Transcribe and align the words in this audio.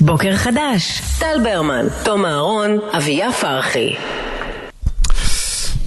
בוקר 0.00 0.36
חדש, 0.36 1.02
טל 1.18 1.36
ברמן, 1.44 1.86
תום 2.04 2.24
אהרון, 2.24 2.78
אביה 2.96 3.32
פרחי. 3.32 3.94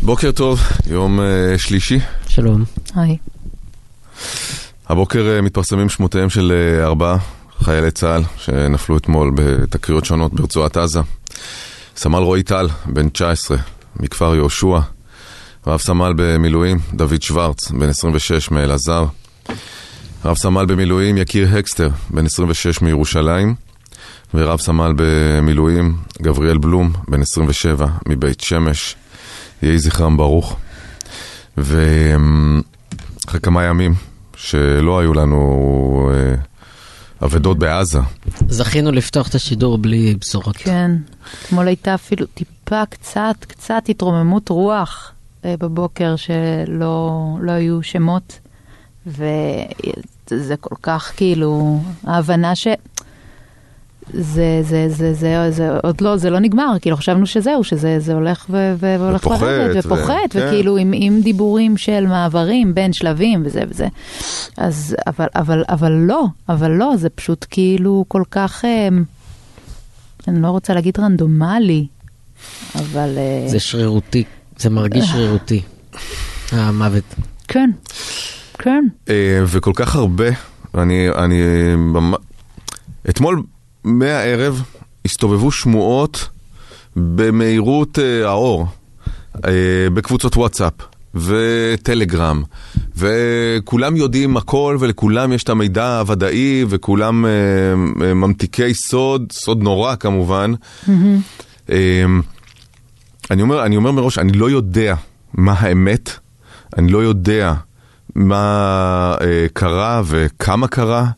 בוקר 0.02 0.32
טוב, 0.32 0.60
יום 0.88 1.20
uh, 1.20 1.58
שלישי. 1.58 2.00
שלום. 2.28 2.64
היי. 2.96 3.18
הבוקר 4.88 5.38
uh, 5.40 5.42
מתפרסמים 5.42 5.90
שמותיהם 5.90 6.30
של 6.30 6.54
uh, 6.82 6.86
ארבעה 6.86 7.18
חיילי 7.60 7.92
צה"ל 7.92 8.22
שנפלו 8.38 8.98
אתמול 8.98 9.32
בתקריות 9.36 10.06
שונות 10.06 10.34
ברצועת 10.34 10.78
עזה. 10.78 11.00
סמל 11.96 12.20
רועי 12.20 12.44
טל, 12.44 12.68
בן 12.86 13.10
19, 13.10 13.58
מכפר 14.00 14.36
יהושע. 14.36 14.80
רב 15.68 15.80
סמל 15.80 16.14
במילואים, 16.18 16.78
דוד 16.94 17.22
שוורץ, 17.22 17.72
בן 17.72 17.90
26 17.90 18.52
מאלעזר. 18.52 19.06
רב 20.26 20.38
סמל 20.38 20.66
במילואים, 20.66 21.18
יקיר 21.18 21.58
הקסטר, 21.58 21.90
בן 22.10 22.26
26 22.26 22.82
מירושלים. 22.82 23.67
ורב 24.34 24.60
סמל 24.60 24.94
במילואים, 24.96 25.98
גבריאל 26.22 26.58
בלום, 26.58 26.92
בן 27.08 27.22
27 27.22 27.88
מבית 28.08 28.40
שמש. 28.40 28.96
יהי 29.62 29.80
זכרם 29.80 30.18
ברוך. 30.18 30.56
ואחרי 31.58 33.40
כמה 33.44 33.64
ימים 33.64 33.94
שלא 34.36 35.00
היו 35.00 35.14
לנו 35.14 36.12
אה, 36.14 36.36
אבדות 37.26 37.60
בעזה. 37.60 38.00
זכינו 38.50 38.92
לפתוח 38.92 39.28
את 39.30 39.36
השידור 39.36 39.78
בלי 39.78 40.16
בשורות. 40.20 40.58
כן, 40.58 40.92
אתמול 41.46 41.68
הייתה 41.68 41.94
אפילו 41.96 42.26
טיפה 42.26 42.86
קצת, 42.86 43.36
קצת 43.40 43.84
התרוממות 43.90 44.50
רוח 44.50 45.12
אה, 45.46 45.56
בבוקר 45.60 46.16
שלא 46.16 47.38
לא 47.42 47.52
היו 47.52 47.84
שמות, 47.84 48.40
וזה 49.08 50.56
כל 50.60 50.76
כך 50.82 51.14
כאילו, 51.16 51.82
ההבנה 52.04 52.56
ש... 52.56 52.68
זה, 54.14 54.60
זה, 54.62 54.90
זה, 54.90 55.14
זה, 55.14 55.52
זה, 55.52 55.70
עוד 55.84 56.02
לא, 56.02 56.18
זה 56.18 56.30
לא 56.30 56.40
נגמר, 56.40 56.74
כאילו 56.82 56.98
חשבנו 56.98 57.26
שזהו, 57.26 57.64
שזה 57.64 58.00
זה 58.00 58.14
הולך 58.14 58.46
ו, 58.50 58.76
ו, 58.80 58.96
והולך 59.00 59.22
ופוחת, 59.22 59.42
לרדת, 59.42 59.86
ו- 59.86 59.88
ופוחת, 59.88 60.14
כן. 60.30 60.48
וכאילו 60.48 60.78
עם, 60.78 60.92
עם 60.96 61.22
דיבורים 61.22 61.78
של 61.78 62.08
מעברים 62.08 62.76
בין 62.76 62.94
שלבים 62.94 63.44
וזה 63.46 63.62
וזה. 63.70 63.88
אז, 64.58 64.96
אבל, 65.08 65.28
אבל, 65.36 65.64
אבל 65.70 65.92
לא, 65.92 66.26
אבל 66.50 66.72
לא, 66.72 66.94
זה 66.98 67.10
פשוט 67.10 67.46
כאילו 67.50 68.06
כל 68.08 68.24
כך, 68.32 68.66
אה, 68.66 68.88
אני 70.28 70.42
לא 70.42 70.48
רוצה 70.48 70.74
להגיד 70.74 71.00
רנדומלי, 71.00 71.88
אבל... 72.76 73.14
אה, 73.18 73.48
זה 73.48 73.60
שרירותי, 73.60 74.24
זה 74.58 74.70
מרגיש 74.70 75.06
שרירותי, 75.06 75.62
המוות. 76.52 77.16
כן, 77.48 77.70
כן. 78.54 78.86
אה, 79.10 79.44
וכל 79.46 79.72
כך 79.76 79.96
הרבה, 79.96 80.28
אני, 80.76 81.10
אני, 81.10 81.42
אתמול 83.10 83.44
מהערב 83.88 84.62
הסתובבו 85.06 85.52
שמועות 85.52 86.30
במהירות 86.96 88.00
אה, 88.00 88.28
האור, 88.28 88.66
אה, 89.46 89.52
בקבוצות 89.94 90.38
וואטסאפ 90.38 90.74
וטלגרם, 91.16 92.44
וכולם 92.98 93.96
יודעים 93.96 94.38
הכל 94.38 94.78
ולכולם 94.80 95.34
יש 95.34 95.44
את 95.44 95.50
המידע 95.50 96.00
הוודאי 96.00 96.66
וכולם 96.70 97.26
אה, 97.26 97.32
אה, 98.02 98.14
ממתיקי 98.14 98.74
סוד, 98.74 99.32
סוד 99.32 99.64
נורא 99.64 99.96
כמובן. 99.96 100.54
אה, 101.70 102.06
אני 103.32 103.42
אומר, 103.42 103.66
אני 103.66 103.78
אומר 103.78 103.92
מראש, 103.92 104.18
אני 104.18 104.32
לא 104.32 104.50
יודע 104.50 104.96
מה 105.34 105.54
האמת, 105.58 106.10
אני 106.78 106.92
לא 106.92 106.98
יודע 106.98 107.54
מה 108.16 109.16
אה, 109.22 109.46
קרה 109.54 110.02
וכמה 110.06 110.68
קרה, 110.68 111.10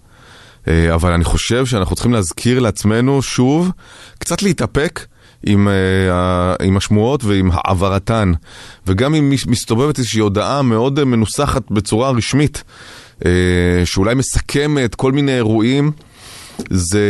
אבל 0.94 1.12
אני 1.12 1.24
חושב 1.24 1.66
שאנחנו 1.66 1.96
צריכים 1.96 2.14
להזכיר 2.14 2.60
לעצמנו 2.60 3.22
שוב, 3.22 3.72
קצת 4.20 4.42
להתאפק. 4.44 5.06
עם, 5.46 5.68
אה, 5.68 5.74
ה- 6.14 6.56
עם 6.64 6.78
השמועות 6.78 7.24
ועם 7.24 7.50
העברתן, 7.54 8.32
וגם 8.88 9.16
אם 9.16 9.30
מסתובבת 9.30 9.98
איזושהי 9.98 10.20
הודעה 10.20 10.62
מאוד 10.62 11.00
אה, 11.00 11.06
מנוסחת 11.06 11.72
בצורה 11.72 12.12
רשמית, 12.12 12.64
אה, 13.26 13.32
שאולי 13.86 14.16
מסכמת 14.16 14.96
כל 14.96 15.12
מיני 15.12 15.36
אירועים, 15.36 15.92
זה, 16.70 17.02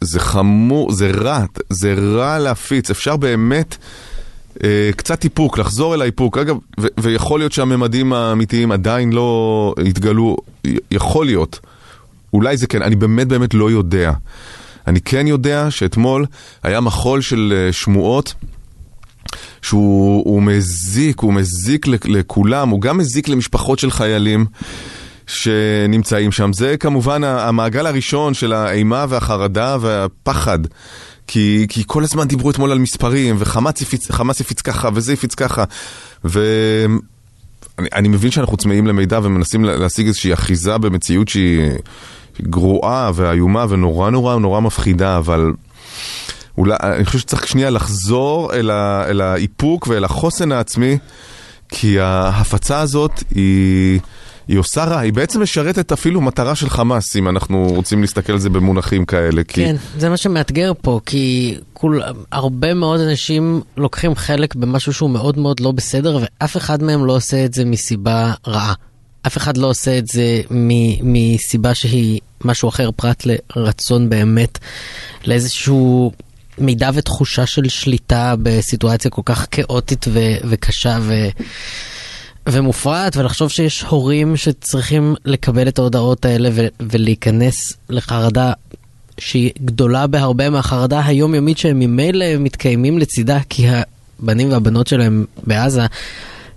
זה 0.00 0.20
חמור, 0.20 0.92
זה 0.92 1.10
רע, 1.10 1.44
זה 1.70 1.94
רע 1.98 2.38
להפיץ, 2.38 2.90
אפשר 2.90 3.16
באמת 3.16 3.76
אה, 4.64 4.90
קצת 4.96 5.24
איפוק, 5.24 5.58
לחזור 5.58 5.94
אל 5.94 6.02
האיפוק. 6.02 6.38
אגב, 6.38 6.56
ו- 6.80 6.86
ויכול 7.00 7.40
להיות 7.40 7.52
שהממדים 7.52 8.12
האמיתיים 8.12 8.72
עדיין 8.72 9.12
לא 9.12 9.74
התגלו, 9.86 10.36
יכול 10.90 11.26
להיות. 11.26 11.60
אולי 12.34 12.56
זה 12.56 12.66
כן, 12.66 12.82
אני 12.82 12.96
באמת 12.96 13.28
באמת 13.28 13.54
לא 13.54 13.70
יודע. 13.70 14.12
אני 14.86 15.00
כן 15.00 15.26
יודע 15.26 15.70
שאתמול 15.70 16.26
היה 16.62 16.80
מחול 16.80 17.20
של 17.20 17.54
אה, 17.56 17.72
שמועות 17.72 18.34
שהוא 19.62 20.22
הוא 20.24 20.42
מזיק, 20.42 21.20
הוא 21.20 21.32
מזיק 21.34 21.86
לכ- 21.86 22.06
לכולם, 22.08 22.68
הוא 22.68 22.80
גם 22.80 22.98
מזיק 22.98 23.28
למשפחות 23.28 23.78
של 23.78 23.90
חיילים 23.90 24.46
שנמצאים 25.26 26.32
שם. 26.32 26.52
זה 26.52 26.76
כמובן 26.76 27.24
המעגל 27.24 27.86
הראשון 27.86 28.34
של 28.34 28.52
האימה 28.52 29.06
והחרדה 29.08 29.76
והפחד. 29.80 30.58
כי, 31.26 31.66
כי 31.68 31.82
כל 31.86 32.04
הזמן 32.04 32.28
דיברו 32.28 32.50
אתמול 32.50 32.72
על 32.72 32.78
מספרים, 32.78 33.36
וחמאס 33.38 33.82
הפיץ, 33.82 34.10
הפיץ 34.40 34.60
ככה, 34.60 34.88
וזה 34.94 35.12
הפיץ 35.12 35.34
ככה. 35.34 35.64
ואני 36.24 36.98
אני 37.92 38.08
מבין 38.08 38.30
שאנחנו 38.30 38.56
צמאים 38.56 38.86
למידע 38.86 39.20
ומנסים 39.22 39.64
לה- 39.64 39.76
להשיג 39.76 40.06
איזושהי 40.06 40.32
אחיזה 40.32 40.78
במציאות 40.78 41.28
שהיא 41.28 41.70
גרועה 42.42 43.10
ואיומה 43.14 43.66
ונורא 43.68 44.10
נורא 44.10 44.38
נורא 44.38 44.60
מפחידה, 44.60 45.18
אבל 45.18 45.52
אולי, 46.58 46.76
אני 46.82 47.04
חושב 47.04 47.18
שצריך 47.18 47.48
שנייה 47.48 47.70
לחזור 47.70 48.54
אל, 48.54 48.70
ה, 48.70 49.04
אל 49.08 49.20
האיפוק 49.20 49.86
ואל 49.86 50.04
החוסן 50.04 50.52
העצמי, 50.52 50.98
כי 51.68 52.00
ההפצה 52.00 52.80
הזאת 52.80 53.22
היא, 53.34 54.00
היא 54.48 54.58
עושה 54.58 54.84
רע, 54.84 54.98
היא 54.98 55.12
בעצם 55.12 55.42
משרתת 55.42 55.92
אפילו 55.92 56.20
מטרה 56.20 56.54
של 56.54 56.70
חמאס, 56.70 57.16
אם 57.16 57.28
אנחנו 57.28 57.66
רוצים 57.70 58.00
להסתכל 58.00 58.32
על 58.32 58.38
זה 58.38 58.50
במונחים 58.50 59.04
כאלה. 59.04 59.44
כי... 59.44 59.64
כן, 59.64 59.76
זה 59.98 60.08
מה 60.08 60.16
שמאתגר 60.16 60.72
פה, 60.82 61.00
כי 61.06 61.56
כול, 61.72 62.02
הרבה 62.32 62.74
מאוד 62.74 63.00
אנשים 63.00 63.60
לוקחים 63.76 64.14
חלק 64.14 64.54
במשהו 64.54 64.92
שהוא 64.92 65.10
מאוד 65.10 65.38
מאוד 65.38 65.60
לא 65.60 65.72
בסדר, 65.72 66.18
ואף 66.20 66.56
אחד 66.56 66.82
מהם 66.82 67.04
לא 67.04 67.16
עושה 67.16 67.44
את 67.44 67.54
זה 67.54 67.64
מסיבה 67.64 68.32
רעה. 68.46 68.74
אף 69.26 69.36
אחד 69.36 69.56
לא 69.56 69.66
עושה 69.66 69.98
את 69.98 70.06
זה 70.06 70.40
מ- 70.50 71.12
מסיבה 71.12 71.74
שהיא 71.74 72.20
משהו 72.44 72.68
אחר 72.68 72.90
פרט 72.96 73.26
לרצון 73.56 74.08
באמת 74.08 74.58
לאיזשהו 75.24 76.12
מידע 76.58 76.90
ותחושה 76.94 77.46
של 77.46 77.68
שליטה 77.68 78.34
בסיטואציה 78.42 79.10
כל 79.10 79.22
כך 79.24 79.46
כאוטית 79.50 80.06
ו- 80.08 80.36
וקשה 80.48 80.98
ו- 81.02 81.28
ומופרעת, 82.48 83.16
ולחשוב 83.16 83.48
שיש 83.50 83.82
הורים 83.82 84.36
שצריכים 84.36 85.14
לקבל 85.24 85.68
את 85.68 85.78
ההודעות 85.78 86.24
האלה 86.24 86.48
ו- 86.52 86.66
ולהיכנס 86.80 87.72
לחרדה 87.88 88.52
שהיא 89.18 89.50
גדולה 89.64 90.06
בהרבה 90.06 90.50
מהחרדה 90.50 91.06
היומיומית 91.06 91.58
שהם 91.58 91.78
ממילא 91.78 92.24
מתקיימים 92.38 92.98
לצידה, 92.98 93.38
כי 93.48 93.66
הבנים 93.68 94.52
והבנות 94.52 94.86
שלהם 94.86 95.24
בעזה, 95.46 95.86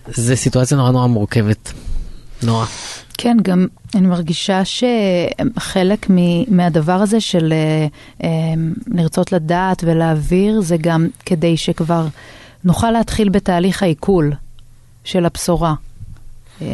זה 0.08 0.36
סיטואציה 0.36 0.78
נורא 0.78 0.92
נורא 0.92 1.08
מורכבת. 1.08 1.74
נורא. 2.44 2.66
כן, 3.18 3.38
גם 3.42 3.68
אני 3.96 4.08
מרגישה 4.08 4.62
שחלק 4.66 6.08
מהדבר 6.48 6.94
הזה 6.94 7.22
של 7.22 7.54
אה, 7.54 7.88
אה, 8.24 8.54
לרצות 8.88 9.32
לדעת 9.32 9.84
ולהעביר, 9.88 10.62
זה 10.62 10.78
גם 10.82 11.08
כדי 11.26 11.58
שכבר 11.58 12.08
נוכל 12.64 12.92
להתחיל 12.92 13.30
בתהליך 13.30 13.84
העיכול 13.84 14.34
של 15.04 15.26
הבשורה. 15.26 15.74
אה, 16.62 16.68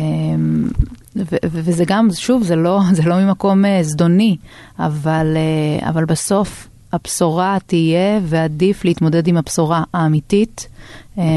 וזה 1.44 1.84
גם, 1.88 2.08
שוב, 2.14 2.44
זה 2.44 2.56
לא, 2.56 2.82
זה 2.98 3.04
לא 3.04 3.16
ממקום 3.16 3.64
זדוני, 3.82 4.38
אבל, 4.80 5.38
אבל 5.82 6.06
בסוף 6.06 6.68
הבשורה 6.94 7.58
תהיה, 7.66 8.20
ועדיף 8.24 8.86
להתמודד 8.86 9.28
עם 9.28 9.38
הבשורה 9.38 9.84
האמיתית 9.94 10.68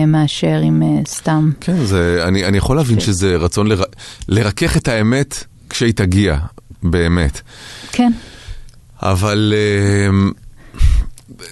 מאשר 0.06 0.61
עם 0.64 0.82
אה, 0.82 0.88
סתם. 1.06 1.50
כן, 1.61 1.84
זה, 1.84 2.20
אני, 2.28 2.44
אני 2.44 2.58
יכול 2.58 2.76
להבין 2.76 3.00
שזה 3.00 3.37
רצון 3.37 3.67
לר, 3.67 3.82
לרכך 4.28 4.76
את 4.76 4.88
האמת 4.88 5.44
כשהיא 5.70 5.93
תגיע, 5.93 6.38
באמת. 6.82 7.40
כן. 7.93 8.12
אבל... 9.02 9.52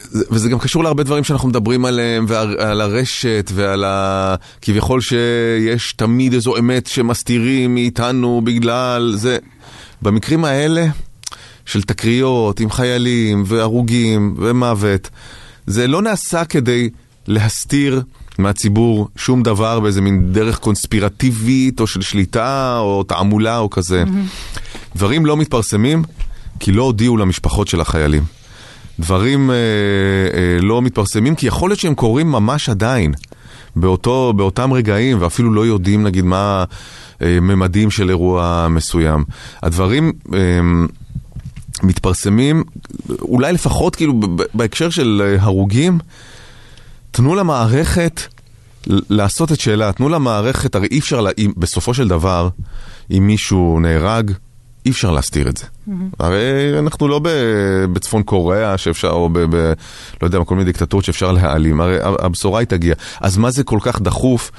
זה- 0.03 0.25
וזה 0.31 0.49
גם 0.49 0.59
קשור 0.59 0.85
להרבה 0.85 1.03
דברים 1.03 1.25
שאנחנו 1.25 1.49
מדברים 1.49 1.85
עליהם, 1.85 2.25
ועל 2.29 2.81
הרשת, 2.81 3.50
ועל 3.55 3.85
ה... 3.85 4.35
כביכול 4.62 5.00
שיש 5.00 5.93
תמיד 5.93 6.32
איזו 6.35 6.56
אמת 6.56 6.87
שמסתירים 6.87 7.75
מאיתנו 7.75 8.41
בגלל 8.44 9.12
זה. 9.17 9.38
במקרים 10.03 10.44
האלה, 10.44 10.87
של 11.67 11.82
תקריות 11.82 12.61
עם 12.61 12.70
חיילים 12.70 13.43
והרוגים 13.47 14.35
ומוות, 14.38 15.11
זה 15.67 15.87
לא 15.87 16.03
נעשה 16.03 16.44
כדי 16.44 16.91
להסתיר 17.26 18.03
מהציבור 18.38 19.09
שום 19.17 19.43
דבר 19.43 19.81
באיזה 19.81 20.00
מין 20.00 20.32
דרך 20.32 20.59
קונספירטיבית 20.59 21.81
או 21.81 21.87
של 21.87 22.03
שליטה 22.03 22.79
או 22.79 23.03
תעמולה 23.03 23.59
או 23.59 23.71
כזה. 23.71 24.05
דברים 24.97 25.26
לא 25.26 25.37
מתפרסמים 25.37 26.03
כי 26.61 26.73
לא 26.73 26.82
הודיעו 26.82 27.17
למשפחות 27.17 27.69
של 27.69 27.81
החיילים. 27.81 28.23
דברים 29.00 29.50
אה, 29.50 29.56
אה, 29.56 30.61
לא 30.61 30.82
מתפרסמים, 30.82 31.35
כי 31.35 31.47
יכול 31.47 31.71
להיות 31.71 31.81
שהם 31.81 31.94
קורים 31.94 32.32
ממש 32.32 32.69
עדיין, 32.69 33.15
באותו, 33.77 34.32
באותם 34.37 34.73
רגעים, 34.73 35.23
ואפילו 35.23 35.55
לא 35.55 35.67
יודעים 35.67 36.03
נגיד 36.03 36.25
מה 36.25 36.65
הממדים 37.20 37.91
של 37.91 38.09
אירוע 38.09 38.67
מסוים. 38.70 39.25
הדברים... 39.62 40.12
אה, 40.35 40.38
מתפרסמים, 41.82 42.65
אולי 43.20 43.53
לפחות 43.53 43.97
כאילו 43.97 44.20
בהקשר 44.55 44.91
של 44.91 45.23
אה, 45.25 45.43
הרוגים, 45.43 45.99
תנו 47.15 47.35
למערכת 47.35 48.21
לעשות 48.87 49.53
את 49.53 49.61
שאלה, 49.61 49.93
תנו 49.93 50.09
למערכת, 50.09 50.75
הרי 50.75 50.89
אי 50.91 50.99
אפשר, 50.99 51.21
לה, 51.21 51.31
אם, 51.39 51.53
בסופו 51.57 51.95
של 51.95 52.09
דבר, 52.09 52.49
אם 53.11 53.27
מישהו 53.27 53.81
נהרג, 53.81 54.31
אי 54.87 54.91
אפשר 54.91 55.11
להסתיר 55.11 55.49
את 55.49 55.57
זה. 55.57 55.65
הרי 56.19 56.79
אנחנו 56.79 57.09
לא 57.09 57.19
ב- 57.19 57.85
בצפון 57.93 58.23
קוריאה 58.23 58.79
שאפשר, 58.79 59.11
או 59.11 59.29
ב... 59.29 59.39
ב 59.39 59.73
לא 60.23 60.27
יודע, 60.27 60.39
כל 60.45 60.55
מיני 60.55 60.65
דיקטטורות 60.65 61.05
שאפשר 61.05 61.33
להעלים, 61.33 61.81
הרי 61.81 61.97
הבשורה 62.03 62.61
היא 62.61 62.67
תגיע. 62.67 62.95
אז 63.21 63.37
מה 63.37 63.51
זה 63.51 63.65
כל 63.65 63.79
כך 63.83 64.01
דחוף 64.01 64.51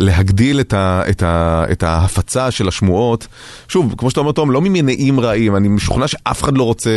להגדיל 0.00 0.60
את, 0.60 0.72
ה, 0.72 1.02
את, 1.10 1.22
ה, 1.22 1.64
את 1.72 1.82
ההפצה 1.82 2.50
של 2.50 2.68
השמועות? 2.68 3.26
שוב, 3.68 3.94
כמו 3.98 4.10
שאתה 4.10 4.20
אומר, 4.20 4.32
תום, 4.32 4.50
לא 4.50 4.60
ממניעים 4.60 5.20
רעים, 5.20 5.56
אני 5.56 5.68
משוכנע 5.68 6.08
שאף 6.08 6.42
אחד 6.42 6.56
לא 6.56 6.62
רוצה... 6.62 6.90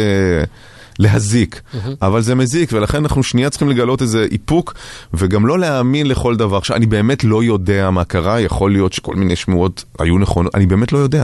להזיק, 1.00 1.62
אבל 2.02 2.22
זה 2.22 2.36
מזיק, 2.36 2.70
ולכן 2.74 2.98
אנחנו 2.98 3.24
שנייה 3.24 3.50
צריכים 3.50 3.70
לגלות 3.70 4.02
איזה 4.02 4.28
איפוק, 4.32 4.74
וגם 5.14 5.46
לא 5.46 5.60
להאמין 5.60 6.08
לכל 6.08 6.36
דבר. 6.36 6.58
עכשיו, 6.58 6.76
אני 6.78 6.86
באמת 6.86 7.24
לא 7.24 7.44
יודע 7.44 7.90
מה 7.92 8.04
קרה, 8.04 8.40
יכול 8.42 8.72
להיות 8.72 8.94
שכל 8.94 9.16
מיני 9.16 9.36
שמועות 9.36 9.84
היו 10.00 10.18
נכונות, 10.18 10.56
אני 10.56 10.66
באמת 10.66 10.92
לא 10.92 10.98
יודע. 10.98 11.24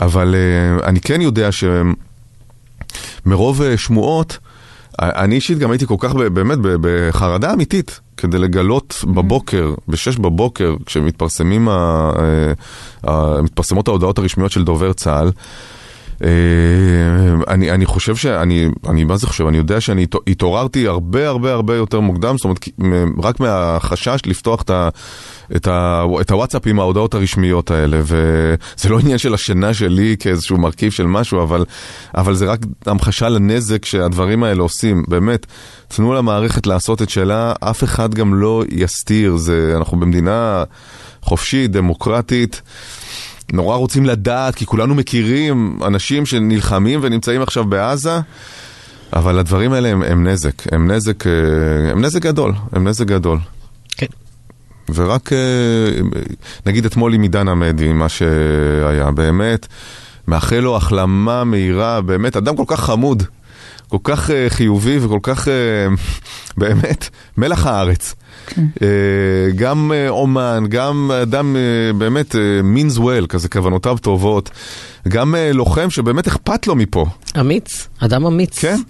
אבל 0.00 0.34
uh, 0.34 0.84
אני 0.84 1.00
כן 1.00 1.20
יודע 1.20 1.48
שמרוב 3.26 3.60
uh, 3.60 3.64
שמועות, 3.76 4.38
אני 5.02 5.34
אישית 5.34 5.58
גם 5.58 5.70
הייתי 5.70 5.86
כל 5.86 5.96
כך 5.98 6.14
באמת 6.14 6.58
בחרדה 6.62 7.52
אמיתית, 7.52 8.00
כדי 8.16 8.38
לגלות 8.38 9.04
בבוקר, 9.14 9.74
בשש 9.88 10.16
בבוקר, 10.16 10.74
כשמתפרסמים 10.86 11.68
ה- 11.68 12.10
uh, 13.04 13.10
ה- 13.10 13.42
מתפרסמות 13.42 13.88
ההודעות 13.88 14.18
הרשמיות 14.18 14.50
של 14.50 14.64
דובר 14.64 14.92
צה"ל, 14.92 15.26
אה, 15.26 15.32
אני, 17.48 17.70
אני 17.70 17.86
חושב 17.86 18.16
שאני, 18.16 18.68
אני 18.88 19.04
מה 19.04 19.16
זה 19.16 19.26
חושב, 19.26 19.46
אני 19.46 19.56
יודע 19.56 19.80
שאני 19.80 20.02
התע- 20.02 20.18
התעוררתי 20.26 20.86
הרבה 20.86 21.28
הרבה 21.28 21.52
הרבה 21.52 21.76
יותר 21.76 22.00
מוקדם, 22.00 22.36
זאת 22.38 22.44
אומרת, 22.44 22.68
רק 23.22 23.40
מהחשש 23.40 24.20
לפתוח 24.26 24.62
את, 24.62 24.70
ה, 24.70 24.88
את, 25.56 25.66
ה, 25.66 26.04
את 26.20 26.30
הוואטסאפ 26.30 26.66
עם 26.66 26.80
ההודעות 26.80 27.14
הרשמיות 27.14 27.70
האלה, 27.70 28.00
וזה 28.02 28.88
לא 28.88 28.98
עניין 28.98 29.18
של 29.18 29.34
השינה 29.34 29.74
שלי 29.74 30.16
כאיזשהו 30.20 30.58
מרכיב 30.58 30.92
של 30.92 31.06
משהו, 31.06 31.42
אבל, 31.42 31.64
אבל 32.14 32.34
זה 32.34 32.46
רק 32.46 32.60
המחשה 32.86 33.28
לנזק 33.28 33.84
שהדברים 33.84 34.42
האלה 34.42 34.62
עושים, 34.62 35.04
באמת. 35.08 35.46
תנו 35.88 36.14
למערכת 36.14 36.66
לעשות 36.66 37.02
את 37.02 37.10
שלה, 37.10 37.52
אף 37.60 37.84
אחד 37.84 38.14
גם 38.14 38.34
לא 38.34 38.64
יסתיר, 38.70 39.36
זה, 39.36 39.74
אנחנו 39.76 40.00
במדינה 40.00 40.64
חופשית, 41.22 41.70
דמוקרטית. 41.70 42.62
נורא 43.52 43.76
רוצים 43.76 44.04
לדעת, 44.04 44.54
כי 44.54 44.66
כולנו 44.66 44.94
מכירים 44.94 45.78
אנשים 45.86 46.26
שנלחמים 46.26 47.00
ונמצאים 47.02 47.42
עכשיו 47.42 47.64
בעזה, 47.64 48.20
אבל 49.12 49.38
הדברים 49.38 49.72
האלה 49.72 49.88
הם, 49.88 50.02
הם 50.02 50.26
נזק, 50.26 50.72
הם 50.72 50.90
נזק, 50.90 51.26
אה, 51.26 51.32
הם 51.90 52.04
נזק 52.04 52.22
גדול, 52.22 52.52
הם 52.72 52.88
נזק 52.88 53.06
גדול. 53.06 53.38
כן. 53.96 54.06
ורק, 54.94 55.32
אה, 55.32 55.38
נגיד 56.66 56.84
אתמול 56.84 57.14
עם 57.14 57.22
עידן 57.22 57.48
עמדי, 57.48 57.92
מה 57.92 58.08
שהיה, 58.08 59.10
באמת, 59.10 59.66
מאחל 60.28 60.56
לו 60.58 60.76
החלמה 60.76 61.44
מהירה, 61.44 62.00
באמת, 62.00 62.36
אדם 62.36 62.56
כל 62.56 62.64
כך 62.66 62.80
חמוד, 62.80 63.22
כל 63.90 63.98
כך 64.04 64.30
אה, 64.30 64.46
חיובי 64.48 64.98
וכל 64.98 65.18
כך, 65.22 65.48
אה, 65.48 65.52
באמת, 66.56 67.08
מלח 67.36 67.66
הארץ. 67.66 68.14
אה, 68.58 68.86
גם 69.56 69.92
אה, 69.94 70.08
אומן, 70.08 70.64
גם 70.68 71.10
אדם 71.22 71.56
אה, 71.56 71.92
באמת 71.92 72.36
אה, 72.36 72.40
means 72.74 72.98
well, 72.98 73.26
כזה 73.28 73.48
כוונותיו 73.48 73.98
טובות, 73.98 74.50
גם 75.08 75.34
אה, 75.34 75.52
לוחם 75.52 75.90
שבאמת 75.90 76.26
אכפת 76.26 76.66
לו 76.66 76.74
מפה, 76.74 77.06
אמיץ, 77.40 77.88
אדם 77.98 78.26
אמיץ. 78.26 78.58
כן. 78.58 78.80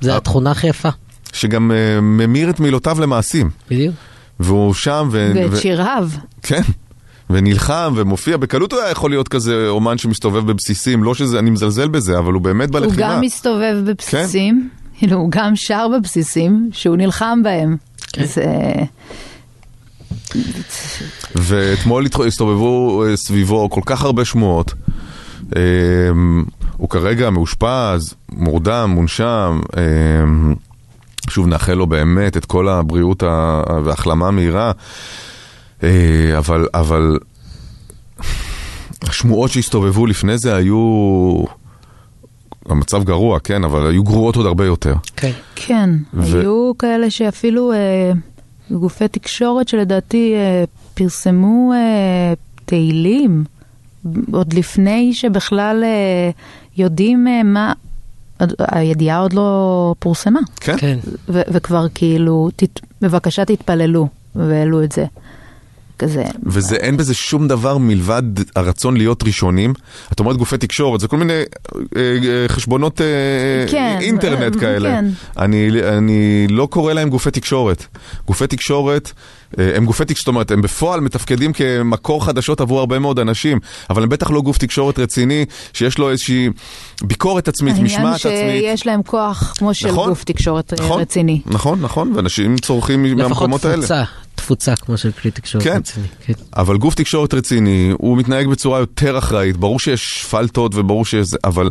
זה. 0.00 0.16
התכונה 0.16 0.50
הכי 0.50 0.66
יפה, 0.66 0.88
שגם 1.32 1.72
אה, 1.72 2.00
ממיר 2.00 2.50
את 2.50 2.60
מילותיו 2.60 3.00
למעשים. 3.00 3.50
בדיוק. 3.70 3.94
והוא 4.40 4.74
שם, 4.74 5.08
ו... 5.12 5.32
ואת 5.34 5.50
ו- 5.52 5.56
שיריו. 5.56 6.08
כן. 6.42 6.62
ונלחם 7.30 7.92
ומופיע, 7.96 8.36
בקלות 8.36 8.72
הוא 8.72 8.80
היה 8.80 8.90
יכול 8.90 9.10
להיות 9.10 9.28
כזה 9.28 9.68
אומן 9.68 9.98
שמסתובב 9.98 10.46
בבסיסים, 10.46 11.04
לא 11.04 11.14
שזה, 11.14 11.38
אני 11.38 11.50
מזלזל 11.50 11.88
בזה, 11.88 12.18
אבל 12.18 12.32
הוא 12.32 12.42
באמת 12.42 12.68
הוא 12.74 12.80
בלחימה. 12.80 13.14
גם 13.14 13.20
מסתובב 13.20 13.76
בבסיסים, 13.84 14.68
כאילו, 14.98 15.16
הוא 15.16 15.30
גם 15.30 15.56
שר 15.56 15.86
בבסיסים 15.98 16.70
שהוא 16.72 16.96
נלחם 16.96 17.40
בהם. 17.42 17.76
כן. 18.12 18.24
זה... 18.26 18.44
ואתמול 21.34 22.06
הסתובבו 22.26 23.04
אה, 23.04 23.16
סביבו 23.16 23.70
כל 23.70 23.80
כך 23.86 24.02
הרבה 24.02 24.24
שמועות. 24.24 24.74
אה, 25.56 25.62
הוא 26.76 26.88
כרגע 26.88 27.30
מאושפז, 27.30 28.14
מורדם, 28.32 28.90
מונשם. 28.94 29.60
אה, 29.76 29.82
שוב, 31.30 31.46
נאחל 31.46 31.74
לו 31.74 31.86
באמת 31.86 32.36
את 32.36 32.44
כל 32.44 32.68
הבריאות 32.68 33.22
וההחלמה 33.84 34.28
המהירה. 34.28 34.72
אה, 35.82 36.38
אבל, 36.38 36.66
אבל 36.74 37.18
השמועות 39.02 39.50
שהסתובבו 39.50 40.06
לפני 40.06 40.38
זה 40.38 40.54
היו... 40.56 41.44
המצב 42.66 43.04
גרוע, 43.04 43.38
כן, 43.40 43.64
אבל 43.64 43.86
היו 43.90 44.04
גרועות 44.04 44.36
עוד 44.36 44.46
הרבה 44.46 44.66
יותר. 44.66 44.94
כן. 45.16 45.30
כן, 45.56 45.90
ו- 46.14 46.40
היו 46.40 46.72
כאלה 46.78 47.10
שאפילו 47.10 47.72
אה, 47.72 48.12
גופי 48.70 49.08
תקשורת 49.08 49.68
שלדעתי 49.68 50.34
אה, 50.34 50.64
פרסמו 50.94 51.72
אה, 51.74 52.32
תהילים, 52.64 53.44
עוד 54.32 54.52
לפני 54.52 55.14
שבכלל 55.14 55.84
אה, 55.84 56.30
יודעים 56.76 57.28
אה, 57.28 57.42
מה, 57.42 57.72
הידיעה 58.58 59.18
עוד 59.18 59.32
לא 59.32 59.94
פורסמה, 59.98 60.40
כן? 60.60 60.78
כן. 60.78 60.98
ו- 61.28 61.42
וכבר 61.52 61.86
כאילו, 61.94 62.48
תת, 62.56 62.80
בבקשה 63.00 63.44
תתפללו, 63.44 64.08
והעלו 64.34 64.82
את 64.84 64.92
זה. 64.92 65.04
כזה. 66.00 66.24
וזה 66.46 66.76
אין 66.76 66.96
בזה 66.96 67.14
שום 67.14 67.48
דבר 67.48 67.78
מלבד 67.78 68.22
הרצון 68.56 68.96
להיות 68.96 69.22
ראשונים. 69.22 69.74
את 70.12 70.20
אומרת 70.20 70.36
גופי 70.36 70.58
תקשורת, 70.58 71.00
זה 71.00 71.08
כל 71.08 71.16
מיני 71.16 71.32
אה, 71.32 71.42
אה, 71.96 72.48
חשבונות 72.48 73.00
אה, 73.00 73.06
כן, 73.70 73.98
אינטרנט 74.00 74.54
אה, 74.54 74.60
כאלה. 74.60 74.90
כן. 74.90 75.04
אני, 75.38 75.70
אני 75.88 76.46
לא 76.48 76.66
קורא 76.70 76.92
להם 76.92 77.10
גופי 77.10 77.30
תקשורת. 77.30 77.86
גופי 78.26 78.46
תקשורת, 78.46 79.12
הם 79.58 79.84
גופי 79.84 80.04
תקשורת, 80.04 80.20
זאת 80.20 80.28
אומרת, 80.28 80.50
הם 80.50 80.62
בפועל 80.62 81.00
מתפקדים 81.00 81.52
כמקור 81.52 82.24
חדשות 82.24 82.60
עבור 82.60 82.78
הרבה 82.78 82.98
מאוד 82.98 83.18
אנשים, 83.18 83.58
אבל 83.90 84.02
הם 84.02 84.08
בטח 84.08 84.30
לא 84.30 84.40
גוף 84.40 84.58
תקשורת 84.58 84.98
רציני, 84.98 85.44
שיש 85.72 85.98
לו 85.98 86.10
איזושהי 86.10 86.48
ביקורת 87.02 87.48
עצמית, 87.48 87.78
משמעת 87.78 88.26
העניין 88.26 88.48
עצמית. 88.48 88.62
שיש 88.62 88.86
להם 88.86 89.02
כוח 89.02 89.54
כמו 89.58 89.74
של 89.74 89.88
נכון, 89.88 90.08
גוף 90.08 90.24
תקשורת 90.24 90.80
נכון, 90.80 91.00
רציני. 91.00 91.40
נכון, 91.46 91.80
נכון, 91.80 92.12
ואנשים 92.16 92.58
צורכים 92.58 93.04
לפחות 93.04 93.18
מהמקומות 93.18 93.64
האלה. 93.64 93.76
תפוצה, 93.76 94.02
תפוצה 94.40 94.76
כמו 94.76 94.96
של 94.96 95.12
כלי 95.12 95.30
תקשורת 95.30 95.64
כן. 95.64 95.76
רציני. 95.76 96.06
כן. 96.26 96.32
אבל 96.56 96.76
גוף 96.76 96.94
תקשורת 96.94 97.34
רציני, 97.34 97.92
הוא 97.98 98.18
מתנהג 98.18 98.46
בצורה 98.46 98.78
יותר 98.78 99.18
אחראית, 99.18 99.56
ברור 99.56 99.80
שיש 99.80 100.24
פלטות 100.30 100.74
וברור 100.74 101.04
שיש 101.04 101.26
זה, 101.26 101.36
אבל, 101.44 101.70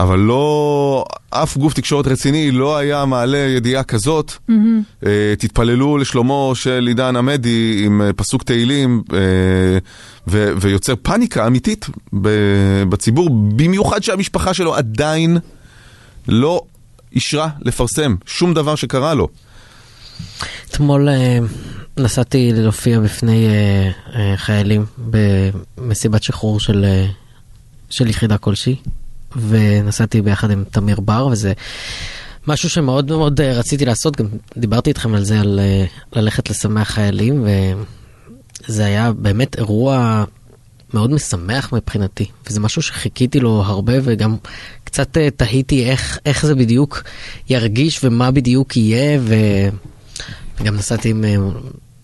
אבל 0.00 0.18
לא, 0.18 1.04
אף 1.30 1.56
גוף 1.56 1.74
תקשורת 1.74 2.06
רציני 2.06 2.50
לא 2.50 2.76
היה 2.76 3.04
מעלה 3.04 3.38
ידיעה 3.38 3.82
כזאת. 3.82 4.32
Mm-hmm. 4.50 5.04
תתפללו 5.38 5.98
לשלומו 5.98 6.52
של 6.54 6.84
עידן 6.88 7.16
עמדי 7.16 7.82
עם 7.84 8.02
אה, 8.02 8.12
פסוק 8.12 8.42
תהילים, 8.42 9.02
אה, 9.12 9.18
ו, 10.28 10.52
ויוצר 10.60 10.94
פאניקה 11.02 11.46
אמיתית 11.46 11.86
ב- 12.22 12.82
בציבור, 12.88 13.30
במיוחד 13.30 14.02
שהמשפחה 14.02 14.54
שלו 14.54 14.74
עדיין 14.74 15.38
לא 16.28 16.62
אישרה 17.12 17.48
לפרסם 17.60 18.14
שום 18.26 18.54
דבר 18.54 18.74
שקרה 18.74 19.14
לו. 19.14 19.28
אתמול 20.70 21.08
נסעתי 21.98 22.52
להופיע 22.52 23.00
בפני 23.00 23.46
אה, 23.48 23.90
אה, 24.14 24.36
חיילים 24.36 24.86
במסיבת 24.98 26.22
שחרור 26.22 26.60
של, 26.60 26.84
אה, 26.84 27.06
של 27.90 28.08
יחידה 28.08 28.38
כלשהי, 28.38 28.76
ונסעתי 29.36 30.22
ביחד 30.22 30.50
עם 30.50 30.64
תמיר 30.70 31.00
בר, 31.00 31.26
וזה 31.26 31.52
משהו 32.46 32.70
שמאוד 32.70 33.12
מאוד 33.12 33.40
אה, 33.40 33.52
רציתי 33.52 33.84
לעשות, 33.84 34.16
גם 34.16 34.26
דיברתי 34.56 34.90
איתכם 34.90 35.14
על 35.14 35.24
זה, 35.24 35.40
על 35.40 35.60
אה, 35.62 35.84
ללכת 36.12 36.50
לשמח 36.50 36.90
חיילים, 36.90 37.46
וזה 38.68 38.84
היה 38.84 39.12
באמת 39.12 39.58
אירוע 39.58 40.24
מאוד 40.94 41.10
משמח 41.10 41.72
מבחינתי, 41.72 42.26
וזה 42.46 42.60
משהו 42.60 42.82
שחיכיתי 42.82 43.40
לו 43.40 43.62
הרבה, 43.66 43.92
וגם 44.02 44.36
קצת 44.84 45.16
אה, 45.16 45.30
תהיתי 45.30 45.90
איך, 45.90 46.18
איך 46.26 46.46
זה 46.46 46.54
בדיוק 46.54 47.02
ירגיש 47.48 48.04
ומה 48.04 48.30
בדיוק 48.30 48.76
יהיה, 48.76 49.18
ו... 49.22 49.34
גם 50.62 50.76
נסעתי 50.76 51.10
עם, 51.10 51.24
אה, 51.24 51.36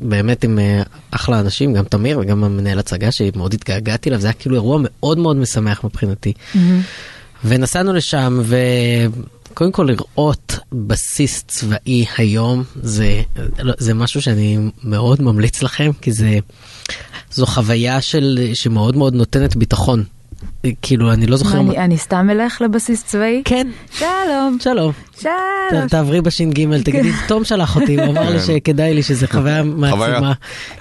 באמת 0.00 0.45
עם 0.45 0.59
אה, 0.59 0.83
אחלה 1.11 1.40
אנשים, 1.40 1.75
גם 1.75 1.85
תמיר 1.85 2.19
וגם 2.19 2.45
המנהל 2.45 2.78
הצגה 2.78 3.12
שמאוד 3.12 3.54
התגעגעתי 3.54 4.09
אליו, 4.09 4.21
זה 4.21 4.26
היה 4.26 4.35
כאילו 4.35 4.54
אירוע 4.54 4.78
מאוד 4.80 5.19
מאוד 5.19 5.37
משמח 5.37 5.85
מבחינתי. 5.85 6.33
ונסענו 7.45 7.92
לשם 7.92 8.42
קודם 9.54 9.73
כל 9.73 9.88
לראות 9.88 10.59
בסיס 10.73 11.45
צבאי 11.47 12.07
היום 12.19 12.64
זה, 12.83 13.23
זה 13.78 13.95
משהו 13.95 14.23
שאני 14.23 14.59
מאוד 14.85 15.23
ממליץ 15.23 15.62
לכם, 15.62 15.90
כי 16.00 16.12
זה, 16.12 16.38
זו 17.33 17.47
חוויה 17.47 18.00
של, 18.00 18.50
שמאוד 18.54 18.97
מאוד 18.97 19.14
נותנת 19.14 19.57
ביטחון. 19.57 20.04
כאילו, 20.82 21.12
אני 21.12 21.26
לא 21.26 21.37
זוכר... 21.37 21.61
אני, 21.61 21.78
אני 21.78 21.99
סתם 21.99 22.28
אלך 22.30 22.62
לבסיס 22.62 23.04
צבאי? 23.04 23.42
כן. 23.44 23.66
שלום. 23.99 24.56
שלום. 24.61 24.92
שלום. 25.20 25.88
תעברי 25.88 26.20
בש"ג, 26.20 26.78
תגידי, 26.82 27.11
תום 27.28 27.44
שלח 27.44 27.76
אותי, 27.76 28.00
הוא 28.00 28.11
אמר 28.11 28.30
לי 28.30 28.38
כן. 28.38 28.47
שכדאי 28.47 28.94
לי, 28.94 29.02
שזה 29.02 29.26
חוויה 29.26 29.62
מעצימה. 29.62 30.32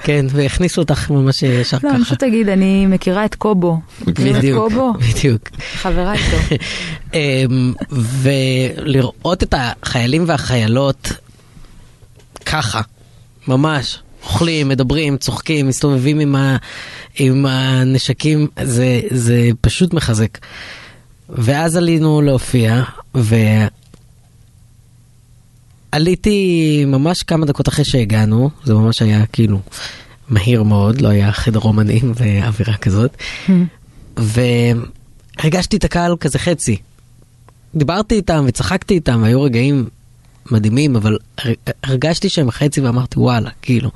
כן, 0.03 0.25
והכניסו 0.29 0.81
אותך 0.81 1.09
ממש 1.09 1.43
ישר 1.43 1.77
לא, 1.83 1.89
אני 1.89 1.97
ככה. 1.97 2.05
פשוט 2.05 2.23
אגיד, 2.23 2.49
אני 2.49 2.85
מכירה 2.85 3.25
את 3.25 3.35
קובו. 3.35 3.79
בדיוק? 4.05 4.73
בדיוק. 5.09 5.49
חברה 5.73 6.13
איתו. 6.13 6.55
אמ, 7.13 7.73
ולראות 7.91 9.43
את 9.43 9.53
החיילים 9.57 10.23
והחיילות 10.27 11.11
ככה, 12.45 12.81
ממש, 13.47 13.99
אוכלים, 14.23 14.67
מדברים, 14.67 15.17
צוחקים, 15.17 15.67
מסתובבים 15.67 16.19
עם, 16.19 16.35
ה, 16.35 16.57
עם 17.15 17.45
הנשקים, 17.45 18.47
זה, 18.63 19.01
זה 19.11 19.49
פשוט 19.61 19.93
מחזק. 19.93 20.37
ואז 21.29 21.75
עלינו 21.75 22.21
להופיע, 22.21 22.83
ועליתי 25.93 26.83
ממש 26.87 27.23
כמה 27.23 27.45
דקות 27.45 27.67
אחרי 27.67 27.85
שהגענו, 27.85 28.49
זה 28.63 28.73
ממש 28.73 29.01
היה 29.01 29.25
כאילו 29.25 29.59
מהיר 30.29 30.63
מאוד, 30.63 31.01
לא 31.01 31.07
היה 31.07 31.31
חדר 31.31 31.59
אומנים 31.59 32.13
ואווירה 32.17 32.77
כזאת. 32.77 33.17
והרגשתי 34.17 35.77
את 35.77 35.83
הקהל 35.83 36.15
כזה 36.19 36.39
חצי. 36.39 36.77
דיברתי 37.75 38.15
איתם 38.15 38.45
וצחקתי 38.47 38.93
איתם, 38.93 39.23
היו 39.23 39.41
רגעים 39.41 39.87
מדהימים, 40.51 40.95
אבל 40.95 41.17
הר- 41.37 41.53
הרגשתי 41.83 42.29
שהם 42.29 42.51
חצי 42.51 42.81
ואמרתי 42.81 43.19
וואלה, 43.19 43.49
כאילו, 43.61 43.91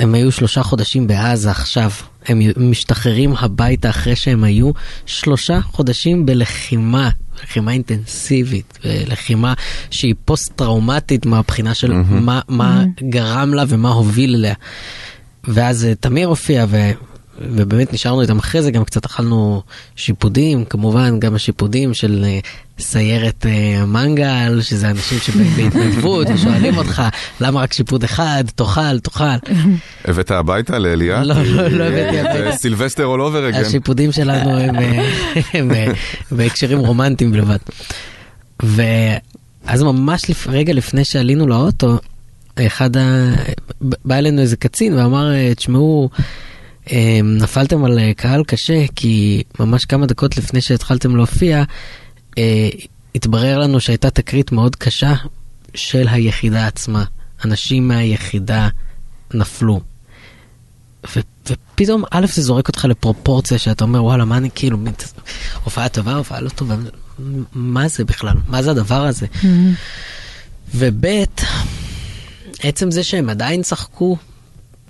הם 0.00 0.14
היו 0.14 0.32
שלושה 0.32 0.62
חודשים 0.62 1.06
בעזה 1.06 1.50
עכשיו, 1.50 1.90
הם 2.26 2.40
משתחררים 2.56 3.34
הביתה 3.36 3.90
אחרי 3.90 4.16
שהם 4.16 4.44
היו 4.44 4.70
שלושה 5.06 5.60
חודשים 5.60 6.26
בלחימה, 6.26 7.10
לחימה 7.42 7.72
אינטנסיבית, 7.72 8.78
לחימה 8.84 9.54
שהיא 9.90 10.14
פוסט-טראומטית 10.24 11.26
מהבחינה 11.26 11.74
של 11.74 11.92
מה, 11.92 12.40
מה 12.48 12.84
גרם 13.08 13.54
לה 13.54 13.64
ומה 13.68 13.90
הוביל 13.90 14.34
אליה. 14.34 14.54
ואז 15.44 15.84
אה, 15.84 15.94
תמיר 15.94 16.28
הופיע, 16.28 16.66
ו... 16.68 16.90
ובאמת 17.38 17.92
נשארנו 17.92 18.22
איתם 18.22 18.38
אחרי 18.38 18.62
זה, 18.62 18.70
גם 18.70 18.84
קצת 18.84 19.04
אכלנו 19.04 19.62
שיפודים, 19.96 20.64
כמובן, 20.64 21.20
גם 21.20 21.34
השיפודים 21.34 21.94
של 21.94 22.24
אה, 22.24 22.38
סיירת 22.80 23.46
אה, 23.46 23.86
מנגל, 23.86 24.60
שזה 24.62 24.90
אנשים 24.90 25.18
שבאים 25.18 25.50
בהתנדבות 25.56 26.26
ושואלים 26.34 26.76
אותך, 26.76 27.02
למה 27.40 27.60
רק 27.60 27.72
שיפוד 27.72 28.04
אחד, 28.04 28.44
תאכל, 28.54 28.98
תאכל. 28.98 29.24
הבאת 30.04 30.30
הביתה 30.30 30.78
לאליה? 30.78 31.24
לא, 31.24 31.34
לא, 31.42 31.68
לא 31.68 31.84
הבאתי 31.84 32.12
זה 32.12 32.30
הביתה. 32.30 32.56
סילבסטר 32.56 33.14
all 33.14 33.18
over 33.18 33.54
again. 33.54 33.66
השיפודים 33.66 34.12
שלנו 34.12 34.58
הם, 34.58 34.76
אה, 34.76 35.10
הם 35.54 35.70
אה, 35.70 35.86
בהקשרים 36.30 36.78
רומנטיים 36.78 37.32
בלבד. 37.32 37.58
ואז 38.62 39.82
ממש. 39.82 40.20
רגע 40.46 40.72
לפני 40.72 41.04
שעלינו 41.04 41.46
לאוטו, 41.46 41.98
אחד 42.66 42.96
ה... 42.96 43.32
בא 43.80 44.18
אלינו 44.18 44.40
איזה 44.40 44.56
קצין 44.56 44.94
ואמר, 44.94 45.32
אה, 45.32 45.54
תשמעו, 45.54 46.10
אה, 46.92 47.20
נפלתם 47.24 47.84
על 47.84 47.98
אה, 47.98 48.12
קהל 48.16 48.44
קשה, 48.44 48.84
כי 48.96 49.42
ממש 49.60 49.84
כמה 49.84 50.06
דקות 50.06 50.36
לפני 50.36 50.60
שהתחלתם 50.60 51.16
להופיע, 51.16 51.62
אה, 52.38 52.68
התברר 53.14 53.58
לנו 53.58 53.80
שהייתה 53.80 54.10
תקרית 54.10 54.52
מאוד 54.52 54.76
קשה 54.76 55.14
של 55.74 56.08
היחידה 56.08 56.66
עצמה. 56.66 57.04
אנשים 57.44 57.88
מהיחידה 57.88 58.68
נפלו. 59.34 59.80
ו- 61.16 61.20
ופתאום, 61.46 62.04
א', 62.10 62.26
זה 62.26 62.42
זורק 62.42 62.68
אותך 62.68 62.84
לפרופורציה 62.84 63.58
שאתה 63.58 63.84
אומר, 63.84 64.04
וואלה, 64.04 64.24
מה 64.24 64.36
אני 64.36 64.48
כאילו, 64.54 64.78
הופעה 65.64 65.88
טובה, 65.88 66.14
הופעה 66.14 66.40
לא 66.40 66.48
טובה, 66.48 66.76
מה 67.52 67.88
זה 67.88 68.04
בכלל? 68.04 68.34
מה 68.48 68.62
זה 68.62 68.70
הדבר 68.70 69.06
הזה? 69.06 69.26
וב', 70.74 71.04
עצם 72.62 72.90
זה 72.90 73.02
שהם 73.02 73.30
עדיין 73.30 73.62
צחקו, 73.62 74.16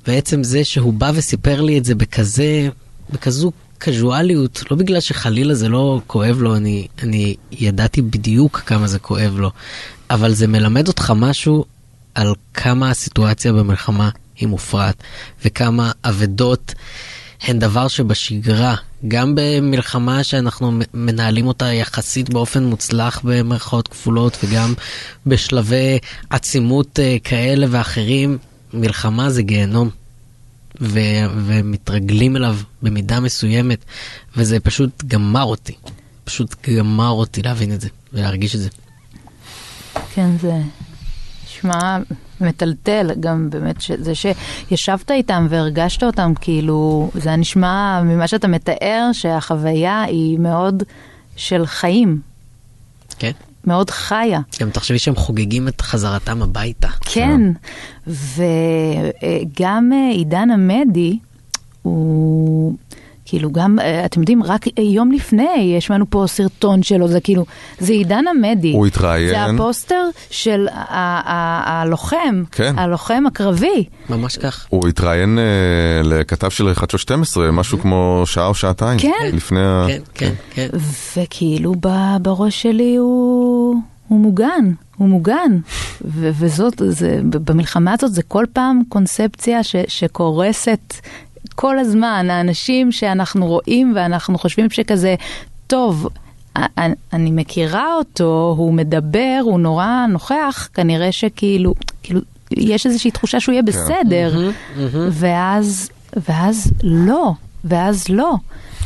ועצם 0.07 0.45
זה 0.45 0.65
שהוא 0.65 0.93
בא 0.93 1.13
וסיפר 1.15 1.61
לי 1.61 1.79
את 1.79 1.85
זה 1.85 1.95
בכזה, 1.95 2.69
בכזו 3.11 3.53
קזואליות, 3.81 4.63
לא 4.71 4.77
בגלל 4.77 5.01
שחלילה 5.01 5.55
זה 5.55 5.69
לא 5.69 6.01
כואב 6.07 6.39
לו, 6.41 6.57
אני, 6.57 6.87
אני 7.03 7.37
ידעתי 7.53 8.03
בדיוק 8.03 8.63
כמה 8.67 8.87
זה 8.87 8.99
כואב 8.99 9.37
לו, 9.39 9.51
אבל 10.11 10.33
זה 10.33 10.47
מלמד 10.47 10.89
אותך 10.89 11.13
משהו 11.17 11.65
על 12.15 12.35
כמה 12.55 12.91
הסיטואציה 12.91 13.53
במלחמה 13.53 14.11
היא 14.37 14.49
מופרעת, 14.49 15.03
וכמה 15.45 15.93
אבדות 16.05 16.75
הן 17.43 17.59
דבר 17.59 17.89
שבשגרה, 17.89 18.75
גם 19.09 19.35
במלחמה 19.35 20.25
שאנחנו 20.25 20.79
מנהלים 20.95 21.47
אותה 21.47 21.73
יחסית 21.73 22.31
באופן 22.31 22.65
מוצלח 22.65 23.21
במרכאות 23.25 23.89
כפולות, 23.89 24.39
וגם 24.45 24.75
בשלבי 25.27 25.99
עצימות 26.31 27.01
אה, 27.01 27.17
כאלה 27.25 27.67
ואחרים, 27.71 28.39
מלחמה 28.75 29.31
זה 29.31 29.43
גיהנום. 29.43 30.00
ו- 30.81 31.27
ומתרגלים 31.37 32.37
אליו 32.37 32.57
במידה 32.83 33.21
מסוימת, 33.21 33.85
וזה 34.37 34.61
פשוט 34.61 35.05
גמר 35.05 35.45
אותי. 35.45 35.75
פשוט 36.25 36.55
גמר 36.77 37.09
אותי 37.09 37.43
להבין 37.43 37.73
את 37.73 37.81
זה 37.81 37.89
ולהרגיש 38.13 38.55
את 38.55 38.61
זה. 38.61 38.69
כן, 40.15 40.39
זה 40.39 40.53
נשמע 41.45 41.99
מטלטל, 42.41 43.11
גם 43.21 43.51
באמת, 43.51 43.77
זה 43.99 44.13
שישבת 44.15 45.11
איתם 45.11 45.47
והרגשת 45.51 46.03
אותם, 46.03 46.33
כאילו, 46.41 47.11
זה 47.15 47.29
היה 47.29 47.37
נשמע 47.37 48.03
ממה 48.05 48.29
שאתה 48.29 48.49
מתאר, 48.49 49.11
שהחוויה 49.13 50.03
היא 50.03 50.39
מאוד 50.39 50.83
של 51.37 51.67
חיים, 51.67 52.21
כן? 53.19 53.33
מאוד 53.65 53.91
חיה. 53.91 54.41
גם 54.61 54.71
תחשבי 54.71 54.99
שהם 54.99 55.17
חוגגים 55.17 55.69
את 55.69 55.81
חזרתם 55.81 56.43
הביתה. 56.43 56.89
כן, 57.01 57.41
וגם 58.07 59.91
אה, 59.93 60.11
עידן 60.13 60.51
עמדי, 60.51 61.19
הוא 61.83 62.75
כאילו 63.31 63.53
גם, 63.53 63.79
אה, 63.79 64.05
אתם 64.05 64.21
יודעים, 64.21 64.43
רק 64.43 64.65
יום 64.79 65.13
לפני 65.13 65.75
יש 65.79 65.91
לנו 65.91 66.11
פה 66.11 66.25
סרטון 66.29 66.83
שלו, 66.83 67.09
זה 67.09 67.21
כאילו, 67.21 67.45
זה 67.79 67.93
עידן 67.93 68.25
עמדי. 68.29 68.73
הוא 68.73 68.87
התראיין. 68.87 69.29
זה 69.29 69.45
הפוסטר 69.45 70.05
של 70.31 70.67
ה- 70.73 70.77
ה- 70.89 71.81
הלוחם, 71.83 72.43
כן. 72.53 72.75
הלוחם 72.79 73.25
הקרבי. 73.27 73.85
ממש 74.11 74.37
כך. 74.39 74.67
הוא 74.71 74.89
התראיין 74.89 75.39
אה, 75.39 75.45
לכתב 76.09 76.49
של 76.49 76.75
חדשות 76.75 77.01
12, 77.01 77.53
משהו 77.53 77.79
כמו 77.79 78.23
שעה 78.27 78.47
או 78.47 78.55
שעתיים. 78.55 78.99
כן. 78.99 79.11
לפני 79.33 79.61
ה... 79.63 79.87
כן, 79.89 80.01
כן, 80.15 80.33
כן. 80.51 80.69
וכאילו 81.17 81.75
ב- 81.81 82.17
בראש 82.23 82.63
שלי 82.63 82.97
הוא, 82.97 83.77
הוא 84.09 84.21
מוגן, 84.21 84.73
הוא 84.97 85.09
מוגן. 85.09 85.59
ו- 86.05 86.31
וזאת, 86.39 86.83
זה, 86.89 87.21
במלחמה 87.25 87.93
הזאת 87.93 88.13
זה 88.15 88.23
כל 88.23 88.45
פעם 88.53 88.81
קונספציה 88.89 89.63
ש- 89.63 89.77
שקורסת 89.89 90.95
כל 91.61 91.79
הזמן. 91.79 92.27
האנשים 92.31 92.93
שאנחנו 92.93 93.47
רואים 93.47 93.93
ואנחנו 93.97 94.39
חושבים 94.39 94.71
שכזה, 94.71 95.15
טוב, 95.67 96.09
אני 97.13 97.31
מכירה 97.31 97.95
אותו, 97.95 98.55
הוא 98.59 98.75
מדבר, 98.75 99.41
הוא 99.43 99.61
נורא 99.61 100.07
נוכח, 100.09 100.69
כנראה 100.75 101.13
שכאילו, 101.13 101.75
כאילו, 102.03 102.21
יש 102.51 102.87
איזושהי 102.87 103.11
תחושה 103.11 103.41
שהוא 103.41 103.53
יהיה 103.53 103.63
בסדר. 103.63 104.51
ואז, 105.11 105.91
ואז 106.29 106.73
לא, 106.83 107.33
ואז 107.65 108.09
לא. 108.09 108.35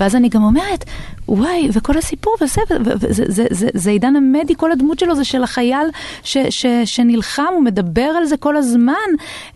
ואז 0.00 0.16
אני 0.16 0.28
גם 0.28 0.42
אומרת, 0.42 0.84
וואי, 1.28 1.68
וכל 1.72 1.98
הסיפור 1.98 2.36
וזה, 2.40 2.60
וזה, 2.84 3.24
זה, 3.28 3.44
זה, 3.50 3.68
זה 3.74 3.90
עידן 3.90 4.16
עמדי, 4.16 4.54
כל 4.56 4.72
הדמות 4.72 4.98
שלו 4.98 5.14
זה 5.16 5.24
של 5.24 5.42
החייל 5.42 5.86
ש, 6.22 6.36
ש, 6.50 6.66
שנלחם, 6.84 7.42
הוא 7.54 7.62
מדבר 7.64 8.02
על 8.18 8.24
זה 8.26 8.36
כל 8.36 8.56
הזמן. 8.56 8.92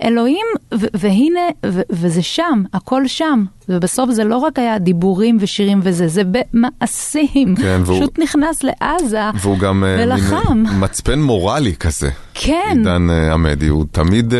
אלוהים, 0.05 0.47
ו, 0.75 0.87
והנה, 0.95 1.41
ו, 1.67 1.81
וזה 1.91 2.23
שם, 2.23 2.63
הכל 2.75 3.07
שם. 3.07 3.45
ובסוף 3.69 4.11
זה 4.11 4.25
לא 4.25 4.37
רק 4.37 4.59
היה 4.59 4.79
דיבורים 4.79 5.37
ושירים 5.41 5.81
וזה, 5.83 6.09
זה 6.09 6.23
במעשים. 6.25 7.57
כן, 7.57 7.81
והוא- 7.85 7.99
פשוט 7.99 8.19
נכנס 8.19 8.57
לעזה 8.63 9.21
והוא 9.35 9.59
גם 9.59 9.85
אה, 9.85 9.97
מין 9.97 10.13
ולחם. 10.13 10.65
מצפן 10.81 11.19
מורלי 11.23 11.77
כזה. 11.77 12.11
כן. 12.35 12.63
עידן 12.79 13.11
אה, 13.11 13.33
עמדי, 13.33 13.67
הוא 13.67 13.85
תמיד, 13.93 14.35
אה, 14.35 14.39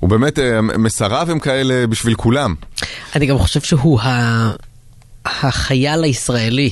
הוא 0.00 0.10
באמת, 0.10 0.38
אה, 0.38 0.60
מסריו 0.62 1.30
הם 1.30 1.38
כאלה 1.38 1.86
בשביל 1.86 2.14
כולם. 2.14 2.54
אני 3.16 3.26
גם 3.26 3.38
חושב 3.38 3.60
שהוא 3.60 4.00
ה... 4.00 4.50
החייל 5.26 6.04
הישראלי. 6.04 6.70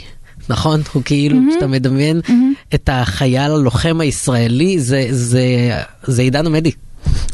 נכון? 0.49 0.81
הוא 0.93 1.03
כאילו, 1.05 1.39
כשאתה 1.51 1.67
מדמיין 1.67 2.21
את 2.75 2.89
החייל 2.93 3.51
הלוחם 3.53 4.01
הישראלי, 4.01 4.79
זה, 4.81 5.07
זה, 5.11 5.45
זה 6.03 6.23
עידן 6.23 6.47
עמדי. 6.47 6.71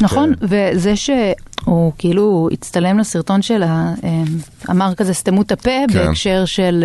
נכון, 0.00 0.34
כן. 0.34 0.46
וזה 0.48 0.96
שהוא 0.96 1.92
כאילו 1.98 2.48
הצטלם 2.52 2.98
לסרטון 2.98 3.42
שלה, 3.42 3.92
אמ, 4.04 4.24
אמר 4.70 4.94
כזה 4.94 5.14
סתמו 5.14 5.42
את 5.42 5.52
הפה 5.52 5.70
כן. 5.88 5.94
בהקשר 5.94 6.44
של 6.44 6.84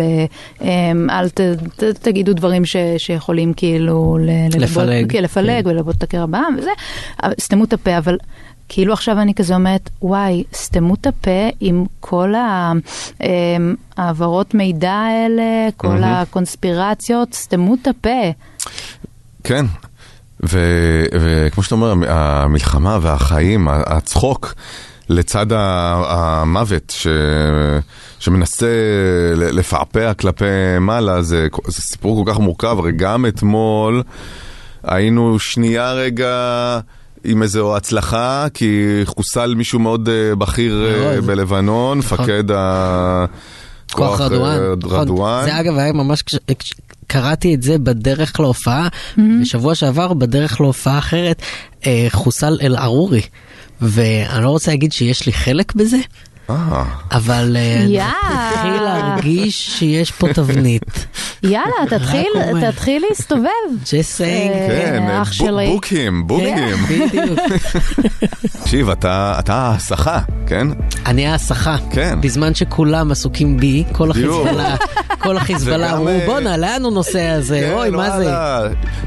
אמ, 0.62 1.10
אל 1.10 1.28
ת, 1.28 1.40
ת, 1.76 1.82
תגידו 1.84 2.32
דברים 2.32 2.64
ש, 2.64 2.76
שיכולים 2.98 3.52
כאילו 3.54 4.18
ל- 4.20 4.60
לפלג. 4.60 5.12
כן, 5.12 5.22
לפלג 5.22 5.64
כן. 5.64 5.70
וללבות 5.70 5.96
את 5.96 6.02
הקרע 6.02 6.26
בעם 6.26 6.56
וזה, 6.58 6.70
סתמו 7.40 7.64
את 7.64 7.72
הפה, 7.72 7.98
אבל 7.98 8.16
כאילו 8.68 8.92
עכשיו 8.92 9.20
אני 9.20 9.34
כזה 9.34 9.54
אומרת, 9.54 9.90
וואי, 10.02 10.44
סתמו 10.54 10.94
את 10.94 11.06
הפה 11.06 11.48
עם 11.60 11.84
כל 12.00 12.34
אמ, 13.22 13.74
העברות 13.96 14.54
מידע 14.54 14.92
האלה, 14.92 15.68
כל 15.76 15.88
מהמם. 15.88 16.04
הקונספירציות, 16.04 17.34
סתמו 17.34 17.74
את 17.82 17.86
הפה. 17.86 18.30
כן, 19.44 19.64
ו- 20.42 21.04
וכמו 21.12 21.62
שאתה 21.62 21.74
אומר, 21.74 22.10
המלחמה 22.10 22.98
והחיים, 23.02 23.68
הצחוק 23.70 24.54
לצד 25.08 25.46
המוות 25.52 26.92
ש... 26.96 27.06
שמנסה 28.18 28.66
לפעפע 29.36 30.14
כלפי 30.14 30.44
מעלה, 30.80 31.22
זה, 31.22 31.48
זה 31.66 31.82
סיפור 31.82 32.24
כל 32.24 32.32
כך 32.32 32.38
מורכב, 32.38 32.76
הרי 32.78 32.92
גם 32.92 33.26
אתמול 33.26 34.02
היינו 34.82 35.38
שנייה 35.38 35.92
רגע... 35.92 36.80
עם 37.24 37.42
איזו 37.42 37.76
הצלחה, 37.76 38.46
כי 38.54 39.00
חוסל 39.04 39.54
מישהו 39.54 39.78
מאוד 39.78 40.08
אה, 40.08 40.34
בכיר 40.34 40.86
אה. 40.86 41.20
בלבנון, 41.20 41.98
נכון. 41.98 42.20
מפקד 42.20 42.50
ה... 42.50 43.24
כוח 43.92 44.20
אה, 44.20 44.26
רדואן. 44.26 44.78
נכון. 44.82 45.44
זה 45.44 45.60
אגב 45.60 45.78
היה 45.78 45.92
ממש, 45.92 46.24
קראתי 47.06 47.54
את 47.54 47.62
זה 47.62 47.78
בדרך 47.78 48.40
להופעה, 48.40 48.88
בשבוע 49.40 49.74
שעבר 49.74 50.12
בדרך 50.12 50.60
להופעה 50.60 50.98
אחרת, 50.98 51.42
חוסל 52.10 52.58
אל-ערורי. 52.62 53.22
ואני 53.80 54.44
לא 54.44 54.48
רוצה 54.48 54.70
להגיד 54.70 54.92
שיש 54.92 55.26
לי 55.26 55.32
חלק 55.32 55.74
בזה, 55.74 55.98
אבל 57.10 57.56
אה, 57.56 57.76
אני 57.84 57.96
יאה. 57.96 58.12
מתחיל 58.52 58.82
להרגיש 58.82 59.78
שיש 59.78 60.10
פה 60.10 60.32
תבנית. 60.32 61.06
יאללה, 61.42 61.66
תתחיל. 61.90 62.26
תתחיל 62.70 63.02
להסתובב. 63.08 63.48
Just 63.84 64.18
saying. 64.18 64.52
כן, 64.68 65.04
אה, 65.08 65.22
אח 65.22 65.28
בוק- 65.28 65.32
שלי. 65.34 65.66
בוקים, 65.66 66.26
בוקים. 66.26 66.56
כן. 67.12 67.34
תקשיב, 68.62 68.90
אתה 68.90 69.36
אתה 69.38 69.72
הסחה, 69.76 70.18
כן? 70.46 70.66
אני 71.06 71.26
ההסחה. 71.26 71.76
כן. 71.92 72.18
בזמן 72.20 72.54
שכולם 72.54 73.10
עסוקים 73.12 73.56
בי, 73.56 73.84
כל. 73.92 74.10
החיזבאללה, 74.10 74.76
כל 75.22 75.36
החיזבאללה 75.36 75.92
אמרו 75.92 76.08
אה, 76.08 76.22
בואנה, 76.26 76.56
לאן 76.56 76.82
הוא 76.84 76.92
נוסע 76.92 77.32
הזה? 77.32 77.60
כן, 77.68 77.72
אוי, 77.72 77.90
מה 77.90 78.18
זה? 78.18 78.32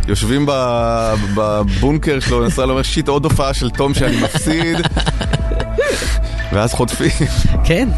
יושבים 0.08 0.46
ב- 0.48 1.14
בבונקר 1.36 2.20
שלו, 2.20 2.46
נסראללה 2.46 2.72
אומר, 2.72 2.84
שיט, 2.84 3.08
עוד 3.08 3.24
הופעה 3.26 3.54
של 3.54 3.70
תום 3.70 3.94
שאני 3.94 4.18
מפסיד. 4.22 4.78
ואז 6.54 6.74
חוטפים. 6.74 7.10
כן. 7.64 7.90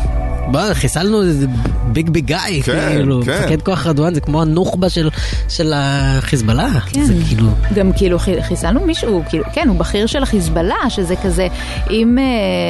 בוא, 0.51 0.73
חיסלנו 0.73 1.21
איזה 1.21 1.47
ביג 1.87 2.09
ביג 2.09 2.25
גאי, 2.25 2.61
כן, 2.65 2.89
כאילו, 2.89 3.21
כן. 3.25 3.39
מפקד 3.43 3.61
כוח 3.61 3.87
רדואן 3.87 4.13
זה 4.13 4.21
כמו 4.21 4.41
הנוח'בה 4.41 4.89
של, 4.89 5.09
של 5.49 5.73
החיזבאללה, 5.75 6.69
כן. 6.79 7.03
זה 7.03 7.13
כאילו, 7.27 7.47
גם 7.75 7.91
כאילו 7.95 8.19
חי- 8.19 8.43
חיסלנו 8.43 8.79
מישהו, 8.85 9.23
כאילו, 9.29 9.43
כן, 9.53 9.67
הוא 9.69 9.77
בכיר 9.79 10.05
של 10.05 10.23
החיזבאללה, 10.23 10.75
שזה 10.89 11.15
כזה, 11.23 11.47
אם 11.91 12.17
אה, 12.19 12.23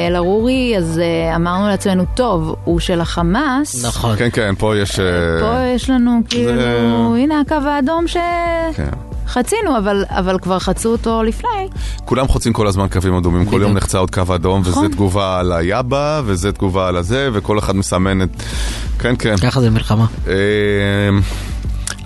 אל-ערורי, 0.08 0.74
אז 0.78 0.98
אה, 1.02 1.36
אמרנו 1.36 1.66
לעצמנו, 1.68 2.04
טוב, 2.14 2.56
הוא 2.64 2.80
של 2.80 3.00
החמאס. 3.00 3.84
נכון. 3.84 4.16
כן, 4.16 4.28
כן, 4.32 4.54
פה 4.58 4.76
יש... 4.76 5.00
אה, 5.00 5.04
פה 5.40 5.58
יש 5.74 5.90
לנו 5.90 6.20
כאילו, 6.28 7.16
הנה 7.16 7.40
הקו 7.40 7.54
האדום 7.54 8.04
כן. 8.76 8.84
שחצינו, 9.28 9.78
אבל, 9.78 10.04
אבל 10.08 10.38
כבר 10.38 10.58
חצו 10.58 10.92
אותו 10.92 11.22
לפני. 11.22 11.68
כולם 12.04 12.28
חוצים 12.28 12.52
כל 12.52 12.66
הזמן 12.66 12.86
קווים 12.88 13.14
אדומים, 13.14 13.46
כל. 13.46 13.58
יום 13.62 13.72
נחצה 13.72 13.98
עוד 13.98 14.10
קו 14.10 14.34
אדום, 14.34 14.60
וזה 14.60 14.70
נכון. 14.70 14.88
תגובה 14.90 15.38
על 15.38 15.52
היאבה, 15.52 16.22
וזה 16.24 16.52
תגובה 16.52 16.88
על 16.88 16.96
הזה, 16.96 17.28
וכל 17.32 17.58
אחד 17.58 17.76
מסמן 17.76 18.22
את... 18.22 18.28
כן, 18.98 19.14
כן. 19.18 19.36
ככה 19.36 19.60
זה 19.60 19.70
מלחמה. 19.70 20.06
אה, 20.28 20.32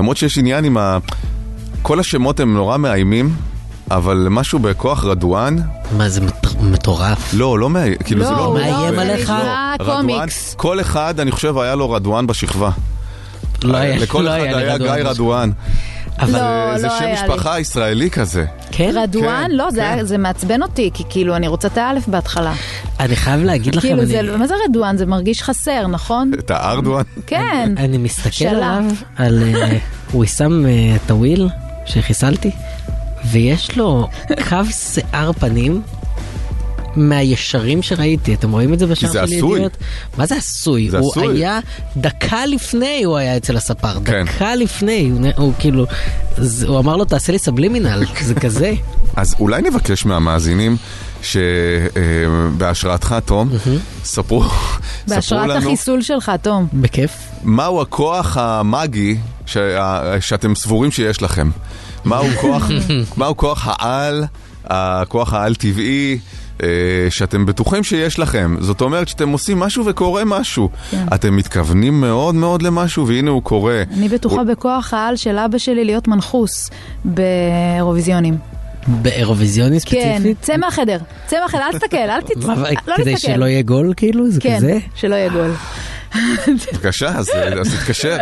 למרות 0.00 0.16
שיש 0.16 0.38
עניין 0.38 0.64
עם 0.64 0.76
ה... 0.76 0.98
כל 1.82 2.00
השמות 2.00 2.40
הם 2.40 2.54
נורא 2.54 2.76
מאיימים, 2.76 3.34
אבל 3.90 4.26
משהו 4.30 4.58
בכוח 4.58 5.04
רדואן, 5.04 5.56
מה 5.96 6.08
זה 6.08 6.20
מט- 6.20 6.60
מטורף. 6.60 7.34
לא, 7.34 7.58
לא 7.58 7.70
מאיים, 7.70 7.94
כאילו 8.04 8.24
זה 8.24 8.30
לא, 8.30 8.36
לא... 8.36 8.54
מאיים 8.54 8.94
לא, 8.94 9.00
עליך? 9.00 9.22
נקרא 9.30 9.74
רדואן. 9.80 10.26
כל 10.56 10.80
אחד, 10.80 11.20
אני 11.20 11.30
חושב, 11.30 11.58
היה 11.58 11.74
לו 11.74 11.90
רדואן 11.90 12.26
בשכבה. 12.26 12.70
לא 13.64 13.76
היה, 13.76 13.96
לכל 13.96 14.20
לא 14.22 14.28
אחד 14.30 14.38
היה 14.44 14.56
לי 14.56 14.62
היה 14.64 14.74
רדואן. 14.74 14.96
גיא 14.96 15.04
רדואן. 15.10 15.50
אבל 16.20 16.32
לא, 16.32 16.78
זה 16.78 16.86
לא 16.86 16.98
שם 16.98 17.04
היה 17.04 17.26
לי. 17.26 17.28
משפחה 17.34 17.60
ישראלי 17.60 18.10
כזה. 18.10 18.44
כן, 18.70 18.90
רדואן? 18.94 19.44
כן, 19.48 19.56
לא, 19.56 19.70
זה 19.70 19.80
כן. 19.80 19.86
היה- 19.86 20.04
זה 20.04 20.18
מעצבן 20.18 20.62
אותי, 20.62 20.90
כי 20.94 21.04
כאילו, 21.10 21.36
אני 21.36 21.48
רוצה 21.48 21.68
את 21.68 21.78
האלף 21.78 22.08
בהתחלה. 22.08 22.52
אני 23.00 23.16
חייב 23.16 23.42
להגיד 23.42 23.74
לכם, 23.74 23.88
כאילו, 23.88 24.02
אני- 24.02 24.06
זה- 24.30 24.36
מה 24.36 24.46
זה 24.46 24.54
רדואן? 24.68 24.96
זה 24.96 25.06
מרגיש 25.06 25.42
חסר, 25.42 25.86
נכון? 25.86 26.30
את 26.38 26.50
הארדואן. 26.50 27.02
כן. 27.26 27.74
אני 27.76 27.98
מסתכל 27.98 28.30
שלף. 28.30 28.52
עליו, 28.52 28.84
על 29.16 29.42
אה, 29.54 29.78
ויסאם 30.18 30.66
אה, 30.66 30.70
טוויל, 31.06 31.48
שחיסלתי, 31.86 32.50
ויש 33.30 33.76
לו 33.76 34.08
קו 34.48 34.56
שיער 34.70 35.32
פנים. 35.32 35.82
מהישרים 36.96 37.82
שראיתי, 37.82 38.34
אתם 38.34 38.52
רואים 38.52 38.74
את 38.74 38.78
זה 38.78 38.86
בשער 38.86 39.10
זה 39.12 39.18
של 39.18 39.24
עשוי. 39.24 39.36
ידיעות? 39.56 39.76
מה 40.18 40.26
זה 40.26 40.36
עשוי? 40.36 40.90
זה 40.90 40.98
הוא 40.98 41.10
עשוי. 41.10 41.36
היה, 41.38 41.60
דקה 41.96 42.46
לפני 42.46 43.02
הוא 43.04 43.16
היה 43.16 43.36
אצל 43.36 43.56
הספר, 43.56 43.92
כן. 44.04 44.24
דקה 44.24 44.54
לפני, 44.54 45.10
הוא, 45.10 45.26
הוא 45.36 45.52
כאילו, 45.58 45.86
זה- 46.36 46.66
הוא 46.66 46.78
אמר 46.78 46.96
לו 46.96 47.04
תעשה 47.04 47.32
לי 47.32 47.38
סבלימינל, 47.38 48.04
זה 48.24 48.34
כזה. 48.34 48.72
אז 49.16 49.34
אולי 49.40 49.62
נבקש 49.62 50.06
מהמאזינים 50.06 50.76
שבהשראתך, 51.22 53.16
תום, 53.24 53.48
ספרו 54.04 54.42
ספרו 54.44 54.44
בהשראת 55.08 55.48
לנו 55.48 55.66
החיסול 55.68 56.02
שלך, 56.02 56.32
תום. 56.42 56.66
בכיף. 56.72 57.12
מהו 57.42 57.80
הכוח 57.82 58.36
המאגי 58.36 59.16
שה- 59.46 60.16
שאתם 60.20 60.54
סבורים 60.54 60.90
שיש 60.90 61.22
לכם. 61.22 61.50
מהו 62.04 62.26
כוח, 62.40 62.68
מהו 63.16 63.36
כוח 63.36 63.68
העל, 63.70 64.24
הכוח 64.64 65.32
העל-טבעי. 65.32 66.18
אה, 66.62 66.68
שאתם 67.10 67.46
בטוחים 67.46 67.84
שיש 67.84 68.18
לכם, 68.18 68.56
זאת 68.60 68.80
אומרת 68.80 69.08
שאתם 69.08 69.28
עושים 69.28 69.58
משהו 69.58 69.84
וקורה 69.86 70.22
משהו. 70.24 70.68
כן. 70.90 71.04
אתם 71.14 71.36
מתכוונים 71.36 72.00
מאוד 72.00 72.34
מאוד 72.34 72.62
למשהו 72.62 73.06
והנה 73.06 73.30
הוא 73.30 73.42
קורה. 73.42 73.82
אני 73.96 74.08
בטוחה 74.08 74.36
הוא- 74.36 74.44
בכוח 74.44 74.94
העל 74.94 75.16
של 75.16 75.38
אבא 75.38 75.58
שלי 75.58 75.84
להיות 75.84 76.08
מנחוס 76.08 76.70
באירוויזיונים. 77.04 78.36
באירוויזיוני 78.88 79.80
כן, 79.80 80.10
ספציפית? 80.14 80.36
צא 80.42 80.56
מהחדר, 80.56 80.98
צא 81.26 81.36
מהחדר, 81.42 81.60
אל 81.60 81.78
תסתכל, 81.78 81.96
אל 81.96 82.20
תצ... 82.20 82.44
מה, 82.44 82.54
לא 82.86 82.96
כדי 82.96 83.10
להסתכל. 83.12 83.32
שלא 83.32 83.44
יהיה 83.44 83.62
גול 83.62 83.92
כאילו? 83.96 84.30
זה 84.30 84.40
כן, 84.40 84.56
כזה? 84.56 84.78
שלא 84.94 85.14
יהיה 85.14 85.28
גול. 85.28 85.50
בבקשה, 86.72 87.08
אז, 87.08 87.30
אז 87.60 87.74
תתקשר. 87.74 88.16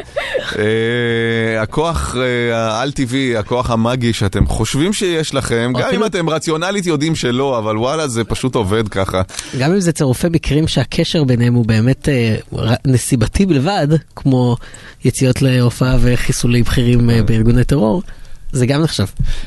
אה, 0.59 1.63
הכוח 1.63 2.17
אה, 2.17 2.57
העל-טבעי, 2.57 3.37
הכוח 3.37 3.71
המאגי 3.71 4.13
שאתם 4.13 4.47
חושבים 4.47 4.93
שיש 4.93 5.35
לכם, 5.35 5.73
גם 5.79 5.91
אם 5.95 6.05
אתם 6.05 6.31
רציונלית 6.31 6.87
יודעים 6.87 7.15
שלא, 7.15 7.59
אבל 7.59 7.79
וואלה, 7.79 8.09
זה 8.09 8.25
פשוט 8.25 8.55
עובד 8.55 8.89
ככה. 8.89 9.23
גם 9.59 9.73
אם 9.73 9.81
זה 9.81 9.93
צירופי 9.93 10.29
מקרים 10.31 10.69
שהקשר 10.69 11.25
ביניהם 11.25 11.55
הוא 11.55 11.67
באמת 11.67 12.09
אה, 12.09 12.37
נסיבתי 12.85 13.47
בלבד, 13.47 13.89
כמו 14.17 14.57
יציאות 15.05 15.43
להופעה 15.43 15.97
וחיסולי 16.01 16.63
בכירים 16.63 17.11
אה, 17.11 17.23
בארגוני 17.23 17.65
טרור, 17.65 18.03
זה 18.57 18.67
גם 18.67 18.83
נחשב. 18.83 19.07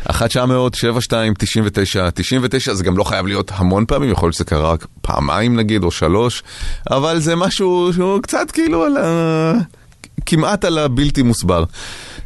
1 0.10 0.30
900 0.30 0.76
72 0.76 1.34
99 1.38 2.10
99 2.14 2.74
זה 2.74 2.84
גם 2.84 2.98
לא 2.98 3.04
חייב 3.04 3.28
להיות 3.28 3.52
המון 3.56 3.86
פעמים, 3.86 4.12
יכול 4.12 4.28
להיות 4.28 4.36
שזה 4.36 4.46
קרה 4.46 4.72
רק 4.72 4.88
פעמיים 5.02 5.56
נגיד, 5.56 5.84
או 5.84 5.92
שלוש, 5.92 6.44
אבל 6.92 7.20
זה 7.20 7.36
משהו 7.36 7.92
שהוא 7.94 8.22
קצת 8.22 8.52
כאילו 8.52 8.84
על 8.86 8.98
ה... 8.98 9.79
כמעט 10.26 10.66
על 10.66 10.78
הבלתי 10.78 11.22
מוסבר. 11.22 11.64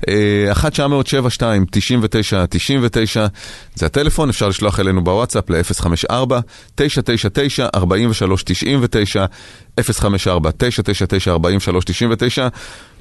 אה, 0.07 0.51
1 0.51 0.71
900 0.71 1.07
72 1.07 1.65
99 1.71 2.45
99 2.49 3.25
זה 3.75 3.85
הטלפון, 3.85 4.29
אפשר 4.29 4.47
לשלוח 4.47 4.79
אלינו 4.79 5.03
בוואטסאפ 5.03 5.49
ל-054 5.49 6.33
999 6.75 7.67
43 7.75 8.43
99 8.43 9.25
054 9.79 10.51
999 10.51 11.31
43 11.31 11.85
99 11.85 12.47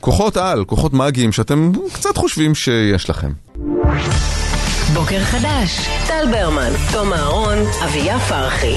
כוחות 0.01 0.37
על, 0.37 0.65
כוחות 0.65 0.93
מאגיים 0.93 1.33
שאתם 1.33 1.73
קצת 1.93 2.17
חושבים 2.17 2.55
שיש 2.55 3.11
לכם. 3.11 3.33
בוקר 4.95 5.21
חדש, 5.21 5.89
טל 6.07 6.25
ברמן, 6.31 6.71
תום 6.93 7.13
אהרון, 7.13 7.59
אביה 7.85 8.19
פרחי. 8.21 8.77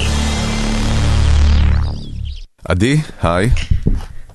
עדי, 2.68 2.96
היי. 3.22 3.50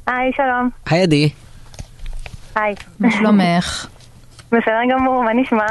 היי, 0.08 0.32
שלום. 0.38 0.70
היי 0.86 1.02
עדי, 1.02 1.30
היי. 2.56 2.76
מה 3.00 3.12
שלומך? 3.12 3.86
בסדר 4.48 4.82
גמור, 4.92 5.24
מה 5.24 5.32
נשמע? 5.34 5.66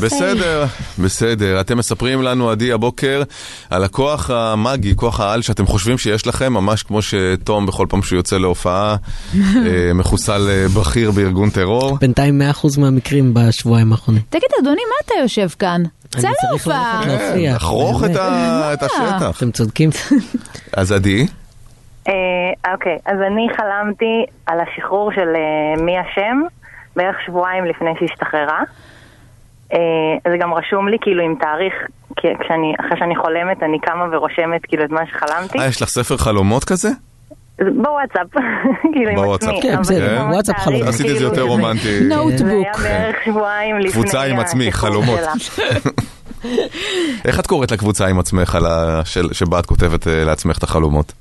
בסדר, 0.00 0.64
בסדר. 0.98 1.60
אתם 1.60 1.78
מספרים 1.78 2.22
לנו, 2.22 2.50
עדי, 2.50 2.72
הבוקר, 2.72 3.22
על 3.70 3.84
הכוח 3.84 4.30
המאגי, 4.30 4.96
כוח 4.96 5.20
העל 5.20 5.42
שאתם 5.42 5.66
חושבים 5.66 5.98
שיש 5.98 6.26
לכם, 6.26 6.52
ממש 6.52 6.82
כמו 6.82 7.02
שתום 7.02 7.66
בכל 7.66 7.86
פעם 7.88 8.02
שהוא 8.02 8.16
יוצא 8.16 8.38
להופעה, 8.38 8.96
אה, 9.34 9.92
מחוסל 9.94 10.48
אה, 10.50 10.68
בכיר 10.68 11.10
בארגון 11.10 11.50
טרור. 11.50 11.98
בינתיים 11.98 12.42
100% 12.62 12.80
מהמקרים 12.80 13.34
בשבועיים 13.34 13.92
האחרונים. 13.92 14.22
תגיד, 14.30 14.48
אדוני, 14.62 14.80
מה 14.88 14.94
אתה 15.06 15.14
יושב 15.22 15.48
כאן? 15.58 15.82
צא 16.08 16.18
אני 16.18 16.20
צריך 16.20 16.50
להופעה. 16.50 17.00
ללכת 17.06 17.22
להופיע. 17.22 17.54
לחרוך 17.54 18.04
את 18.04 18.82
השטח. 18.82 19.36
אתם 19.36 19.50
צודקים. 19.50 19.90
אז 20.72 20.92
עדי, 20.92 21.26
אוקיי, 22.72 22.98
אז 23.06 23.16
אני 23.26 23.46
חלמתי 23.56 24.24
על 24.46 24.58
השחרור 24.60 25.12
של 25.12 25.28
אה, 25.36 25.82
מי 25.82 26.00
אשם 26.00 26.40
בערך 26.96 27.16
שבועיים 27.26 27.64
לפני 27.64 27.90
שהשתחררה. 28.00 28.62
אה, 29.72 29.78
זה 30.30 30.36
גם 30.40 30.54
רשום 30.54 30.88
לי 30.88 30.96
כאילו 31.00 31.22
עם 31.22 31.34
תאריך, 31.40 31.74
כי 32.16 32.28
כשאני, 32.40 32.74
אחרי 32.80 32.98
שאני 32.98 33.16
חולמת 33.16 33.62
אני 33.62 33.78
קמה 33.80 34.04
ורושמת 34.12 34.60
כאילו 34.68 34.84
את 34.84 34.90
מה 34.90 35.00
שחלמתי. 35.06 35.58
אה, 35.58 35.66
יש 35.66 35.82
לך 35.82 35.88
ספר 35.88 36.16
חלומות 36.16 36.64
כזה? 36.64 36.88
זה 37.58 37.70
בוואטסאפ, 37.82 38.26
כאילו 38.92 39.10
עם 39.10 39.16
בוואטסאפ. 39.16 39.48
עצמי. 39.48 39.62
כן, 39.62 39.72
אבל 39.72 39.80
בסדר, 39.80 40.08
זה 40.08 40.22
ממש 40.22 40.34
וואטסאפ 40.34 40.56
תאריך, 40.56 40.64
חלומות. 40.64 40.88
עשיתי 40.88 41.08
את 41.12 41.14
זה 41.14 41.24
כאילו, 41.24 41.30
יותר 41.30 41.42
רומנטי. 41.42 42.08
זה 42.08 42.14
נוטבוק. 42.14 42.66
היה 42.66 42.72
בערך 42.82 43.16
שבועיים 43.24 43.78
לפני 43.78 43.92
קבוצה 43.92 44.22
עם 44.22 44.38
עצמי, 44.38 44.72
חלומות. 44.72 45.20
איך 47.24 47.40
את 47.40 47.46
קוראת 47.46 47.70
לקבוצה 47.70 48.06
עם 48.06 48.18
עצמך, 48.18 48.58
שבה 49.32 49.58
את 49.58 49.66
כותבת 49.66 50.08
אה, 50.08 50.24
לעצמך 50.24 50.58
את 50.58 50.62
החלומות? 50.62 51.12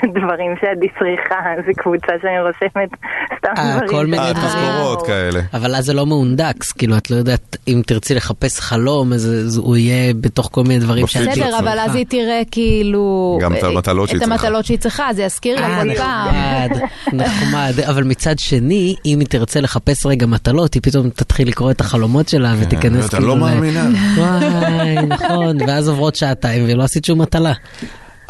דברים 0.20 0.54
שעדי 0.60 0.86
צריכה, 0.98 1.34
זה 1.66 1.72
קבוצה 1.76 2.12
שאני 2.22 2.40
רושמת 2.40 2.90
סתם 3.38 3.52
אה, 3.58 3.72
דברים. 3.74 3.88
כל 3.90 4.06
מיני 4.06 4.22
אה. 4.22 4.32
תזכורות 4.34 5.06
כאלה. 5.06 5.40
אבל 5.54 5.74
אז 5.74 5.84
זה 5.84 5.94
לא 5.94 6.06
מהונדקס, 6.06 6.72
כאילו 6.72 6.96
את 6.96 7.10
לא 7.10 7.16
יודעת 7.16 7.56
אם 7.68 7.82
תרצי 7.86 8.14
לחפש 8.14 8.60
חלום, 8.60 9.12
אז 9.12 9.56
הוא 9.56 9.76
יהיה 9.76 10.14
בתוך 10.14 10.48
כל 10.52 10.62
מיני 10.62 10.78
דברים 10.78 11.06
שאת 11.06 11.24
של 11.24 11.30
בסדר, 11.30 11.58
אבל 11.58 11.66
צריכה. 11.66 11.84
אז 11.84 11.94
היא 11.94 12.06
תראה 12.08 12.42
כאילו... 12.50 13.38
גם 13.40 13.56
את 13.56 13.64
אה, 13.64 13.68
המטלות 13.68 14.08
שהיא 14.08 14.18
את 14.18 14.22
צריכה. 14.22 14.34
המטלות 14.46 14.64
שהיא 14.64 14.78
צריכה, 14.78 15.08
זה 15.12 15.22
יזכיר 15.22 15.60
לה 15.60 15.66
אה, 15.66 15.82
כל 15.82 15.94
פעם. 15.94 16.34
נחמד, 16.34 16.82
נחמד, 17.12 17.72
אבל 17.90 18.04
מצד 18.04 18.38
שני, 18.38 18.94
אם 19.06 19.20
היא 19.20 19.28
תרצה 19.28 19.60
לחפש 19.60 20.06
רגע 20.06 20.26
מטלות, 20.26 20.74
היא 20.74 20.82
פתאום 20.82 21.10
תתחיל 21.10 21.48
לקרוא 21.48 21.70
את 21.70 21.80
החלומות 21.80 22.28
שלה 22.28 22.54
ותיכנס 22.60 23.08
אתה 23.08 23.16
כאילו... 23.16 23.28
לא 23.28 23.36
ל- 23.36 23.40
מאמינה. 23.40 23.88
וואי, 24.16 24.94
נכון, 25.06 25.56
ואז 25.66 25.88
עוברות 25.88 26.16
שעתיים 26.16 26.64
ולא 26.68 26.82
עשית 26.82 27.04
שום 27.04 27.20
מטלה. 27.20 27.52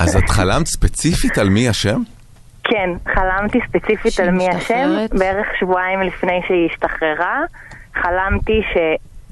אז 0.00 0.16
את 0.16 0.28
חלמת 0.30 0.66
ספציפית 0.66 1.38
על 1.38 1.48
מי 1.48 1.68
השם? 1.68 2.02
כן, 2.64 2.90
חלמתי 3.14 3.58
ספציפית 3.68 4.20
על 4.20 4.30
מי 4.30 4.48
השם, 4.48 4.56
משתחררת? 4.56 5.14
בערך 5.14 5.46
שבועיים 5.60 6.00
לפני 6.00 6.40
שהיא 6.46 6.68
השתחררה. 6.70 7.40
חלמתי 7.94 8.60
ש... 8.72 8.76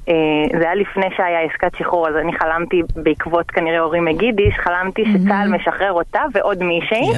אה, 0.09 0.59
זה 0.59 0.65
היה 0.65 0.75
לפני 0.75 1.05
שהיה 1.17 1.39
עסקת 1.41 1.77
שחרור, 1.77 2.07
אז 2.07 2.15
אני 2.15 2.31
חלמתי 2.39 2.81
בעקבות 2.95 3.51
כנראה 3.51 3.79
הורים 3.79 4.05
מגידיש, 4.05 4.53
חלמתי 4.63 5.03
שצה"ל 5.05 5.47
משחרר 5.47 5.91
אותה 5.91 6.21
ועוד 6.33 6.63
מישהי. 6.63 7.11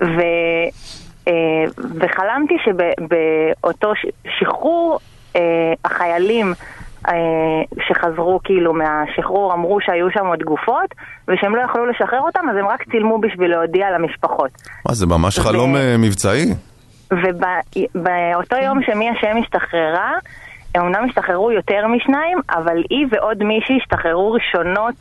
ו... 0.00 0.20
אה, 1.28 1.32
וחלמתי 1.94 2.54
שבאותו 2.64 3.92
שחרור 4.38 4.98
אה, 5.36 5.40
החיילים 5.84 6.54
שחזרו 7.88 8.40
כאילו 8.44 8.72
מהשחרור 8.74 9.54
אמרו 9.54 9.80
שהיו 9.80 10.10
שם 10.10 10.26
עוד 10.26 10.42
גופות 10.42 10.94
ושהם 11.28 11.56
לא 11.56 11.62
יכלו 11.62 11.86
לשחרר 11.86 12.20
אותם 12.20 12.50
אז 12.50 12.56
הם 12.56 12.66
רק 12.66 12.82
צילמו 12.90 13.18
בשביל 13.18 13.50
להודיע 13.50 13.90
למשפחות. 13.90 14.50
מה, 14.88 14.94
זה 14.94 15.06
ממש 15.06 15.38
ו- 15.38 15.42
חלום 15.42 15.76
אה, 15.76 15.96
מבצעי? 15.98 16.44
ובאותו 17.10 18.56
יום 18.56 18.82
שמי 18.82 19.10
השם 19.10 19.36
השתחררה, 19.42 20.12
הם 20.74 20.82
אמנם 20.82 21.04
השתחררו 21.08 21.52
יותר 21.52 21.86
משניים, 21.86 22.38
אבל 22.50 22.82
היא 22.90 23.06
ועוד 23.10 23.42
מישהי 23.42 23.78
השתחררו 23.82 24.32
ראשונות 24.32 24.94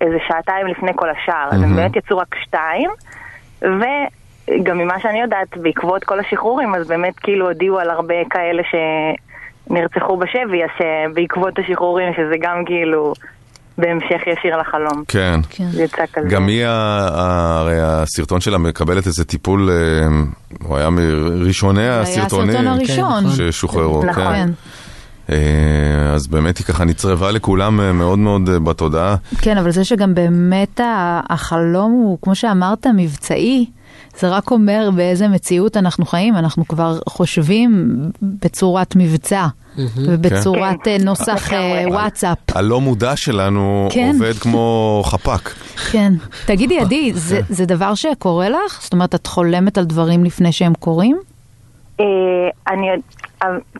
איזה 0.00 0.16
שעתיים 0.28 0.66
לפני 0.66 0.92
כל 0.96 1.10
השאר. 1.10 1.48
אז 1.50 1.62
הם. 1.62 1.76
באמת 1.76 1.96
יצאו 1.96 2.18
רק 2.18 2.34
שתיים, 2.42 2.90
וגם 3.62 4.78
ממה 4.78 5.00
שאני 5.00 5.20
יודעת, 5.20 5.56
בעקבות 5.56 6.04
כל 6.04 6.20
השחרורים, 6.20 6.74
אז 6.74 6.88
באמת 6.88 7.18
כאילו 7.18 7.48
הודיעו 7.48 7.78
על 7.78 7.90
הרבה 7.90 8.14
כאלה 8.30 8.62
שנרצחו 9.70 10.16
בשבי, 10.16 10.64
אז 10.64 10.70
שבעקבות 10.78 11.58
השחרורים, 11.58 12.12
שזה 12.16 12.34
גם 12.40 12.62
כאילו 12.66 13.12
בהמשך 13.78 14.20
ישיר 14.26 14.56
לחלום. 14.56 15.04
כן. 15.08 15.40
כן. 15.50 15.66
זה 15.70 15.82
יצא 15.82 16.02
כזה. 16.12 16.28
גם 16.28 16.46
היא, 16.46 16.64
הרי 16.66 17.80
הסרטון 17.80 18.40
שלה 18.40 18.58
מקבלת 18.58 19.06
איזה 19.06 19.24
טיפול, 19.24 19.70
אה, 19.70 19.76
הוא 20.62 20.76
היה 20.76 20.90
מראשוני 20.90 21.82
היה 21.82 22.00
הסרטונים 22.00 22.48
הסרטון 22.48 22.66
הראשון. 22.66 23.24
כן, 23.24 23.50
ששוחררו. 23.52 24.04
נכון. 24.04 24.24
כן. 24.24 24.32
כן. 24.34 24.50
אה, 25.30 26.14
אז 26.14 26.26
באמת 26.26 26.58
היא 26.58 26.66
ככה 26.66 26.84
נצרבה 26.84 27.30
לכולם 27.30 27.80
אה, 27.80 27.92
מאוד 27.92 28.18
מאוד 28.18 28.48
אה, 28.48 28.58
בתודעה. 28.58 29.16
כן, 29.38 29.58
אבל 29.58 29.70
זה 29.70 29.84
שגם 29.84 30.14
באמת 30.14 30.80
החלום 31.28 31.92
הוא, 31.92 32.18
כמו 32.22 32.34
שאמרת, 32.34 32.86
מבצעי, 32.86 33.66
זה 34.18 34.28
רק 34.28 34.50
אומר 34.50 34.90
באיזה 34.96 35.28
מציאות 35.28 35.76
אנחנו 35.76 36.06
חיים. 36.06 36.36
אנחנו 36.36 36.68
כבר 36.68 36.98
חושבים 37.08 38.00
בצורת 38.22 38.96
מבצע, 38.96 39.46
ובצורת 39.96 40.76
כן. 40.84 40.90
אה, 40.90 40.96
נוסח 41.04 41.52
אה. 41.52 41.82
וואטסאפ. 41.88 42.38
הלא 42.54 42.80
מודע 42.80 43.16
שלנו 43.16 43.88
כן. 43.92 44.10
עובד 44.14 44.32
כמו 44.32 44.62
חפ"ק. 45.10 45.48
כן. 45.92 46.12
תגידי, 46.46 46.78
עדי, 46.80 47.12
זה- 47.14 47.40
זה 47.48 47.66
דבר 47.66 47.94
שקורה 47.94 48.48
לך? 48.48 48.80
זאת 48.82 48.92
אומרת, 48.92 49.14
את 49.14 49.26
חולמת 49.26 49.78
על 49.78 49.84
דברים 49.84 50.24
לפני 50.24 50.52
שהם 50.52 50.72
קורים? 50.74 51.18
אה, 52.00 52.04
אני 52.68 52.86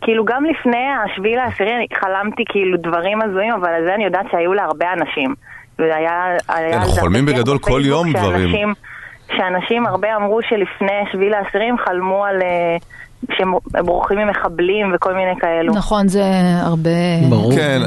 כאילו 0.01 0.25
גם 0.25 0.43
לפני 0.45 0.77
השביעי 1.05 1.35
לעשירי 1.35 1.71
אני 1.75 1.85
חלמתי 1.99 2.43
כאילו 2.49 2.77
דברים 2.77 3.21
הזויים, 3.21 3.53
אבל 3.53 3.69
על 3.69 3.83
זה 3.85 3.95
אני 3.95 4.03
יודעת 4.05 4.25
שהיו 4.31 4.53
להרבה 4.53 4.85
אנשים. 4.93 5.35
כן, 5.77 6.79
חולמים 6.99 7.25
בגדול 7.25 7.57
כל 7.57 7.81
יום 7.85 8.11
שאנשים- 8.11 8.29
דברים. 8.29 8.73
שאנשים 9.37 9.85
הרבה 9.85 10.15
אמרו 10.15 10.39
שלפני 10.41 10.91
שביעי 11.11 11.29
לעשירים 11.29 11.75
חלמו 11.85 12.25
על... 12.25 12.35
שהם 13.31 13.51
בורחים 13.85 14.17
ממחבלים 14.17 14.91
וכל 14.95 15.13
מיני 15.13 15.31
כאלו. 15.39 15.73
נכון, 15.73 16.07
זה 16.07 16.23
הרבה... 16.61 16.89
ברור. 17.29 17.55
כן, 17.55 17.81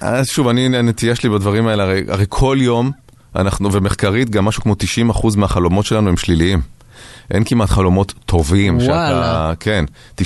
אז 0.00 0.26
שוב, 0.28 0.48
אני, 0.48 0.78
הנטייה 0.78 1.14
שלי 1.14 1.30
בדברים 1.30 1.66
האלה, 1.66 1.82
הרי, 1.82 2.02
הרי 2.08 2.24
כל 2.28 2.56
יום, 2.60 2.90
אנחנו, 3.36 3.72
ומחקרית, 3.72 4.30
גם 4.30 4.44
משהו 4.44 4.62
כמו 4.62 4.74
90% 5.12 5.38
מהחלומות 5.38 5.86
שלנו 5.86 6.08
הם 6.08 6.16
שליליים. 6.16 6.60
אין 7.30 7.44
כמעט 7.44 7.70
חלומות 7.70 8.14
טובים. 8.26 8.76
וואלה. 8.76 9.52
כן, 9.60 9.84
90-95 10.20 10.22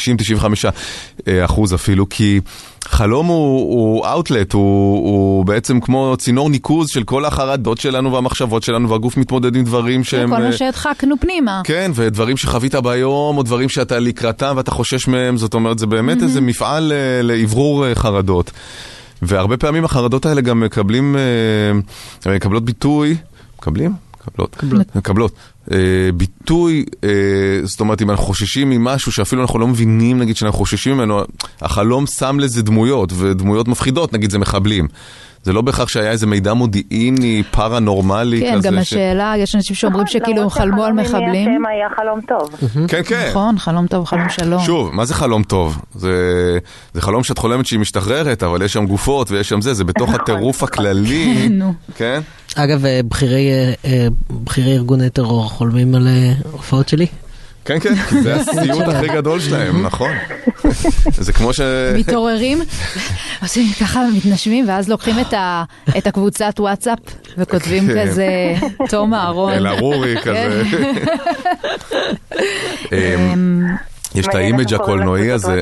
אה, 1.29 1.45
אחוז 1.45 1.75
אפילו, 1.75 2.09
כי 2.09 2.40
חלום 2.85 3.27
הוא, 3.27 3.59
הוא 3.59 4.07
outlet, 4.07 4.53
הוא, 4.53 4.97
הוא 5.09 5.45
בעצם 5.45 5.81
כמו 5.81 6.14
צינור 6.19 6.51
ניקוז 6.51 6.88
של 6.88 7.05
כל 7.05 7.25
החרדות 7.25 7.81
שלנו 7.81 8.12
והמחשבות 8.12 8.62
שלנו, 8.62 8.90
והגוף 8.90 9.17
מתמודד 9.17 9.57
עם 9.57 9.64
דברים 9.64 10.05
שהם... 10.05 10.29
כל 10.29 10.35
אה, 10.35 10.49
מה 10.49 10.53
שהדחקנו 10.53 11.14
פנימה. 11.21 11.61
כן, 11.64 11.90
ודברים 11.95 12.37
שחווית 12.37 12.75
ביום, 12.75 13.38
או 13.38 13.43
דברים 13.43 13.69
שאתה 13.69 13.99
לקראתם 13.99 14.55
ואתה 14.57 14.71
חושש 14.71 15.09
מהם, 15.09 15.37
זאת 15.37 15.55
אומרת, 15.55 15.79
זה 15.79 15.87
באמת 15.87 16.23
איזה 16.23 16.40
מפעל 16.40 16.93
אה, 16.93 17.23
לאוורור 17.23 17.87
אה, 17.87 17.95
חרדות. 17.95 18.51
והרבה 19.23 19.57
פעמים 19.57 19.85
החרדות 19.85 20.27
האלה 20.27 20.40
גם 20.40 20.61
מקבלים, 20.61 21.17
אה, 22.27 22.33
מקבלות 22.35 22.64
ביטוי, 22.64 23.17
מקבלים? 23.59 23.93
מקבלות. 24.27 24.57
מקבלות. 24.97 25.33
אה, 25.73 25.77
ביטוי, 26.17 26.85
אה, 27.05 27.09
זאת 27.65 27.81
אומרת, 27.81 28.03
אם 28.03 28.11
אנחנו 28.11 28.25
חוששים 28.25 28.71
ממשהו 28.71 29.13
שאפילו 29.13 29.43
אנחנו 29.43 29.59
לא 29.59 29.67
מבינים, 29.67 30.19
נגיד, 30.19 30.37
שאנחנו 30.37 30.59
חוששים 30.59 30.95
ממנו, 30.95 31.21
החלום 31.61 32.07
שם 32.07 32.41
לזה 32.41 32.63
דמויות, 32.63 33.13
ודמויות 33.17 33.69
מפחידות, 33.69 34.13
נגיד, 34.13 34.31
זה 34.31 34.39
מחבלים. 34.39 34.89
זה 35.45 35.53
לא 35.53 35.61
בהכרח 35.63 35.89
שהיה 35.89 36.11
איזה 36.11 36.27
מידע 36.27 36.55
מודיעיני, 36.55 37.43
פרנורמלי 37.51 38.41
כן, 38.41 38.55
כזה. 38.59 38.69
גם 38.69 38.75
ש- 38.75 38.79
השאלה, 38.79 39.35
יש 39.39 39.55
אנשים 39.55 39.77
שאומרים 39.77 40.05
נכון, 40.05 40.13
שכאילו 40.21 40.31
הם 40.33 40.37
למרות 40.39 40.53
חלמו 40.53 40.85
על 40.85 40.93
מחבלים. 40.93 41.49
השם 41.51 41.67
היה 41.71 41.89
חלום 41.97 42.21
טוב. 42.29 42.51
כן, 42.89 43.01
כן. 43.07 43.27
נכון, 43.31 43.59
חלום 43.59 43.87
טוב, 43.87 44.05
חלום 44.05 44.29
שלום. 44.29 44.63
שוב, 44.63 44.91
מה 44.95 45.05
זה 45.05 45.15
חלום 45.15 45.43
טוב? 45.43 45.79
זה, 45.95 46.13
זה 46.95 47.01
חלום 47.01 47.25
שאת 47.25 47.39
חולמת 47.39 47.67
שהיא 47.67 47.81
משתחררת, 47.81 48.43
אבל 48.43 48.63
יש 48.63 48.73
שם 48.73 48.87
גופות 48.87 49.31
ויש 49.31 49.49
שם 49.49 49.61
זה, 49.61 49.75
זה 49.75 49.85
בתוך 49.85 50.09
נכון, 50.09 50.21
הטירוף 50.21 50.57
נכון. 50.57 50.69
הכללי, 50.69 51.49
נו. 51.51 51.73
כן? 51.97 52.21
אגב, 52.57 52.85
אה, 52.87 53.01
בכירי, 53.09 53.51
אה, 53.51 53.73
אה, 53.85 54.07
בכירי 54.31 54.73
ארגוני 54.73 55.11
טרור 55.11 55.49
חולמים 55.51 55.95
על 55.95 56.09
הופעות 56.53 56.89
שלי? 56.89 57.07
כן, 57.64 57.81
כן, 57.81 57.94
כי 58.09 58.20
זה 58.20 58.35
הסיוט 58.35 58.88
הכי 58.88 59.09
גדול 59.09 59.40
שלהם, 59.40 59.87
נכון. 59.87 60.11
זה 61.11 61.33
כמו 61.33 61.53
ש... 61.53 61.61
מתעוררים, 61.94 62.62
עושים 63.42 63.66
ככה, 63.81 64.00
מתנשמים, 64.16 64.68
ואז 64.68 64.88
לוקחים 64.88 65.16
את 65.98 66.07
הקבוצת 66.07 66.55
וואטסאפ 66.61 66.98
וכותבים 67.38 67.87
כן. 67.87 68.07
כזה, 68.07 68.29
תום 68.88 69.14
אהרון. 69.14 69.53
אל-ערורי 69.53 70.14
כזה. 70.22 70.62
יש 74.14 74.27
את 74.27 74.35
ה 74.35 74.41
image 74.41 74.75
הקולנועי 74.74 75.31
הזה. 75.31 75.61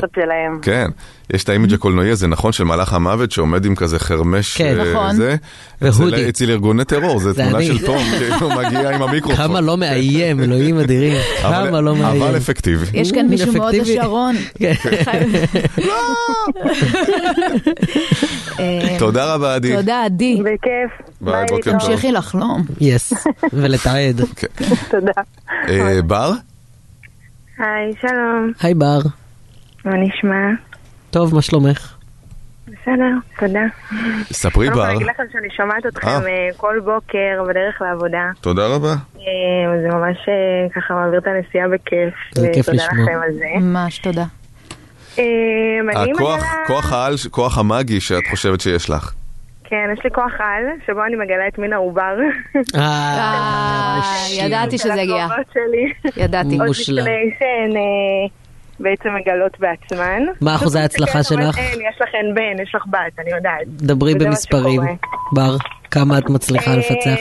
כן, 0.62 0.90
יש 1.32 1.44
את 1.44 1.48
ה 1.48 1.53
image 1.53 1.74
הקולנועי 1.74 2.10
הזה, 2.10 2.26
נכון, 2.26 2.52
של 2.52 2.64
מלאך 2.64 2.92
המוות 2.92 3.30
שעומד 3.30 3.64
עם 3.64 3.74
כזה 3.74 3.98
חרמש, 3.98 4.56
כן. 4.56 4.80
אה, 4.80 4.92
נכון. 4.92 5.16
זה, 5.16 5.36
ו 5.80 5.86
hoodie. 5.86 6.22
זה 6.22 6.28
אצל 6.28 6.50
ארגוני 6.50 6.84
טרור, 6.84 7.18
זה 7.18 7.32
זה 7.32 7.42
תמונה. 7.42 7.64
של 7.64 7.86
תום, 7.86 8.02
כאילו 8.18 8.48
מגיע 8.50 8.90
עם 8.90 9.02
המיקרופון. 9.02 9.36
כמה 9.36 9.60
לא 9.60 9.76
מאיים, 9.76 10.42
אלוהים 10.42 10.78
אדירים. 10.78 11.12
כמה 11.42 11.80
לא 11.80 11.96
מאיים. 11.96 12.22
אבל 12.22 12.36
אפקטיבי. 12.36 12.86
יש 12.94 13.12
כאן 13.12 13.26
מישהו 13.28 13.52
מאוד. 13.52 13.74
השרון. 13.74 14.34
כן. 14.58 14.74
אה, 18.60 18.96
תודה 18.98 19.34
רבה, 19.34 19.54
עדי. 19.54 19.76
תודה, 19.76 20.04
עדי. 20.04 20.40
בכיף. 20.40 21.10
ביי, 21.20 21.46
בוקר 21.48 21.70
טוב. 21.70 21.80
תמשיכי 21.80 22.12
לחלום. 22.12 22.64
יס, 22.80 23.12
ולתעד. 23.52 24.20
תודה. 24.90 25.12
אה, 25.68 26.02
בר? 26.02 26.32
היי, 27.58 27.92
שלום. 28.00 28.52
היי 28.60 28.74
בר. 28.74 28.98
מה 29.84 29.92
נשמע? 29.96 30.46
טוב, 31.10 31.34
מה 31.34 31.42
שלומך? 31.42 31.96
בסדר, 32.66 33.14
תודה. 33.38 33.60
ספרי 34.32 34.68
כל 34.68 34.74
בר. 34.74 34.86
אני 34.86 34.96
אגיד 34.96 35.06
לכם 35.06 35.22
שאני 35.32 35.48
שומעת 35.56 35.86
אתכם 35.86 36.08
אה. 36.08 36.14
אה, 36.14 36.48
כל 36.56 36.80
בוקר 36.84 37.44
בדרך 37.48 37.82
לעבודה. 37.82 38.30
תודה 38.40 38.66
רבה. 38.66 38.94
אה, 39.16 39.22
זה 39.82 39.88
ממש 39.96 40.16
ככה 40.74 40.94
מעביר 40.94 41.18
את 41.18 41.26
הנסיעה 41.26 41.68
בכיף. 41.68 42.14
זה 42.34 42.48
כיף 42.54 42.68
לשמוע. 42.68 43.02
לכם 43.02 43.20
על 43.22 43.32
זה. 43.32 43.46
ממש 43.60 43.98
תודה. 43.98 44.24
הכוח. 45.94 46.44
כוח 46.66 46.92
העל, 46.92 47.14
כוח 47.30 47.58
המאגי 47.58 48.00
שאת 48.00 48.22
חושבת 48.30 48.60
שיש 48.60 48.90
לך. 48.90 49.12
כן, 49.64 49.90
יש 49.92 50.04
לי 50.04 50.10
כוח 50.10 50.32
על, 50.40 50.64
שבו 50.86 51.04
אני 51.04 51.16
מגלה 51.16 51.48
את 51.48 51.58
מין 51.58 51.72
העובר. 51.72 52.16
אה, 52.76 54.00
ידעתי 54.38 54.78
שזה 54.78 55.00
יגיע. 55.00 55.04
של 55.04 55.32
הקרובות 55.32 55.46
שלי. 55.52 56.22
ידעתי. 56.24 56.58
עוד 56.58 56.66
מושלם. 56.66 56.98
לפני 56.98 57.30
שהן 57.38 57.76
אה, 57.76 58.28
בעצם 58.80 59.08
מגלות 59.14 59.60
בעצמן. 59.60 60.22
מה 60.40 60.54
אחוזי 60.54 60.78
ההצלחה 60.78 61.12
אבל 61.12 61.22
שלך? 61.22 61.58
אין, 61.58 61.80
יש 61.90 62.00
לכן 62.00 62.24
בן, 62.34 62.62
יש 62.62 62.74
לך 62.74 62.86
בת, 62.86 63.18
אני 63.18 63.30
יודעת. 63.30 63.66
דברי 63.66 64.12
וזה 64.14 64.24
מה 64.24 64.30
במספרים. 64.30 64.80
שקורה. 64.80 64.94
בר, 65.32 65.56
כמה 65.90 66.18
את 66.18 66.30
מצליחה 66.30 66.70
לפצח? 66.76 67.20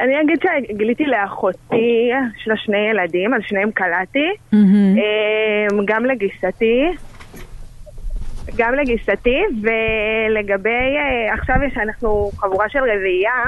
אני 0.00 0.20
אגיד 0.20 0.38
שגיליתי 0.42 1.04
לאחותי, 1.04 2.10
יש 2.36 2.48
לה 2.48 2.54
שני 2.56 2.90
ילדים, 2.90 3.34
על 3.34 3.40
שניהם 3.42 3.70
קלעתי. 3.70 4.28
מהמם. 4.52 4.96
גם 5.84 6.04
לגיסתי. 6.04 6.84
גם 8.56 8.74
לגיסתי, 8.74 9.36
ולגבי, 9.62 10.68
אה, 10.70 11.34
עכשיו 11.34 11.56
יש, 11.66 11.72
אנחנו 11.76 12.30
חבורה 12.38 12.66
של 12.68 12.78
רביעייה, 12.78 13.44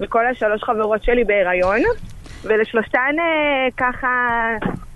וכל 0.00 0.26
השלוש 0.26 0.62
חברות 0.62 1.04
שלי 1.04 1.24
בהיריון, 1.24 1.80
ולשלושתן 2.44 3.14
אה, 3.18 3.68
ככה 3.76 4.08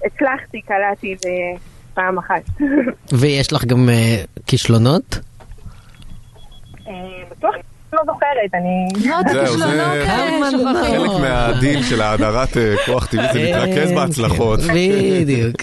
הצלחתי, 0.04 0.60
קלעתי 0.60 1.14
זה 1.22 1.30
פעם 1.94 2.18
אחת. 2.18 2.42
ויש 3.20 3.52
לך 3.52 3.64
גם 3.64 3.88
אה, 3.88 4.16
כישלונות? 4.46 5.18
אה, 6.88 6.92
בטוח 7.30 7.54
לא 7.92 8.02
זוכרת, 8.06 8.54
אני... 8.54 9.08
לא, 9.10 9.16
זהו, 9.32 9.58
זה- 9.58 10.50
שוכחים. 10.50 11.00
חלק 11.00 11.20
מהדיל 11.20 11.82
של 11.82 12.02
האדרת 12.02 12.56
אה, 12.56 12.74
כוח 12.86 13.06
טבעי 13.06 13.32
זה 13.32 13.38
להתרכז 13.38 13.88
כן, 13.88 13.94
בהצלחות. 13.94 14.60
כן, 14.60 14.72
בדיוק. 15.20 15.56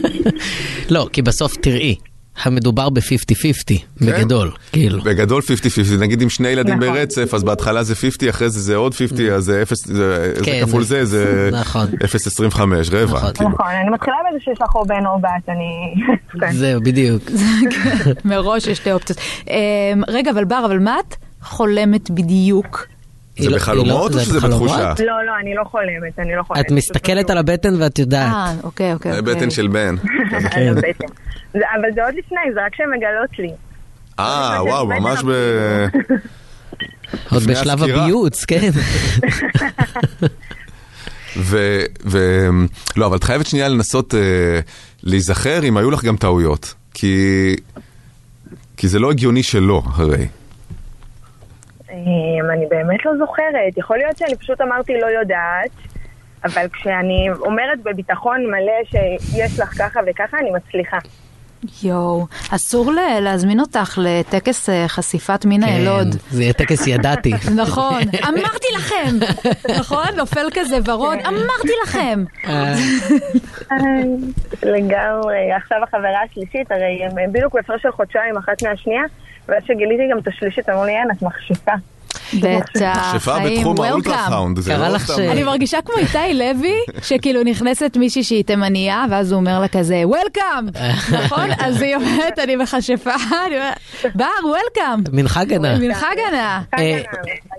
לא, 0.94 1.06
כי 1.12 1.22
בסוף 1.22 1.56
תראי, 1.56 1.96
המדובר 2.42 2.90
ב-50-50, 2.90 3.74
בגדול, 4.00 4.50
כאילו. 4.72 5.00
בגדול 5.02 5.42
50-50, 5.42 6.00
נגיד 6.00 6.22
עם 6.22 6.28
שני 6.28 6.48
ילדים 6.48 6.74
נכון. 6.78 6.94
ברצף, 6.94 7.34
אז 7.34 7.44
בהתחלה 7.44 7.82
זה 7.82 7.94
50, 7.96 8.28
אחרי 8.28 8.50
זה 8.50 8.60
זה 8.60 8.76
עוד 8.76 8.94
50, 8.94 9.32
אז 9.32 9.44
זה 9.44 9.62
0, 9.62 9.78
זה 9.86 9.94
זה 9.94 10.44
כן, 10.44 10.62
כפול 10.66 10.82
זה- 10.84 11.04
זה, 11.04 11.50
זה 11.50 11.56
נכון. 11.58 11.86
0.25, 11.86 12.60
רבע. 12.92 13.04
נכון. 13.18 13.32
כאילו. 13.34 13.50
נכון, 13.50 13.66
אני 13.82 13.90
מתחילה 13.90 14.16
בזה 14.30 14.44
שיש 14.44 14.58
לך 14.62 14.74
או 14.74 14.84
בן 14.84 15.06
או 15.06 15.18
בת, 15.20 15.48
אני... 15.48 15.94
כן. 16.40 16.52
זהו, 16.52 16.80
בדיוק. 16.80 17.22
מראש 18.24 18.66
יש 18.66 18.78
שתי 18.78 18.92
אופציות. 18.92 19.18
אמ, 19.48 19.54
רגע, 20.08 20.30
אבל 20.30 20.44
בר, 20.44 20.62
אבל 20.66 20.78
מה 20.78 20.96
את 21.08 21.14
חולמת 21.42 22.10
בדיוק? 22.10 22.86
זה 23.38 23.50
לא- 23.50 23.56
בחלומות 23.56 23.88
לא- 23.88 24.00
או 24.00 24.12
זה 24.12 24.24
שזה 24.24 24.38
בחלומות? 24.38 24.62
בתחושה? 24.70 25.04
לא, 25.04 25.24
לא, 25.26 25.32
אני 25.42 25.54
לא 25.54 25.64
חולמת, 25.64 26.18
אני 26.18 26.36
לא 26.36 26.42
חולמת. 26.42 26.66
את 26.66 26.70
מסתכלת 26.72 27.30
על 27.30 27.38
הבטן 27.38 27.82
ואת 27.82 27.98
יודעת. 27.98 28.32
אה, 28.32 28.52
אוקיי, 28.62 28.92
אוקיי. 28.92 29.12
זה 29.12 29.18
אוקיי. 29.18 29.34
בטן 29.34 29.50
של 29.50 29.66
בן. 29.66 29.94
על 30.52 30.68
הבטן. 30.68 31.06
זה- 31.52 31.58
אבל 31.80 31.88
זה 31.94 32.04
עוד 32.04 32.14
לפני, 32.14 32.40
זה 32.54 32.64
רק 32.66 32.74
שהן 32.74 32.86
מגלות 32.96 33.38
לי. 33.38 33.50
אה, 34.18 34.58
וואו, 34.64 34.86
ממש 34.86 35.22
ב... 35.22 35.30
עוד 37.32 37.42
בשלב. 37.42 37.82
הביוץ, 37.82 38.44
כן. 38.44 38.70
ו... 41.36 41.56
ו... 42.06 42.18
לא, 42.96 43.06
אבל 43.06 43.16
את 43.16 43.24
חייבת 43.24 43.46
שנייה 43.46 43.68
לנסות 43.68 44.14
אה, 44.14 44.60
להיזכר 45.02 45.64
אם 45.64 45.76
היו 45.76 45.90
לך 45.90 46.04
גם 46.04 46.16
טעויות. 46.16 46.74
כי... 46.94 47.16
כי 48.76 48.88
זה 48.88 48.98
לא 48.98 49.10
הגיוני 49.10 49.42
שלא, 49.42 49.82
הרי. 49.94 50.26
אמ, 51.90 51.96
אני 52.52 52.66
באמת 52.70 53.06
לא 53.06 53.12
זוכרת. 53.18 53.76
יכול 53.76 53.96
להיות 53.98 54.16
שאני 54.18 54.36
פשוט 54.36 54.60
אמרתי 54.60 54.92
לא 55.02 55.06
יודעת, 55.06 55.70
אבל 56.44 56.66
כשאני 56.72 57.28
אומרת 57.40 57.82
בביטחון 57.82 58.40
מלא 58.46 59.00
שיש 59.30 59.60
לך 59.60 59.68
ככה 59.78 60.00
וככה, 60.06 60.38
אני 60.38 60.50
מצליחה. 60.50 60.98
יואו, 61.82 62.26
אסור 62.50 62.92
להזמין 63.20 63.60
אותך 63.60 63.98
לטקס 64.02 64.68
אה, 64.68 64.88
חשיפת 64.88 65.44
מין 65.44 65.66
כן, 65.66 65.68
היילוד. 65.68 66.16
זה 66.30 66.42
יהיה 66.42 66.52
טקס 66.52 66.86
ידעתי. 66.86 67.32
נכון, 67.62 68.02
אמרתי 68.28 68.66
לכם, 68.76 69.16
נכון? 69.78 70.06
נופל 70.16 70.46
כזה 70.54 70.78
ורוד, 70.84 71.18
אמרתי 71.26 71.72
לכם. 71.84 72.24
אה, 72.46 72.74
לגמרי. 74.62 75.52
עכשיו 75.56 75.78
החברה 75.82 76.22
השלישית, 76.30 76.72
הרי 76.72 77.04
הם 77.04 77.32
בדיוק 77.32 77.54
בהפרש 77.54 77.82
של 77.82 77.92
חודשיים 77.92 78.36
אחת 78.36 78.62
מהשנייה, 78.62 79.02
ואז 79.48 79.62
שגיליתי 79.66 80.02
גם 80.10 80.18
את 80.18 80.28
השלישית, 80.28 80.68
אמרו 80.68 80.84
לי, 80.84 80.92
אין, 80.92 81.10
את 81.10 81.22
מחשיפה. 81.22 81.72
בטח, 82.34 83.16
חיים, 83.18 83.66
וולקאם. 83.66 84.50
אני 85.18 85.42
מרגישה 85.42 85.78
כמו 85.84 85.94
איתי 85.96 86.34
לוי, 86.34 86.74
שכאילו 87.02 87.42
נכנסת 87.42 87.96
מישהי 87.96 88.24
שהיא 88.24 88.44
תימניה, 88.44 89.04
ואז 89.10 89.32
הוא 89.32 89.40
אומר 89.40 89.60
לה 89.60 89.68
כזה, 89.68 90.02
וולקאם, 90.04 90.66
נכון? 91.18 91.48
אז 91.58 91.82
היא 91.82 91.96
אומרת, 91.96 92.38
אני 92.38 92.56
מכשפה, 92.56 93.14
אני 93.46 93.56
אומרת, 93.56 93.76
בר, 94.14 94.26
וולקאם, 94.44 95.02
מנחה 95.12 95.44
גנה. 95.44 95.78
מנחה 95.78 96.06
גנה. 96.16 96.62
אה, 96.78 97.02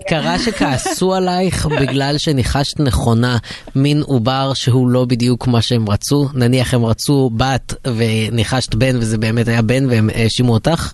קרה 0.08 0.38
שכעסו 0.38 1.14
עלייך 1.14 1.66
בגלל 1.66 2.18
שניחשת 2.18 2.80
נכונה 2.80 3.36
מין 3.74 4.02
עובר 4.02 4.52
שהוא 4.54 4.88
לא 4.88 5.04
בדיוק 5.04 5.46
מה 5.46 5.62
שהם 5.62 5.90
רצו? 5.90 6.28
נניח 6.34 6.74
הם 6.74 6.84
רצו 6.84 7.30
בת 7.36 7.74
וניחשת 7.96 8.74
בן 8.74 8.96
וזה 8.96 9.18
באמת 9.18 9.48
היה 9.48 9.62
בן 9.62 9.90
והם 9.90 10.10
האשימו 10.14 10.52
אותך? 10.52 10.92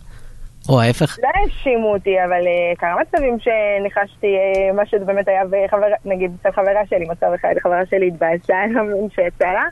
או 0.71 0.81
ההפך? 0.81 1.19
לא 1.23 1.29
האשימו 1.35 1.93
אותי, 1.95 2.25
אבל 2.25 2.47
אה, 2.47 2.73
קרה 2.79 2.95
מצבים 3.01 3.37
שניחשתי 3.39 4.27
אה, 4.27 4.73
מה 4.73 4.87
שזה 4.87 5.05
באמת 5.05 5.29
היה, 5.29 5.43
וחברה, 5.47 5.89
נגיד, 6.05 6.31
אצל 6.41 6.51
חברה 6.53 6.87
שלי, 6.91 7.05
מצב 7.09 7.27
אחד, 7.41 7.49
חברה 7.63 7.83
שלי 7.91 8.09
התבאסה 8.09 8.55
על 8.65 8.79
המין 8.79 9.09
שיצא 9.15 9.45
לה, 9.45 9.65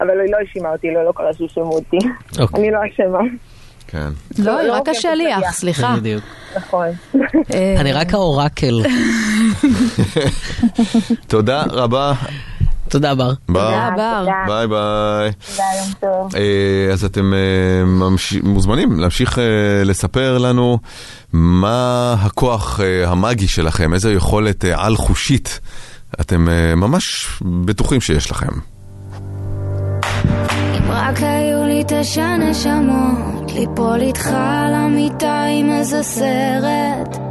אבל 0.00 0.20
היא 0.20 0.32
לא 0.32 0.38
האשימה 0.38 0.72
אותי, 0.72 0.90
לא, 0.90 1.04
לא 1.04 1.12
קרה 1.12 1.32
שהאשימו 1.34 1.72
אותי. 1.72 1.98
אוקיי. 2.40 2.60
אני 2.60 2.70
לא 2.70 2.78
אשמה, 2.94 3.20
כן. 3.88 4.08
לא, 4.38 4.58
היא 4.58 4.68
לא 4.68 4.72
רק 4.72 4.78
עובדת 4.78 4.96
השליח. 4.96 5.52
סליחה. 5.52 5.94
בדיוק. 5.96 6.24
נכון. 6.56 6.86
אה, 7.54 7.74
אני 7.80 7.92
רק 7.92 8.14
ה 8.14 8.23
oracle. 8.23 8.82
תודה 11.28 11.62
רבה. 11.70 12.12
תודה 12.88 13.14
בר. 13.14 13.32
ביי. 13.48 13.90
תודה, 13.90 13.90
בר. 13.96 14.26
ביי 14.46 14.66
ביי. 14.66 15.32
אה, 16.36 16.92
אז 16.92 17.04
אתם 17.04 17.32
אה, 17.34 17.84
מוזמנים 18.42 19.00
להמשיך 19.00 19.38
אה, 19.38 19.44
לספר 19.84 20.38
לנו 20.38 20.78
מה 21.32 22.14
הכוח 22.20 22.80
המאגי 23.06 23.48
שלכם, 23.48 23.94
איזו 23.94 24.10
יכולת 24.10 24.64
על-חושית 24.64 25.60
אתם 26.20 26.48
ממש 26.76 27.26
בטוחים 27.64 28.00
שיש 28.00 28.30
לכם. 28.30 28.52
אם 30.78 30.90
רק 30.90 31.16
היו 31.20 31.64
לי 31.64 31.84
תשע 31.88 32.36
נשמות, 32.36 33.52
ליפול 33.54 34.00
איתך 34.00 34.26
על 34.26 34.74
המיטה 34.74 35.44
עם 35.44 35.70
איזה 35.70 36.02
סרט. 36.02 37.25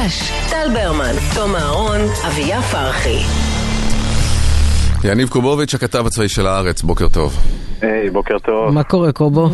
חדש, 0.00 0.30
טל 0.50 0.68
ברמן, 0.74 1.12
תום 1.34 1.56
אהרון, 1.56 2.00
אביה 2.26 2.62
פרחי. 2.62 3.18
יניב 5.04 5.28
קובוביץ', 5.28 5.74
הכתב 5.74 6.06
הצבאי 6.06 6.28
של 6.28 6.46
הארץ, 6.46 6.82
בוקר 6.82 7.08
טוב. 7.08 7.32
היי, 7.82 8.10
בוקר 8.10 8.38
טוב. 8.38 8.74
מה 8.74 8.84
קורה 8.84 9.12
קובו? 9.12 9.48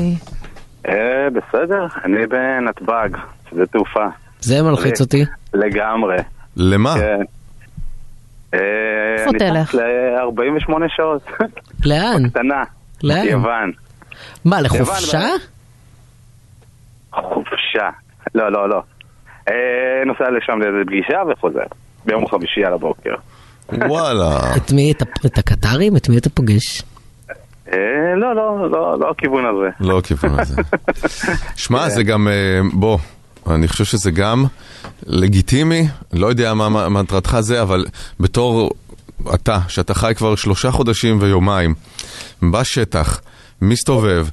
אה, 0.89 0.95
בסדר, 1.31 1.87
אני 2.05 2.27
בנתב"ג, 2.27 3.09
שדה 3.51 3.67
תעופה. 3.67 4.07
זה 4.41 4.63
מלחיץ 4.63 5.01
אותי. 5.01 5.25
לגמרי, 5.55 6.17
למה? 6.57 6.95
כן. 6.95 7.23
אה, 8.55 8.59
איפה 9.19 9.31
אני 9.31 9.39
תלך? 9.39 9.69
טס 9.69 9.75
ל-48 9.75 10.73
שעות. 10.97 11.23
לאן? 11.85 12.29
קטנה. 12.29 12.65
לאן? 13.05 13.27
יוון. 13.27 13.73
מה, 14.45 14.61
לחופשה? 14.61 15.29
חופשה. 17.13 17.91
לא, 18.35 18.53
לא, 18.53 18.69
לא. 18.69 18.83
אה, 19.49 19.55
נוסע 20.07 20.31
לשם 20.31 20.59
לאיזה 20.61 20.79
פגישה 20.87 21.19
וחוזר. 21.33 21.67
ביום 22.05 22.29
חמישי 22.29 22.65
על 22.65 22.73
הבוקר. 22.73 23.15
וואלה. 23.73 24.57
את 24.57 24.73
מי? 24.73 24.93
את 25.27 25.39
הקטרים? 25.39 25.97
את 25.97 26.09
מי 26.09 26.19
אתה 26.19 26.31
פוגש? 26.31 26.83
אה, 27.73 27.79
לא, 28.17 28.37
לא, 28.37 28.71
לא, 28.71 29.01
לא 29.01 29.11
הכיוון 29.11 29.45
הזה. 29.47 29.69
לא 29.81 29.99
הכיוון 29.99 30.41
הזה. 30.41 30.63
שמע, 31.63 31.89
זה 31.89 32.03
גם, 32.03 32.29
אה, 32.29 32.61
בוא, 32.73 32.99
אני 33.51 33.69
חושב 33.69 33.85
שזה 33.85 34.11
גם 34.11 34.45
לגיטימי, 35.07 35.89
לא 36.13 36.27
יודע 36.27 36.55
מה 36.55 36.69
מה 36.69 36.89
מטרתך 36.89 37.37
זה, 37.41 37.63
אבל 37.63 37.85
בתור 38.21 38.71
אתה, 39.35 39.59
שאתה 39.69 39.95
חי 39.95 40.13
כבר 40.17 40.35
שלושה 40.35 40.71
חודשים 40.71 41.19
ויומיים, 41.21 41.75
בשטח, 42.53 43.21
מסתובב, 43.63 44.27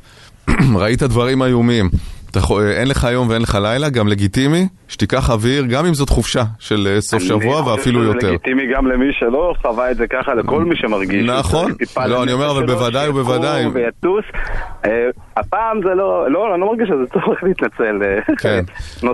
ראית 0.82 1.04
דברים 1.04 1.44
איומים, 1.44 1.90
אתה 2.34 2.40
יכול- 2.42 2.72
אין 2.72 2.88
לך 2.88 3.08
יום 3.12 3.30
ואין 3.30 3.42
לך 3.42 3.58
לילה, 3.62 3.90
גם 3.90 4.08
לגיטימי 4.08 4.68
שתיקח 4.88 5.30
אוויר, 5.30 5.66
גם 5.66 5.86
אם 5.86 5.94
זאת 5.94 6.10
חופשה 6.10 6.44
של 6.60 6.88
אה, 6.96 7.02
סוף 7.02 7.24
שבוע 7.24 7.60
אני 7.60 7.70
ואפילו 7.70 8.00
חושב 8.00 8.08
יותר. 8.14 8.20
שזה 8.20 8.28
לגיטימי 8.32 8.62
גם 8.76 8.88
למי 8.88 9.06
שלא 9.20 9.54
חווה 9.62 9.92
את 9.92 9.98
זה 9.98 10.08
ככה, 10.08 10.34
לכל 10.34 10.64
מי 10.64 10.76
שמרגיש. 10.76 11.26
נכון. 11.26 11.72
לא, 12.08 12.24
אני 12.24 12.32
אומר, 12.34 12.52
אבל 12.52 12.66
בוודאי 12.66 13.06
שיקום 13.06 13.22
ובוודאי. 13.22 13.66
ויטוס. 13.74 14.26
אה, 14.86 14.90
הפעם 15.38 15.78
זה 15.84 15.90
לא, 15.96 16.32
לא, 16.32 16.52
אני 16.54 16.62
לא 16.62 16.68
מרגיש 16.68 16.88
שזה 16.90 17.06
צורך 17.14 17.44
להתנצל. 17.44 18.00
אה, 18.04 18.36
כן. 18.38 18.64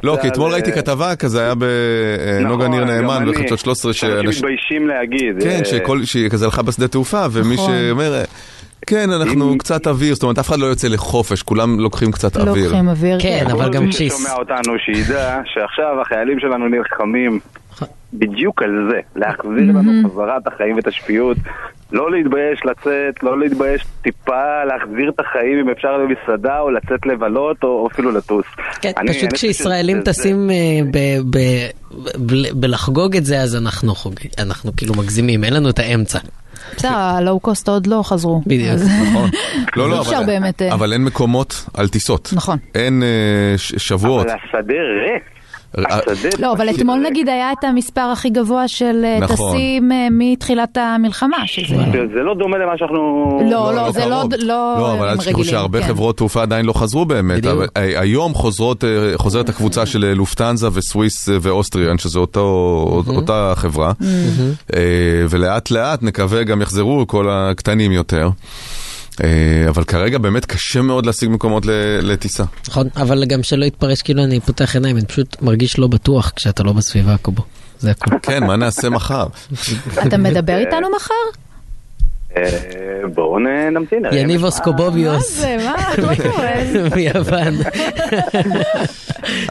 לא, 0.04 0.18
כי 0.22 0.28
אתמול 0.28 0.52
ראיתי 0.52 0.72
אה, 0.72 0.76
כתבה 0.76 1.16
כזה, 1.16 1.42
היה 1.42 1.54
בנוגה 1.56 2.68
נכון, 2.68 2.72
ניר 2.72 2.86
נאמן. 2.86 3.26
בחדשות 3.32 3.60
13, 3.60 3.94
שאנשים 3.94 4.22
שאנשים... 4.24 4.44
מתביישים 4.46 4.88
להגיד. 4.88 5.44
כן, 5.44 5.60
אה, 5.60 5.66
שכל, 5.66 6.04
שהיא 6.04 6.30
כזה 6.30 6.46
הלכה 6.46 6.62
בשדה 6.62 6.88
תעופה, 6.88 7.26
ומי 7.32 7.54
נכון. 7.56 7.74
שאומר, 7.88 8.14
אה, 8.14 8.24
כן, 8.90 9.10
אנחנו 9.12 9.54
אם- 9.54 9.58
קצת 9.58 9.88
אוויר, 9.88 10.14
זאת 10.14 10.24
אומרת, 10.24 10.40
אף 10.40 10.50
אחד 10.50 10.60
לא 10.60 10.66
יוצא 10.66 10.88
לחופש, 10.88 11.44
כולם 11.44 11.80
לוקחים 11.80 12.12
קצת 12.12 12.38
אוויר. 12.38 12.66
לוקחים 12.66 12.90
אוויר. 12.90 13.18
כן, 13.22 13.46
אבל 13.52 13.66
כל 13.66 13.72
גם 13.74 13.86
מי 13.86 13.92
צ'יס. 13.94 14.14
ששומע 14.18 14.34
אותנו 14.34 14.74
שידע 14.86 15.40
שעכשיו 15.46 16.02
החיילים 16.02 16.40
שלנו 16.40 16.68
נלחמים 16.68 17.40
בדיוק 18.14 18.62
על 18.64 18.90
זה, 18.92 19.00
להחזיר 19.16 19.52
לנו 19.78 19.92
חזרה 20.10 20.38
את 20.38 20.48
החיים 20.48 20.76
ואת 20.76 20.88
השפיות, 20.88 21.38
לא 21.92 22.12
להתבייש 22.12 22.60
לצאת, 22.66 23.24
לא 23.24 23.40
להתבייש 23.40 23.82
טיפה 24.02 24.64
להחזיר 24.68 25.10
את 25.16 25.20
החיים 25.20 25.60
אם 25.60 25.70
אפשר 25.70 25.98
למסעדה 25.98 26.60
או 26.60 26.72
לצאת 26.72 27.06
לבלות 27.06 27.64
או 27.64 27.88
אפילו 27.94 28.12
לטוס. 28.12 28.46
כן, 28.82 28.92
אני- 28.98 29.14
פשוט 29.14 29.34
כשישראלים 29.34 30.02
טסים 30.02 30.50
אה, 30.50 30.56
ב- 30.94 31.38
ב- 31.38 31.70
בלחגוג 32.54 33.16
את 33.16 33.26
זה, 33.26 33.42
אז 33.42 33.56
אנחנו 33.56 33.96
חוגגים, 33.96 34.32
אנחנו 34.40 34.72
כאילו 34.78 34.94
מגזימים, 34.94 35.44
אין 35.44 35.54
לנו 35.54 35.70
את 35.70 35.80
האמצע. 35.80 36.20
בסדר, 36.78 36.96
הלואו 36.98 37.40
קוסט 37.40 37.68
עוד 37.70 37.88
לא 37.88 38.02
חזרו. 38.04 38.42
בדיוק. 38.46 38.70
אז- 38.74 38.90
נכון. 39.10 39.30
לא, 39.78 39.90
לא, 39.90 39.96
אי 39.96 40.02
אפשר 40.02 40.18
אבל- 40.18 40.26
באמת, 40.26 40.62
אה. 40.62 40.74
אבל 40.74 40.94
אין 40.94 41.04
מקומות 41.04 41.66
על 41.74 41.88
טיסות. 41.88 42.30
נכון. 42.36 42.58
אין 42.76 43.04
אה, 43.04 43.08
ש- 43.58 43.74
שבועות. 43.78 44.26
אבל 44.28 44.36
השדה 44.36 44.74
ריק. 45.14 45.24
אה, 45.78 45.84
השדה 46.12 46.30
לא, 46.40 46.52
אבל 46.54 46.70
אתמול. 46.70 47.00
נגיד 47.10 47.30
היה 47.30 47.52
את 47.52 47.64
המספר 47.64 48.02
הכי 48.02 48.30
גבוה 48.30 48.68
של 48.68 49.02
אה, 49.06 49.20
נכון. 49.22 49.54
טסים 49.58 49.92
אה, 49.92 50.08
מתחילת 50.12 50.78
המלחמה, 50.78 51.38
שזה... 51.46 51.76
זה- 51.76 51.84
זה 52.14 52.24
לא 52.24 52.34
דומה 52.40 52.58
למה 52.58 52.72
שאנחנו... 52.78 52.96
לא, 53.52 53.74
לא, 53.76 53.92
זה 53.92 54.06
לא. 54.06 54.24
לא 54.40 54.76
לא, 54.80 54.94
אבל 54.94 55.08
אל 55.10 55.18
תשכחו 55.18 55.44
שהרבה 55.44 55.82
כן. 55.82 55.88
חברות 55.88 56.18
תעופה 56.18 56.42
עדיין 56.42 56.66
לא 56.66 56.74
חזרו 56.74 57.06
באמת. 57.06 57.46
אה, 57.46 57.52
היום 58.02 58.34
אה, 58.36 58.38
חוזרת 59.18 59.50
הקבוצה 59.50 59.86
של 59.86 60.06
אה, 60.06 60.14
לופטנזה 60.14 60.68
וסוויס 60.74 61.30
אה, 61.30 61.38
ואוסטריאן, 61.42 61.98
שזו 61.98 62.20
אותה 63.08 63.54
חברה. 63.56 63.92
אה, 64.76 64.80
ולאט 65.30 65.72
לאט 65.72 66.04
נקווה 66.04 66.44
גם 66.44 66.62
יחזרו 66.62 67.08
כל 67.08 67.28
הקטנים 67.30 67.92
יותר. 67.92 68.30
אה, 69.24 69.30
אבל 69.70 69.84
כרגע 69.84 70.18
באמת 70.18 70.46
קשה 70.46 70.82
מאוד 70.82 71.06
להשיג 71.06 71.30
מקומות 71.30 71.66
ל- 71.66 71.72
לטיסה. 72.02 72.44
נכון, 72.70 72.88
אבל 72.96 73.26
גם 73.26 73.44
שלא 73.44 73.66
יתפרש 73.66 74.02
כאילו 74.02 74.24
אני 74.24 74.40
פותח 74.40 74.76
עיניים, 74.76 74.98
אני 74.98 75.06
פשוט 75.06 75.42
מרגיש 75.42 75.80
לא 75.80 75.88
בטוח 75.88 76.32
כשאתה 76.36 76.64
לא 76.64 76.74
בסביבה 76.74 77.14
הקובו. 77.14 77.44
זה 77.80 77.92
הכול. 77.92 78.18
כן, 78.22 78.44
מה 78.44 78.56
נעשה 78.56 78.90
מחר? 78.90 79.28
אתה 80.08 80.18
מדבר 80.18 80.58
איתנו 80.58 80.88
מחר? 80.96 81.14
אה, 82.38 82.44
בואו 83.14 83.40
נמתין. 83.72 84.04
יניב 84.12 84.42
מה 84.42 84.48
אוסקובוביוס 84.48 85.40
זה? 85.40 85.58
מה? 85.66 85.76
מה 86.08 86.16
קורה? 86.16 86.52
מיוון. 86.96 87.54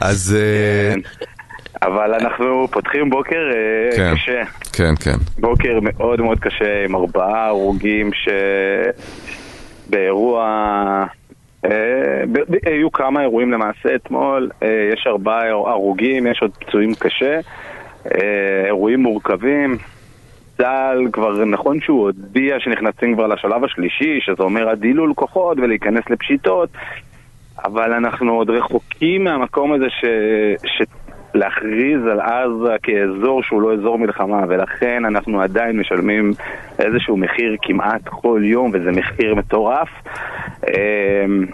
אז 0.00 0.36
אה, 0.38 0.94
כן. 0.94 1.00
אבל 1.82 2.14
אנחנו 2.20 2.68
פותחים 2.70 3.10
בוקר 3.10 3.36
כן. 3.96 4.14
קשה. 4.14 4.42
כן, 4.72 4.94
כן. 5.00 5.16
בוקר 5.38 5.78
מאוד 5.82 6.20
מאוד 6.20 6.38
קשה 6.38 6.84
עם 6.88 6.96
ארבעה 6.96 7.46
הרוגים 7.46 8.10
ש... 8.12 8.28
באירוע... 9.88 10.44
אה, 11.64 12.22
היו 12.66 12.92
כמה 12.92 13.22
אירועים 13.22 13.52
למעשה 13.52 13.94
אתמול, 13.94 14.50
אה, 14.62 14.90
יש 14.92 15.04
ארבעה 15.06 15.48
הרוגים, 15.48 16.26
יש 16.26 16.42
עוד 16.42 16.50
פצועים 16.60 16.94
קשה, 16.94 17.40
אה, 18.14 18.66
אירועים 18.66 19.00
מורכבים. 19.00 19.76
צה"ל 20.56 21.08
כבר, 21.12 21.44
נכון 21.44 21.80
שהוא 21.80 22.00
הודיע 22.02 22.60
שנכנסים 22.60 23.14
כבר 23.14 23.26
לשלב 23.26 23.64
השלישי, 23.64 24.20
שזה 24.20 24.42
אומר 24.42 24.68
הדילול 24.68 25.12
כוחות 25.14 25.58
ולהיכנס 25.58 26.10
לפשיטות, 26.10 26.68
אבל 27.64 27.92
אנחנו 27.92 28.32
עוד 28.32 28.50
רחוקים 28.50 29.24
מהמקום 29.24 29.72
הזה 29.72 29.86
ש... 29.90 30.04
ש... 30.66 30.82
להכריז 31.38 32.06
על 32.06 32.20
עזה 32.20 32.76
כאזור 32.82 33.42
שהוא 33.42 33.62
לא 33.62 33.72
אזור 33.72 33.98
מלחמה 33.98 34.44
ולכן 34.48 35.04
אנחנו 35.04 35.40
עדיין 35.40 35.80
משלמים 35.80 36.32
איזשהו 36.78 37.16
מחיר 37.16 37.56
כמעט 37.62 38.02
כל 38.04 38.40
יום 38.44 38.70
וזה 38.74 38.90
מחיר 38.90 39.34
מטורף. 39.34 39.88
אמ, 40.66 41.46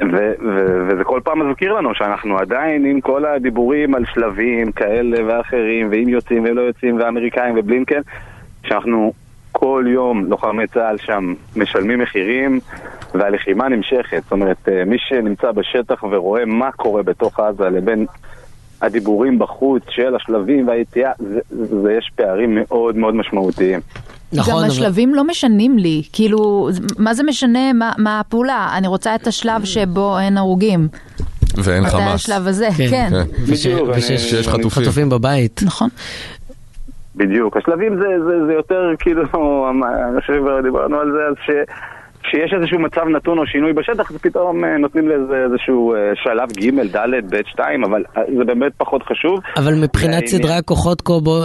ו- 0.00 0.34
ו- 0.42 0.86
וזה 0.88 1.04
כל 1.04 1.20
פעם 1.24 1.48
מזכיר 1.48 1.72
לנו 1.72 1.94
שאנחנו 1.94 2.38
עדיין 2.38 2.84
עם 2.84 3.00
כל 3.00 3.24
הדיבורים 3.24 3.94
על 3.94 4.04
שלבים 4.14 4.72
כאלה 4.72 5.18
ואחרים 5.26 5.88
ואם 5.90 6.08
יוצאים 6.08 6.44
ולא 6.44 6.60
יוצאים 6.60 7.00
ואמריקאים 7.00 7.54
ובלינקן 7.58 8.00
שאנחנו 8.66 9.12
כל 9.52 9.84
יום 9.88 10.24
לוחמי 10.24 10.66
צה"ל 10.66 10.96
שם 10.96 11.34
משלמים 11.56 11.98
מחירים 11.98 12.60
והלחימה 13.14 13.68
נמשכת. 13.68 14.22
זאת 14.22 14.32
אומרת 14.32 14.68
אה, 14.68 14.84
מי 14.84 14.96
שנמצא 14.98 15.52
בשטח 15.52 16.02
ורואה 16.02 16.44
מה 16.44 16.72
קורה 16.72 17.02
בתוך 17.02 17.40
עזה 17.40 17.68
לבין 17.68 18.06
הדיבורים 18.82 19.38
בחוץ 19.38 19.82
של 19.90 20.14
השלבים 20.16 20.68
והיציאה 20.68 21.10
זה, 21.18 21.40
זה 21.82 21.92
יש 21.98 22.10
פערים 22.16 22.58
מאוד 22.60 22.96
מאוד 22.96 23.14
משמעותיים 23.14 23.80
נכון, 24.32 24.52
גם 24.54 24.58
אבל- 24.58 24.66
השלבים 24.68 25.14
לא 25.14 25.24
משנים 25.24 25.78
לי, 25.78 26.02
כאילו, 26.12 26.68
מה 26.98 27.14
זה 27.14 27.22
משנה 27.22 27.72
מה- 27.72 27.92
מה 27.98 28.20
הפעולה? 28.20 28.68
אני 28.76 28.88
רוצה 28.88 29.14
את 29.14 29.26
השלב 29.26 29.64
שבו 29.64 30.18
אין 30.18 30.38
הרוגים. 30.38 30.88
ואין 31.56 31.82
מתי 31.82 31.90
חמאס. 31.92 32.14
השלב 32.14 32.46
הזה? 32.46 32.68
כן. 32.76 32.86
כן. 32.90 33.08
כן. 33.10 33.42
וש- 33.52 33.66
בדיוק, 33.66 33.88
ושיש 33.96 34.30
שיש 34.30 34.48
חטופים. 34.48 34.70
חטופים 34.84 35.08
בבית. 35.10 35.60
נכון. 35.64 35.88
בדיוק, 37.16 37.56
השלבים 37.56 37.96
זה, 37.96 38.04
זה, 38.24 38.46
זה 38.46 38.52
יותר 38.52 38.80
כאילו, 38.98 39.22
אני 39.32 40.20
חושב 40.20 40.32
שכבר 40.34 40.60
דיברנו 40.62 40.96
על 40.96 41.12
זה, 41.12 41.18
אז 41.30 41.34
ש, 41.46 41.50
כשיש 42.22 42.52
איזשהו 42.56 42.78
מצב 42.78 43.04
נתון 43.16 43.38
או 43.38 43.46
שינוי 43.46 43.72
בשטח, 43.72 44.10
אז 44.10 44.16
פתאום 44.16 44.64
אה, 44.64 44.78
נותנים 44.78 45.08
לזה 45.08 45.36
איזשהו 45.44 45.94
אה, 45.94 45.98
שלב 46.14 46.48
ג', 46.52 46.96
ד', 46.96 47.34
ב', 47.34 47.40
2, 47.46 47.84
אבל 47.84 48.02
אה, 48.16 48.22
זה 48.38 48.44
באמת 48.44 48.72
פחות 48.76 49.02
חשוב. 49.02 49.40
אבל 49.56 49.74
מבחינת 49.74 50.26
סדרי 50.26 50.54
הכוחות 50.54 51.00
קובו, 51.00 51.42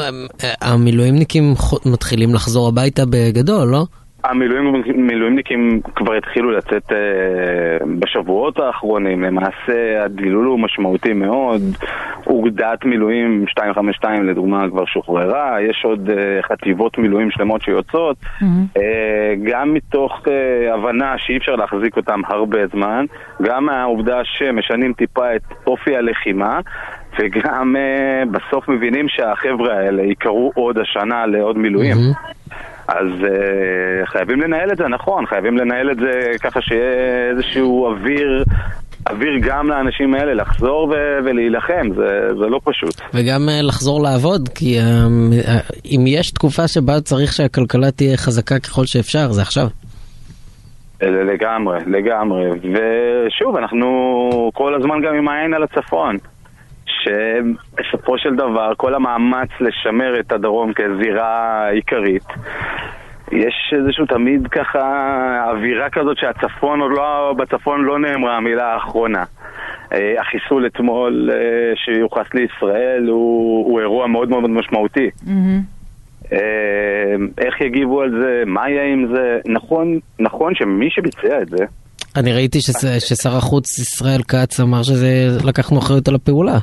המילואימניקים 0.62 1.44
מתחילים 1.86 2.34
לחזור 2.34 2.68
הביתה 2.68 3.04
בגדול, 3.06 3.68
לא? 3.68 3.86
המילואימניקים 4.30 5.82
כבר 5.96 6.14
התחילו 6.14 6.52
לצאת 6.52 6.92
אה, 6.92 6.98
בשבועות 8.00 8.60
האחרונים, 8.60 9.24
למעשה 9.24 10.04
הדילול 10.04 10.46
הוא 10.46 10.60
משמעותי 10.60 11.14
מאוד, 11.14 11.62
אוגדת 12.28 12.86
מילואים 12.86 13.40
252 13.42 14.24
לדוגמה 14.24 14.70
כבר 14.70 14.86
שוחררה, 14.86 15.62
יש 15.62 15.82
עוד 15.86 16.10
אה, 16.10 16.42
חטיבות 16.42 16.98
מילואים 16.98 17.32
שלמות 17.32 17.62
שיוצאות, 17.62 18.18
אה, 18.78 19.34
גם 19.44 19.74
מתוך 19.74 20.22
אה, 20.28 20.74
הבנה 20.74 21.14
שאי 21.18 21.38
אפשר 21.38 21.56
להחזיק 21.56 21.98
אותם 21.98 22.22
הרבה 22.28 22.68
זמן, 22.68 23.06
גם 23.42 23.66
מהעובדה 23.66 24.20
שמשנים 24.24 24.94
טיפה 24.94 25.36
את 25.36 25.44
אופי 25.68 25.96
הלחימה, 25.96 26.60
וגם 27.20 27.76
אה, 27.76 28.24
בסוף 28.32 28.70
מבינים 28.70 29.10
שהחבר'ה 29.10 29.74
האלה 29.74 30.04
ייקראו 30.04 30.52
עוד 30.56 30.78
השנה 30.78 31.26
לעוד 31.26 31.58
מילואים. 31.58 31.98
אז 32.88 33.08
uh, 33.22 34.06
חייבים 34.06 34.42
לנהל 34.42 34.72
את 34.72 34.78
זה 34.78 34.88
נכון, 34.88 35.26
חייבים 35.26 35.58
לנהל 35.58 35.92
את 35.92 35.98
זה 35.98 36.32
ככה 36.42 36.62
שיהיה 36.62 37.30
איזשהו 37.30 37.86
אוויר, 37.86 38.44
אוויר 39.10 39.40
גם 39.42 39.68
לאנשים 39.70 40.14
האלה 40.14 40.34
לחזור 40.34 40.90
ו- 40.90 41.20
ולהילחם, 41.26 41.88
זה, 41.96 42.30
זה 42.40 42.48
לא 42.48 42.60
פשוט. 42.64 43.02
וגם 43.14 43.50
אה, 43.50 43.62
לחזור 43.62 44.04
לעבוד, 44.04 44.50
כי 44.56 44.80
אה, 44.80 44.84
אה, 45.48 45.60
אם 45.86 46.04
יש 46.08 46.32
תקופה 46.32 46.68
שבה 46.68 47.02
צריך 47.02 47.34
שהכלכלה 47.34 47.92
תהיה 47.92 48.18
חזקה 48.18 48.60
ככל 48.60 48.86
שאפשר, 48.86 49.32
זה 49.32 49.42
עכשיו. 49.42 49.68
לגמרי, 51.02 51.80
לגמרי. 51.88 52.50
ושוב, 52.50 53.58
אנחנו 53.58 53.88
כל 54.54 54.76
הזמן 54.76 55.02
גם 55.02 55.16
עם 55.16 55.28
העין 55.28 55.54
על 55.54 55.64
הצפון. 55.64 56.18
שבסופו 57.06 58.18
של 58.18 58.36
דבר 58.36 58.72
כל 58.78 58.96
המאמץ 58.96 59.50
לשמר 59.60 60.20
את 60.20 60.32
הדרום 60.32 60.72
כזירה 60.74 61.68
עיקרית 61.70 62.24
יש 63.32 63.74
איזשהו 63.80 64.06
תמיד 64.06 64.48
ככה 64.48 64.82
אווירה 65.50 65.90
כזאת 65.90 66.18
שהצפון 66.18 66.80
עוד 66.82 66.92
לא, 66.92 67.34
בצפון 67.38 67.84
לא 67.84 68.00
נאמרה 68.00 68.38
המילה 68.38 68.74
האחרונה. 68.74 69.24
אה, 69.94 70.14
החיסול 70.22 70.66
אתמול 70.68 71.30
אה, 71.34 71.38
שיוחס 71.76 72.26
לישראל 72.34 73.08
הוא, 73.08 73.66
הוא 73.66 73.80
אירוע 73.80 74.08
מאוד 74.08 74.30
מאוד 74.30 74.50
משמעותי. 74.50 75.10
אה, 76.34 76.38
איך 77.38 77.62
יגיבו 77.62 78.02
על 78.02 78.12
זה, 78.22 78.44
מה 78.46 78.70
יהיה 78.70 78.94
עם 78.94 79.08
זה. 79.16 79.40
נכון, 79.54 80.00
נכון 80.20 80.56
שמי 80.56 80.90
שביצע 80.90 81.42
את 81.42 81.48
זה, 81.50 81.66
אני 82.16 82.34
ראיתי 82.34 82.62
שס- 82.62 83.00
ששר 83.10 83.38
החוץ 83.38 83.80
ישראל 83.80 84.22
כץ 84.28 84.60
אמר 84.60 84.84
שזה, 84.84 85.08
לקחנו 85.48 85.80
אחריות 85.80 86.08
על 86.08 86.16
הפעולה. 86.16 86.58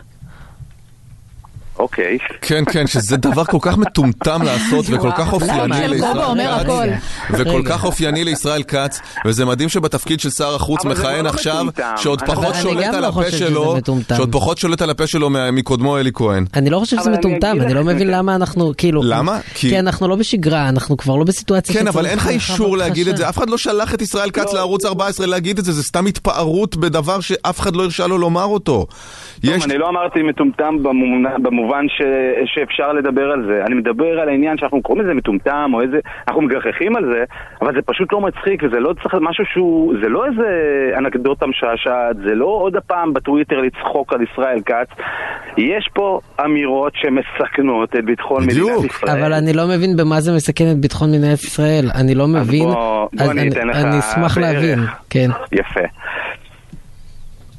אוקיי. 1.83 2.19
כן, 2.41 2.65
כן, 2.73 2.87
שזה 2.87 3.17
דבר 3.17 3.45
כל 3.45 3.59
כך 3.61 3.77
מטומטם 3.79 4.43
לעשות 4.43 4.85
וכל 4.91 5.11
כך 5.11 5.33
אופייני 5.33 5.89
לישראל. 5.89 6.65
כץ, 6.65 6.91
וכל. 7.31 7.63
כך 7.65 7.85
אופייני 7.85 8.25
לישראל 8.25 8.63
כץ, 8.63 9.01
וזה 9.27 9.45
מדהים 9.45 9.69
שבתפקיד 9.69 10.21
של 10.21 10.31
שר 10.31 10.55
החוץ 10.55 10.85
מכהן 10.85 11.25
לא 11.25 11.29
עכשיו, 11.29 11.65
מטומטם. 11.65 11.95
שעוד 11.97 12.23
פחות 12.23 12.55
שולט 12.63 12.95
על 12.95 13.01
לא 13.01 13.07
הפה 13.07 13.31
שלו. 13.31 13.77
שעוד 14.17 14.33
פחות 14.33 14.59
שולט 14.59 14.83
על 14.83 14.91
הפה 14.91 15.07
שלו 15.07 15.31
מקודמו 15.53 15.99
אלי 15.99 16.11
כהן. 16.15 16.45
אני 16.55 16.71
לא 16.71 16.79
חושב 16.79 16.97
שזה 17.01 17.11
מטומטם, 17.11 17.57
אני 17.61 17.75
לא 17.75 17.85
מבין 17.85 18.11
למה 18.11 18.35
אנחנו, 18.35 18.73
כאילו... 18.79 19.03
למה? 19.05 19.39
כי- 19.55 19.79
אנחנו 19.79 20.09
לא 20.09 20.17
בשגרה, 20.17 20.69
אנחנו 20.69 20.97
כבר 20.97 21.17
לא 21.17 21.25
בסיטואציה 21.25 21.75
כן, 21.75 21.89
אבל 21.89 22.07
אין 22.07 22.19
לך 22.19 22.29
אישור 22.29 22.77
להגיד 22.77 23.09
את. 23.09 23.17
זה, 23.17 23.29
אף 23.29 23.39
אחד 23.39 23.51
לא 23.51 23.59
שלח 23.59 23.95
את 23.95 24.03
ישראל 24.03 24.31
כץ 24.31 24.53
לא. 24.53 24.55
לערוץ 24.55 24.85
14 24.85 25.27
להגיד 25.27 25.59
את 25.59 25.65
זה, 25.65 25.73
זה 25.73 25.83
סתם 25.83 26.07
התפארות 26.07 26.77
בדבר 26.77 27.21
שאף 27.21 27.61
אחד 27.61 27.77
לא 27.77 27.83
הרשה 27.83 28.07
לו 28.07 28.19
לומר 28.19 28.45
אותו. 28.45 28.87
אני 29.45 29.79
לא 29.79 29.89
אמרתי 29.89 30.23
מטומטם 30.23 30.75
במובן, 31.43 31.72
במובן 31.73 31.89
ש, 31.89 32.03
שאפשר 32.55 32.93
לדבר 32.93 33.23
על 33.33 33.45
זה. 33.47 33.63
אני 33.67 33.75
מדבר 33.75 34.21
על 34.21 34.29
העניין 34.29 34.59
שאנחנו 34.59 34.83
קוראים 34.83 35.05
לזה 35.05 35.15
מטומטם, 35.15 35.71
או 35.75 35.81
איזה... 35.83 35.99
אנחנו 36.29 36.43
מגחכים 36.43 36.97
על 36.97 37.05
זה, 37.13 37.25
אבל 37.63 37.75
זה 37.75 37.81
פשוט 37.87 38.13
לא 38.13 38.21
מצחיק, 38.21 38.63
וזה 38.63 38.81
לא 38.81 38.93
צריך 39.03 39.15
משהו 39.21 39.45
שהוא... 39.53 39.95
זה 40.03 40.09
לא 40.09 40.27
איזה 40.27 40.49
אנקדוטה 40.99 41.47
משעשעת, 41.47 42.17
זה 42.17 42.35
לא 42.35 42.45
עוד 42.47 42.77
הפעם 42.77 43.13
בטוויטר 43.13 43.57
לצחוק 43.61 44.13
על 44.13 44.21
ישראל 44.23 44.59
כץ. 44.67 44.89
יש 45.59 45.89
פה 45.95 46.19
אמירות 46.45 46.93
שמסכנות 46.97 47.97
את 47.97 48.05
ביטחון 48.05 48.47
בדיוק. 48.47 48.71
מדינת 48.71 48.91
ישראל. 48.93 49.19
אבל 49.23 49.33
אני 49.33 49.53
לא 49.53 49.63
מבין 49.69 49.97
במה 49.97 50.21
זה 50.21 50.33
מסכן 50.37 50.65
את 50.73 50.77
ביטחון 50.77 51.09
מדינת 51.11 51.39
ישראל, 51.39 51.85
אני 52.01 52.15
לא 52.15 52.27
מבין, 52.29 52.65
בוא- 52.65 52.75
בוא 52.75 53.09
אז 53.25 53.31
אני 53.31 53.49
אתן 53.49 53.69
לך 53.69 53.77
אני 53.77 53.99
אשמח. 53.99 54.39
להבין, 54.39 54.79
כן. 55.11 55.29
יפה. 55.53 55.81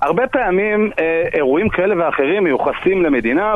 הרבה 0.04 0.28
פעמים 0.28 0.92
אה, 1.00 1.24
אירועים 1.34 1.70
כאלה 1.70 1.96
ואחרים 1.98 2.44
מיוחסים 2.44 3.04
למדינה 3.04 3.56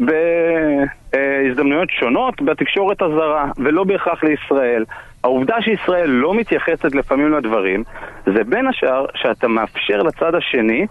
בהזדמנויות 0.00 1.90
שונות 1.90 2.42
בתקשורת 2.42 3.02
הזרה, 3.02 3.50
ולא 3.58 3.84
בהכרח 3.84 4.24
לישראל. 4.24 4.84
העובדה 5.24 5.56
שישראל 5.60 6.10
לא 6.10 6.34
מתייחסת 6.34 6.94
לפעמים 6.94 7.32
לדברים, 7.32 7.84
זה 8.26 8.44
בין 8.44 8.66
השאר 8.66 9.06
שאתה 9.14 9.48
מאפשר 9.48 10.02
לצד 10.02 10.34
השני 10.34 10.86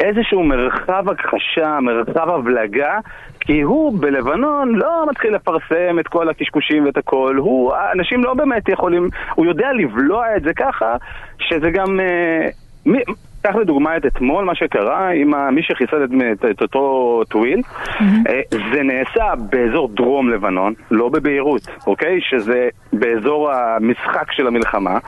איזשהו 0.00 0.44
מרחב 0.44 1.08
הכחשה, 1.08 1.78
מרחב 1.80 2.30
הבלגה, 2.30 2.98
כי 3.40 3.60
הוא 3.60 4.00
בלבנון 4.00 4.74
לא 4.74 5.06
מתחיל 5.10 5.34
לפרסם 5.34 5.98
את 6.00 6.08
כל 6.08 6.28
הקשקושים 6.28 6.84
ואת 6.84 6.96
הכל, 6.96 7.36
הוא, 7.38 7.72
אנשים 7.92 8.24
לא 8.24 8.34
באמת 8.34 8.68
יכולים, 8.68 9.08
הוא 9.34 9.46
יודע 9.46 9.72
לבלוע 9.72 10.36
את 10.36 10.42
זה 10.42 10.50
ככה, 10.56 10.96
שזה 11.38 11.70
גם... 11.70 12.00
אה, 12.00 12.48
מי, 12.86 12.98
קח 13.42 13.54
לדוגמה 13.54 13.96
את 13.96 14.06
אתמול, 14.06 14.44
מה 14.44 14.54
שקרה 14.54 15.08
עם 15.08 15.54
מי 15.54 15.62
שחיסל 15.62 16.04
את, 16.04 16.10
את, 16.32 16.44
את 16.50 16.62
אותו 16.62 17.22
טוויל, 17.28 17.62
אה, 18.00 18.40
זה 18.74 18.82
נעשה 18.82 19.34
באזור 19.50 19.88
דרום 19.94 20.28
לבנון, 20.28 20.74
לא 20.90 21.08
בביירות, 21.08 21.68
אוקיי? 21.86 22.20
שזה 22.20 22.68
באזור 22.92 23.50
המשחק 23.52 24.32
של 24.32 24.46
המלחמה, 24.46 24.98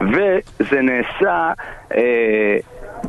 וזה 0.00 0.80
נעשה... 0.80 1.52
אה, 1.96 2.56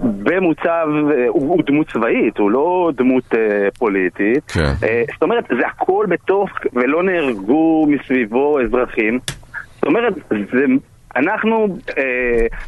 במוצב, 0.01 0.87
אה, 1.11 1.27
הוא, 1.27 1.49
הוא 1.49 1.63
דמות 1.65 1.89
צבאית, 1.93 2.37
הוא 2.37 2.51
לא 2.51 2.91
דמות 2.95 3.35
אה, 3.35 3.67
פוליטית. 3.79 4.51
כן. 4.51 4.73
אה, 4.83 5.03
זאת 5.13 5.23
אומרת, 5.23 5.43
זה 5.59 5.67
הכל 5.67 6.05
בתוך, 6.09 6.49
ולא 6.73 7.03
נהרגו 7.03 7.87
מסביבו 7.89 8.59
אזרחים. 8.61 9.19
זאת 9.75 9.83
אומרת, 9.83 10.13
זה... 10.29 10.65
אנחנו, 11.15 11.67
אה, 11.97 12.03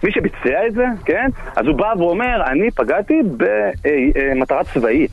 מי 0.03 0.11
שביצע 0.11 0.67
את 0.67 0.73
זה, 0.73 0.85
כן? 1.05 1.27
אז 1.55 1.65
הוא 1.67 1.75
בא 1.75 1.93
ואומר, 1.97 2.43
אני 2.51 2.71
פגעתי 2.71 3.21
במטרה 3.37 4.63
צבאית. 4.63 5.11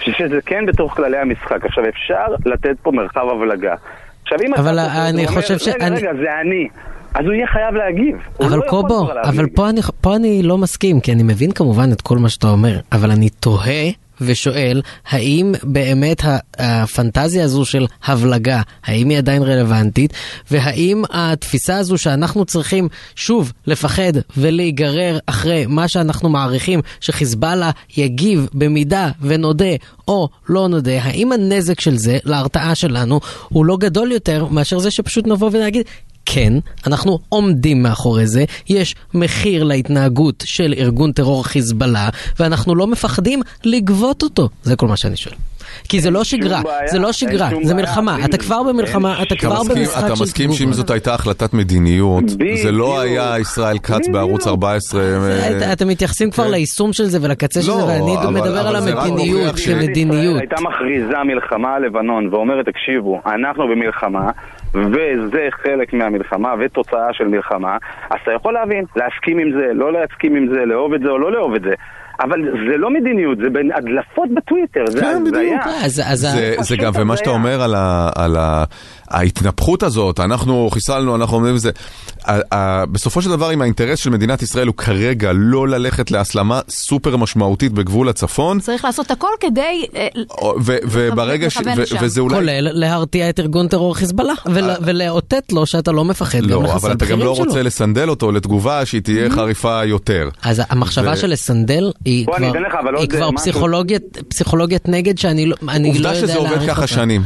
ש- 0.00 0.10
שזה 0.18 0.38
כן 0.46 0.66
בתוך 0.66 0.94
כללי 0.94 1.18
המשחק. 1.18 1.64
עכשיו, 1.64 1.84
אפשר 1.88 2.24
לתת 2.46 2.76
פה 2.82 2.90
מרחב 2.92 3.26
הבלגה. 3.28 3.74
עכשיו, 4.22 4.38
אם 4.46 4.54
אבל 4.54 4.78
אתה... 4.78 5.08
אני 5.08 5.22
הוא 5.24 5.30
אומר, 5.30 5.40
חושב 5.42 5.58
ש- 5.58 5.68
רגע, 5.68 5.86
אני- 5.86 5.96
רגע, 5.96 6.10
זה 6.14 6.40
אני. 6.40 6.68
אז 7.14 7.24
הוא 7.24 7.32
יהיה 7.32 7.46
חייב 7.46 7.74
להגיב. 7.74 8.16
אבל 8.40 8.56
לא 8.58 8.62
קובו. 8.68 9.08
אבל 9.24 9.46
פה 9.46 9.68
אני, 9.68 9.80
פה 10.00 10.16
אני 10.16 10.42
לא 10.42 10.58
מסכים, 10.58 11.00
כי 11.00 11.12
אני 11.12 11.22
מבין 11.22 11.52
כמובן 11.52 11.92
את 11.92 12.00
כל 12.00 12.18
מה 12.18 12.28
שאתה 12.28 12.46
אומר, 12.46 12.80
אבל 12.92 13.10
אני 13.10 13.28
תוהה 13.30 13.84
ושואל, 14.20 14.82
האם 15.08 15.54
באמת 15.62 16.22
הפנטזיה 16.58 17.44
הזו 17.44 17.64
של 17.64 17.86
הבלגה, 18.04 18.62
האם 18.84 19.08
היא 19.08 19.18
עדיין 19.18 19.42
רלוונטית, 19.42 20.12
והאם 20.50 21.02
התפיסה 21.10 21.76
הזו 21.76 21.98
שאנחנו 21.98 22.44
צריכים 22.44 22.88
שוב 23.16 23.52
לפחד 23.66 24.12
ולהיגרר 24.36 25.18
אחרי 25.26 25.66
מה 25.66 25.88
שאנחנו 25.88 26.28
מעריכים 26.28 26.80
שחיזבאללה 27.00 27.70
יגיב 27.96 28.48
במידה 28.54 29.10
ונודה 29.20 29.74
או 30.08 30.28
לא 30.48 30.68
נודה, 30.68 31.02
האם 31.02 31.32
הנזק 31.32 31.80
של 31.80 31.96
זה 31.96 32.18
להרתעה 32.24 32.74
שלנו 32.74 33.20
הוא 33.48 33.66
לא 33.66 33.76
גדול 33.76 34.12
יותר 34.12 34.46
מאשר 34.50 34.78
זה 34.78 34.90
שפשוט 34.90 35.26
נבוא 35.26 35.50
ונגיד 35.52 35.86
כן, 36.26 36.52
אנחנו 36.86 37.18
עומדים 37.28 37.82
מאחורי 37.82 38.26
זה, 38.26 38.44
יש 38.68 38.94
מחיר 39.14 39.64
להתנהגות 39.64 40.42
של 40.46 40.74
ארגון 40.78 41.12
טרור 41.12 41.44
חיזבאללה, 41.44 42.08
ואנחנו 42.40 42.74
לא 42.74 42.86
מפחדים 42.86 43.40
לגבות 43.64 44.22
אותו. 44.22 44.48
זה 44.62 44.76
כל 44.76 44.86
מה 44.88 44.96
שאני 44.96 45.16
שואל. 45.16 45.34
כי 45.88 46.00
זה 46.00 46.10
לא 46.10 46.24
שגרה, 46.24 46.62
בעיה, 46.62 46.88
זה 46.90 46.98
לא 46.98 47.12
שגרה, 47.12 47.48
זה 47.62 47.74
בעיה, 47.74 47.86
מלחמה. 47.86 48.24
אתה 48.24 48.36
כבר 48.36 48.62
במלחמה, 48.62 49.14
אתה 49.14 49.22
אתה 49.22 49.36
כבר 49.36 49.62
במשחק 49.62 50.04
אתה 50.06 50.16
של 50.16 50.22
מסכים 50.22 50.52
שאם. 50.52 50.72
זאת 50.72 50.90
הייתה 50.90 51.14
החלטת 51.14 51.54
מדיניות, 51.54 52.24
זה. 52.28 52.72
לא 52.72 53.00
היה 53.00 53.38
ישראל 53.38 53.78
כץ 53.78 54.08
בערוץ 54.12 54.40
בדיוק. 54.40 54.48
14. 54.48 55.00
את- 55.56 55.62
אה, 55.62 55.72
אתם 55.72 55.88
מתייחסים 55.88 56.30
כבר 56.30 56.44
כן. 56.44 56.50
ליישום 56.50 56.92
של 56.92 57.04
זה 57.06 57.18
ולקצה 57.22 57.62
של 57.62 57.68
לא, 57.68 57.76
זה, 57.76 57.84
ואני 57.86 58.16
אבל- 58.16 58.26
מדבר 58.30 58.60
אבל 58.60 58.76
על 58.76 58.76
המדיניות, 58.76 59.54
כמדיניות. 59.64 60.20
ישראל 60.20 60.38
הייתה 60.38 60.56
מכריזה 60.60 61.14
מלחמה 61.26 61.74
על 61.76 61.82
לבנון 61.86 62.34
ואומרת, 62.34 62.66
תקשיבו, 62.68 63.20
אנחנו 63.26 63.64
במלחמה, 63.68 64.30
וזה 64.74 65.38
חלק 65.62 65.92
מהמלחמה 65.92 66.48
ותוצאה 66.60 67.08
של 67.12 67.24
מלחמה, 67.24 67.76
אז 68.10 68.16
אתה 68.22 68.30
יכול 68.32 68.52
להבין, 68.54 68.84
להסכים 68.96 69.38
עם 69.38 69.50
זה, 69.52 69.74
לא 69.74 69.92
להסכים 69.92 70.36
עם 70.36 70.46
זה, 70.54 70.64
לאהוב 70.66 70.92
את 70.94 71.00
זה 71.00 71.08
או 71.08 71.18
לא 71.18 71.32
לאהוב 71.32 71.54
את 71.54 71.62
זה. 71.62 71.74
אבל 72.20 72.38
זה 72.70 72.76
לא 72.76 72.90
מדיניות, 72.90 73.38
זה 73.38 73.50
בין 73.52 73.70
הדלפות 73.74 74.28
בטוויטר, 74.36 74.84
זה 74.86 75.00
כן. 75.00 75.22
הזיה. 75.26 75.60
אז- 75.84 76.02
אז 76.06 76.24
ה- 76.24 76.28
זה, 76.28 76.54
זה 76.60 76.76
גם, 76.76 76.92
ומה 76.96 77.16
שאתה. 77.16 77.30
אומר 77.30 77.62
על, 77.62 77.74
ה, 77.74 78.10
על 78.14 78.36
ה, 78.36 78.64
ההתנפחות 79.10 79.82
הזאת, 79.82 80.20
אנחנו 80.20 80.68
חיסלנו, 80.72 81.16
אנחנו 81.16 81.36
אומרים 81.36 81.54
את 81.54 81.60
זה, 81.60 81.70
ה- 82.24 82.54
ה- 82.54 82.86
בסופו 82.86 83.22
של 83.22 83.30
דבר, 83.30 83.52
אם 83.52 83.62
האינטרס 83.62 83.98
של 83.98 84.10
מדינת 84.10 84.42
ישראל 84.42 84.66
הוא 84.66 84.74
כרגע 84.74 85.30
לא 85.34 85.68
ללכת 85.68 86.10
להסלמה 86.10 86.60
סופר 86.68 87.16
משמעותית 87.16 87.72
בגבול 87.72 88.08
הצפון, 88.08 88.58
צריך 88.60 88.84
לעשות 88.84 89.10
הכל 89.10 89.28
כדי... 89.40 89.86
אה, 89.96 90.06
וברגע 90.64 91.50
ש... 91.50 91.58
וזה 92.02 92.20
אולי... 92.20 92.34
כולל 92.34 92.68
להרתיע 92.72 93.28
את 93.30 93.40
ארגון 93.40 93.68
טרור 93.68 93.96
חיזבאללה, 93.96 94.34
ולאותת 94.82 95.52
לו 95.52 95.66
שאתה 95.66 95.92
לא 95.92 96.04
מפחד 96.04 96.38
גם 96.40 96.48
לא, 96.50 96.62
לחסל 96.62 96.76
אבל 96.86 96.92
אתה 96.96 97.04
גם 97.04 97.10
בכירים 97.10 97.26
לא 97.26 97.34
שלו. 97.34 97.44
רוצה 97.44 97.62
לסנדל 97.62 98.10
אותו 98.10 98.32
לתגובה 98.32 98.86
שהיא 98.86 99.02
תהיה 99.02 99.30
חריפה 99.30 99.84
יותר. 99.84 100.28
אז 100.42 100.62
המחשבה 100.70 101.12
ו- 101.12 101.16
של 101.16 101.26
לסנדל 101.26 101.90
היא 102.04 102.26
כבר. 103.08 103.30
פסיכולוגיית, 103.36 104.02
פסיכולוגיית 104.28 104.88
נגד 104.88 105.18
שאני 105.18 105.46
לא, 105.46 105.56
אני 105.68 105.88
לא 105.88 105.94
עובדה 105.94 106.08
יודע 106.08 106.20
שזה 106.26 106.36
עובד 106.36 106.50
להעריך 106.50 106.70
ככה 106.70 106.82
אותה. 106.82 106.86
שנים. 106.94 107.22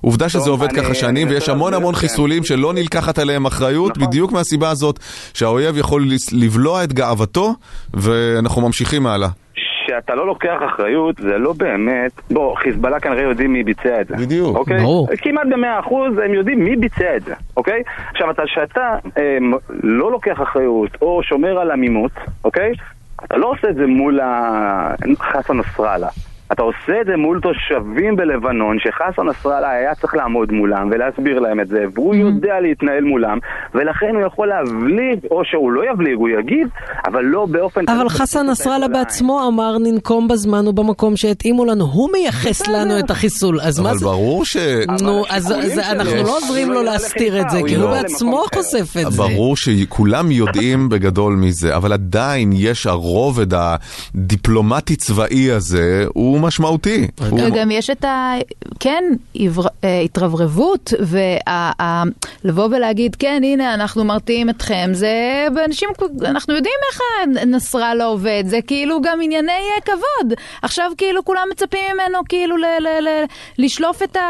עובדה 0.00 0.28
שזה 0.28 0.38
טוב, 0.38 0.48
עובד 0.48 0.68
אני- 0.74 0.82
ככה 0.82 0.94
שנים, 0.94 1.28
ויש 1.28 1.48
המון 1.48 1.74
המון 1.74 1.94
לכם. 1.94 2.00
חיסולים 2.08 2.44
שלא 2.44 2.72
נלקחת 2.72 3.18
עליהם 3.18 3.46
אחריות, 3.46 3.96
נכון. 3.96 4.08
בדיוק 4.08 4.32
מהסיבה 4.32 4.70
הזאת 4.70 4.98
שהאויב 5.34 5.76
יכול 5.76 6.08
לבלוע 6.32 6.84
את 6.84 6.92
גאוותו, 6.92 7.54
ואנחנו 7.94 8.62
ממשיכים 8.62 9.06
הלאה. 9.06 9.28
שאתה 10.00 10.14
לא 10.14 10.26
לוקח 10.26 10.58
אחריות, 10.66 11.16
זה 11.16 11.38
לא 11.38 11.52
באמת... 11.52 12.12
בוא, 12.30 12.56
חיזבאללה 12.56 13.00
כנראה 13.00 13.22
יודעים 13.22 13.52
מי 13.52 13.62
ביצע 13.64 14.00
את 14.00 14.06
זה. 14.06 14.16
בדיוק. 14.16 14.56
אוקיי? 14.56 14.78
ברור. 14.80 15.08
כמעט 15.22 15.46
במאה 15.50 15.80
אחוז 15.80 16.18
הם 16.24 16.34
יודעים 16.34 16.64
מי 16.64 16.76
ביצע 16.76 17.16
את 17.16 17.22
זה, 17.22 17.34
אוקיי? 17.56 17.82
עכשיו, 18.10 18.30
אתה, 18.30 18.42
שאתה 18.46 18.94
אה, 19.18 19.38
לא 19.82 20.10
לוקח 20.12 20.42
אחריות 20.42 20.90
או 21.02 21.20
שומר 21.22 21.58
על 21.58 21.70
עמימות, 21.70 22.10
אוקיי? 22.44 22.72
אתה 23.24 23.36
לא 23.36 23.46
עושה 23.50 23.68
את 23.68 23.74
זה 23.74 23.86
מול 23.86 24.20
ה- 24.20 24.94
חסן 25.20 25.56
נסראללה. 25.56 26.08
אתה 26.52 26.62
עושה 26.62 27.00
את 27.00 27.06
זה 27.06 27.16
מול 27.16 27.40
תושבים 27.40 28.16
בלבנון, 28.16 28.76
שחסן 28.78 29.28
נסראללה 29.28 29.70
היה 29.70 29.94
צריך 29.94 30.14
לעמוד 30.14 30.52
מולם 30.52 30.88
ולהסביר 30.92 31.38
להם 31.38 31.60
את 31.60 31.68
זה, 31.68 31.84
והוא 31.94 32.14
יודע 32.14 32.60
להתנהל 32.60 33.04
מולם, 33.04 33.38
ולכן 33.74 34.06
הוא 34.14 34.26
יכול 34.26 34.48
להבליג, 34.48 35.18
או 35.30 35.44
שהוא 35.44 35.72
לא 35.72 35.82
יבליג, 35.92 36.14
הוא 36.14 36.28
יגיב, 36.28 36.68
אבל 37.06 37.24
לא 37.24 37.46
באופן... 37.46 37.80
אבל 37.88 38.08
חסן 38.08 38.46
נסראללה. 38.50 38.88
בעצמו 38.88 39.48
אמר 39.48 39.78
ננקום 39.78 40.28
בזמן 40.28 40.68
ובמקום 40.68 41.16
שהתאימו 41.16 41.64
לנו, 41.64 41.84
הוא 41.84 42.10
מייחס 42.12 42.68
לנו 42.68 42.98
את 42.98 43.10
החיסול, 43.10 43.60
אז 43.60 43.80
מה 43.80 43.90
אבל 43.90 43.98
זה? 43.98 44.04
ברור 44.04 44.44
ש... 44.44 44.56
נו, 45.02 45.22
אבל 45.28 45.36
אז 45.36 45.78
אנחנו 45.78 46.22
לא 46.22 46.36
עוזרים 46.36 46.70
לו 46.70 46.82
להסתיר 46.82 47.40
את 47.40 47.50
זה, 47.50 47.58
כי 47.66 47.74
הוא 47.74 47.90
בעצמו. 47.90 48.44
חושף 48.54 48.96
את 49.06 49.12
זה. 49.12 49.18
ברור 49.22 49.56
שכולם 49.56 50.30
יודעים 50.30 50.88
בגדול 50.88 51.34
מזה, 51.34 51.76
אבל 51.76 51.92
עדיין 51.92 52.50
יש 52.54 52.86
הרובד 52.86 53.54
הדיפלומטי-צבאי 53.54 55.50
הזה, 55.52 56.04
הוא 56.14 56.33
הוא 56.34 56.42
משמעותי. 56.42 57.06
הוא- 57.30 57.40
וגם 57.42 57.70
יש 57.70 57.90
את 57.90 58.04
ה... 58.04 58.32
כן, 58.80 59.04
אה, 59.84 60.00
התרברבות, 60.04 60.92
ולבוא 62.42 62.64
ולהגיד, 62.70 63.16
כן, 63.18 63.40
הנה, 63.44 63.74
אנחנו 63.74 64.04
מרתיעים 64.04 64.50
אתכם, 64.50 64.90
זה 64.92 65.12
אנשים, 65.64 65.88
אנחנו 66.24 66.54
יודעים 66.54 66.74
איך 66.92 67.00
נסראללה 67.46 68.04
עובד, 68.04 68.44
זה 68.46 68.58
כאילו 68.66 69.02
גם 69.02 69.18
ענייני 69.22 69.48
אה, 69.52 69.80
כבוד. 69.84 70.32
עכשיו 70.62 70.90
כאילו 70.98 71.24
כולם 71.24 71.42
מצפים 71.52 71.80
ממנו 71.94 72.18
כאילו 72.28 72.56
ל- 72.56 72.64
ל- 72.80 73.08
ל- 73.08 73.24
לשלוף 73.58 74.02
את 74.02 74.16
ה... 74.16 74.20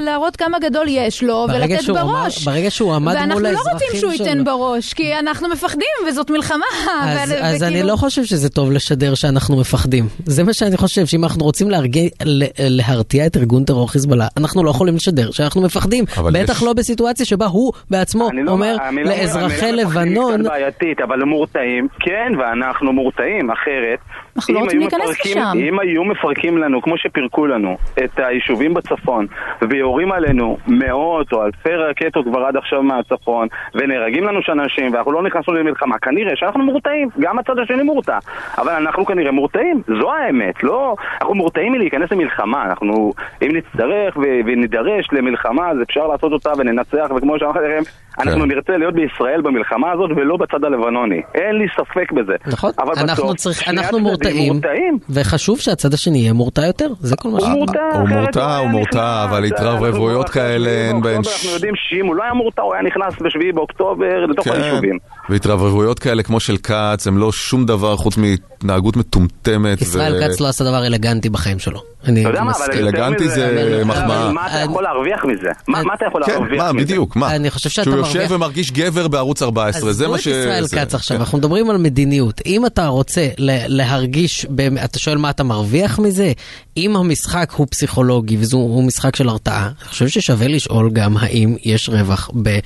להראות 0.00 0.36
כמה 0.36 0.58
גדול 0.58 0.86
יש 0.88 1.22
לו, 1.22 1.46
ולתת 1.54 1.82
שהוא 1.82 1.98
אמר- 2.00 2.22
בראש. 2.22 2.44
ברגע 2.44 2.70
שהוא 2.70 2.94
עמד 2.94 3.12
מול 3.12 3.20
ואנחנו 3.22 3.40
לא 3.40 3.48
האזרחים 3.48 3.72
רוצים 3.72 4.00
שהוא 4.00 4.12
ייתן 4.12 4.24
שלו. 4.34 4.44
בראש, 4.44 4.92
כי 4.92 5.18
אנחנו 5.18 5.48
מפחדים, 5.48 5.86
וזאת 6.08 6.30
מלחמה. 6.30 6.64
אז, 7.02 7.30
ו- 7.30 7.34
אז 7.44 7.62
אני 7.62 7.70
וכאילו- 7.72 7.88
לא 7.88 7.96
חושב 7.96 8.24
שזה 8.24 8.48
טוב 8.48 8.70
לשדר 8.72 9.14
שאנחנו 9.14 9.56
מפחדים. 9.56 10.08
זה 10.26 10.42
מה 10.44 10.52
שאני 10.52 10.76
חושב, 10.76 11.06
שאם 11.06 11.24
אנחנו 11.24 11.44
רוצים 11.44 11.53
להרגיע, 11.70 12.02
ל- 12.24 12.42
להרתיע 12.58 13.26
את 13.26 13.36
ארגון 13.36 13.64
טרור 13.64 13.90
חיזבאללה, 13.92 14.26
אנחנו 14.36 14.64
לא 14.64 14.70
יכולים 14.70 14.94
לשדר 14.94 15.30
שאנחנו 15.30 15.62
מפחדים. 15.62 16.04
בטח 16.32 16.56
יש- 16.56 16.62
לא 16.62 16.72
בסיטואציה 16.72 17.26
שבה 17.26 17.46
הוא 17.46 17.72
בעצמו 17.90 18.30
אני 18.30 18.42
לא- 18.42 18.50
אומר 18.52 18.76
המילה- 18.82 19.10
לאזרחי 19.10 19.66
המילה 19.66 19.84
מפחדים 19.84 20.04
היא 20.04 20.12
לבנון, 20.14 20.42
בעייתית, 20.42 21.00
אבל 21.00 21.22
מורתעים, 21.24 21.88
כן, 22.00 22.32
ואנחנו 22.38 22.92
מורתעים, 22.92 23.50
אחרת. 23.50 23.98
אנחנו 24.36 24.54
לא 24.54 24.58
אם 24.58 24.64
רוצים 24.64 24.80
להיכנס 24.80 25.00
מפרקים- 25.10 25.36
לשם. 25.38 25.58
אם 25.68 25.78
היו 25.78 26.04
מפרקים 26.04 26.58
לנו, 26.58 26.82
כמו 26.82 26.98
שפירקו 26.98 27.46
לנו, 27.46 27.76
את 28.04 28.18
היישובים 28.18 28.74
בצפון, 28.74 29.26
ויורים 29.70 30.12
עלינו 30.12 30.56
מאות 30.66 31.32
או 31.32 31.44
אלפי 31.44 31.74
רקטות 31.74 32.24
כבר 32.24 32.44
עד 32.44 32.56
עכשיו 32.56 32.82
מהצפון, 32.82 33.48
ונהרגים 33.74 34.24
לנו 34.24 34.42
שם 34.42 34.60
אנשים, 34.60 34.94
ואנחנו 34.94 35.12
לא 35.12 35.22
נכנסנו 35.22 35.54
למלחמה, 35.54 35.98
כנראה 35.98 36.36
שאנחנו 36.36 36.64
מורתעים, 36.64 37.08
גם 37.20 37.38
הצד 37.38 37.58
השני 37.58 37.82
מורתע. 37.82 38.18
אבל 38.58 38.72
אנחנו 38.72 39.06
כנראה 39.06 39.30
מורתעים, 39.30 39.82
זו 40.00 40.12
האמת, 40.12 40.62
לא... 40.62 40.94
אנחנו 41.20 41.34
מורתעים 41.34 41.72
מלהיכנס 41.72 42.10
למלחמה, 42.12 42.64
אנחנו... 42.64 43.12
אם 43.42 43.48
נצטרך 43.56 44.16
ו- 44.16 44.20
ונידרש 44.46 45.08
למלחמה, 45.12 45.70
אז 45.70 45.76
אפשר 45.82 46.06
לעשות 46.06 46.32
אותה 46.32 46.50
וננצח, 46.58 47.06
וכמו 47.16 47.38
שאמרתי 47.38 47.58
לכם, 47.58 47.82
אנחנו 48.18 48.40
כן. 48.40 48.48
נרצה 48.48 48.76
להיות 48.76 48.94
בישראל 48.94 49.40
במלחמה 49.40 49.92
הזאת 49.92 50.10
ולא 50.16 50.36
בצד 50.36 50.64
הלבנוני. 50.64 51.22
אין 51.34 51.56
לי 51.56 51.66
ספק 51.76 52.12
בזה. 52.12 52.34
נכון, 52.46 52.70
אבל 52.78 52.92
אנחנו, 52.98 53.24
בסוף, 53.24 53.36
צריך, 53.36 53.68
אנחנו 53.68 53.98
הצדדים 53.98 54.14
מורתעים, 54.24 54.52
מורתעים. 54.52 54.98
וחשוב 55.10 55.60
שהצד 55.60 55.94
השני 55.94 56.18
יהיה 56.18 56.32
מורתע 56.32 56.66
יותר, 56.66 56.88
זה 57.00 57.16
כל 57.16 57.28
מה 57.28 57.38
הוא 57.38 57.46
ש... 57.46 57.48
מורתע, 57.48 57.80
הוא 57.94 58.08
מורתע, 58.08 58.38
לא 58.40 58.58
הוא 58.58 58.68
מורתע. 58.68 59.24
אבל 59.24 59.44
התרברבויות 59.44 60.28
כאלה 60.28 60.70
אין 60.70 61.02
בהן 61.02 61.16
אנחנו 61.16 61.50
יודעים 61.50 61.74
שאם 61.76 62.06
הוא 62.06 62.14
לא 62.14 62.22
היה 62.22 62.32
מורתע, 62.32 62.62
הוא 62.62 62.74
היה 62.74 62.82
נכנס 62.82 63.14
בשביעי 63.22 63.52
באוקטובר 63.52 64.26
לתוך 64.26 64.46
היישובים. 64.46 64.98
כן. 64.98 65.32
והתרברבויות 65.32 65.98
כאלה 65.98 66.22
כמו 66.22 66.40
של 66.40 66.56
כץ, 66.56 67.06
הם 67.06 67.18
לא 67.18 67.32
שום 67.32 67.66
דבר 67.66 67.96
חוץ 67.96 68.16
מהתנהגות 68.64 68.96
מטומטמת. 68.96 69.82
ישראל 69.82 70.28
כץ 70.28 70.40
לא 70.40 70.48
עשה 70.48 70.64
דבר 70.64 70.86
אלגנטי 70.86 71.28
בחיים 71.28 71.58
שלו. 71.58 71.80
אני 72.06 72.20
אתה 72.20 72.28
יודע 72.28 72.42
מה, 72.42 72.52
אבל 72.52 72.60
מסכים. 72.60 72.84
אלגנטי 72.86 73.28
זה 73.28 73.82
מחמאה. 73.86 74.32
מה 74.32 74.46
אתה 74.46 74.58
יכול 74.70 74.82
להרוויח 74.82 75.24
מזה? 75.24 75.48
מה 75.68 75.82
מה 75.82 75.94
אתה 75.94 76.04
יכול 76.06 76.22
כן, 76.26 76.32
להרוויח 76.32 76.62
מה, 76.62 76.72
מזה? 76.72 76.84
בדיוק, 76.84 77.16
מה? 77.16 77.34
אני 77.36 77.50
חושב 77.50 77.70
שאתה 77.70 77.84
שהוא 77.84 77.94
מרוויח- 77.96 78.14
יושב 78.22 78.34
ומרגיש 78.34 78.70
גבר 78.72 79.08
בערוץ 79.08 79.42
14, 79.42 79.92
זה 79.92 80.08
מה 80.08 80.18
ש... 80.18 80.28
עזבו 80.28 80.40
את 80.40 80.62
ישראל 80.64 80.84
כץ 80.84 80.94
עכשיו, 80.94 81.16
כן. 81.16 81.20
אנחנו 81.20 81.38
מדברים 81.38 81.70
על 81.70 81.76
מדיניות. 81.76 82.40
אם 82.46 82.66
אתה 82.66 82.86
רוצה 82.86 83.28
להרגיש, 83.68 84.46
אתה 84.84 84.98
שואל 84.98 85.16
מה 85.18 85.30
אתה 85.30 85.42
מרוויח 85.44 85.98
מזה? 85.98 86.32
אם 86.76 86.96
המשחק 86.96 87.52
הוא 87.56 87.66
פסיכולוגי 87.70 88.36
והוא 88.50 88.84
משחק 88.84 89.16
של 89.16 89.28
הרתעה, 89.28 89.66
אני 89.66 89.88
חושב 89.88 90.08
ששווה 90.08 90.48
לשאול 90.48 90.90
גם 90.92 91.16
האם 91.16 91.56
יש 91.64 91.88
רווח 91.88 92.30
ב... 92.42 92.58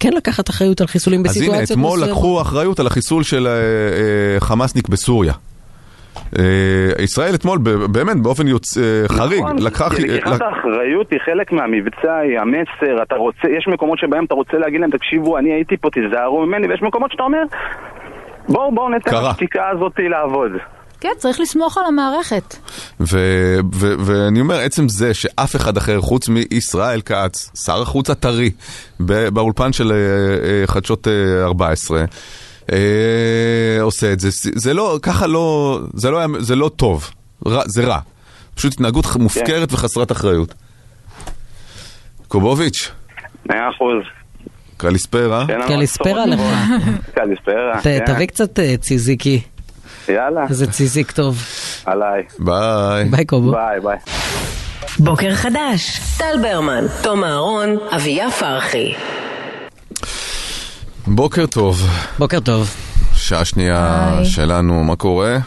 כן 0.00 0.10
לקחת 0.16 0.50
אחריות 0.50 0.80
על 0.80 0.86
חיסולים 0.86 1.20
אז 1.20 1.26
בסיטואציות 1.26 1.54
הנה, 1.54 1.62
מסוימות. 1.62 1.94
אתמול 1.94 2.08
לקחו 2.10 2.40
אחריות 2.42 2.80
על 2.80 2.86
החיסול 2.86 3.22
של 3.22 3.46
אה, 3.46 3.52
אה, 3.52 4.40
חמאסניק 4.40 4.88
בסוריה. 4.88 5.32
אה, 6.38 6.44
ישראל 7.04 7.34
אתמול, 7.34 7.58
באמת, 7.92 8.22
באופן 8.22 8.48
יוצ... 8.48 8.78
אה, 8.78 8.82
חריג, 9.08 9.40
נכון, 9.42 9.58
לקחה... 9.58 9.90
כי 9.90 10.02
לקיחת 10.02 10.32
לק- 10.32 10.42
האחריות 10.42 11.10
היא 11.10 11.18
חלק 11.24 11.52
מהמבצע, 11.52 12.16
היא 12.16 12.38
המסר, 12.38 13.02
אתה 13.02 13.14
רוצה, 13.14 13.48
יש 13.58 13.68
מקומות 13.72 13.98
שבהם 13.98 14.24
אתה 14.24 14.34
רוצה 14.34 14.56
להגיד 14.58 14.80
להם, 14.80 14.90
תקשיבו, 14.90 15.38
אני 15.38 15.52
הייתי 15.52 15.76
פה, 15.76 15.88
תיזהרו 15.90 16.46
ממני, 16.46 16.66
ויש 16.68 16.82
מקומות 16.82 17.10
שאתה 17.12 17.22
אומר, 17.22 17.42
בואו, 18.48 18.74
בואו 18.74 18.88
ניתן. 18.88 19.10
לשתיקה 19.30 19.68
הזאת 19.72 19.92
לעבוד. 19.98 20.50
כן, 21.04 21.18
צריך 21.18 21.40
לסמוך 21.40 21.78
על 21.78 21.84
המערכת. 21.86 22.56
ו- 23.00 23.58
ו- 23.74 23.94
ואני 23.98 24.40
אומר, 24.40 24.58
עצם 24.60 24.88
זה 24.88 25.14
שאף 25.14 25.56
אחד 25.56 25.76
אחר 25.76 26.00
חוץ 26.00 26.28
מישראל 26.28 27.00
כץ, 27.00 27.50
שר 27.64 27.82
החוץ 27.82 28.10
הטרי, 28.10 28.50
ב- 29.00 29.28
באולפן 29.28 29.72
של 29.72 29.92
אה, 29.92 29.96
אה, 29.96 30.66
חדשות 30.66 31.08
אה, 31.08 31.44
14, 31.44 32.04
אה, 32.72 32.76
עושה 33.80 34.12
את 34.12 34.20
זה, 34.20 34.28
זה 34.54 34.74
לא, 34.74 34.98
ככה 35.02 35.26
לא, 35.26 35.80
זה 35.94 36.10
לא, 36.10 36.20
זה 36.38 36.56
לא 36.56 36.70
טוב, 36.76 37.10
רע, 37.46 37.62
זה 37.66 37.84
רע. 37.84 37.98
פשוט 38.54 38.72
התנהגות 38.72 39.16
מופקרת 39.16 39.72
וחסרת 39.72 40.12
אחריות. 40.12 40.54
קובוביץ', 42.28 42.90
מאה 43.46 43.70
אחוז. 43.76 44.02
קליספרה. 44.76 45.44
לנו 45.48 45.66
קליספרה 45.66 46.26
לך. 46.26 46.40
טובות. 46.40 46.94
קליספרה, 47.14 47.80
ת- 47.80 47.82
כן. 47.82 48.04
תביא 48.06 48.26
קצת 48.26 48.58
אה, 48.58 48.74
ציזיקי, 48.80 49.40
יאללה, 50.08 50.46
איזה 50.50 50.66
ציזיק 50.66 51.10
טוב. 51.10 51.42
עליי. 51.84 52.22
ביי. 52.38 53.04
ביי 53.04 53.24
קובו. 53.24 53.50
ביי, 53.50 53.80
ביי. 53.80 53.96
בוקר 54.98 55.34
חדש, 55.34 56.00
טל 56.18 56.36
ברמן, 56.42 56.84
תום 57.02 57.24
אהרון, 57.24 57.76
אביה 57.96 58.30
פרחי. 58.30 58.94
בוקר 61.06 61.46
טוב, 61.46 61.88
בוקר 62.18 62.40
טוב. 62.40 62.74
שעה 63.14 63.44
שנייה 63.44 64.10
היי. 64.16 64.24
שלנו, 64.24 64.84
מה 64.84 64.96
קורה? 64.96 65.38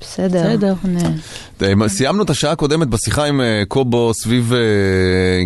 בסדר. 0.00 0.42
בסדר. 0.42 0.74
נה. 0.84 1.10
אה, 1.82 1.88
סיימנו 1.88 2.22
את 2.22 2.30
השעה 2.30 2.52
הקודמת 2.52 2.88
בשיחה 2.88 3.24
עם 3.24 3.40
אה, 3.40 3.62
קובו 3.68 4.14
סביב 4.14 4.52
אה, 4.52 4.58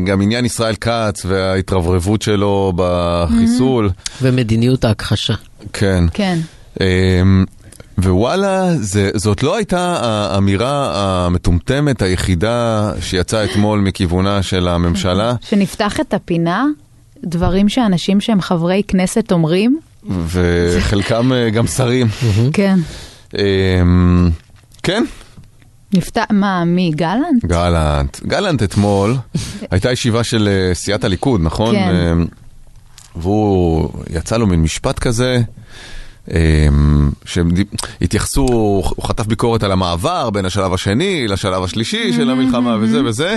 גם 0.07 0.23
עניין 0.23 0.45
ישראל 0.45 0.75
כץ 0.75 1.25
וההתרברבות 1.25 2.23
שלו 2.23 2.73
בחיסול. 2.77 3.91
ומדיניות 4.23 4.85
ההכחשה. 4.85 5.35
כן. 5.73 6.05
כן. 6.13 6.39
ווואלה, 7.99 8.77
זה, 8.77 9.11
זאת 9.15 9.43
לא 9.43 9.57
הייתה 9.57 9.97
האמירה 10.01 10.93
המטומטמת 10.95 12.03
היחידה 12.03 12.91
שיצאה 13.01 13.45
אתמול 13.45 13.81
מכיוונה 13.81 14.43
של 14.43 14.69
הממשלה, 14.69 15.35
שנפתח 15.49 16.01
את 16.01 16.15
הפינה, 16.15 16.67
דברים 17.25 17.69
שאנשים 17.69 18.21
שהם 18.21 18.41
חברי 18.41 18.83
כנסת 18.89 19.33
אומרים, 19.33 19.79
וחלקם 20.27 21.33
אה, 21.33 21.51
גם 21.51 21.67
שרים. 21.67 22.07
כן. 22.53 22.79
אה, 23.39 23.83
כן, 24.83 25.05
נפתח, 25.95 26.25
מה, 26.31 26.65
מי, 26.65 26.91
גלנט? 26.95 27.45
גלנט. 27.45 28.21
גלנט 28.27 28.63
אתמול, 28.63 29.17
הייתה 29.71 29.93
ישיבה 29.93 30.25
של 30.25 30.49
אה, 30.49 30.75
סיעת 30.75 31.05
הליכוד, 31.05 31.41
נכון? 31.41 31.75
כן. 31.75 31.89
אה, 31.95 32.13
והוא, 33.17 33.89
יצא 34.11 34.37
לו 34.37 34.47
מין 34.47 34.63
משפט 34.63 34.99
כזה, 34.99 35.41
שהתייחסו, 37.25 38.47
הוא 38.97 39.05
חטף 39.05 39.27
ביקורת 39.27 39.63
על 39.63 39.73
המעבר 39.73 40.31
בין 40.31 40.45
השלב 40.45 40.75
השני 40.75 41.29
לשלב 41.29 41.63
השלישי 41.63 42.13
של 42.13 42.31
המלחמה 42.31 42.77
וזה 42.81 43.05
וזה. 43.05 43.37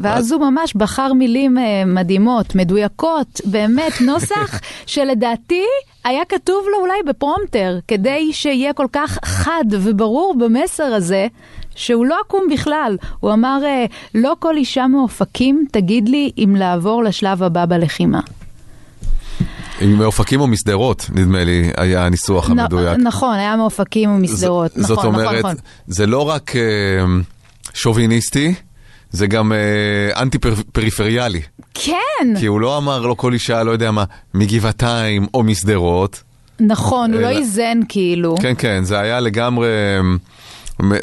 ואז 0.00 0.32
הוא 0.32 0.50
ממש 0.50 0.74
בחר 0.76 1.12
מילים 1.12 1.58
אה, 1.58 1.82
מדהימות, 1.86 2.54
מדויקות, 2.54 3.40
באמת, 3.44 4.00
נוסח 4.06 4.60
שלדעתי 4.86 5.64
היה 6.04 6.24
כתוב 6.24 6.66
לו 6.72 6.80
אולי 6.80 7.02
בפרומטר, 7.06 7.78
כדי 7.88 8.32
שיהיה 8.32 8.72
כל 8.72 8.86
כך 8.92 9.18
חד 9.24 9.64
וברור 9.70 10.34
במסר 10.38 10.84
הזה, 10.84 11.26
שהוא 11.74 12.06
לא 12.06 12.16
עקום 12.26 12.44
בכלל. 12.52 12.96
הוא 13.20 13.32
אמר, 13.32 13.58
אה, 13.64 13.84
לא 14.14 14.36
כל 14.38 14.56
אישה 14.56 14.86
מאופקים 14.86 15.64
תגיד 15.72 16.08
לי 16.08 16.30
אם 16.38 16.56
לעבור 16.58 17.02
לשלב 17.02 17.42
הבא 17.42 17.66
בלחימה. 17.66 18.20
מאופקים 19.86 20.40
או 20.40 20.46
משדרות, 20.46 21.06
נדמה 21.14 21.44
לי, 21.44 21.70
היה 21.76 22.06
הניסוח 22.06 22.50
המדויק. 22.50 22.98
נכון, 22.98 23.34
היה 23.38 23.56
מאופקים 23.56 24.10
ומשדרות. 24.10 24.70
ז- 24.70 24.74
נכון, 24.76 24.86
זאת 24.88 24.98
נכון, 24.98 25.14
אומרת, 25.14 25.38
נכון. 25.44 25.54
זה 25.86 26.06
לא 26.06 26.28
רק 26.28 26.56
אה, 26.56 26.60
שוביניסטי, 27.74 28.54
זה 29.10 29.26
גם 29.26 29.52
אה, 29.52 30.22
אנטי 30.22 30.38
פריפריאלי. 30.72 31.40
כן, 31.74 32.34
כי 32.40 32.46
הוא 32.46 32.60
לא 32.60 32.78
אמר 32.78 33.00
לו 33.06 33.16
כל 33.16 33.32
אישה, 33.32 33.62
לא 33.62 33.70
יודע 33.70 33.90
מה, 33.90 34.04
מגבעתיים 34.34 35.26
או 35.34 35.42
משדרות. 35.42 36.22
נכון, 36.60 37.12
הוא 37.14 37.20
לא 37.20 37.28
איזן 37.28 37.80
כאילו. 37.88 38.36
כן, 38.42 38.52
כן, 38.58 38.84
זה 38.84 38.98
היה 39.00 39.20
לגמרי 39.20 39.68
אה, 39.68 40.00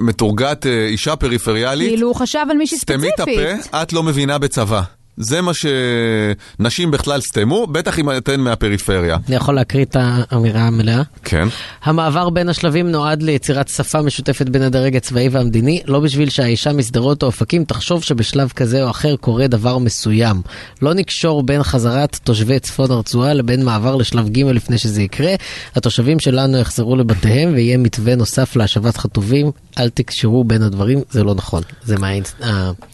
מתורגת 0.01 0.65
אישה 0.65 1.15
פריפריאלית. 1.15 1.89
כאילו 1.89 2.07
הוא 2.07 2.15
חשב 2.15 2.45
על 2.51 2.57
מישהי 2.57 2.77
סתמי 2.77 3.07
ספציפית. 3.17 3.39
את 3.39 3.65
הפה, 3.65 3.81
את 3.81 3.93
לא 3.93 4.03
מבינה 4.03 4.37
בצבא. 4.37 4.81
זה 5.17 5.41
מה 5.41 5.51
שנשים 5.53 6.91
בכלל 6.91 7.21
סתמו, 7.21 7.67
בטח 7.67 7.99
אם 7.99 8.11
אתן 8.11 8.39
מהפריפריה. 8.39 9.17
אני 9.27 9.35
יכול 9.35 9.55
להקריא 9.55 9.85
את 9.85 9.95
האמירה 9.99 10.61
המלאה? 10.61 11.01
כן. 11.23 11.47
המעבר 11.83 12.29
בין 12.29 12.49
השלבים 12.49 12.91
נועד 12.91 13.23
ליצירת 13.23 13.67
שפה 13.67 14.01
משותפת 14.01 14.49
בין 14.49 14.61
הדרג 14.61 14.95
הצבאי 14.95 15.29
והמדיני, 15.29 15.81
לא 15.85 15.99
בשביל 15.99 16.29
שהאישה 16.29 16.73
משדרות 16.73 17.23
או 17.23 17.27
אופקים 17.27 17.65
תחשוב 17.65 18.03
שבשלב 18.03 18.51
כזה 18.55 18.83
או 18.83 18.89
אחר 18.89 19.15
קורה 19.15 19.47
דבר 19.47 19.77
מסוים. 19.77 20.41
לא 20.81 20.93
נקשור 20.93 21.43
בין 21.43 21.63
חזרת 21.63 22.19
תושבי 22.23 22.59
צפון 22.59 22.91
הרצועה 22.91 23.33
לבין 23.33 23.65
מעבר 23.65 23.95
לשלב 23.95 24.29
ג' 24.29 24.39
לפני 24.39 24.77
שזה 24.77 25.01
יקרה. 25.01 25.35
התושבים 25.75 26.19
שלנו 26.19 26.57
יחזרו 26.57 26.95
לבתיהם 26.95 27.53
ויהיה 27.53 27.77
מתווה 27.77 28.15
נוסף 28.15 28.55
להשבת 28.55 28.97
חטובים. 28.97 29.51
אל 29.79 29.89
תקשרו 29.89 30.43
בין 30.43 30.61
הדברים, 30.61 31.01
זה 31.09 31.23
לא 31.23 31.35
נכון. 31.35 31.63
זה 31.83 31.95
מה... 31.97 32.07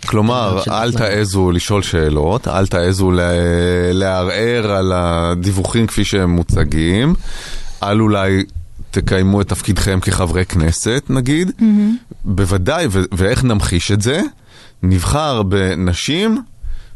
כלומר, 0.05 0.61
אל 0.67 0.91
תעזו 0.91 1.51
לשאול 1.51 1.81
שאלות, 1.81 2.12
אל 2.47 2.67
תעזו 2.67 3.11
לערער 3.93 4.71
על 4.71 4.91
הדיווחים 4.95 5.87
כפי 5.87 6.05
שהם 6.05 6.29
מוצגים, 6.29 7.15
אל 7.83 8.01
אולי 8.01 8.43
תקיימו 8.91 9.41
את 9.41 9.47
תפקידכם 9.47 9.99
כחברי 10.01 10.45
כנסת, 10.45 11.03
נגיד. 11.09 11.51
בוודאי, 12.25 12.87
ו- 12.91 13.03
ואיך 13.11 13.43
נמחיש 13.43 13.91
את 13.91 14.01
זה? 14.01 14.21
נבחר 14.83 15.43
בנשים 15.43 16.41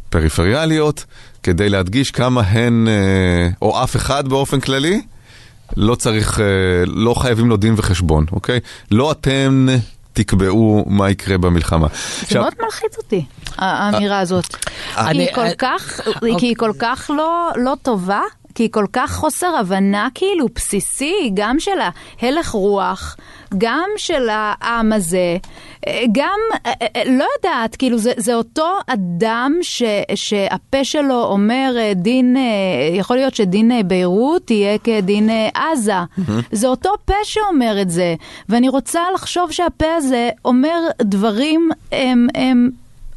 פריפריאליות 0.09 1.05
כדי 1.43 1.69
להדגיש 1.69 2.11
כמה 2.11 2.41
הן, 2.41 2.87
אה, 2.87 3.49
או 3.61 3.83
אף 3.83 3.95
אחד 3.95 4.27
באופן 4.27 4.59
כללי, 4.59 5.01
לא 5.77 5.95
צריך, 5.95 6.39
אה, 6.39 6.45
לא 6.85 7.13
חייבים 7.13 7.49
לו 7.49 7.57
דין 7.57 7.73
וחשבון, 7.77 8.25
אוקיי? 8.31 8.59
לא 8.91 9.11
אתם 9.11 9.67
תקבעו 10.17 10.83
מה 10.87 11.09
יקרה 11.09 11.37
במלחמה. 11.37 11.87
זה 12.29 12.39
מאוד 12.39 12.53
מלחיץ 12.63 12.97
אותי, 12.97 13.25
האמירה 13.57 14.19
הזאת. 14.19 14.45
כי 14.55 14.57
אני- 14.97 15.23
היא 15.23 15.35
כל 15.35 15.41
אה, 15.41 15.51
כך, 15.57 15.99
כי 16.39 16.45
היא 16.45 16.55
כל 16.55 16.71
כך 16.79 17.11
לא, 17.17 17.49
לא 17.55 17.73
טובה. 17.81 18.21
כי 18.57 18.71
כל 18.71 18.85
כך 18.93 19.11
חוסר 19.15 19.55
הבנה 19.55 20.07
כאילו 20.15 20.47
בסיסי, 20.55 21.31
גם 21.33 21.59
של 21.59 21.71
ההלך 22.21 22.49
רוח, 22.49 23.17
גם 23.57 23.89
של 23.97 24.29
העם 24.31 24.93
הזה, 24.93 25.37
אה, 25.87 26.03
גם, 26.11 26.39
אה, 26.65 26.71
אה, 26.81 27.03
לא 27.05 27.25
יודעת, 27.37 27.75
כאילו 27.75 27.97
זה, 27.97 28.11
זה 28.17 28.35
אותו 28.35 28.77
אדם 28.87 29.53
ש, 29.61 29.83
שהפה 30.15 30.83
שלו 30.83 31.23
אומר 31.23 31.75
דין, 31.95 32.37
יכול 32.93 33.15
להיות 33.15 33.35
שדין 33.35 33.87
ביירות 33.87 34.51
יהיה 34.51 34.77
כדין 34.77 35.29
עזה. 35.53 35.93
זה 36.51 36.67
אותו 36.67 36.89
פה 37.05 37.13
שאומר 37.23 37.81
את 37.81 37.89
זה, 37.89 38.15
ואני 38.49 38.69
רוצה 38.69 39.01
לחשוב 39.13 39.51
שהפה 39.51 39.95
הזה 39.97 40.29
אומר 40.45 40.79
דברים, 41.01 41.69
הם, 41.91 42.27
הם, 42.35 42.69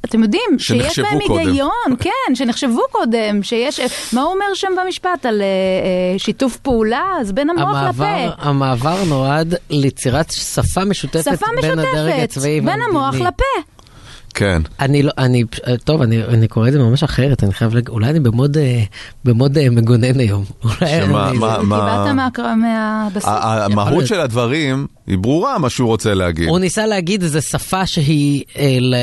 אתם 0.05 0.23
יודעים, 0.23 0.59
שיש 0.59 0.99
בהם 0.99 1.19
קודם. 1.27 1.47
היגיון, 1.47 1.97
כן, 2.01 2.35
שנחשבו 2.35 2.81
קודם, 2.91 3.43
שיש, 3.43 3.81
מה 4.13 4.23
הוא 4.23 4.33
אומר 4.33 4.45
שם 4.55 4.69
במשפט 4.85 5.27
על 5.27 5.43
אה, 5.43 6.19
שיתוף 6.19 6.57
פעולה? 6.57 7.03
אז 7.21 7.33
בין 7.33 7.51
המוח 7.51 7.77
המעבר, 7.77 8.27
לפה. 8.27 8.49
המעבר 8.49 9.05
נועד 9.05 9.55
ליצירת 9.71 10.31
שפה 10.33 10.85
משותפת 10.85 11.25
שפה 11.37 11.47
בין 11.61 11.79
הדרג 11.79 11.87
משותפת, 12.09 12.23
הצבאי 12.23 12.61
בין 12.61 12.69
והמדיני. 12.69 12.85
המוח 12.91 13.15
לפה. 13.15 13.71
כן. 14.35 14.63
אני 14.81 15.03
לא, 15.03 15.11
אני, 15.19 15.45
טוב, 15.85 16.03
אני, 16.03 16.25
אני 16.25 16.49
קורא 16.49 16.69
את 16.69 16.73
זה 16.73 16.79
ממש 16.79 17.03
אחרת, 17.03 17.45
אני 17.45 17.53
חייב, 17.53 17.75
לג... 17.75 17.89
אולי 17.89 18.11
אני 18.11 18.21
במוד, 18.21 18.57
אה, 18.57 18.83
במוד 19.25 19.59
אה, 19.59 19.71
מגונן 19.71 20.21
היום. 20.21 20.45
אולי 20.65 20.75
שמה, 21.07 21.29
אני- 21.31 21.39
מה- 21.39 21.59
מה- 21.63 22.01
קיבלת 22.05 22.15
מהקר- 22.17 22.55
מהבסיס. 22.55 23.25
המהות. 23.27 24.07
של 24.07 24.21
הדברים 24.21 24.87
היא 25.07 25.19
ברורה, 25.19 25.59
מה 25.59 25.71
שהוא 25.71 25.89
רוצה 25.89 26.15
להגיד. 26.15 26.49
הוא 26.49 26.59
ניסה 26.59 26.87
להגיד 26.87 27.23
איזה 27.23 27.41
שפה 27.41 27.87
שהיא 27.87 28.43
אה, 28.59 28.77
ל, 28.81 28.95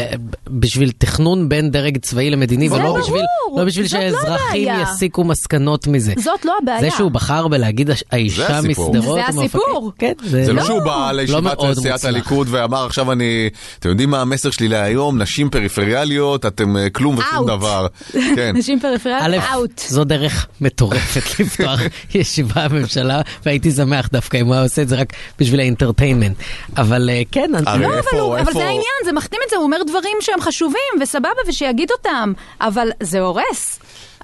בשביל 0.50 0.92
תכנון 0.98 1.50
בין 1.50 1.72
דרג 1.72 1.98
צבאי 1.98 2.30
למדיני, 2.30 2.70
זה 2.70 2.76
ולא 2.76 2.84
ברור, 2.84 3.00
בשביל, 3.00 3.22
לא 3.58 3.66
בשביל 3.66 3.86
לא 3.86 3.90
שהאזרחים 3.90 4.38
הבעיה. 4.70 4.82
יסיקו 4.94 5.24
מסקנות 5.24 5.88
מזה. 5.88 6.14
זאת 6.18 6.46
לא 6.46 6.54
הבעיה. 6.64 6.80
זה 6.82 6.90
שהוא 6.98 7.12
בחר 7.12 7.48
בלהגיד 7.48 7.90
האישה. 8.12 8.62
משדרות, 8.62 8.94
זה 9.26 9.42
הסיפור. 9.42 9.92
כן, 10.00 10.14
זה 10.24 10.48
לא 10.48 10.54
לא, 10.54 10.64
שהוא 10.64 10.80
בא 10.80 11.12
לא 11.12 11.22
לישיבת 11.22 11.58
סיעת. 11.82 12.06
הליכוד 12.06 12.48
ואמר 12.52 12.86
עכשיו 12.86 13.12
אני, 13.12 13.50
אתם 13.80 13.90
יודעים 13.90 14.10
מה 14.10 14.22
המסר 14.22 14.50
שלי 14.50 14.68
להיום? 14.68 15.17
נשים 15.18 15.50
פריפריאליות, 15.50 16.46
אתם 16.46 16.78
אה, 16.78 16.90
כלום 16.90 17.18
ושום 17.18 17.44
Out. 17.44 17.48
דבר. 17.48 17.88
כן. 18.36 18.52
נשים 18.58 18.80
פריפריאליות, 18.80 19.44
אאוט. 19.54 19.80
זו 19.88 20.04
דרך 20.04 20.48
מטורפת 20.62 21.22
לפתוח 21.40 21.80
ישיבה 22.14 22.68
בממשלה, 22.68 23.22
והייתי 23.46 23.72
שמח 23.72 24.08
דווקא 24.12 24.38
אם 24.38 24.46
הוא 24.46 24.54
היה 24.54 24.64
עושה 24.64 24.82
את 24.82 24.90
זה 24.90 24.96
רק 24.96 25.14
בשביל 25.40 25.60
האינטרטיינמנט. 25.60 26.36
אבל 26.78 27.10
אה, 27.10 27.22
כן, 27.32 27.52
אני- 27.56 27.82
לא, 27.82 27.88
אבל, 27.88 27.98
איפה- 27.98 28.18
הוא, 28.20 28.40
אבל 28.40 28.54
זה 28.54 28.64
העניין, 28.66 28.84
זה 29.06 29.12
מחתים 29.12 29.40
את 29.46 29.50
זה, 29.50 29.56
הוא 29.56 29.64
אומר 29.66 29.78
דברים 29.88 30.18
שהם 30.22 30.42
חשובים, 30.42 30.78
וסבבה, 31.02 31.30
ושיגיד 31.48 31.92
אותם, 31.92 32.34
אבל 32.62 32.88
זה 33.04 33.20
הורס. 33.20 33.80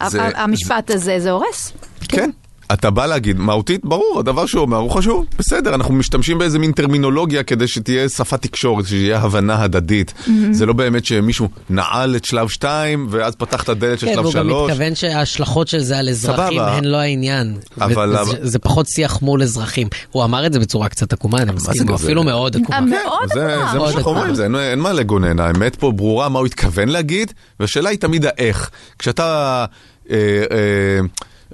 זה- 0.08 0.22
המשפט 0.36 0.92
הזה, 0.92 1.20
זה 1.20 1.32
הורס. 1.32 1.74
כן. 2.10 2.30
אתה 2.74 2.90
בא 2.90 3.06
להגיד, 3.06 3.40
מהותית, 3.40 3.82
ברור, 3.86 4.16
הדבר 4.20 4.46
שהוא 4.46 4.62
אומר 4.62 4.78
הוא 4.78 4.92
חשוב, 4.92 5.26
בסדר, 5.40 5.76
אנחנו 5.76 5.94
משתמשים 5.94 6.38
באיזה 6.38 6.60
מין 6.60 6.72
טרמינולוגיה 6.72 7.44
כדי 7.44 7.68
שתהיה 7.68 8.10
שפת 8.10 8.42
תקשורת, 8.42 8.86
שיהיה 8.88 9.18
הבנה 9.20 9.64
הדדית. 9.64 10.14
זה 10.52 10.66
לא 10.66 10.74
באמת 10.74 11.06
שמישהו 11.06 11.50
נעל 11.70 12.16
את 12.16 12.26
שלב 12.26 12.50
2 12.50 13.08
ואז 13.10 13.36
פתח 13.36 13.64
את 13.64 13.70
הדלת 13.70 14.00
של 14.00 14.06
כן, 14.08 14.14
שלב 14.14 14.26
והוא 14.26 14.34
גם 14.34 14.48
3. 14.50 14.72
מתכוון 14.72 14.96
שההשלכות 14.96 15.68
של 15.68 15.80
זה 15.80 15.98
על 16.00 16.10
אזרחים 16.10 16.46
סבבה. 16.60 16.74
הן 16.78 16.84
לא 16.86 16.98
העניין. 16.98 17.58
אבל- 17.82 18.16
זה 18.42 18.60
פחות 18.60 18.88
שיח 18.88 19.22
מול 19.22 19.42
אזרחים. 19.44 19.88
הוא 20.12 20.24
אמר 20.24 20.46
את 20.46 20.54
זה 20.54 20.60
בצורה 20.60 20.90
קצת 20.90 21.14
עקומה, 21.14 21.38
אני 21.38 21.52
מסכים, 21.52 21.78
זה 21.78 21.84
הוא? 21.88 21.96
אפילו 21.96 22.24
מאוד 22.24 22.56
עקומה. 22.56 22.76
אה, 22.78 22.82
מאוד 22.82 23.30
זה, 23.34 23.54
עקומה. 23.56 23.72
זה 23.72 23.80
מה 23.80 23.92
שאנחנו. 23.92 24.12
אומרים, 24.12 24.36
זה 24.36 24.44
אין, 24.44 24.56
אין 24.56 24.80
מה 24.80 24.94
לגונן, 24.94 25.40
האמת 25.40 25.76
פה 25.76 25.92
ברורה 25.92 26.30
מה 26.30 26.40
הוא 26.40 26.46
התכוון 26.46 26.90
להגיד, 26.90 27.34
והשאלה 27.60 27.90
היא 27.90 27.98
תמיד 28.00 28.26
האיך. 28.26 28.70
כשאתה 29.00 29.66
אה, 30.10 30.16
אה, 30.52 31.00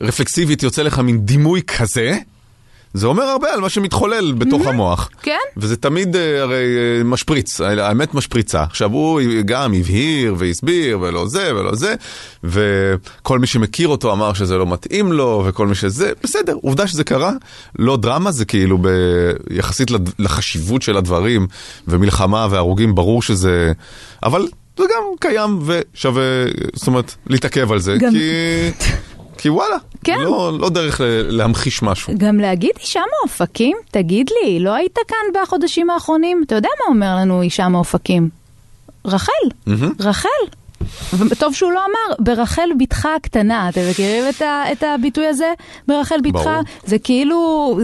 רפלקסיבית 0.02 0.64
יוצא 0.64 0.82
לך 0.82 1.00
מין 1.00 1.20
דימוי 1.20 1.62
כזה, 1.62 2.18
זה 2.94 3.08
אומר 3.08 3.24
הרבה 3.24 3.54
על 3.54 3.60
מה 3.62 3.70
שמתחולל 3.70 4.32
בתוך 4.38 4.68
המוח. 4.68 5.10
כן. 5.22 5.38
וזה 5.58 5.76
תמיד 5.78 6.16
אה, 6.16 6.42
הרי 6.42 6.56
אה, 6.78 7.04
משפריץ, 7.04 7.62
האמת 7.62 8.14
משפריצה. 8.14 8.64
עכשיו 8.64 8.92
הוא 8.92 9.22
גם 9.46 9.74
הבהיר 9.74 10.36
והסביר 10.38 11.00
ולא 11.02 11.28
זה 11.28 11.56
ולא 11.56 11.76
זה, 11.76 11.96
וכל 12.44 13.40
מי 13.40 13.48
שמכיר 13.48 13.88
אותו 13.88 14.12
אמר 14.14 14.34
שזה 14.34 14.58
לא 14.58 14.68
מתאים 14.68 15.12
לו, 15.12 15.44
וכל 15.48 15.68
מי 15.68 15.76
שזה, 15.76 16.12
בסדר, 16.24 16.54
עובדה 16.62 16.88
שזה 16.88 17.04
קרה, 17.04 17.32
לא 17.80 17.98
דרמה, 17.98 18.32
זה 18.32 18.46
כאילו 18.46 18.78
ב... 18.82 18.88
יחסית 19.50 19.92
לחשיבות 20.20 20.82
של 20.82 20.98
הדברים, 20.98 21.48
ומלחמה 21.88 22.48
והרוגים, 22.50 22.96
ברור 22.96 23.22
שזה... 23.22 23.72
אבל 24.24 24.48
זה 24.78 24.84
גם 24.96 25.04
קיים 25.20 25.60
ושווה, 25.66 26.24
זאת 26.74 26.88
אומרת, 26.88 27.16
להתעכב 27.28 27.72
על 27.72 27.80
זה, 27.80 27.98
גם- 28.00 28.12
כי... 28.14 28.20
כי 29.40 29.50
וואלה, 29.50 29.78
כן. 30.04 30.20
לא, 30.20 30.60
לא 30.60 30.70
דרך 30.70 31.02
להמחיש 31.30 31.84
משהו. 31.84 32.14
גם 32.18 32.40
להגיד 32.40 32.72
אישה 32.80 33.02
מאופקים? 33.20 33.78
תגיד 33.92 34.30
לי, 34.30 34.60
לא 34.60 34.74
היית 34.74 34.98
כאן 35.08 35.42
בחודשים 35.42 35.90
האחרונים? 35.90 36.44
אתה 36.48 36.56
יודע 36.56 36.70
מה 36.80 36.94
אומר 36.94 37.16
לנו 37.16 37.42
אישה 37.42 37.68
מאופקים? 37.68 38.30
רחל, 39.06 39.32
רחל. 40.00 40.30
וטוב 41.14 41.54
שהוא 41.54 41.72
לא 41.72 41.80
אמר, 41.80 42.16
ברחל 42.20 42.70
בתך 42.80 43.08
הקטנה, 43.18 43.70
אתם 43.70 43.82
מכירים 43.90 44.24
את, 44.30 44.42
ה, 44.42 44.64
את 44.72 44.84
הביטוי 44.84 45.28
הזה? 45.28 45.54
ברחל 45.88 46.22
בתך? 46.24 46.36
ברור. 46.36 46.62
זה 46.84 47.00
כאילו, 47.00 47.80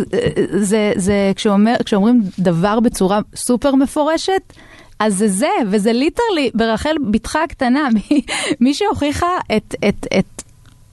זה, 0.60 0.92
זה 0.96 1.32
כשאומר, 1.36 1.76
כשאומרים 1.86 2.22
דבר 2.40 2.80
בצורה 2.80 3.20
סופר 3.36 3.76
מפורשת, 3.76 4.54
אז 5.00 5.18
זה 5.18 5.28
זה, 5.28 5.50
וזה 5.72 5.94
ליטרלי 5.94 6.52
ברחל 6.54 6.96
בתך 7.12 7.36
הקטנה, 7.36 7.88
מי, 7.96 8.22
מי 8.60 8.74
שהוכיחה 8.74 9.38
את, 9.58 9.76
את, 9.88 10.08
את 10.20 10.35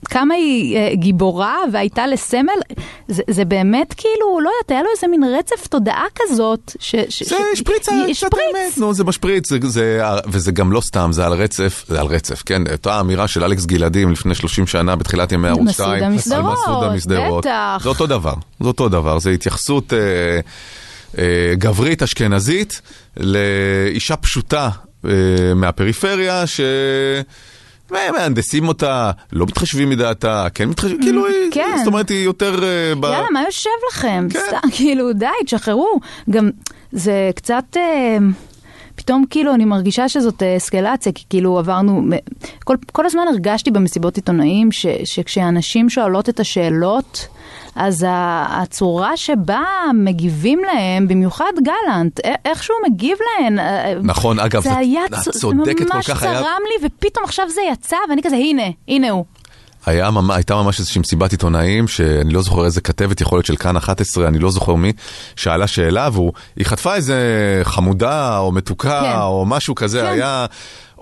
כמה 0.07 0.33
היא 0.33 0.77
אה, 0.77 0.95
גיבורה 0.95 1.57
והייתה 1.71 2.07
לסמל, 2.07 2.49
זה, 3.07 3.23
זה 3.29 3.45
באמת 3.45 3.93
כאילו, 3.97 4.39
לא 4.41 4.49
יודעת, 4.49 4.71
היה 4.71 4.81
לו 4.83 4.89
איזה 4.95 5.07
מין 5.07 5.23
רצף 5.39 5.67
תודעה 5.67 6.05
כזאת. 6.15 6.71
ש, 6.79 6.95
ש, 7.09 7.23
זה 7.23 7.35
ש- 7.55 7.59
שפריץ, 7.59 7.89
היא- 7.89 8.15
קצת 8.15 8.27
אמת, 8.33 8.77
נו, 8.77 8.93
זה 8.93 9.03
משפריץ, 9.03 9.49
זה, 9.49 9.57
זה, 9.63 10.01
וזה 10.27 10.51
גם 10.51 10.71
לא 10.71 10.81
סתם, 10.81 11.09
זה 11.13 11.25
על 11.25 11.33
רצף, 11.33 11.85
זה 11.87 11.99
על 12.01 12.07
רצף, 12.07 12.43
כן, 12.45 12.61
אותה 12.71 12.99
אמירה 12.99 13.27
של 13.27 13.43
אלכס 13.43 13.65
גלעדים 13.65 14.11
לפני 14.11 14.35
30 14.35 14.67
שנה 14.67 14.95
בתחילת 14.95 15.31
ימי 15.31 15.47
ערוץ 15.47 15.61
מסעודה 15.67 15.95
2, 15.97 16.03
על 16.03 16.13
משדרות, 16.17 16.53
מסעודה 16.59 16.89
משדרות, 16.95 17.45
בטח. 17.45 17.79
זה 17.83 17.89
אותו 17.89 18.07
דבר, 18.07 18.33
זה 18.59 18.67
אותו 18.67 18.89
דבר, 18.89 19.19
זה 19.19 19.29
התייחסות 19.29 19.93
אה, 19.93 19.99
אה, 21.17 21.53
גברית 21.55 22.03
אשכנזית 22.03 22.81
לאישה 23.17 24.15
פשוטה 24.15 24.69
אה, 25.05 25.09
מהפריפריה, 25.55 26.47
ש... 26.47 26.59
מהנדסים 28.11 28.67
אותה, 28.67 29.11
לא 29.33 29.45
מתחשבים 29.45 29.89
מדעתה, 29.89 30.47
כן 30.53 30.69
מתחשבים, 30.69 31.01
כאילו 31.01 31.27
היא, 31.27 31.51
כן. 31.51 31.77
זאת 31.77 31.87
אומרת 31.87 32.09
היא 32.09 32.25
יותר... 32.25 32.63
אה, 32.63 32.95
ב- 32.95 33.03
יאללה, 33.03 33.27
מה 33.33 33.43
יושב 33.45 33.69
לכם? 33.91 34.27
כן. 34.29 34.39
סתם, 34.47 34.69
כאילו, 34.77 35.13
די, 35.13 35.25
תשחררו. 35.45 35.99
גם, 36.29 36.49
זה 36.91 37.31
קצת... 37.35 37.63
אה, 37.77 38.17
פתאום 38.95 39.25
כאילו 39.29 39.53
אני 39.53 39.65
מרגישה 39.65 40.09
שזאת 40.09 40.43
אה, 40.43 40.57
אסקלציה, 40.57 41.11
כי 41.11 41.23
כאילו 41.29 41.59
עברנו, 41.59 42.03
כל, 42.63 42.75
כל 42.91 43.05
הזמן 43.05 43.23
הרגשתי 43.29 43.71
במסיבות 43.71 44.15
עיתונאים 44.15 44.71
ש, 44.71 44.85
שכשאנשים 45.03 45.89
שואלות 45.89 46.29
את 46.29 46.39
השאלות, 46.39 47.27
אז 47.75 48.05
הצורה 48.49 49.17
שבה 49.17 49.61
מגיבים 49.93 50.61
להם, 50.73 51.07
במיוחד 51.07 51.51
גלנט, 51.63 52.19
איך 52.45 52.63
שהוא 52.63 52.77
מגיב 52.91 53.17
להן, 53.39 53.59
אה, 53.59 53.93
נכון, 54.03 54.39
אגב, 54.39 54.61
זה 54.63 54.69
זה- 54.69 54.77
היה 54.77 55.01
צודקת 55.31 55.91
כל 55.91 56.01
כך, 56.01 56.23
היה- 56.23 56.33
צרם 56.41 56.61
לי, 56.69 56.87
ופתאום 56.87 57.25
עכשיו 57.25 57.45
זה 57.49 57.61
יצא, 57.71 57.97
ואני 58.09 58.21
כזה, 58.23 58.35
הנה, 58.35 58.63
הנה 58.87 59.09
הוא. 59.09 59.25
היה, 59.85 60.09
הייתה 60.29 60.55
ממש 60.55 60.79
איזושהי 60.79 60.99
מסיבת 61.01 61.31
עיתונאים, 61.31 61.87
שאני 61.87 62.33
לא 62.33 62.41
זוכר 62.41 62.65
איזה 62.65 62.81
כתבת, 62.81 63.21
יכול 63.21 63.37
להיות 63.37 63.45
של 63.45 63.55
כאן 63.55 63.77
11, 63.77 64.27
אני 64.27 64.39
לא 64.39 64.51
זוכר 64.51 64.75
מי, 64.75 64.91
שאלה 65.35 65.67
שאלה, 65.67 66.09
והיא 66.13 66.31
חטפה 66.65 66.95
איזה 66.95 67.17
חמודה 67.63 68.37
או 68.37 68.51
מתוקה 68.51 69.01
כן. 69.13 69.19
או 69.19 69.45
משהו 69.45 69.75
כזה, 69.75 69.99
כן. 70.01 70.05
היה... 70.07 70.45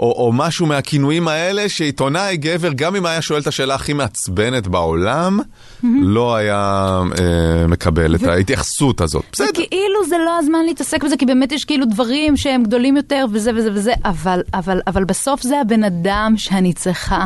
או, 0.02 0.12
או 0.12 0.32
משהו 0.34 0.66
מהכינויים 0.66 1.28
האלה, 1.28 1.70
שעיתונאי 1.70 2.38
גבר, 2.38 2.74
גם 2.76 2.96
אם 2.96 3.06
היה 3.06 3.22
שואל 3.22 3.42
את 3.42 3.48
השאלה 3.48 3.76
הכי 3.76 3.94
מעצבנת 3.94 4.68
בעולם, 4.68 5.40
לא 5.84 6.36
היה 6.36 7.00
אה, 7.20 7.68
מקבל 7.68 8.16
את 8.16 8.24
ההתייחסות 8.24 9.02
הזאת. 9.02 9.24
בסדר. 9.32 9.48
וכאילו 9.50 10.06
זה 10.10 10.16
לא 10.26 10.40
הזמן 10.40 10.66
להתעסק 10.66 11.04
בזה, 11.04 11.18
כי 11.18 11.26
באמת 11.26 11.52
יש 11.52 11.66
כאילו 11.66 11.86
דברים 11.86 12.38
שהם 12.38 12.64
גדולים 12.64 12.98
יותר 12.98 13.26
וזה 13.32 13.52
וזה 13.56 13.70
וזה, 13.74 13.94
אבל, 14.06 14.42
אבל, 14.54 14.82
אבל 14.88 15.04
בסוף 15.04 15.42
זה 15.42 15.62
הבן 15.62 15.84
אדם 15.84 16.34
שאני 16.38 16.74
צריכה 16.74 17.26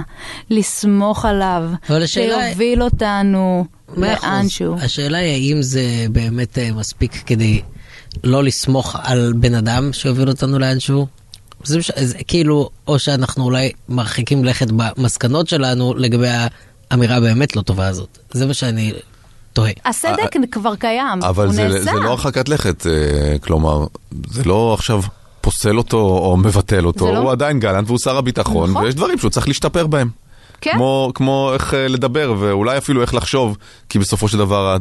לסמוך 0.50 1.26
עליו, 1.26 1.64
שיוביל 2.06 2.84
אותנו. 2.84 3.66
לאנשהו. 3.98 4.76
השאלה 4.80 5.18
היא 5.18 5.32
האם 5.32 5.62
זה 5.62 6.06
באמת 6.10 6.58
אה, 6.58 6.70
מספיק 6.74 7.24
כדי 7.26 7.62
לא 8.24 8.44
לסמוך 8.44 8.96
על 9.04 9.34
בן 9.36 9.54
אדם 9.54 9.94
שיוביל 9.94 10.30
אותנו 10.30 10.60
לאנשהו? 10.60 11.08
זה, 11.66 11.78
מש... 11.78 11.92
זה 12.00 12.18
כאילו, 12.28 12.70
או 12.88 13.00
שאנחנו 13.00 13.44
אולי 13.44 13.72
מרחיקים 13.90 14.46
לכת 14.46 14.68
במסקנות 14.72 15.48
שלנו 15.48 15.94
לגבי 15.98 16.28
האמירה 16.92 17.16
הבאמת 17.16 17.56
לא 17.56 17.62
טובה 17.62 17.88
הזאת. 17.88 18.18
זה 18.32 18.46
מה 18.46 18.54
שאני 18.54 18.94
תוהה. 19.54 19.72
הסדק 19.86 20.36
כבר 20.52 20.76
קיים, 20.76 21.24
אבל 21.24 21.46
הוא 21.46 21.54
זה, 21.54 21.68
נעשה. 21.68 21.84
זה 21.84 21.92
לא 21.92 22.10
הרחקת 22.10 22.50
לכת, 22.50 22.88
אה, 22.88 23.40
כלומר, 23.40 23.86
זה 24.30 24.44
לא 24.44 24.74
עכשיו 24.74 25.02
פוסל 25.42 25.78
אותו 25.78 25.98
או 25.98 26.38
מבטל 26.38 26.86
אותו, 26.86 27.14
לא- 27.14 27.18
הוא 27.18 27.32
עדיין 27.32 27.60
גלנט 27.60 27.88
והוא 27.88 28.00
שר 28.00 28.18
הביטחון, 28.18 28.70
נכון. 28.70 28.84
ויש 28.84 28.96
דברים 28.96 29.18
שהוא 29.18 29.30
צריך 29.30 29.48
להשתפר 29.48 29.88
בהם. 29.88 30.10
כן. 30.62 30.72
כמו, 30.74 31.12
כמו 31.16 31.52
איך 31.54 31.74
אה, 31.74 31.88
לדבר, 31.88 32.34
ואולי 32.40 32.78
אפילו 32.78 33.02
איך 33.02 33.14
לחשוב, 33.14 33.58
כי 33.90 34.00
בסופו 34.00 34.28
של 34.28 34.38
דבר 34.38 34.78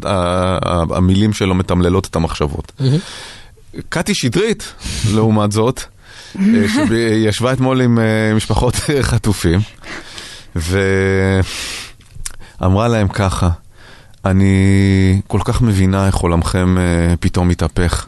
המילים 0.91 1.33
שלו 1.33 1.55
מתמללות 1.55 2.07
את 2.07 2.17
המחשבות. 2.17 2.73
קטי 3.89 4.15
שטרית, 4.15 4.73
לעומת 5.15 5.53
זאת, 5.53 5.81
שישבה 6.89 7.53
אתמול 7.53 7.81
עם 7.81 7.99
אה, 7.99 8.35
משפחות 8.37 8.75
אה, 8.91 9.03
חטופים, 9.11 9.61
ואמרה 10.57 11.43
להם 12.89 13.09
ככה, 13.09 13.51
אני 14.25 15.21
כל 15.27 15.41
כך 15.45 15.63
מבינה 15.63 16.07
איך 16.07 16.17
עולמכם 16.17 16.79
אה, 16.79 17.15
פתאום 17.21 17.49
מתהפך. 17.49 18.07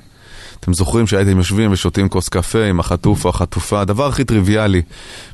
אתם 0.61 0.75
זוכרים 0.75 1.07
שהייתם 1.07 1.39
יושבים 1.39 1.73
ושותים 1.73 2.09
כוס 2.09 2.29
קפה 2.29 2.65
עם 2.65 2.81
החטוף 2.81 3.25
או 3.25 3.31
החטופה, 3.31 3.81
הדבר 3.81 4.07
הכי 4.07 4.25
טריוויאלי, 4.25 4.83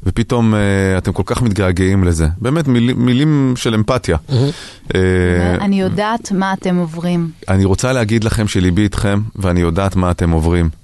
ופתאום 0.02 0.54
אה, 0.54 0.98
אתם 0.98 1.12
כל 1.12 1.22
כך 1.26 1.42
מתגעגעים 1.42 2.04
לזה. 2.04 2.28
באמת 2.40 2.68
מילים, 2.68 3.06
מילים 3.06 3.54
של 3.56 3.74
אמפתיה. 3.74 4.16
אה, 4.94 5.00
אני 5.60 5.80
יודעת 5.80 6.32
מה 6.32 6.52
אתם 6.52 6.76
עוברים. 6.76 7.30
אני 7.48 7.64
רוצה 7.64 7.92
להגיד 7.92 8.24
לכם 8.24 8.48
שליבי 8.48 8.82
איתכם, 8.82 9.20
ואני 9.36 9.60
יודעת 9.60 9.96
מה 9.96 10.10
אתם 10.10 10.30
עוברים. 10.30 10.81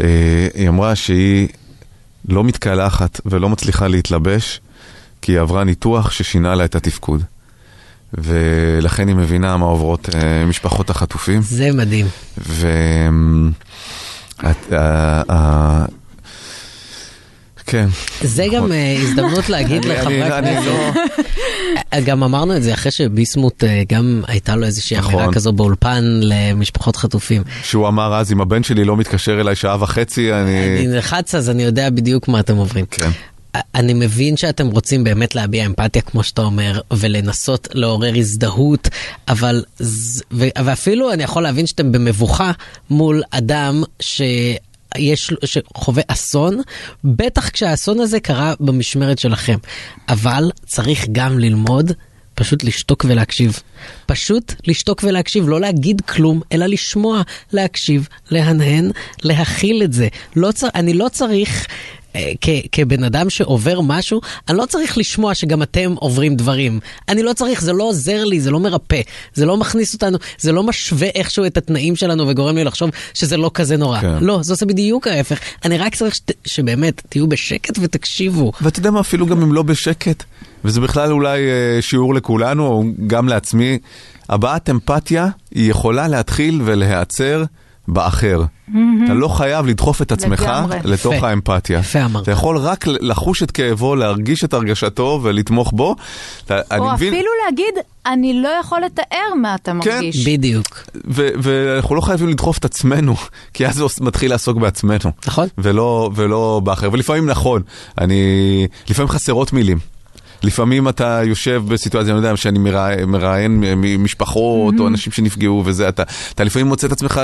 אה, 0.00 0.48
היא 0.54 0.68
אמרה 0.68 0.94
שהיא 0.94 1.48
לא 2.28 2.44
מתקלחת 2.44 3.20
ולא 3.26 3.48
מצליחה 3.48 3.88
להתלבש, 3.88 4.60
כי 5.22 5.32
היא 5.32 5.40
עברה 5.40 5.64
ניתוח 5.64 6.10
ששינה 6.10 6.54
לה 6.54 6.64
את 6.64 6.74
התפקוד. 6.74 7.22
ולכן 8.14 9.08
היא 9.08 9.16
מבינה 9.16 9.56
מה 9.56 9.66
עוברות 9.66 10.08
אה, 10.14 10.44
משפחות 10.46 10.90
החטופים. 10.90 11.42
זה 11.42 11.72
מדהים. 11.72 12.06
ו... 12.38 12.68
כן. 17.68 17.88
זה 18.22 18.46
גם 18.52 18.72
אה, 18.72 18.96
הזדמנות 19.02 19.48
להגיד 19.48 19.84
לחברי 19.84 20.22
הכנסת. 20.22 20.66
לא- 20.66 22.00
גם 22.04 22.22
אמרנו 22.22 22.56
את 22.56 22.62
זה 22.62 22.74
אחרי 22.74 22.92
שביסמוט 22.92 23.64
אה, 23.64 23.82
גם 23.88 24.22
הייתה 24.26 24.56
לו 24.56 24.66
איזושהי 24.66 24.98
נכון. 24.98 25.14
אמירה 25.14 25.32
כזו 25.32 25.52
באולפן 25.52 26.04
למשפחות 26.04 26.96
חטופים. 26.96 27.42
שהוא 27.62 27.88
אמר 27.88 28.14
אז, 28.14 28.32
אם 28.32 28.40
הבן 28.40 28.62
שלי 28.62 28.84
לא 28.84 28.96
מתקשר 28.96 29.40
אליי 29.40 29.56
שעה 29.56 29.82
וחצי, 29.82 30.32
אני... 30.32 30.78
אני 30.78 30.86
נלחץ 30.86 31.34
אז 31.34 31.50
אני 31.50 31.62
יודע 31.62 31.90
בדיוק 31.90 32.28
מה 32.28 32.40
אתם 32.40 32.56
עוברים. 32.56 32.84
כן. 32.90 33.10
אני 33.74 33.94
מבין 33.94 34.36
שאתם 34.36 34.66
רוצים 34.66 35.04
באמת 35.04 35.34
להביע 35.34 35.66
אמפתיה, 35.66 36.02
כמו 36.02 36.22
שאתה 36.22 36.42
אומר, 36.42 36.80
ולנסות 36.92 37.68
לעורר 37.74 38.12
הזדהות, 38.16 38.88
אבל... 39.28 39.64
ו- 40.32 40.48
ואפילו 40.64 41.12
אני 41.12 41.22
יכול 41.22 41.42
להבין 41.42 41.66
שאתם 41.66 41.92
במבוכה 41.92 42.52
מול 42.90 43.22
אדם 43.30 43.82
ש... 44.00 44.22
יש, 44.96 45.32
שחווה 45.44 46.02
אסון, 46.08 46.60
בטח 47.04 47.48
כשהאסון 47.48 48.00
הזה 48.00 48.20
קרה 48.20 48.54
במשמרת 48.60 49.18
שלכם. 49.18 49.58
אבל 50.08 50.50
צריך 50.66 51.06
גם 51.12 51.38
ללמוד 51.38 51.92
פשוט 52.38 52.64
לשתוק 52.64 53.04
ולהקשיב. 53.08 53.62
פשוט 54.06 54.52
לשתוק 54.66 55.04
ולהקשיב, 55.04 55.48
לא 55.48 55.60
להגיד 55.60 56.00
כלום, 56.00 56.40
אלא 56.52 56.66
לשמוע, 56.66 57.22
להקשיב, 57.52 58.08
להנהן, 58.30 58.90
להכיל 59.22 59.82
את 59.82 59.92
זה. 59.92 60.08
לא 60.36 60.52
צר... 60.52 60.68
אני 60.74 60.94
לא 60.94 61.08
צריך... 61.12 61.66
אה, 62.16 62.32
כ- 62.40 62.66
כבן 62.72 63.04
אדם 63.04 63.30
שעובר 63.30 63.80
משהו, 63.80 64.20
אני 64.48 64.56
לא 64.58 64.66
צריך 64.66 64.98
לשמוע 64.98 65.34
שגם 65.34 65.62
אתם 65.62 65.94
עוברים 65.98 66.36
דברים. 66.36 66.80
אני 67.08 67.22
לא 67.22 67.32
צריך, 67.32 67.60
זה 67.62 67.72
לא 67.72 67.84
עוזר 67.84 68.24
לי, 68.24 68.40
זה 68.40 68.50
לא 68.50 68.60
מרפא, 68.60 69.00
זה 69.34 69.46
לא 69.46 69.56
מכניס 69.56 69.94
אותנו, 69.94 70.18
זה 70.38 70.52
לא 70.52 70.62
משווה 70.62 71.08
איכשהו 71.14 71.44
את 71.46 71.56
התנאים 71.56 71.96
שלנו 71.96 72.28
וגורם 72.28 72.56
לי 72.56 72.64
לחשוב 72.64 72.90
שזה 73.14 73.36
לא 73.36 73.50
כזה 73.54 73.76
נורא. 73.76 74.00
כן. 74.00 74.18
לא, 74.20 74.38
זה 74.42 74.52
עושה 74.52 74.66
בדיוק 74.66 75.06
ההפך. 75.06 75.38
אני 75.64 75.78
רק 75.78 75.94
צריך 75.94 76.14
שת, 76.14 76.30
שבאמת 76.46 77.02
תהיו 77.08 77.26
בשקט 77.26 77.78
ותקשיבו. 77.80 78.52
ואתה 78.60 78.78
יודע 78.78 78.90
מה, 78.90 79.00
אפילו 79.00 79.26
גם 79.26 79.42
אם 79.42 79.52
לא 79.52 79.62
בשקט, 79.62 80.24
וזה 80.64 80.80
בכלל 80.80 81.12
אולי 81.12 81.40
אה, 81.40 81.82
שיעור 81.82 82.14
לכולנו, 82.14 82.66
או 82.66 82.84
גם 83.06 83.28
לעצמי, 83.28 83.78
הבעת 84.28 84.70
אמפתיה 84.70 85.28
היא 85.54 85.70
יכולה 85.70 86.08
להתחיל 86.08 86.60
ולהיעצר 86.64 87.44
באחר. 87.88 88.42
אתה 89.04 89.14
לא 89.14 89.28
חייב 89.28 89.66
לדחוף 89.66 90.02
את 90.02 90.12
עצמך 90.12 90.40
לגמרי. 90.42 90.76
לתוך 90.84 91.14
יפה. 91.14 91.28
האמפתיה. 91.28 91.78
יפה 91.78 92.04
אמרת. 92.04 92.22
אתה 92.22 92.30
יכול 92.32 92.56
רק 92.58 92.84
לחוש 92.86 93.42
את 93.42 93.50
כאבו, 93.50 93.96
להרגיש 93.96 94.44
את 94.44 94.54
הרגשתו 94.54 95.20
ולתמוך 95.22 95.72
בו. 95.74 95.96
אתה- 96.44 96.60
אני 96.70 96.80
או 96.80 96.92
מבין- 96.92 97.14
אפילו 97.14 97.30
להגיד, 97.44 97.74
אני 98.06 98.42
לא 98.42 98.48
יכול 98.60 98.80
לתאר 98.86 99.06
מה 99.42 99.54
אתה 99.54 99.70
כן. 99.70 99.76
מרגיש. 99.76 100.26
בדיוק. 100.28 100.82
ו- 101.10 101.28
ואנחנו 101.42 101.94
לא 101.94 102.00
חייבים 102.00 102.28
לדחוף 102.28 102.58
את 102.58 102.64
עצמנו, 102.64 103.14
כי 103.54 103.66
אז 103.66 103.74
זה 103.74 103.84
מתחיל 104.00 104.30
לעסוק 104.30 104.58
בעצמנו. 104.58 105.10
נכון. 105.26 105.48
ולא, 105.58 106.10
ולא 106.14 106.60
באחר. 106.64 106.88
ולפעמים 106.92 107.26
נכון, 107.26 107.62
אני... 107.98 108.22
לפעמים 108.90 109.08
חסרות 109.08 109.52
מילים. 109.52 109.78
לפעמים 110.42 110.88
אתה 110.88 111.20
יושב 111.24 111.62
בסיטואציה, 111.68 112.10
אני 112.12 112.18
יודע, 112.18 112.36
שאני 112.36 112.58
מראיין, 113.06 113.64
משפחות 113.98 114.74
או 114.78 114.88
אנשים 114.88 115.12
שנפגעו 115.12 115.62
וזה, 115.66 115.88
אתה, 115.88 116.02
אתה 116.34 116.44
לפעמים 116.44 116.66
מוצא 116.66 116.86
את 116.86 116.92
עצמך, 116.92 117.20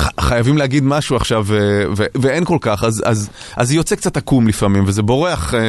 ח- 0.00 0.20
חייבים 0.20 0.58
להגיד 0.58 0.84
משהו 0.84 1.16
עכשיו 1.16 1.44
ו- 1.46 1.84
ו- 1.96 2.04
ואין 2.20 2.44
כל 2.44 2.58
כך, 2.60 2.84
אז, 2.84 3.02
אז, 3.06 3.28
אז 3.56 3.72
יוצא 3.72 3.96
קצת 3.96 4.16
עקום 4.16 4.48
לפעמים, 4.48 4.84
וזה 4.86 5.02
בורח, 5.02 5.54
אה, 5.54 5.60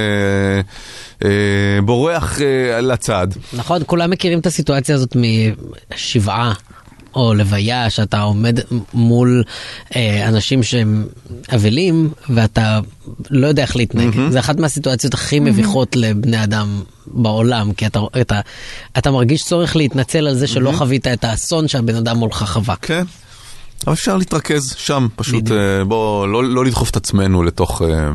אה, 1.25 1.81
בורח 1.81 2.41
אה, 2.41 2.81
לצד. 2.81 3.27
נכון, 3.53 3.81
כולם 3.85 4.09
מכירים 4.09 4.39
את 4.39 4.45
הסיטואציה 4.45 4.95
הזאת 4.95 5.15
משבעה. 5.95 6.53
או 7.15 7.33
לוויה, 7.33 7.89
שאתה 7.89 8.21
עומד 8.21 8.59
מול 8.93 9.43
אה, 9.95 10.27
אנשים 10.27 10.63
שהם 10.63 11.07
אבלים 11.55 12.09
ואתה 12.29 12.79
לא 13.29 13.47
יודע 13.47 13.63
איך 13.63 13.75
להתנהג. 13.75 14.13
Mm-hmm. 14.13 14.31
זה 14.31 14.39
אחת 14.39 14.59
מהסיטואציות 14.59 15.13
הכי 15.13 15.39
מביכות 15.39 15.95
לבני 15.95 16.43
אדם 16.43 16.83
בעולם, 17.07 17.73
כי 17.73 17.85
אתה, 17.85 17.99
אתה, 18.21 18.39
אתה 18.97 19.11
מרגיש 19.11 19.43
צורך 19.43 19.75
להתנצל 19.75 20.27
על 20.27 20.35
זה 20.35 20.47
שלא 20.47 20.69
Mm-hmm. 20.69 20.73
חווית 20.73 21.07
את 21.07 21.23
האסון 21.23 21.67
שהבן 21.67 21.95
אדם 21.95 22.17
מולך 22.17 22.43
חווה. 22.47 22.75
כן. 22.81 23.03
אבל 23.85 23.93
אפשר 23.93 24.17
להתרכז 24.17 24.75
שם, 24.77 25.07
פשוט. 25.15 25.51
אה, 25.51 25.83
בוא 25.83 26.27
לא, 26.27 26.43
לא 26.43 26.65
לדחוף 26.65 26.89
את 26.89 26.95
עצמנו 26.95 27.43
לתוך... 27.43 27.81
אה, 27.81 28.09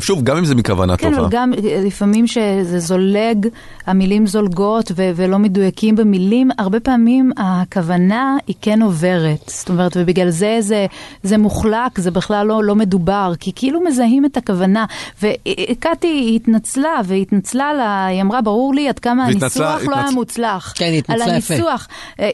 שוב, 0.00 0.22
גם 0.24 0.36
אם 0.36 0.44
זה 0.44 0.54
מכוונה 0.54 0.96
כן, 0.96 1.10
טובה. 1.10 1.22
אבל 1.22 1.28
גם 1.30 1.52
אה, 1.54 1.80
לפעמים 1.86 2.26
שזה 2.26 2.78
זולג, 2.78 3.46
המילים 3.86 4.26
זולגות 4.26 4.92
ו- 4.96 5.10
ולא 5.16 5.38
מדויקים 5.38 5.96
במילים, 5.96 6.50
הרבה 6.58 6.80
פעמים 6.80 7.30
הכוונה 7.36 8.36
היא 8.46 8.56
כן 8.60 8.82
עוברת. 8.82 9.38
זאת 9.46 9.68
אומרת, 9.68 9.92
ובגלל 9.96 10.30
זה 10.30 10.56
זה, 10.60 10.86
זה 11.22 11.38
מוחלק, 11.38 11.98
זה 11.98 12.10
בכלל 12.10 12.46
לא, 12.46 12.64
לא 12.64 12.74
מדובר, 12.74 13.32
כי 13.40 13.52
כאילו 13.56 13.80
מזהים 13.84 14.24
את 14.24 14.36
הכוונה. 14.36 14.84
וקטי 15.22 16.32
התנצלה, 16.36 16.94
והתנצלה 17.04 17.72
לה, 17.74 18.06
היא 18.06 18.22
אמרה, 18.22 18.40
ברור 18.40 18.74
לי 18.74 18.88
עד 18.88 18.98
כמה 18.98 19.24
והתנצלה- 19.28 19.40
הניסוח 19.70 19.88
לא 19.90 19.96
היה 19.96 20.08
התנצ- 20.08 20.14
מוצלח. 20.14 20.72
כן, 20.76 20.84
היא 20.84 20.98
התנצלה 20.98 21.24
על 21.24 21.38
יפה. 21.38 21.54
הניסוח. 21.54 21.88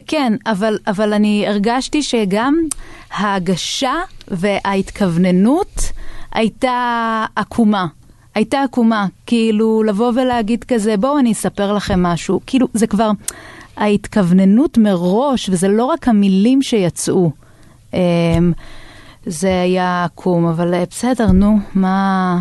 כן, 0.07 0.33
אבל, 0.45 0.77
אבל 0.87 1.13
אני 1.13 1.45
הרגשתי 1.47 2.03
שגם 2.03 2.55
ההגשה 3.11 3.93
וההתכווננות 4.27 5.91
הייתה 6.31 7.25
עקומה. 7.35 7.87
הייתה 8.35 8.63
עקומה, 8.63 9.05
כאילו 9.25 9.83
לבוא 9.83 10.11
ולהגיד 10.15 10.63
כזה, 10.63 10.97
בואו 10.97 11.19
אני 11.19 11.31
אספר 11.31 11.73
לכם 11.73 12.03
משהו, 12.03 12.39
כאילו 12.45 12.67
זה 12.73 12.87
כבר, 12.87 13.11
ההתכווננות 13.77 14.77
מראש, 14.77 15.49
וזה 15.49 15.67
לא 15.67 15.85
רק 15.85 16.07
המילים 16.07 16.61
שיצאו. 16.61 17.31
אמ, 17.93 17.99
זה 19.25 19.61
היה 19.61 20.03
עקום, 20.03 20.45
אבל 20.45 20.73
אה, 20.73 20.83
בסדר, 20.89 21.31
נו, 21.31 21.59
מה... 21.75 22.39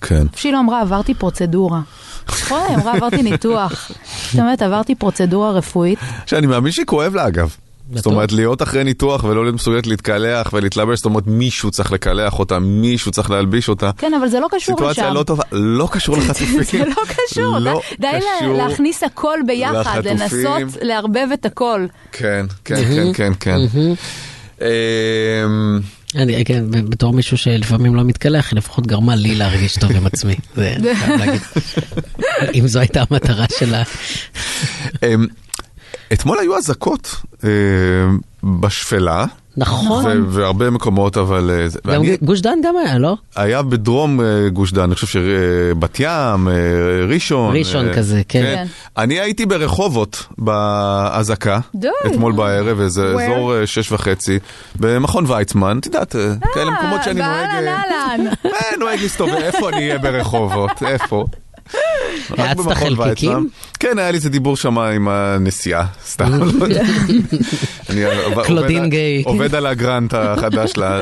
כן. 0.00 0.26
שילה 0.36 0.58
אמרה, 0.58 0.80
עברתי 0.80 1.14
פרוצדורה. 1.14 1.80
נכון, 2.28 2.60
היא 2.68 2.76
אמרה, 2.76 2.92
עברתי 2.96 3.22
ניתוח. 3.22 3.90
זאת 4.30 4.40
אומרת, 4.40 4.62
עברתי 4.62 4.94
פרוצדורה 4.94 5.50
רפואית. 5.50 5.98
שאני 6.26 6.46
מאמין 6.46 6.72
שכואב 6.72 7.14
לה 7.14 7.28
אגב. 7.28 7.56
זאת 7.94 8.06
אומרת, 8.06 8.32
להיות 8.32 8.62
אחרי 8.62 8.84
ניתוח 8.84 9.24
ולא 9.24 9.44
להיות 9.44 9.54
מסוגלת 9.54 9.86
להתקלח 9.86 10.52
ולהתלבש, 10.52 10.96
זאת 10.96 11.04
אומרת, 11.04 11.26
מישהו 11.26 11.70
צריך 11.70 11.92
לקלח 11.92 12.38
אותה, 12.38 12.58
מישהו 12.58 13.12
צריך 13.12 13.30
להלביש 13.30 13.68
אותה. 13.68 13.90
כן, 13.98 14.14
אבל 14.14 14.28
זה 14.28 14.40
לא 14.40 14.48
קשור 14.50 14.74
לשם. 14.74 14.88
סיטואציה 14.88 15.10
לא 15.10 15.22
טובה, 15.22 15.44
לא 15.52 15.88
קשור 15.92 16.16
לחטופים. 16.18 16.62
זה 16.62 16.78
לא 16.78 17.02
קשור, 17.28 17.58
לא 17.58 17.80
די 18.00 18.06
קשור 18.38 18.54
להכניס 18.54 19.02
הכל 19.02 19.38
ביחד. 19.46 20.06
לנסות 20.06 20.62
לערבב 20.82 21.28
את 21.34 21.46
הכל. 21.46 21.86
כן, 22.12 22.46
כן, 22.64 22.84
כן, 22.84 23.12
כן, 23.14 23.32
כן. 23.40 23.58
אמ, 24.60 25.80
אני, 26.14 26.44
כן, 26.44 26.64
בתור 26.70 27.12
מישהו 27.12 27.38
שלפעמים 27.38 27.94
לא 27.94 28.04
מתקלח, 28.04 28.50
היא 28.50 28.56
לפחות 28.56 28.86
גרמה 28.86 29.16
לי 29.16 29.34
להרגיש 29.34 29.74
טוב 29.78 29.90
עם 29.92 30.06
עצמי. 30.06 30.34
זה, 30.56 30.74
אני 30.76 30.94
חייב 30.94 31.20
להגיד. 31.20 31.40
אם 32.54 32.68
זו 32.68 32.78
הייתה 32.78 33.04
המטרה 33.10 33.44
שלה. 33.58 33.82
אתמול 36.12 36.38
היו 36.38 36.56
אזעקות 36.56 37.14
אמ, 37.44 37.48
בשפלה. 38.60 39.24
נכון. 39.56 40.24
והרבה 40.28 40.70
מקומות, 40.70 41.16
אבל... 41.16 41.50
אה, 41.50 41.66
גם 41.92 42.00
ואני- 42.00 42.16
גוש 42.22 42.40
דן 42.40 42.58
גם 42.64 42.74
היה, 42.76 42.98
לא? 42.98 43.16
היה 43.36 43.62
בדרום 43.62 44.20
אה, 44.20 44.26
גוש 44.52 44.72
דן, 44.72 44.82
אני 44.82 44.94
חושב 44.94 45.06
שבת 45.06 46.00
ים, 46.00 46.08
אה, 46.48 46.52
ראשון. 47.08 47.56
ראשון 47.56 47.88
אה, 47.88 47.94
כזה, 47.94 48.22
כן. 48.28 48.66
אני 48.98 49.20
הייתי 49.20 49.46
ברחובות 49.46 50.26
באזעקה. 50.38 51.58
אתמול 52.06 52.32
בערב, 52.32 52.80
איזה 52.80 53.14
Where? 53.16 53.20
אזור 53.22 53.54
אה, 53.56 53.66
שש 53.66 53.92
וחצי, 53.92 54.38
במכון 54.80 55.24
ויצמן, 55.28 55.78
את 55.78 55.86
יודעת, 55.86 56.16
אה, 56.16 56.32
כאלה 56.54 56.70
מקומות 56.70 57.02
שאני 57.04 57.20
נוהג... 57.20 57.48
אה, 57.50 57.76
אהלן. 57.76 58.26
אה, 58.46 58.50
נוהג 58.78 59.00
להסתובב, 59.02 59.32
איפה 59.34 59.68
אני 59.68 59.76
אהיה 59.76 59.98
ברחובות? 59.98 60.82
איפה? 60.82 61.26
האצת 62.38 62.72
חלקיקים? 62.74 63.48
כן, 63.80 63.98
היה 63.98 64.10
לי 64.10 64.16
איזה 64.16 64.28
דיבור 64.28 64.56
שם 64.56 64.78
עם 64.78 65.08
הנסיעה, 65.08 65.86
סתם. 66.06 66.32
לא 67.88 68.42
קלודין 68.46 68.90
גיי. 68.90 69.22
עובד 69.26 69.54
על 69.54 69.66
הגרנט 69.66 70.14
החדש 70.14 70.76
לה. 70.76 71.00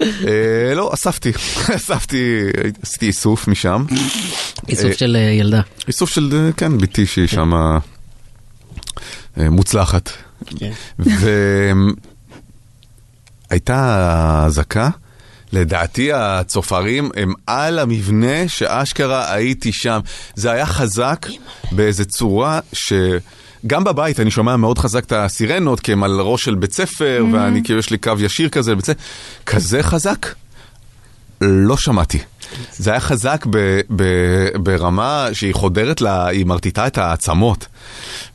אה, 0.00 0.74
לא, 0.74 0.90
אספתי, 0.94 1.30
אספתי, 1.76 2.40
עשיתי 2.82 3.06
איסוף 3.06 3.48
משם. 3.48 3.84
איסוף 4.68 4.92
של 4.92 5.16
אה, 5.16 5.20
ילדה. 5.20 5.60
איסוף 5.88 6.10
של, 6.10 6.30
אה, 6.32 6.52
כן, 6.52 6.78
בתי 6.78 7.06
שהיא 7.06 7.26
שם 7.26 7.52
מוצלחת. 9.36 10.10
כן. 10.58 10.70
והייתה 13.50 14.42
אזעקה, 14.46 14.90
לדעתי 15.52 16.12
הצופרים 16.12 17.10
הם 17.16 17.32
על 17.46 17.78
המבנה 17.78 18.48
שאשכרה 18.48 19.32
הייתי 19.32 19.72
שם. 19.72 20.00
זה 20.34 20.50
היה 20.50 20.66
חזק 20.66 21.26
באיזה 21.72 22.04
צורה 22.04 22.60
ש... 22.72 22.92
גם 23.66 23.84
בבית 23.84 24.20
אני 24.20 24.30
שומע 24.30 24.56
מאוד 24.56 24.78
חזק 24.78 25.04
את 25.04 25.12
הסירנות, 25.12 25.80
כי 25.80 25.92
הם 25.92 26.04
על 26.04 26.20
ראש 26.20 26.44
של 26.44 26.54
בית 26.54 26.72
ספר, 26.72 27.24
ואני 27.32 27.62
כאילו 27.64 27.78
יש 27.78 27.90
לי 27.90 27.98
קו 27.98 28.12
ישיר 28.18 28.48
כזה 28.48 28.72
לבית 28.72 28.84
ספר. 28.84 29.00
כזה 29.46 29.82
חזק? 29.82 30.26
לא 31.40 31.76
שמעתי. 31.76 32.18
זה 32.72 32.90
היה 32.90 33.00
חזק 33.00 33.46
ב, 33.50 33.80
ב, 33.96 34.04
ברמה 34.56 35.28
שהיא 35.32 35.54
חודרת 35.54 36.00
לה, 36.00 36.26
היא 36.26 36.46
מרטיטה 36.46 36.86
את 36.86 36.98
העצמות. 36.98 37.66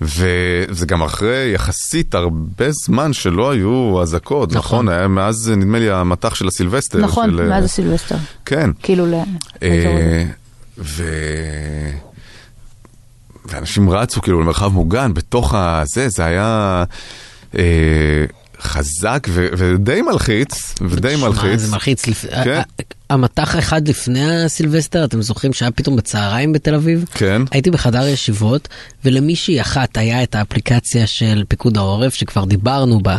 וזה 0.01 0.85
גם 0.85 1.03
אחרי 1.03 1.51
יחסית 1.53 2.15
הרבה 2.15 2.65
זמן 2.71 3.13
שלא 3.13 3.51
היו 3.51 4.01
אזעקות, 4.01 4.51
נכון? 4.51 4.85
נכון. 4.85 4.89
היה 4.89 5.07
מאז, 5.07 5.49
נדמה 5.49 5.79
לי, 5.79 5.91
המטח 5.91 6.35
של 6.35 6.47
הסילבסטר. 6.47 6.99
נכון, 6.99 7.29
של, 7.29 7.49
מאז 7.49 7.63
הסילבסטר. 7.63 8.15
כן. 8.45 8.69
כאילו 8.83 9.05
ל... 9.05 9.13
אה, 9.63 10.25
ו... 10.77 11.03
ואנשים 13.45 13.89
רצו 13.89 14.21
כאילו 14.21 14.41
למרחב 14.41 14.67
מוגן 14.67 15.13
בתוך 15.13 15.55
הזה, 15.57 16.09
זה 16.09 16.25
היה 16.25 16.83
אה, 17.57 18.25
חזק 18.63 19.27
ו... 19.29 19.47
ודי 19.57 20.01
מלחיץ, 20.01 20.73
ודי 20.89 21.15
מלחיץ. 21.15 21.59
זה 21.59 21.71
מלחיץ. 21.71 22.05
כן. 22.43 22.61
המטח 23.09 23.55
אחד 23.59 23.87
לפני 23.87 24.43
הסילבסטר, 24.43 25.05
אתם 25.05 25.21
זוכרים 25.21 25.53
שהיה 25.53 25.71
פתאום 25.71 25.95
בצהריים 25.95 26.53
בתל 26.53 26.75
אביב? 26.75 27.05
כן. 27.13 27.41
הייתי 27.51 27.71
בחדר 27.71 28.07
ישיבות, 28.07 28.67
ולמישהי 29.05 29.61
אחת 29.61 29.97
היה 29.97 30.23
את 30.23 30.35
האפליקציה 30.35 31.07
של 31.07 31.43
פיקוד 31.47 31.77
העורף, 31.77 32.13
שכבר 32.13 32.45
דיברנו 32.45 32.99
בה, 32.99 33.17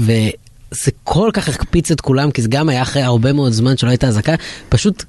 וזה 0.00 0.90
כל 1.04 1.30
כך 1.32 1.48
הקפיץ 1.48 1.90
את 1.90 2.00
כולם, 2.00 2.30
כי 2.30 2.42
זה 2.42 2.48
גם 2.48 2.68
היה 2.68 2.82
אחרי 2.82 3.02
הרבה 3.02 3.32
מאוד 3.32 3.52
זמן 3.52 3.76
שלא 3.76 3.88
הייתה 3.88 4.06
אזעקה, 4.06 4.34
פשוט... 4.68 5.04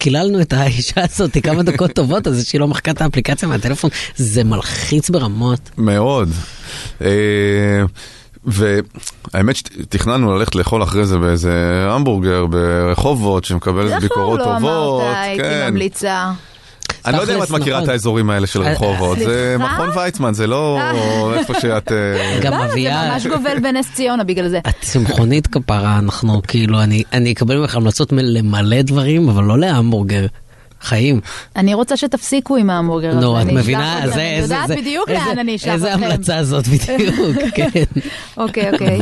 קיללנו 0.00 0.40
את 0.40 0.52
האישה 0.52 1.00
הזאת 1.12 1.38
כמה 1.42 1.62
דקות 1.62 1.92
טובות 1.92 2.26
זה 2.30 2.44
שהיא 2.44 2.60
לא 2.60 2.68
מחקה 2.68 2.90
את 2.90 3.00
האפליקציה 3.02 3.48
מהטלפון, 3.48 3.90
זה 4.16 4.44
מלחיץ 4.44 5.10
ברמות. 5.10 5.70
מאוד. 5.76 6.30
אה, 8.48 8.78
והאמת 9.34 9.56
שתכננו 9.56 10.34
ללכת 10.34 10.54
לאכול 10.54 10.82
אחרי 10.82 11.06
זה 11.06 11.18
באיזה 11.18 11.86
המבורגר 11.90 12.46
ברחובות 12.46 13.44
שמקבל 13.44 14.00
ביקורות 14.00 14.40
איך 14.40 14.48
טובות. 14.48 14.62
לא 14.62 15.02
אמרת, 15.02 15.16
הייתי 15.16 15.42
כן. 15.42 15.70
ממליצה. 15.70 16.30
אני 17.06 17.16
לא 17.16 17.22
יודע 17.22 17.36
אם 17.36 17.42
את 17.42 17.50
מכירה. 17.50 17.82
את 17.82 17.88
האזורים 17.88 18.30
האלה 18.30 18.46
של 18.46 18.62
אה, 18.62 18.72
רחובות, 18.72 19.18
זה? 19.18 19.56
מכון 19.58 19.88
ויצמן, 19.94 20.34
זה 20.34 20.46
לא 20.46 20.78
איפה 21.34 21.60
שאת... 21.60 21.92
אה, 21.92 22.38
גם? 22.42 22.52
זה 22.52 22.64
אביה, 22.64 23.10
ממש 23.12 23.26
גובל 23.26 23.58
בנס 23.62 23.86
ציונה 23.94 24.24
בגלל 24.24 24.48
זה. 24.48 24.58
את 24.58 24.74
צמחונית 24.80 25.46
כפרה, 25.46 25.98
אנחנו 25.98 26.42
כאילו, 26.48 26.82
אני, 26.82 27.02
אני 27.12 27.32
אקבל 27.32 27.58
ממך 27.58 27.76
המלצות 27.76 28.12
למלא 28.12 28.82
דברים, 28.82 29.28
אבל 29.28 29.44
לא 29.44 29.58
להמבורגר. 29.58 30.26
חיים. 30.80 31.20
אני 31.56 31.74
רוצה 31.74 31.96
שתפסיקו 31.96 32.56
עם 32.56 32.70
ההמבורגר 32.70 33.10
הזה. 33.10 33.20
נו, 33.20 33.40
את 33.40 33.46
מבינה? 33.46 34.00
זה, 34.04 34.20
איזה, 34.22 34.54
יודעת 34.54 34.68
זה, 34.68 34.76
בדיוק 34.76 35.08
איזה, 35.08 35.24
לאן 35.28 35.38
אני 35.38 35.56
אשלח 35.56 35.74
איזה 35.74 35.94
אתכם. 35.94 36.04
המלצה 36.04 36.44
זאת 36.44 36.68
בדיוק, 36.68 37.36
כן. 37.54 37.82
אוקיי, 38.36 38.70
אוקיי. 38.72 38.98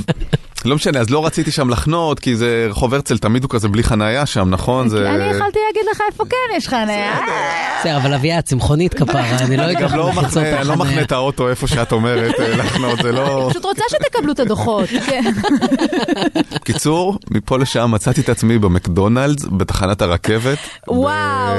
לא 0.65 0.77
משנה, 0.77 1.01
אז 1.01 1.11
לא 1.11 1.27
רציתי 1.27 1.51
שם 1.51 1.71
לחנות, 1.71 2.21
כי 2.21 2.37
זה 2.37 2.67
רחוב 2.71 2.95
הרצל, 2.95 3.19
תמיד 3.19 3.43
הוא 3.43 3.51
כזה 3.51 3.69
בלי 3.69 3.83
חנייה 3.83 4.27
שם, 4.27 4.51
נכון? 4.51 4.89
זה... 4.89 5.11
אני 5.11 5.25
יכלתי 5.25 5.59
להגיד 5.67 5.83
לך 5.91 6.03
איפה 6.13 6.25
כן 6.25 6.57
יש 6.57 6.69
חניה. 6.69 7.21
בסדר, 7.81 7.97
אבל 7.97 8.15
אביה, 8.15 8.43
צמחונית 8.43 8.95
כפרה, 8.99 9.39
אני 9.39 9.57
לא 9.57 9.63
אני 9.63 9.73
אקח 9.73 9.95
לא 9.95 10.13
מחיצות 10.13 10.43
מחנה, 10.43 10.61
אני 10.61 10.69
לא 10.69 10.77
מחנה. 10.77 11.03
את 11.03 11.13
האוטו 11.13 11.49
איפה 11.49 11.67
שאת 11.67 11.93
אומרת 11.93 12.41
אה, 12.41 12.57
לחנות, 12.57 13.03
זה 13.03 13.13
לא... 13.13 13.47
פשוט 13.51 13.65
רוצה 13.65 13.83
שתקבלו 13.89 14.33
את 14.33 14.41
הדוחות. 14.41 14.89
כן. 15.07 15.23
קיצור, 16.65 17.19
מפה 17.31 17.59
לשם 17.59 17.91
מצאתי 17.91 18.21
את 18.21 18.29
עצמי 18.29 18.59
במקדונלדס, 18.59 19.45
בתחנת 19.45 20.03
הרכבת. 20.03 20.59
וואו. 20.89 21.55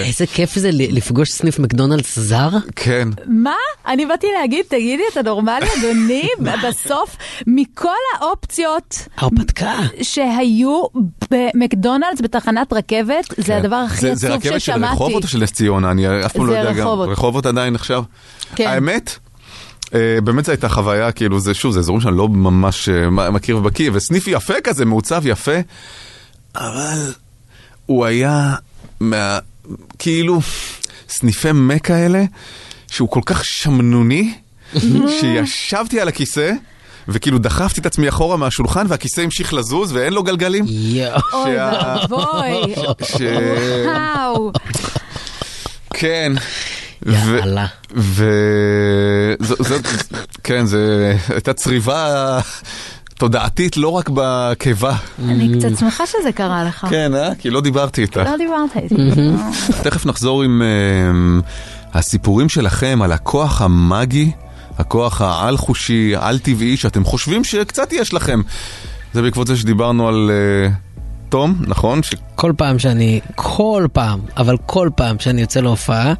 איזה 0.00 0.26
כיף 0.26 0.54
זה 0.54 0.70
לפגוש 0.72 1.30
סניף 1.30 1.58
מקדונלדס 1.58 2.18
זר. 2.18 2.48
כן. 2.76 3.08
מה? 3.26 3.54
אני 3.86 4.06
באתי 4.06 4.26
להגיד, 4.40 4.64
תגידי, 4.68 5.02
אתה 5.12 5.22
נורמלי, 5.22 5.66
אדוני? 5.78 6.28
בסוף, 6.68 7.16
מכל 7.46 7.88
האופציות 8.20 9.08
הרפתקה. 9.16 9.74
שהיו 10.02 10.82
במקדונלדס 11.30 12.20
בתחנת 12.22 12.72
רכבת, 12.72 13.24
זה 13.36 13.56
הדבר 13.56 13.76
הכי 13.76 14.00
כן. 14.00 14.06
זה- 14.08 14.14
זה 14.14 14.26
עצוב 14.34 14.40
רכבת 14.46 14.52
של 14.52 14.72
ששמעתי. 14.72 14.92
רחובות 14.94 15.22
או 15.22 15.28
של 15.28 15.38
נס 15.42 15.52
ציונה? 15.52 15.90
אני 15.90 16.26
אף 16.26 16.32
פעם 16.32 16.46
לא 16.46 16.52
יודע 16.52 16.72
גם. 16.72 16.86
רחובות. 16.86 17.08
רחובות 17.08 17.46
עדיין 17.46 17.74
עכשיו? 17.74 18.02
כן. 18.56 18.66
האמת? 18.66 19.16
אה, 19.94 20.18
באמת 20.24 20.44
זו 20.44 20.52
הייתה 20.52 20.68
חוויה, 20.68 21.12
כאילו 21.12 21.40
זה 21.40 21.54
שוב, 21.54 21.72
זה 21.72 21.78
אזורים 21.78 22.00
שאני 22.00 22.16
לא 22.16 22.28
ממש 22.28 22.88
אה, 22.88 23.30
מכיר 23.30 23.56
ובקיא, 23.58 23.90
וסניף 23.92 24.24
יפה 24.28 24.54
כזה, 24.64 24.84
מעוצב 24.84 25.22
יפה, 25.26 25.56
אבל 26.56 27.12
הוא 27.86 28.04
היה 28.04 28.54
מה... 29.00 29.38
כאילו 29.98 30.40
סניפי 31.08 31.52
מק 31.52 31.84
כאלה, 31.86 32.24
שהוא 32.90 33.08
כל 33.08 33.20
כך 33.26 33.44
שמנוני, 33.44 34.34
שישבתי 35.20 36.00
על 36.00 36.08
הכיסא. 36.08 36.52
וכאילו 37.12 37.38
דחפתי 37.38 37.80
את 37.80 37.86
עצמי 37.86 38.08
אחורה 38.08 38.36
מהשולחן 38.36 38.86
והכיסא 38.88 39.20
המשיך 39.20 39.54
לזוז 39.54 39.92
ואין 39.92 40.12
לו 40.12 40.22
גלגלים. 40.22 40.64
יואו. 40.68 41.20
אוי 41.32 41.56
ואבוי. 41.56 42.74
וואו. 43.84 44.52
כן. 45.94 46.32
יאללה. 47.06 47.66
ו... 47.96 48.24
ז- 49.40 49.54
זאת, 49.68 49.86
כן, 50.44 50.66
זו 50.66 50.78
הייתה 51.28 51.52
צריבה 51.52 52.38
תודעתית 53.18 53.76
לא 53.76 53.88
רק 53.88 54.10
בקיבה. 54.14 54.94
אני 55.24 55.58
קצת 55.58 55.78
שמחה 55.80 56.04
שזה 56.06 56.32
קרה 56.34 56.64
לך. 56.64 56.86
כן, 56.90 57.14
אה? 57.14 57.34
כי 57.38 57.50
לא 57.50 57.60
דיברתי 57.60 58.02
איתה. 58.02 58.24
לא 58.24 58.36
דיברת 58.36 58.76
איתי. 58.76 58.94
תכף 59.82 60.06
נחזור 60.06 60.42
עם 60.42 60.62
um, 61.42 61.42
הסיפורים 61.98 62.48
שלכם 62.48 63.02
על 63.02 63.12
הכוח 63.12 63.62
המאגי, 63.62 64.30
הכוח 64.80 65.20
העל-חושי, 65.22 66.12
על-טבעי, 66.18 66.76
שאתם 66.76 67.04
חושבים 67.04 67.44
שקצת 67.44 67.92
יש 67.92 68.14
לכם. 68.14 68.40
זה 69.12 69.22
בעקבות 69.22 69.46
זה 69.46 69.56
שדיברנו 69.56 70.08
על 70.08 70.30
uh, 70.30 70.72
תום, 71.28 71.54
נכון? 71.66 72.02
ש... 72.02 72.10
כל 72.34 72.52
פעם 72.56 72.78
שאני, 72.78 73.20
כל 73.34 73.86
פעם, 73.92 74.20
אבל 74.36 74.56
כל 74.66 74.88
פעם 74.96 75.16
שאני 75.18 75.40
יוצא 75.40 75.60
להופעה, 75.60 76.12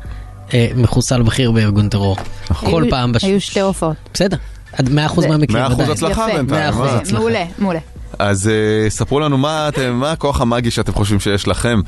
אה, 0.54 0.66
מחוסל 0.76 1.22
בכיר 1.22 1.50
בארגון 1.52 1.88
טרור. 1.88 2.16
כל 2.54 2.82
היו- 2.82 2.90
פעם. 2.90 3.12
בש- 3.12 3.24
היו 3.24 3.40
שתי 3.40 3.60
הופעות. 3.60 3.96
בסדר, 4.14 4.36
עד 4.72 4.88
100% 4.88 5.20
זה- 5.20 5.28
מהמקרים. 5.28 5.64
100% 5.66 5.72
ודאי. 5.74 5.90
הצלחה. 5.92 6.26
בינתיים. 6.26 6.48
100% 6.74 6.76
מה? 6.78 6.84
הצלחה. 6.96 7.18
מעולה, 7.18 7.44
מעולה. 7.58 7.78
אז 8.20 8.50
uh, 8.50 8.52
ספרו 8.90 9.20
לנו 9.20 9.38
מה, 9.38 9.68
אתם, 9.68 9.94
מה 9.94 10.12
הכוח 10.12 10.40
המאגי 10.40 10.70
שאתם 10.70 10.92
חושבים 10.92 11.20
שיש 11.20 11.48
לכם. 11.48 11.80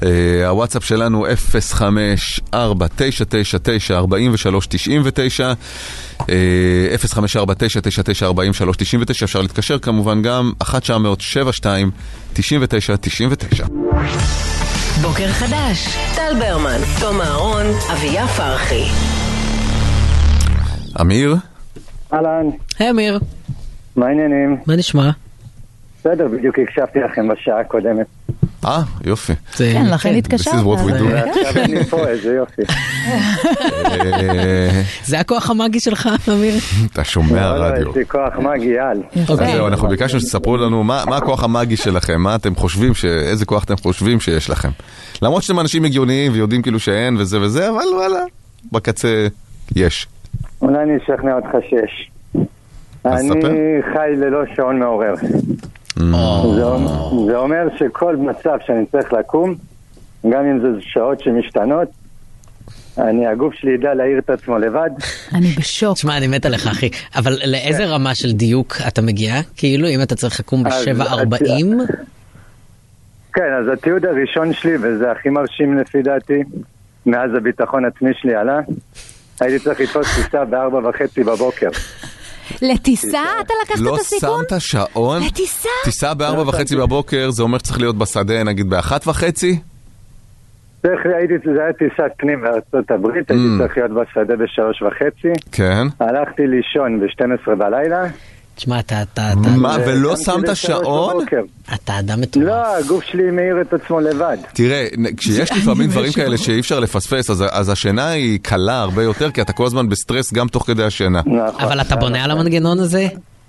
Uh, 0.00 0.04
הוואטסאפ 0.46 0.84
שלנו 0.84 1.26
054-999-4399, 1.26 1.32
uh, 6.20 6.24
054-999-4399, 6.24 6.30
אפשר 9.24 9.42
להתקשר 9.42 9.78
כמובן 9.78 10.22
גם 10.22 10.52
1-900-72-99-99. 10.62 10.66
בוקר 15.02 15.32
חדש, 15.32 15.96
טל 16.14 16.34
ברמן, 16.38 16.80
תום 17.00 17.20
אהרון, 17.20 17.66
אביה 17.92 18.28
פרחי. 18.28 18.84
אמיר? 21.00 21.36
אהלן, 22.12 22.46
היי 22.78 22.90
אמיר, 22.90 23.18
מה 23.96 24.06
העניינים? 24.06 24.56
מה 24.66 24.76
נשמע? 24.76 25.10
בסדר, 26.00 26.28
בדיוק 26.28 26.58
הקשבתי 26.58 26.98
לכם 26.98 27.28
בשעה 27.28 27.60
הקודמת. 27.60 28.06
אה, 28.64 28.82
יופי. 29.04 29.32
זה- 29.56 29.70
כן, 29.74 29.86
לכן 29.86 30.14
התקשרת. 30.14 30.54
This 30.54 30.56
is 30.56 30.60
what 30.60 30.90
we 30.90 31.00
do. 31.00 31.02
ועכשיו 31.04 31.62
אני 31.64 31.84
פה, 31.84 32.08
איזה 32.08 32.34
יופי. 32.34 32.62
אה, 33.74 34.82
זה 35.04 35.20
הכוח 35.20 35.50
המאגי 35.50 35.80
שלך, 35.80 36.08
אמיר? 36.28 36.54
אתה 36.92 37.04
שומע 37.04 37.28
וואלה, 37.32 37.66
רדיו. 37.68 37.90
יש 37.90 37.96
לי 37.96 38.06
כוח 38.06 38.36
מגי 38.38 38.78
על. 38.78 39.02
אז. 39.28 39.38
זהו, 39.38 39.66
אנחנו 39.66 39.88
ביקשנו 39.88 40.20
שתספרו 40.20 40.56
לנו 40.56 40.84
מה, 40.84 41.04
מה 41.06 41.16
הכוח 41.16 41.44
המאגי 41.44 41.76
שלכם, 41.76 42.20
מה 42.20 42.34
אתם 42.34 42.54
חושבים, 42.54 42.94
ש... 42.94 43.04
איזה 43.04 43.44
כוח 43.46 43.64
אתם 43.64 43.76
חושבים 43.76 44.20
שיש 44.20 44.50
לכם. 44.50 44.68
למרות 45.22 45.42
שאתם 45.42 45.60
אנשים 45.60 45.84
הגיוניים 45.84 46.32
ויודעים 46.32 46.62
כאילו 46.62 46.80
שאין 46.80 47.16
וזה 47.16 47.40
וזה, 47.40 47.68
אבל 47.68 47.84
וואלה, 47.96 48.20
בקצה 48.72 49.26
יש. 49.76 50.06
אולי 50.62 50.78
אני 50.82 50.92
אשכנע 50.96 51.34
אותך 51.34 51.48
שיש. 51.70 52.10
אז 53.04 53.20
אני. 53.32 53.40
חי 53.94 54.10
ללא 54.16 54.38
שעון 54.56 54.78
מעורר. 54.78 55.14
Mm. 55.98 56.02
זה 56.54 56.64
אומר- 56.64 57.26
זה 57.26 57.36
אומר 57.36 57.68
שכל 57.78 58.16
מצב 58.16 58.56
שאני 58.66 58.86
צריך 58.92 59.12
לקום, 59.12 59.54
גם 60.30 60.44
אם 60.44 60.60
זה 60.60 60.68
שעות 60.80 61.20
שמשתנות, 61.20 61.88
אני, 62.98 63.26
הגוף 63.26 63.54
שלי 63.54 63.70
ידע 63.74 63.94
להעיר 63.94 64.18
את 64.18 64.30
עצמו 64.30 64.58
לבד. 64.58 64.90
אני 65.34 65.46
בשוק. 65.48 65.94
תשמע, 65.94 66.16
אני 66.16 66.26
מת 66.26 66.46
עליך, 66.46 66.66
אחי. 66.66 66.88
אבל 67.16 67.38
לאיזה 67.46 67.86
רמה 67.86 68.14
של 68.14 68.32
דיוק 68.32 68.76
אתה 68.88 69.02
מגיע? 69.02 69.34
כאילו, 69.56 69.88
אם 69.88 70.02
אתה 70.02 70.14
צריך 70.14 70.40
לקום 70.40 70.66
אז 70.66 70.84
ב-7.40? 70.88 71.92
כן, 73.32 73.42
אז 73.60 73.66
התיעוד 73.72 74.04
הראשון 74.06 74.52
שלי, 74.52 74.72
וזה 74.76 75.10
הכי 75.10 75.28
מרשים 75.28 75.78
לפי 75.78 76.02
דעתי, 76.02 76.42
מאז 77.06 77.30
הביטחון 77.36 77.84
העצמי 77.84 78.10
שלי 78.20 78.34
עלה, 78.34 78.60
הייתי 79.40 79.64
צריך 79.64 79.80
לתפוס 79.80 80.06
טיסה 80.16 80.44
בארבע 80.44 80.88
וחצי 80.88 81.24
בבוקר. 81.24 81.68
לטיסה 82.62 83.22
אתה 83.40 83.54
לקחת 83.64 83.80
לא 83.80 83.94
את 83.94 84.00
הסיכון? 84.00 84.44
שמת 84.50 84.60
שעון? 84.60 85.22
לטיסה? 85.22 85.68
טיסה 85.84 86.14
בארבע 86.14 86.42
וחצי 86.42 86.76
בבוקר, 86.76 87.30
זה 87.30 87.42
אומר 87.42 87.58
שצריך 87.58 87.80
להיות 87.80 87.98
בשדה 87.98 88.44
נגיד 88.44 88.70
באחת 88.70 89.06
וחצי? 89.06 89.58
צריך, 90.82 91.00
הייתי, 91.16 91.34
זה 91.54 91.62
היה 91.62 91.72
טיסת 91.72 92.12
פנים 92.16 92.40
בארצות 92.40 92.90
הברית, 92.90 93.30
הייתי 93.30 93.44
צריך 93.58 93.76
להיות 93.76 93.90
בשדה 93.90 94.36
בשלוש 94.36 94.82
וחצי. 94.82 95.32
כן. 95.52 95.86
הלכתי 96.00 96.42
לישון 96.46 97.00
ב-12 97.00 97.54
בלילה. 97.54 98.02
תשמע, 98.60 98.78
אתה, 98.80 99.02
אתה, 99.02 99.32
אתה, 99.32 99.48
מה, 99.56 99.76
ולא 99.86 100.08
וקמתי 100.08 100.24
שמת 100.24 100.56
שעון? 100.56 101.24
אתה 101.74 101.98
אדם 101.98 102.20
מטורף. 102.20 102.46
לא, 102.46 102.76
הגוף 102.76 103.04
שלי 103.04 103.30
מעיר 103.30 103.60
את 103.60 103.72
עצמו 103.72 104.00
לבד. 104.00 104.36
תראה, 104.54 104.86
כשיש 105.16 105.52
לפעמים 105.52 105.90
דברים 105.90 106.12
כאלה 106.12 106.38
שאי 106.38 106.60
אפשר 106.60 106.80
לפספס, 106.80 107.30
אז- 107.30 107.44
אז 107.50 107.68
השינה 107.68 108.08
היא 108.08 108.38
קלה 108.42 108.80
הרבה 108.80 109.02
יותר, 109.02 109.30
כי 109.30 109.42
אתה 109.42 109.52
כל 109.52 109.66
הזמן 109.66 109.88
בסטרס 109.88 110.32
גם 110.32 110.48
תוך 110.48 110.66
כדי 110.66 110.84
השינה. 110.84 111.20
נכון. 111.26 111.60
אבל 111.64 111.80
אתה 111.80 111.96
בונה 111.96 112.24
על 112.24 112.30
המנגנון 112.30 112.78
הזה? 112.78 113.06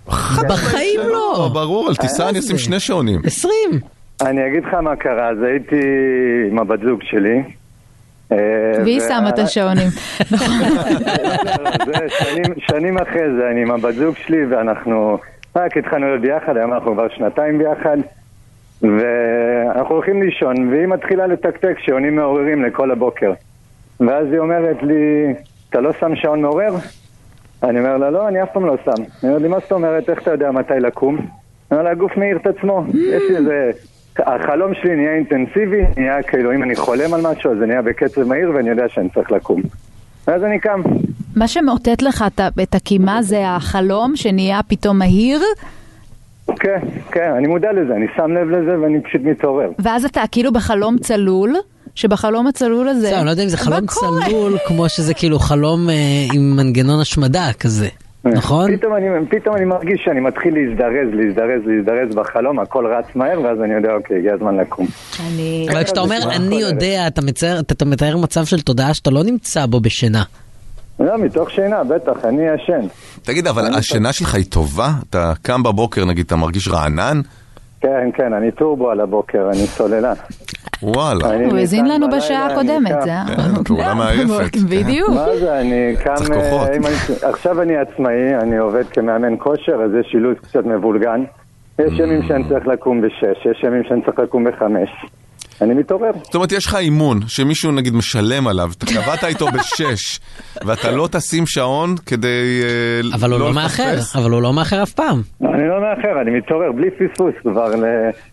בחיים 0.50 1.00
לא! 1.00 1.50
ברור, 1.54 1.88
על 1.90 1.96
טיסה 1.96 2.30
אני 2.30 2.40
אשים 2.40 2.58
שני 2.58 2.80
שעונים. 2.80 3.22
20! 3.26 3.54
אני 4.22 4.48
אגיד 4.48 4.64
לך 4.68 4.74
מה 4.74 4.96
קרה, 4.96 5.30
אז 5.30 5.38
הייתי 5.52 5.86
עם 6.52 6.60
הבת 6.60 6.80
זוג 6.80 7.00
שלי. 7.04 7.61
אה, 8.32 8.38
והיא 8.84 9.02
וה- 9.02 9.08
שמה 9.08 9.30
את 9.30 9.40
השעונים. 9.40 9.88
נכון. 10.32 10.48
שנים, 12.58 12.98
אחרי 12.98 13.22
זה, 13.38 13.50
אני 13.52 13.62
עם 13.62 13.72
הבת 13.72 13.94
זוג 13.96 14.16
שלי 14.18 14.46
ואנחנו 14.46 15.18
רק 15.56 15.78
התחלנו 15.78 16.08
להיות 16.08 16.22
ביחד, 16.22 16.58
היום 16.58 16.74
אנחנו 16.74 16.94
כבר 16.94 17.08
שנתיים 17.10 17.58
ביחד 17.58 17.98
ואנחנו 18.82 19.96
הולכים 19.96 20.24
לישון 20.24 20.70
והיא 20.70 20.88
מתחילה 20.88 21.28
לתקתק 21.28 21.76
שעונים 21.80 22.16
מעוררים 22.16 22.64
לכל 22.66 22.92
הבוקר 22.92 23.34
ואז 24.00 24.28
היא 24.32 24.40
אומרת 24.40 24.78
לי, 24.84 25.34
אתה 25.70 25.82
לא 25.82 25.92
שם 26.00 26.16
שעון 26.16 26.42
מעורר? 26.42 26.74
אני 27.64 27.80
אומר 27.80 27.98
לה, 27.98 28.10
לא, 28.10 28.28
אני 28.28 28.44
אף 28.44 28.50
פעם 28.54 28.66
לא 28.66 28.76
שם. 28.86 28.92
היא 29.22 29.30
אומרת 29.30 29.42
לי, 29.42 29.48
מה 29.48 29.60
זאת 29.60 29.72
אומרת, 29.72 30.10
איך 30.10 30.22
אתה 30.22 30.32
יודע 30.32 30.52
מתי 30.52 30.74
לקום? 30.80 31.16
אני 31.18 31.26
אומר 31.72 31.84
לה, 31.84 31.92
הגוף 31.92 32.18
מעיר 32.18 32.38
את 32.38 32.48
עצמו. 32.48 32.84
יש 32.94 33.24
לי 33.30 33.36
איזה... 33.38 33.72
החלום 34.20 34.74
שלי 34.74 34.96
נהיה 34.96 35.16
אינטנסיבי, 35.16 35.82
נהיה 35.98 36.24
כאילו, 36.24 36.54
אם 36.54 36.64
אני 36.64 36.76
חולם 36.76 37.14
על 37.14 37.22
משהו, 37.22 37.52
אז 37.52 37.58
זה 37.58 37.66
נהיה 37.66 37.82
בקצב 37.82 38.24
מהיר 38.24 38.52
ואני 38.56 38.70
יודע 38.70 38.90
שאני 38.90 39.10
צריך 39.10 39.32
לקום. 39.32 39.62
ואז 40.28 40.44
אני 40.44 40.60
קם. 40.60 40.82
מה 41.36 41.48
שמאותת 41.48 42.02
לך 42.02 42.26
את 42.64 42.76
הקימה 42.76 43.22
זה 43.22 43.48
החלום 43.48 44.16
שנהיה 44.16 44.60
פתאום 44.68 45.00
מהיר, 45.00 45.42
כן, 46.60 46.80
כן, 47.12 47.34
אני 47.38 47.48
מודע 47.48 47.72
לזה, 47.72 47.96
אני 47.96 48.06
שם 48.16 48.32
לב 48.32 48.50
לזה 48.50 48.80
ואני 48.80 49.02
פשוט 49.02 49.22
מתעורר. 49.24 49.70
ואז 49.80 50.06
אתה 50.06 50.22
כאילו 50.32 50.54
בחלום 50.54 50.98
צלול, 50.98 51.56
שבחלום 51.96 52.48
הצלול 52.48 52.88
הזה... 52.88 53.08
בסדר, 53.08 53.18
אני 53.18 53.26
לא 53.26 53.32
יודע 53.32 53.44
אם 53.44 53.48
זה 53.50 53.58
חלום? 53.58 53.86
צלול, 53.86 54.58
כמו 54.68 54.90
שזה 54.90 55.14
כאילו 55.14 55.40
חלום 55.40 55.90
אה, 55.90 55.96
עם 56.34 56.56
מנגנון 56.56 57.02
השמדה 57.02 57.48
כזה, 57.60 57.88
נכון? 58.26 58.78
פתאום 58.78 58.94
אני, 58.96 59.06
פתאום 59.30 59.56
אני 59.56 59.66
מרגיש 59.66 60.02
שאני 60.06 60.20
מתחיל 60.20 60.54
להזדרז, 60.56 61.10
להזדרז, 61.14 61.62
להזדרז 61.66 62.16
בחלום, 62.16 62.60
הכל 62.60 62.86
רץ 62.88 63.06
מהר, 63.16 63.42
ואז 63.42 63.58
אני 63.64 63.74
יודע, 63.74 63.94
אוקיי, 63.94 64.18
הגיע 64.18 64.34
הזמן 64.34 64.56
לקום. 64.58 64.88
אני... 65.28 65.68
אבל 65.72 65.84
כשאתה 65.84 66.00
אומר 66.00 66.18
אני 66.36 66.56
יודע, 66.56 67.08
אתה 67.08 67.22
מצייר- 67.22 67.60
אתה 67.60 67.86
מתאר 67.86 68.18
מצב 68.18 68.46
של 68.46 68.62
תודעה 68.62 68.94
שאתה 68.94 69.10
לא 69.10 69.24
נמצא 69.24 69.66
בו 69.66 69.80
בשינה. 69.80 70.24
לא, 71.00 71.18
מתוך 71.18 71.52
שינה, 71.52 71.84
בטח, 71.84 72.26
אני 72.26 72.42
ישן. 72.56 72.88
תגיד, 73.24 73.48
אבל 73.48 73.76
השינה 73.76 74.14
שלך 74.14 74.36
היא 74.36 74.46
טובה? 74.50 74.90
אתה 75.10 75.34
קם 75.42 75.64
בבוקר, 75.64 76.06
נגיד, 76.06 76.26
אתה 76.26 76.36
מרגיש 76.36 76.68
רענן? 76.68 77.22
כן, 77.82 78.10
כן, 78.14 78.34
אני 78.34 78.52
טורבו 78.52 78.90
על 78.90 79.00
הבוקר, 79.00 79.50
אני 79.50 79.68
סוללה. 79.68 80.14
וואלה. 80.84 81.46
הוא 81.46 81.58
האזין 81.58 81.88
לנו 81.88 82.10
בשעה 82.10 82.46
הקודמת. 82.46 83.02
זה 83.02 83.10
היה... 83.10 83.24
כן, 83.28 83.64
פעולה 83.64 83.94
מעייפת. 83.94 84.58
בדיוק. 84.70 85.10
מה 85.10 85.36
זה, 85.40 85.60
אני 85.60 85.96
קם... 86.04 86.16
צריך 86.16 86.32
אה, 86.32 86.36
כוחות. 86.36 86.70
עכשיו 87.22 87.62
אני 87.62 87.78
עצמאי, 87.78 88.36
אני 88.36 88.58
עובד 88.58 88.88
כמאמן 88.88 89.36
כושר, 89.40 89.82
אז 89.86 89.92
יש 90.00 90.12
אילוץ 90.14 90.38
קצת 90.38 90.66
מבולגן. 90.66 91.24
יש 91.80 92.00
ימים 92.00 92.22
שאני 92.28 92.44
צריך 92.50 92.68
לקום 92.68 93.02
בשש, 93.02 93.46
יש 93.52 93.64
ימים 93.64 93.84
שאני 93.84 94.02
צריך 94.02 94.20
לקום 94.20 94.44
בחמש. 94.44 94.90
אני 95.62 95.74
מתעורר. 95.74 96.12
זאת 96.24 96.36
אומרת, 96.36 96.52
יש 96.52 96.66
לך 96.66 96.76
אימון, 96.76 97.20
שמישהו 97.28 97.72
נגיד 97.72 97.94
משלם 97.94 98.48
עליו, 98.48 98.72
אתה 98.78 98.86
קבעת 98.86 99.24
איתו 99.24 99.46
בשש, 99.48 100.20
ואתה 100.66 100.92
לא 100.92 101.08
תשים 101.12 101.44
שעון 101.48 101.96
כדי 102.06 102.62
אה, 102.64 103.16
אבל 103.16 103.32
הוא 103.32 103.40
לא 103.40 103.50
לפספס? 103.52 103.64
מאחר, 103.80 104.20
אבל 104.22 104.32
הוא 104.32 104.42
לא 104.42 104.54
מאחר 104.54 104.84
אף 104.84 104.92
פעם. 104.92 105.22
אני 105.42 105.68
לא 105.68 105.76
מאחר, 105.82 106.22
אני 106.22 106.38
מתעורר 106.38 106.72
בלי 106.72 106.88
פספוס 106.92 107.34
כבר. 107.42 107.66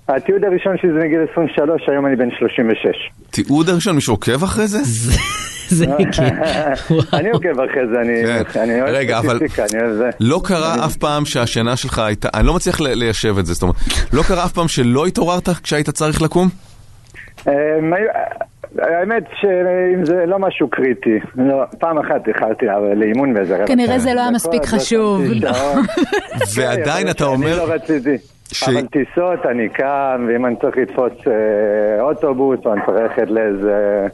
התיעוד 0.08 0.44
הראשון 0.44 0.72
שלי 0.80 0.90
זה 0.92 1.06
מגיל 1.06 1.20
23, 1.32 1.82
היום 1.88 2.06
אני 2.06 2.16
בן 2.16 2.28
36. 2.38 2.76
תיעוד 3.30 3.68
הראשון, 3.68 3.94
מישהו 3.94 4.14
עוקב 4.14 4.42
אחרי 4.44 4.66
זה? 4.66 4.78
זה 5.68 5.86
כאילו... 5.86 6.28
אני 7.18 7.30
עוקב 7.30 7.48
אחרי 7.60 7.82
זה, 7.92 8.00
אני- 8.00 8.44
כן. 8.52 8.60
אני 8.60 8.80
אוהב 8.82 8.94
רגע, 8.94 9.18
אבל 9.18 9.36
סטטיסטיקה, 9.36 9.64
אני 9.72 9.82
אוהב 9.82 9.96
זה. 9.96 10.10
לא 10.20 10.40
קרה 10.44 10.84
אף 10.86 10.96
פעם 10.96 11.24
שהשינה 11.24 11.76
שלך 11.76 11.98
הייתה, 11.98 12.28
אני 12.34 12.46
לא 12.46 12.54
מצליח 12.54 12.80
ל- 12.80 12.94
ליישב 12.94 13.38
את 13.38 13.46
זה, 13.46 13.52
זאת 13.54 13.62
אומרת, 13.62 13.76
לא 14.12 14.22
קרה 14.22 14.44
אף 14.44 14.52
פעם 14.52 14.68
שלא 14.68 15.06
התעוררת 15.06 15.48
כשהיית 15.62 15.90
צריך 15.90 16.22
לקום? 16.22 16.48
מה- 17.82 17.96
האמת 18.78 19.22
שאם 19.40 20.04
זה 20.04 20.26
לא 20.26 20.38
משהו 20.38 20.68
קריטי, 20.68 21.18
לא, 21.36 21.62
פעם 21.78 21.98
אחת 21.98 22.28
איחרתי 22.28 22.66
לאימון 22.96 23.34
באיזה 23.34 23.56
רבע 23.56 23.66
כנראה. 23.66 23.98
זה 23.98 24.14
לא 24.14 24.20
היה 24.20 24.30
מספיק 24.30 24.64
חשוב. 24.64 25.20
ועדיין 26.56 27.06
כן, 27.06 27.10
אתה 27.10 27.24
אני 27.24 27.34
אומר... 27.34 27.56
לא 27.66 27.72
רציתי. 27.72 28.16
ש- 28.52 28.68
אבל 28.68 28.86
טיסות, 28.86 29.46
אני 29.50 29.68
קם, 29.68 30.26
ואם 30.28 30.46
אני 30.46 30.56
צריך 30.56 30.76
לתפוס 30.76 31.12
אה, 31.26 32.02
אוטובוס, 32.02 32.58
או 32.64 32.72
אני 32.72 32.80
צריך 32.86 32.98
ללכת 32.98 33.30
לאיזה 33.30 34.06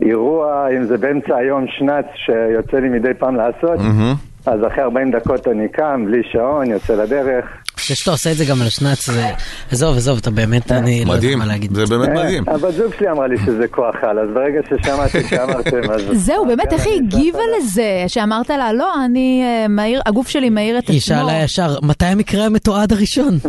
אירוע, 0.00 0.68
אם 0.76 0.84
זה 0.84 0.98
באמצע 0.98 1.36
היום 1.36 1.64
שנץ 1.68 2.04
שיוצא 2.14 2.76
לי 2.76 2.88
מדי 2.88 3.14
פעם 3.18 3.36
לעשות, 3.36 3.78
מהמם. 3.78 4.14
אז 4.46 4.60
אחרי 4.66 4.82
40 4.82 5.10
דקות 5.10 5.48
אני 5.48 5.68
קם, 5.68 6.04
בלי 6.06 6.22
שעון, 6.32 6.70
יוצא 6.70 6.94
לדרך. 7.02 7.44
זה 7.88 7.96
שאתה 7.96 8.10
עושה 8.10 8.30
את 8.32 8.36
זה 8.36 8.44
גם 8.44 8.60
על 8.60 8.66
השנץ, 8.66 9.10
זה... 9.10 9.26
עזוב, 9.72 9.96
עזוב, 9.96 10.18
אתה 10.18 10.30
באמת, 10.30 10.72
אני 10.72 11.04
לא 11.04 11.12
יודע 11.12 11.14
מדהים, 11.14 11.38
מה 11.38 11.46
להגיד. 11.46 11.74
זה 11.74 11.86
באמת 11.86 12.08
מדהים. 12.08 12.44
אה, 12.48 12.54
הבת 12.54 12.74
זוג 12.74 12.94
שלי 12.98 13.10
אמרה 13.10 13.26
לי 13.26 13.36
שזה 13.38 13.68
כוח 13.68 13.94
על, 14.02 14.18
אז 14.18 14.28
ברגע 14.34 14.60
ששמעתי 14.68 15.28
שאמרתם, 15.28 15.90
אז... 15.90 16.02
זהו, 16.12 16.46
באמת, 16.46 16.72
איך 16.72 16.86
היא 16.86 16.94
הגיבה. 16.94 17.38
לזה? 17.58 18.04
שאמרת 18.06 18.50
לה, 18.50 18.72
לא, 18.72 18.92
אני 19.04 19.42
אה, 19.44 19.68
מהיר, 19.68 20.00
הגוף 20.06 20.28
שלי 20.28 20.50
מהיר 20.50 20.78
את 20.78 20.82
עצמו. 20.82 20.92
היא 20.92 21.00
שאלה 21.00 21.42
ישר, 21.44 21.76
מתי 21.82 22.06
המקרה 22.06 22.46
המתועד 22.46 22.92
הראשון? 22.92 23.34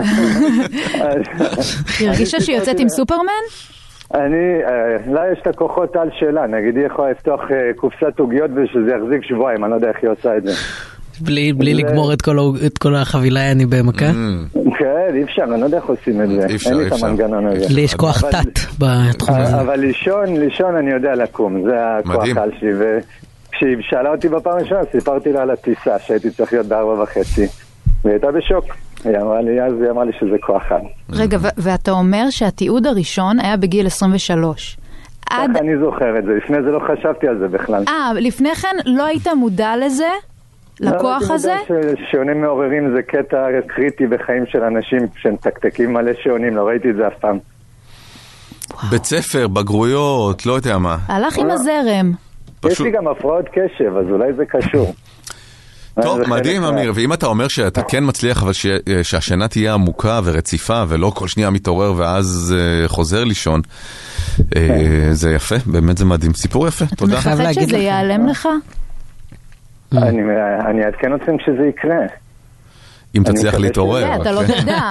היא 1.99 2.09
הרגישה 2.09 2.39
שהיא 2.39 2.57
יוצאת 2.57 2.79
עם 2.79 2.89
סופרמן? 2.89 3.45
אני, 4.13 4.63
אה, 4.67 5.13
לה 5.13 5.21
יש 5.33 5.39
את 5.41 5.47
הכוחות 5.47 5.95
על 5.95 6.09
שלה, 6.19 6.47
נגיד 6.47 6.77
היא 6.77 6.85
יכולה 6.85 7.11
לפתוח 7.11 7.41
קופסת 7.75 8.19
עוגיות 8.19 8.51
ושזה 8.51 8.91
יחזיק 8.95 9.23
שבועיים, 9.23 9.63
אני 9.63 9.71
לא 9.71 9.75
יודע 9.75 9.89
איך 9.89 9.97
היא 10.01 10.09
עושה 10.09 10.37
את 10.37 10.43
זה. 10.43 10.51
בלי, 11.21 11.53
בלי 11.53 11.75
זה- 11.75 11.81
לגמור 11.81 12.13
את 12.13 12.21
כל, 12.21 12.37
את 12.65 12.77
כל 12.77 12.95
החבילה 12.95 13.51
אני 13.51 13.65
במכה? 13.65 14.05
כן, 14.79 15.15
אי 15.15 15.23
אפשר, 15.23 15.43
אני 15.43 15.59
לא 15.61 15.65
יודע 15.65 15.77
איך 15.77 15.85
עושים 15.85 16.21
את 16.21 16.29
זה. 16.29 16.45
אי 16.49 16.55
אפשר, 16.55 16.69
אין 16.69 16.77
לי 16.79 16.87
את. 16.87 16.91
המנגנון 17.03 17.47
הזה. 17.47 17.65
לי 17.75 17.81
יש 17.81 17.93
כוח 17.95 18.23
אבל- 18.23 18.31
תת 18.31 18.59
בתחום 18.79 19.35
הזה. 19.35 19.61
אבל 19.61 19.79
לישון, 19.79 20.37
לישון 20.37 20.75
אני 20.75 20.91
יודע 20.91 21.15
לקום, 21.15 21.63
זה 21.63 21.75
הכוח. 21.97 22.37
על 22.37 22.51
שלי. 22.59 22.69
וכשהיא 22.73 23.75
שאלה 23.81 24.11
אותי 24.11 24.29
בפעם 24.29 24.57
הראשונה, 24.57 24.81
סיפרתי 24.91 25.31
לה 25.31 25.41
על 25.41 25.51
הטיסה, 25.51 25.99
שהייתי 25.99 26.29
צריך 26.31 26.53
להיות 26.53 26.65
בארבע 26.67 27.03
וחצי. 27.03 27.47
והיא 28.03 28.13
הייתה 28.13 28.31
בשוק. 28.31 28.65
היא 29.05 29.17
אמרה 29.17 29.41
לי, 29.41 29.61
אז 29.61 29.73
היא 29.81 29.89
אמרה 29.89 30.05
לי 30.05 30.11
שזה 30.19 30.35
כוח 30.41 30.63
על. 30.71 30.81
רגע, 31.09 31.37
ו- 31.41 31.47
ואתה 31.57 31.91
אומר 31.91 32.25
שהתיעוד 32.29 32.87
הראשון 32.87 33.39
היה 33.39 33.57
בגיל 33.57 33.87
23. 33.87 34.77
עד... 35.29 35.49
ככה 35.51 35.59
אני 35.59 35.77
זוכר 35.85 36.19
את 36.19 36.25
זה, 36.25 36.31
לפני 36.43 36.57
זה 36.63 36.69
לא 36.69 36.79
חשבתי 36.79 37.27
על 37.27 37.37
זה 37.39 37.47
בכלל. 37.47 37.83
אה, 37.87 38.11
לפני 38.15 38.55
כן 38.55 38.75
לא 38.85 39.05
היית 39.05 39.27
מודע 39.27 39.73
לזה? 39.85 40.07
לכוח 40.79 41.29
לא, 41.29 41.35
הזה? 41.35 41.53
ששעונים 41.67 42.41
מעוררים 42.41 42.93
זה 42.95 43.01
קטע 43.01 43.37
קריטי 43.67 44.07
בחיים 44.07 44.43
של 44.51 44.63
אנשים 44.63 44.99
שמתקתקים 45.17 45.93
מלא 45.93 46.11
שעונים, 46.23 46.55
לא 46.55 46.67
ראיתי 46.67 46.89
את 46.89 46.95
זה 46.95 47.07
אף 47.07 47.13
פעם. 47.19 47.37
בית 48.89 49.05
ספר, 49.05 49.47
בגרויות, 49.47 50.45
לא 50.45 50.53
יודע 50.53 50.77
מה. 50.77 50.97
הלך 51.07 51.37
עם 51.37 51.49
אה. 51.49 51.53
הזרם. 51.53 52.11
יש. 52.65 52.81
לי 52.81 52.91
גם 52.91 53.07
הפרעות 53.07 53.45
קשב, 53.49 53.97
אז 53.97 54.05
אולי 54.11 54.33
זה 54.33 54.43
קשור. 54.45 54.93
טוב, 56.03 56.17
חלק 56.17 56.27
מדהים 56.27 56.63
אמיר, 56.63 56.91
ואם 56.95 57.13
אתה 57.13 57.25
אומר 57.25 57.47
שאתה 57.47 57.81
כן 57.83 58.03
מצליח, 58.07 58.43
אבל 58.43 58.53
ש- 58.53 58.65
שהשינה 59.03 59.47
תהיה 59.47 59.73
עמוקה 59.73 60.19
ורציפה, 60.23 60.83
ולא 60.87 61.11
כל 61.15 61.27
שנייה 61.27 61.49
מתעורר 61.49 61.93
ואז 61.97 62.55
אה, 62.57 62.87
חוזר 62.87 63.23
לישון, 63.23 63.61
אה, 64.55 65.07
זה 65.11 65.31
יפה, 65.31 65.55
באמת 65.65 65.97
זה 65.97 66.05
מדהים. 66.05 66.33
סיפור 66.33 66.67
יפה, 66.67 66.85
אתה 66.85 66.95
תודה. 66.95 67.21
חייב 67.21 67.39
מפחד 67.41 67.53
שזה. 67.53 67.77
ייעלם 67.77 68.27
לך? 68.27 68.47
אני 69.97 70.21
אני 70.69 70.85
אעדכן 70.85 71.15
אתכם 71.15 71.37
כשזה 71.37 71.67
יקרה. 71.69 71.97
אם 73.17 73.23
תצליח 73.23 73.55
להתעורר. 73.55 74.21
אתה 74.21 74.31
לא 74.31 74.41
כן. 74.47 74.61
תדע. 74.61 74.89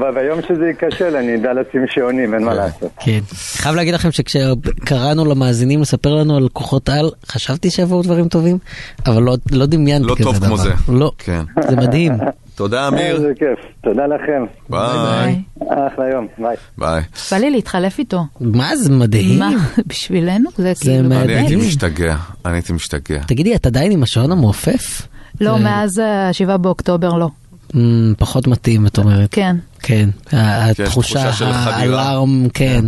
ביום 0.14 0.40
שזה 0.48 0.66
ייכשל 0.66 1.16
אני 1.16 1.36
אדע 1.36 1.52
לשים 1.52 1.84
שעונים, 1.90 2.34
אין 2.34 2.44
מה 2.44 2.54
לעשות. 2.54 2.90
כן. 3.00 3.18
חייב 3.34 3.74
להגיד 3.74 3.94
לכם 3.94 4.10
שכשקראנו 4.10 5.24
למאזינים 5.24 5.80
לספר 5.80 6.14
לנו 6.14 6.36
על 6.36 6.48
כוחות 6.52 6.88
על, 6.88 7.10
חשבתי 7.26 7.70
שיבואו 7.70 8.02
דברים 8.02 8.28
טובים, 8.28 8.58
אבל 9.06 9.22
לא, 9.22 9.36
לא 9.52 9.66
דמיינתי 9.66 10.08
לא 10.08 10.14
כזה 10.14 10.24
טוב 10.24 10.36
דבר. 10.36 10.46
כמו 10.46 10.56
זה. 10.56 10.70
לא, 10.88 11.12
כן. 11.18 11.42
זה 11.68 11.76
מדהים. 11.76 12.12
תודה 12.62 12.88
אמיר. 12.88 13.16
איזה 13.16 13.32
כיף. 13.38 13.58
תודה 13.84 14.02
לכם. 14.06 14.44
ביי. 14.68 15.42
אחלה 15.58 16.08
יום. 16.12 16.26
ביי. 16.38 16.56
ביי. 16.78 17.02
בא 17.30 17.36
לי 17.36 17.50
להתחלף 17.50 17.98
איתו. 17.98 18.24
מה 18.40 18.76
זה 18.76 18.90
מדהים. 18.90 19.38
מה, 19.38 19.50
בשבילנו? 19.86 20.50
זה 20.56 20.72
כאילו... 20.80 21.08
מדהים. 21.08 21.22
אני 21.22 21.34
הייתי. 21.34 21.56
משתגע, 21.56 22.16
אני 22.46 22.54
הייתי 22.54 22.72
משתגע. 22.72 23.22
תגידי, 23.26 23.54
את 23.54 23.66
עדיין 23.66 23.92
עם 23.92 24.02
השעון 24.02 24.32
המעופף? 24.32 25.02
לא, 25.40 25.58
מאז 25.58 25.98
ה-7 25.98 26.56
באוקטובר 26.56 27.08
לא. 27.18 27.28
אמ, 27.74 28.14
פחות 28.18 28.46
מתאים, 28.46 28.86
את 28.86 28.98
אומרת. 28.98 29.28
כן. 29.32 29.56
כן. 29.78 30.08
התחושה, 30.32 30.84
תחושה 30.84 31.32
של. 31.32 31.44
ה 31.44 31.59
alarm, 31.59 32.48
כן. 32.54 32.84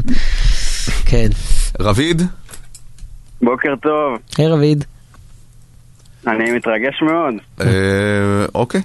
כן. 1.06 1.28
רביד? 1.80 2.22
בוקר 3.42 3.74
טוב, 3.82 4.18
היי 4.38 4.48
רביד. 4.48 4.84
אני 6.26 6.52
מתרגש 6.52 7.02
מאוד. 7.02 7.34
אה, 7.60 8.46
אוקיי. 8.54 8.80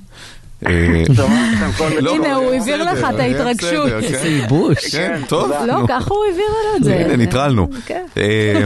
אה, 0.67 1.03
כל... 1.77 1.89
לא, 2.01 2.15
הנה, 2.15 2.35
הוא 2.35 2.53
העביר 2.53 2.77
בסדר, 2.81 2.93
לך 2.93 3.05
את 3.09 3.19
היה 3.19 3.37
ההתרגשות. 3.37 3.89
כן. 3.89 3.95
איזה 3.95 4.27
ייבוש. 4.27 4.95
כן, 4.95 5.21
טוב. 5.27 5.51
לא. 5.67 5.85
ככה 5.87 6.13
הוא 6.13 6.25
העביר 6.25 6.45
לנו 6.45 6.77
את 6.77 6.83
זה. 6.83 6.95
הנה, 6.95 7.15
ניטרלנו. 7.15 7.67
כן. 7.85 8.05
אה, 8.17 8.65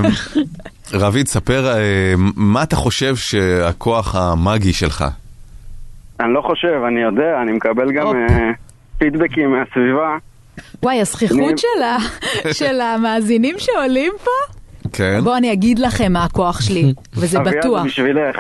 רביד, 0.94 1.28
ספר, 1.28 1.68
אה, 1.68 2.14
מה 2.36 2.64
אתה 2.64 2.76
חושב 2.76 3.16
שהכוח 3.16 4.16
המאגי 4.16 4.74
שלך? 4.74 5.06
אני 6.20 6.34
לא 6.34 6.42
חושב, 6.42 6.82
אני 6.88 7.02
יודע, 7.02 7.42
אני 7.42 7.52
מקבל 7.52 7.92
גם. 7.92 8.08
אה, 8.08 8.52
פידבקים 8.98 9.52
מהסביבה. 9.52 10.18
וואי, 10.84 11.02
הזכיחות 11.02 11.58
של 12.60 12.82
המאזינים 12.82 13.56
שעולים 13.58 14.14
פה? 14.24 14.54
כן? 14.94 15.20
בואו 15.24 15.38
אני 15.38 15.54
אגיד 15.54 15.80
לכם 15.80 16.14
מה 16.14 16.24
הכוח 16.24 16.62
שלי, 16.62 16.94
וזה 17.14 17.40
אביעד, 17.40 17.56
בטוח. 17.58 17.82
זה 17.82 17.88
בשבילך. 17.88 18.40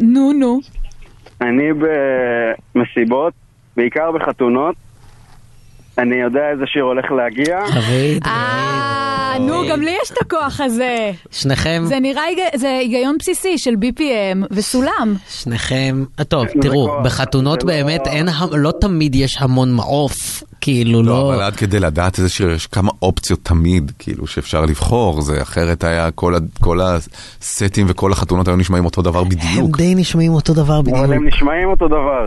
נו, 0.00 0.32
נו. 0.32 0.60
אני 1.42 1.68
במסיבות, 2.74 3.32
בעיקר 3.76 4.10
בחתונות. 4.12 4.74
אני 5.98 6.16
יודע 6.16 6.50
איזה 6.50 6.66
שיר 6.66 6.82
הולך 6.82 7.12
להגיע. 7.12 7.58
רביד, 7.58 8.24
אה, 9.32 9.38
נו, 9.38 9.62
גם 9.70 9.80
לי 9.82 9.96
יש 10.02 10.10
את 10.10 10.16
הכוח 10.20 10.60
הזה. 10.60 11.10
שניכם, 11.30 11.82
זה 11.86 11.98
נראה, 12.00 12.22
זה 12.54 12.68
היגיון 12.80 13.16
בסיסי 13.18 13.58
של 13.58 13.70
BPM 13.74 14.46
וסולם. 14.50 15.14
שניכם, 15.30 16.04
אה, 16.18 16.24
טוב, 16.24 16.46
זה 16.46 16.54
תראו, 16.62 16.86
כוח, 16.88 17.04
בחתונות 17.04 17.60
זה 17.60 17.66
באמת 17.66 18.00
לא- 18.06 18.12
אין, 18.12 18.28
לא 18.52 18.72
תמיד 18.80 19.14
יש 19.14 19.36
המון 19.40 19.72
מעוף, 19.72 20.42
כאילו 20.60 21.02
לא, 21.02 21.08
לא, 21.12 21.34
אבל 21.34 21.42
עד 21.42 21.56
כדי 21.56 21.80
לדעת 21.80 22.18
איזה 22.18 22.28
שיר, 22.28 22.50
יש 22.50 22.66
כמה 22.66 22.90
אופציות 23.02 23.40
תמיד, 23.42 23.92
כאילו, 23.98 24.26
שאפשר 24.26 24.64
לבחור, 24.64 25.22
זה 25.22 25.42
אחרת 25.42 25.84
היה 25.84 26.10
כל 26.60 26.80
הסטים 26.82 27.86
וכל 27.88 28.12
החתונות 28.12 28.48
היו 28.48 28.56
נשמעים 28.56 28.84
אותו 28.84 29.02
דבר 29.02 29.18
הם 29.18 29.28
בדיוק. 29.28 29.76
די 29.76 29.94
נשמעים 29.94 30.32
אותו 30.32 30.54
דבר 30.54 30.80
אבל 30.80 30.94
הם 30.96 31.10
בדיוק, 31.10 31.24
נשמעים 31.34 31.68
אותו 31.68 31.88
דבר. 31.88 32.26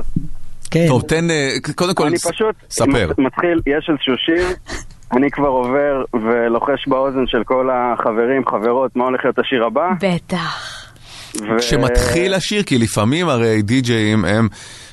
כן, 0.71 0.85
טוב, 0.87 1.01
תן, 1.01 1.29
אה, 1.31 1.49
קודם 1.75 1.93
כל, 1.93 2.07
אני 2.07 2.17
ס- 2.17 2.27
פשוט 2.27 2.55
ספר. 2.71 3.11
מתחיל, 3.17 3.59
יש 3.67 3.89
איזשהו 3.89 4.13
שיר, 4.25 4.47
אני 5.17 5.31
כבר 5.31 5.47
עובר 5.47 6.03
ולוחש 6.13 6.87
באוזן 6.87 7.27
של 7.27 7.43
כל 7.45 7.69
החברים, 7.73 8.45
חברות, 8.47 8.95
מה 8.95 9.03
הולך 9.03 9.21
להיות 9.23 9.39
השיר 9.39 9.65
הבא. 9.65 9.89
בטח. 10.01 10.85
ו- 11.41 11.59
כשמתחיל 11.59 12.33
השיר, 12.33 12.63
כי 12.63 12.77
לפעמים 12.77 13.29
הרי 13.29 13.61
די-ג'אים 13.61 14.25
הם 14.25 14.47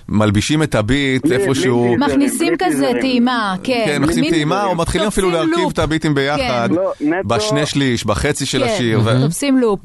מלבישים 0.08 0.62
את 0.62 0.74
הביט 0.74 1.26
בלי- 1.26 1.36
איפשהו, 1.36 1.82
בלי- 1.96 2.06
מכניסים 2.06 2.54
בלי 2.58 2.66
כזה. 2.70 2.90
טעימה, 3.00 3.54
כן. 3.64 3.82
כן, 3.86 4.02
מכניסים 4.02 4.24
טעימה, 4.30 4.64
או 4.64 4.74
מתחילים 4.74 5.08
אפילו 5.08 5.28
תופסים 5.28 5.46
להרכיב 5.48 5.64
לופ. 5.64 5.72
את 5.72 5.78
הביטים 5.78 6.14
ביחד, 6.14 6.68
כן. 6.68 6.74
לא, 6.74 6.92
נטו- 7.00 7.28
בשני 7.28 7.66
שליש, 7.66 8.04
בחצי 8.06 8.46
של 8.46 8.64
כן, 8.64 8.72
השיר, 8.74 9.00
ו- 9.04 9.22
תופסים 9.24 9.58
לופ. 9.58 9.80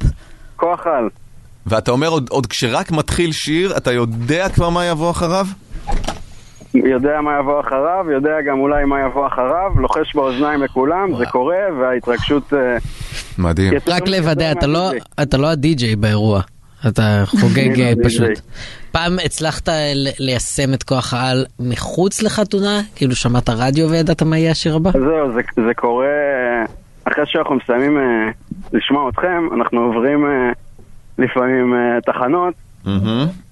כוח 0.56 0.88
על. 0.88 1.10
ואתה 1.66 1.92
אומר 1.92 2.08
עוד- 2.08 2.30
עוד 2.30 2.46
כשרק 2.46 2.92
מתחיל 2.92 3.32
שיר, 3.32 3.78
אתה 3.78 3.92
יודע 3.92 4.50
כבר 4.50 4.70
מה 4.70 4.86
יבוא 4.86 5.12
אחריו? 5.12 5.46
יודע 6.86 7.22
מה 7.22 7.38
יבוא 7.40 7.60
אחריו, 7.60 8.06
יודע 8.12 8.42
גם 8.48 8.60
אולי 8.60 8.86
מה 8.86 9.02
יבוא 9.02 9.28
אחריו, 9.28 9.72
לוחש 9.76 10.16
באוזניים 10.16 10.64
לכולם, 10.64 11.16
זה 11.18 11.26
קורה, 11.26 11.56
וההתרגשות... 11.80 12.54
אה, 12.54 12.78
מדהים. 13.38 13.74
רק 13.88 14.08
לוודא, 14.08 14.52
אתה 14.52 14.68
לא-. 14.68 14.92
אתה 15.22 15.38
לא 15.38 15.48
הדי-ג'יי 15.48 15.96
באירוע, 15.96 16.42
אתה 16.88 17.24
חוגג 17.26 17.78
לא 17.80 17.84
אה, 17.84 17.92
הדי-ג'יי. 17.92 18.04
פשוט. 18.04 18.30
פעם 18.92 19.12
הצלחת 19.26 19.70
ל- 19.70 20.10
ליישם 20.20 20.74
את 20.74 20.84
כוח 20.84 21.14
העל 21.14 21.46
מחוץ 21.60 22.22
לחתונה? 22.22 22.82
כאילו 22.96 23.16
שמעת 23.16 23.50
רדיו 23.50 23.90
וידעת 23.90 24.24
מה 24.24 24.38
יהיה 24.38 24.52
השיר 24.52 24.76
הבא? 24.76 24.92
זהו, 24.92 25.34
זה, 25.34 25.42
זה 25.56 25.74
קורה 25.76 26.06
אה, 26.06 26.66
אחרי 27.12 27.24
שאנחנו 27.28 27.56
מסיימים 27.56 27.98
אה, 27.98 28.04
לשמוע 28.74 29.10
אתכם, 29.10 29.48
אנחנו 29.56 29.80
עוברים 29.82 30.26
אה, 30.26 30.52
לפעמים 31.18 31.74
אה, 31.74 32.02
תחנות. 32.06 32.54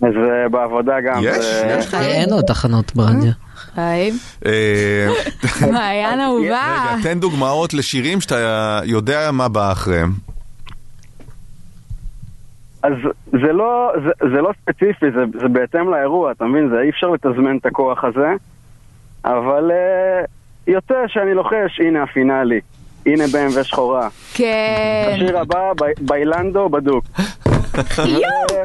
אז 0.02 0.14
אה, 0.32 0.50
בעבודה 0.50 1.02
גם. 1.02 1.22
יש, 1.24 1.46
יש. 1.78 1.94
אין 1.94 2.34
עוד 2.34 2.44
תחנות 2.48 2.96
ברדיו. 2.96 3.32
חיים. 3.76 4.14
אה, 4.46 5.08
מעיין 5.72 6.20
אהובה. 6.26 6.46
רגע, 6.48 7.04
תן 7.04 7.20
דוגמאות 7.20 7.74
לשירים 7.74 8.22
שאתה 8.22 8.80
יודע 8.84 9.32
מה 9.32 9.48
בא 9.48 9.72
אחריהם. 9.72 10.12
אז 12.84 12.94
זה 13.32 13.54
לא, 13.54 13.92
זה, 14.06 14.28
זה 14.36 14.42
לא 14.42 14.52
ספציפי, 14.62 15.06
זה, 15.16 15.40
זה 15.42 15.48
בהתאם 15.48 15.92
לאירוע, 15.92 16.32
אתה 16.32 16.46
מבין? 16.46 16.70
זה 16.70 16.82
אי 16.82 16.90
אפשר 16.90 17.08
לתזמן 17.08 17.58
את 17.58 17.66
הכוח 17.66 18.04
הזה, 18.04 18.34
אבל 19.26 19.72
אה, 19.72 20.26
יוצא 20.68 20.96
שאני 21.08 21.34
לוחש, 21.34 21.80
הנה 21.80 22.04
הפינאלי, 22.04 22.60
הנה 23.06 23.24
BMW 23.24 23.64
שחורה. 23.64 24.08
כן. 24.34 25.12
השיר 25.16 25.40
הבא, 25.40 25.72
בי, 25.80 25.92
ביילנדו 26.02 26.70
בדוק. 26.70 27.06
יואו, 27.98 28.64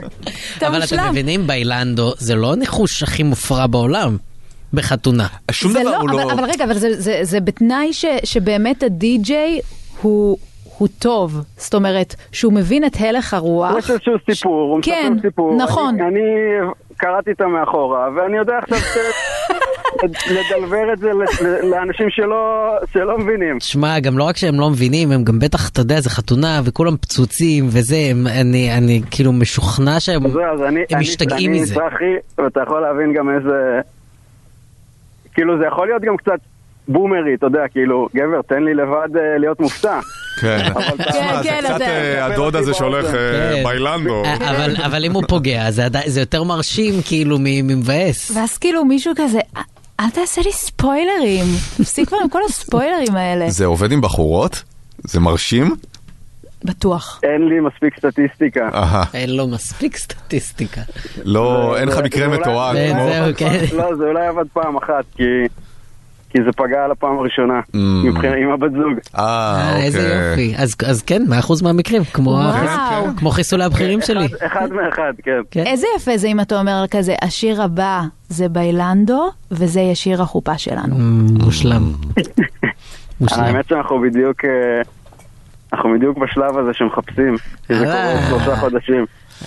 אתה 0.58 0.66
אבל 0.66 0.84
אתם. 0.84 1.10
מבינים, 1.10 1.46
ביילנדו 1.46 2.12
זה 2.18 2.34
לא 2.34 2.52
הניחוש 2.52 3.02
הכי 3.02 3.22
מופרע 3.22 3.66
בעולם 3.66 4.16
בחתונה. 4.72 5.26
שום 5.50 5.72
דבר 5.72 5.82
לא, 5.82 5.96
הוא 5.96 6.10
לא... 6.10 6.22
אבל, 6.22 6.30
אבל 6.32 6.44
רגע, 6.44 6.64
אבל 6.64 6.74
זה, 6.74 7.00
זה, 7.00 7.18
זה 7.22 7.40
בתנאי 7.40 7.92
ש, 7.92 8.04
שבאמת 8.24 8.82
הדי-ג'יי 8.82 9.60
הוא, 10.02 10.38
הוא 10.78 10.88
טוב. 10.98 11.40
זאת 11.56 11.74
אומרת, 11.74 12.14
שהוא 12.32 12.52
מבין 12.52 12.84
את 12.84 12.96
הלך 13.00 13.34
הרוח. 13.34 13.78
יש 13.78 13.90
איזשהו 13.90 14.12
סיפור, 14.30 14.72
הוא 14.74 14.82
כן, 14.82 15.12
מספר 15.16 15.28
סיפור. 15.28 15.56
נכון. 15.56 15.94
אני, 15.94 16.08
אני 16.08 16.20
קראתי 17.00 17.30
אותה 17.30 17.46
מאחורה, 17.46 18.08
ואני 18.16 18.36
יודע 18.36 18.58
עכשיו 18.58 18.78
ש- 18.78 18.98
לדלבר 20.36 20.92
את 20.92 20.98
זה 20.98 21.10
לאנשים 21.70 22.10
שלא, 22.10 22.68
שלא 22.92 23.18
מבינים. 23.18 23.60
שמע, 23.60 24.00
גם 24.00 24.18
לא 24.18 24.24
רק 24.24 24.36
שהם 24.36 24.60
לא 24.60 24.70
מבינים, 24.70 25.12
הם 25.12 25.24
גם 25.24 25.38
בטח, 25.38 25.68
אתה 25.68 25.80
יודע, 25.80 26.00
זה 26.00 26.10
חתונה 26.10 26.60
וכולם 26.64 26.96
פצוצים 26.96 27.64
וזה, 27.66 27.96
הם, 28.10 28.26
אני, 28.40 28.78
אני 28.78 29.02
כאילו 29.10 29.32
משוכנע 29.32 30.00
שהם 30.00 30.26
אז 30.26 30.32
אז 30.54 30.62
אני, 30.62 30.80
הם 30.80 30.86
אני, 30.92 31.00
משתגעים 31.00 31.50
אני 31.50 31.60
מזה. 31.60 31.74
צחי, 31.74 32.14
ואתה 32.44 32.60
יכול 32.62 32.80
להבין 32.80 33.12
גם 33.12 33.30
איזה... 33.30 33.80
כאילו 35.34 35.58
זה 35.58 35.64
יכול 35.66 35.86
להיות 35.86 36.02
גם 36.02 36.16
קצת 36.16 36.38
בומרי, 36.88 37.34
אתה 37.38 37.46
יודע, 37.46 37.60
כאילו, 37.72 38.08
גבר, 38.14 38.42
תן 38.48 38.62
לי 38.62 38.74
לבד 38.74 39.16
אה, 39.16 39.38
להיות 39.38 39.60
מופתע. 39.60 40.00
כן. 40.40 40.58
כן, 40.98 41.36
זה 41.42 41.48
כן, 41.48 41.60
קצת 41.64 41.76
אתה- 41.76 41.84
אה, 41.86 42.24
הדוד 42.26 42.56
הזה 42.56 42.74
שהולך 42.74 43.04
אה, 43.04 43.10
כן. 43.54 43.62
ביילנדו. 43.64 44.22
אבל, 44.84 45.04
אם 45.04 45.12
הוא 45.12 45.22
פוגע, 45.28 45.70
זה, 45.70 45.82
זה 46.06 46.20
יותר 46.20 46.42
מרשים 46.44 46.94
כאילו 47.04 47.36
ממבאס. 47.40 48.30
ואז 48.36 48.58
כאילו 48.58 48.84
מישהו 48.84 49.12
כזה, 49.16 49.38
"אל- 49.56 49.62
אל 50.00 50.10
תעשה 50.10 50.40
לי 50.44 50.52
ספוילרים, 50.52 51.44
תפסיק 51.76 52.08
כבר 52.08 52.18
עם 52.22 52.28
כל 52.28 52.40
הספוילרים 52.48 53.16
האלה. 53.16 53.50
זה 53.50 53.64
עובד 53.66 53.92
עם 53.92 54.00
בחורות? 54.00 54.62
זה 54.98 55.20
מרשים? 55.20 55.76
בטוח. 56.64 57.20
אין 57.22 57.48
לי 57.48 57.60
מספיק 57.60 57.98
סטטיסטיקה. 57.98 58.68
אין 59.14 59.36
לו 59.36 59.46
מספיק 59.46 59.96
סטטיסטיקה. 59.96 60.80
לא, 61.24 61.76
אין 61.78 61.88
לך 61.88 61.94
זה- 61.94 62.02
מקרה 62.02 62.28
זה 62.30 62.36
מתועד. 62.38 62.76
כן. 63.36 63.64
לא, 63.76 63.96
זה 63.96 64.04
אולי 64.04 64.26
עבד 64.26 64.44
פעם 64.52 64.76
אחת, 64.76 65.04
כי... 65.16 65.22
כי 66.30 66.38
זה 66.44 66.52
פגע 66.56 66.84
על 66.84 66.90
הפעם 66.90 67.18
הראשונה, 67.18 67.60
Mm. 67.60 67.76
מבחינת 68.04 68.34
עם 68.42 68.50
הבת 68.52 68.70
זוג. 68.72 68.98
אה, 69.18 69.22
אה, 69.24 69.82
איזה 69.82 69.98
אוקיי. 69.98 70.44
יופי. 70.50 70.62
אז, 70.86 71.02
כן, 71.02 71.22
100% 71.28 71.62
מהמקרים, 71.62 72.02
כמו, 72.04 72.40
חיסולי 73.30 73.64
הבכירים 73.64 74.00
שלי. 74.00 74.26
אחד- 74.26 74.36
אחד 74.46 74.68
מאחד, 74.72 75.12
כן. 75.22 75.40
כן. 75.50 75.66
איזה 75.66 75.86
יפה 75.96 76.16
זה 76.16 76.26
אם 76.28 76.40
אתה 76.40 76.60
אומר 76.60 76.84
כזה, 76.90 77.14
השיר 77.22 77.62
הבא 77.62 78.00
זה 78.28 78.48
ביילנדו, 78.48 79.30
וזה 79.50 79.80
יהיה 79.80 79.94
שיר 79.94 80.22
החופה 80.22 80.58
שלנו. 80.58 80.96
Mm, 80.96 81.44
מושלם. 81.44 81.82
מושלם. 83.20 83.40
האמת 83.44 83.68
שאנחנו 83.68 84.00
בדיוק... 84.00 84.44
אה, 84.44 84.50
אנחנו 85.72 85.90
בדיוק 85.96 86.18
בשלב 86.18 86.58
הזה 86.58 86.70
שמחפשים, 86.74 87.36
כי 87.66 87.74
זה 87.74 87.84
קורה 87.84 87.96
אה. 88.14 88.26
שלושה 88.28 88.56
חודשים. 88.56 89.04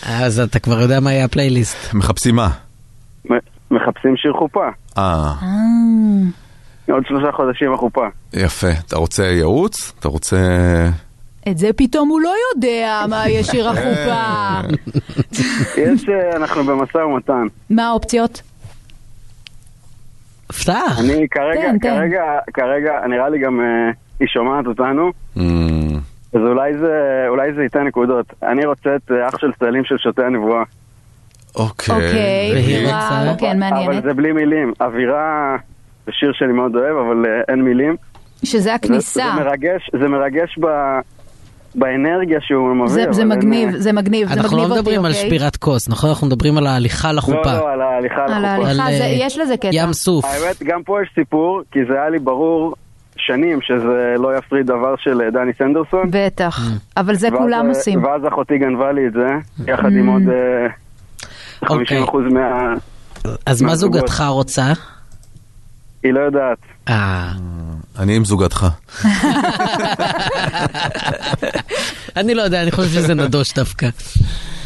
אז 0.10 0.40
אתה 0.40 0.60
כבר 0.60 0.82
יודע 0.82 1.00
מה 1.00 1.12
יהיה 1.14 1.26
הפלייליסט. 1.26 1.94
מחפשים 1.94 2.36
מה? 2.36 2.50
מחפשים 3.72 4.18
שיר 4.18 4.34
חופה. 4.40 4.68
אה, 4.98 5.34
עוד 6.92 7.04
שלושה 7.08 7.32
חודשים 7.32 7.74
החופה. 7.74 8.08
יפה. 8.34 8.68
אתה 8.88 8.98
רוצה 8.98 9.24
ייעוץ? 9.24 9.94
אתה 10.00 10.08
רוצה... 10.08 10.38
את 11.50 11.58
זה 11.58 11.70
פתאום 11.76 12.10
הוא 12.10 12.22
לא 12.22 12.34
יודע 12.56 13.06
מה 13.10 13.30
יהיה 13.30 13.44
שיר 13.44 13.70
החופה. 13.70 14.24
יש, 15.82 16.10
אה, 16.10 16.36
אנחנו 16.36 16.64
במשא 16.64 16.98
ומתן. 16.98 17.44
מה 17.70 17.88
האופציות? 17.88 18.42
פתח. 20.48 21.00
אני 21.00 21.28
כרגע, 21.32 21.62
תן, 21.62 21.78
תן. 21.80 21.96
כרגע, 21.98 22.22
כרגע, 22.54 22.92
נראה 23.10 23.30
לי 23.30 23.40
גם 23.40 23.60
אה, 23.62 23.92
היא 24.20 24.28
שומעת 24.28 24.66
אותנו, 24.68 25.12
אמ, 25.38 25.42
אז 26.34 26.42
אולי 26.42 26.78
זה, 26.78 27.26
אולי 27.28 27.54
זה 27.54 27.64
ייתן 27.64 27.84
נקודות. 27.88 28.26
אני 28.44 28.66
רוצה 28.66 28.90
את 28.96 29.12
אה, 29.12 29.30
אח 29.30 29.38
של 29.38 29.52
צאלים 29.60 29.84
של 29.86 29.98
שותי 29.98 30.22
הנבואה. 30.24 30.64
אוקיי. 31.56 31.96
אוקיי, 31.96 32.84
רוצה- 32.86 33.36
כן, 33.40 33.64
אבל 33.64 33.70
מעניינת. 33.78 34.04
זה 34.04 34.14
בלי 34.14 34.32
מילים. 34.32 34.74
אווירה, 34.82 35.56
זה 36.06 36.12
שיר 36.12 36.32
שאני 36.34 36.54
מאוד 36.54 36.76
אוהב, 36.76 36.96
אבל 36.98 37.26
אה, 37.26 37.42
אין 37.48 37.62
מילים. 37.62 37.96
שזה 38.44 38.60
זה, 38.60 38.74
הכניסה. 38.74 39.24
זה 39.38 39.44
מרגש, 39.44 39.90
זה 40.02 40.08
מרגש 40.08 40.60
ב, 40.62 40.66
באנרגיה 41.76 42.40
שהוא 42.42 42.76
מביא. 42.76 42.88
זה- 42.88 43.06
זה 43.12 43.22
אין, 43.22 43.30
מגניב, 43.32 43.70
אה, 43.74 43.80
זה 43.80 43.92
מגניב, 43.94 44.28
זה 44.28 44.34
אנחנו 44.34 44.48
מגניב 44.58 44.70
לא 44.70 44.76
אותי, 44.76 44.80
מדברים 44.82 45.06
על 45.06 45.12
אוקיי? 45.12 45.28
שבירת 45.28 45.56
כוס, 45.58 45.90
נכון? 45.90 46.10
אנחנו 46.10 46.28
מדברים 46.28 46.58
על 46.58 46.68
ההליכה 46.68 47.12
לא, 47.12 47.18
לחופה. 47.18 47.54
לא, 47.54 47.70
על 47.74 47.82
ההליכה 47.82 48.16
על 48.26 48.32
לחופה. 48.32 48.48
ההליכה, 48.48 48.86
על, 48.88 48.94
זה- 48.98 49.04
אה, 49.04 49.16
יש 49.20 49.38
לזה 49.38 49.58
קטע. 49.58 49.70
ים 49.72 49.94
סוף. 49.94 50.26
האמת, 50.26 50.64
גם 50.64 50.84
פה 50.84 51.02
יש 51.04 51.10
סיפור, 51.16 51.62
כי 51.72 51.80
זה 51.88 51.94
היה 51.94 52.10
לי 52.10 52.20
ברור 52.20 52.76
שנים 53.18 53.60
שזה 53.62 53.86
לא 54.18 54.38
יפריד 54.38 54.66
דבר 54.66 54.96
של 54.98 55.22
אה, 55.22 55.30
דני 55.32 55.52
סנדרסון. 55.58 56.08
בטח, 56.12 56.58
Mm. 56.60 56.72
אבל 56.98 57.16
זה 57.16 57.28
ואז, 57.32 57.38
כולם 57.38 57.66
אה, 57.66 57.70
עושים. 57.70 58.04
ואז 58.04 58.22
אחותי 58.28 58.58
גנבה 58.58 58.92
לי 58.92 59.08
את 59.08 59.14
זה, 59.14 59.28
יחד 59.72 59.84
Mm. 59.90 60.00
עם 60.00 60.08
עוד 60.08 60.22
אה, 60.30 60.68
אוקיי. 61.70 62.04
50% 62.04 62.34
מה... 62.34 62.74
אז 63.46 63.62
מה. 63.62 63.76
זוגתך 63.76 64.24
רוצה? 64.30 64.66
היא 66.04 66.14
לא 66.14 66.20
יודעת. 66.20 66.58
אה, 66.90 67.32
אני 68.00 68.16
עם 68.16 68.26
זוגתך. 68.26 68.68
אני 72.18 72.34
לא 72.36 72.42
יודע, 72.42 72.62
אני 72.64 72.72
חושב 72.72 72.90
שזה 72.90 73.14
נדוש 73.14 73.54
דווקא. 73.54 73.88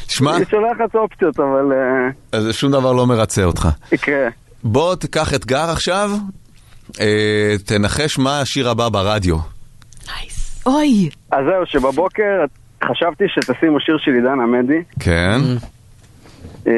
שמע, 0.08 0.36
היא 0.36 0.46
שולחת 0.50 0.96
אופציות, 0.96 1.40
אבל 1.40 1.72
אה, 1.72 2.40
אז 2.40 2.56
שום 2.56 2.72
דבר 2.72 2.94
לא 2.94 3.08
מרצה 3.08 3.44
אותך. 3.44 3.68
יקרה. 3.92 4.28
בוא 4.64 4.96
תיקח 4.96 5.34
אתגר 5.34 5.70
עכשיו, 5.70 6.12
אה, 7.00 7.56
תנחש 7.66 8.20
מה 8.20 8.42
השיר 8.42 8.70
הבא 8.70 8.90
ברדיו. 8.90 9.38
נייס. 10.08 10.64
אוי, 10.66 11.10
אז 11.32 11.46
זהו, 11.46 11.66
שבבוקר 11.66 12.46
חשבתי 12.84 13.24
שתשימו 13.28 13.80
שיר 13.80 13.98
של 14.00 14.12
עידן 14.12 14.40
עמדי. 14.40 14.84
כן, 15.00 15.42
אה, 16.68 16.74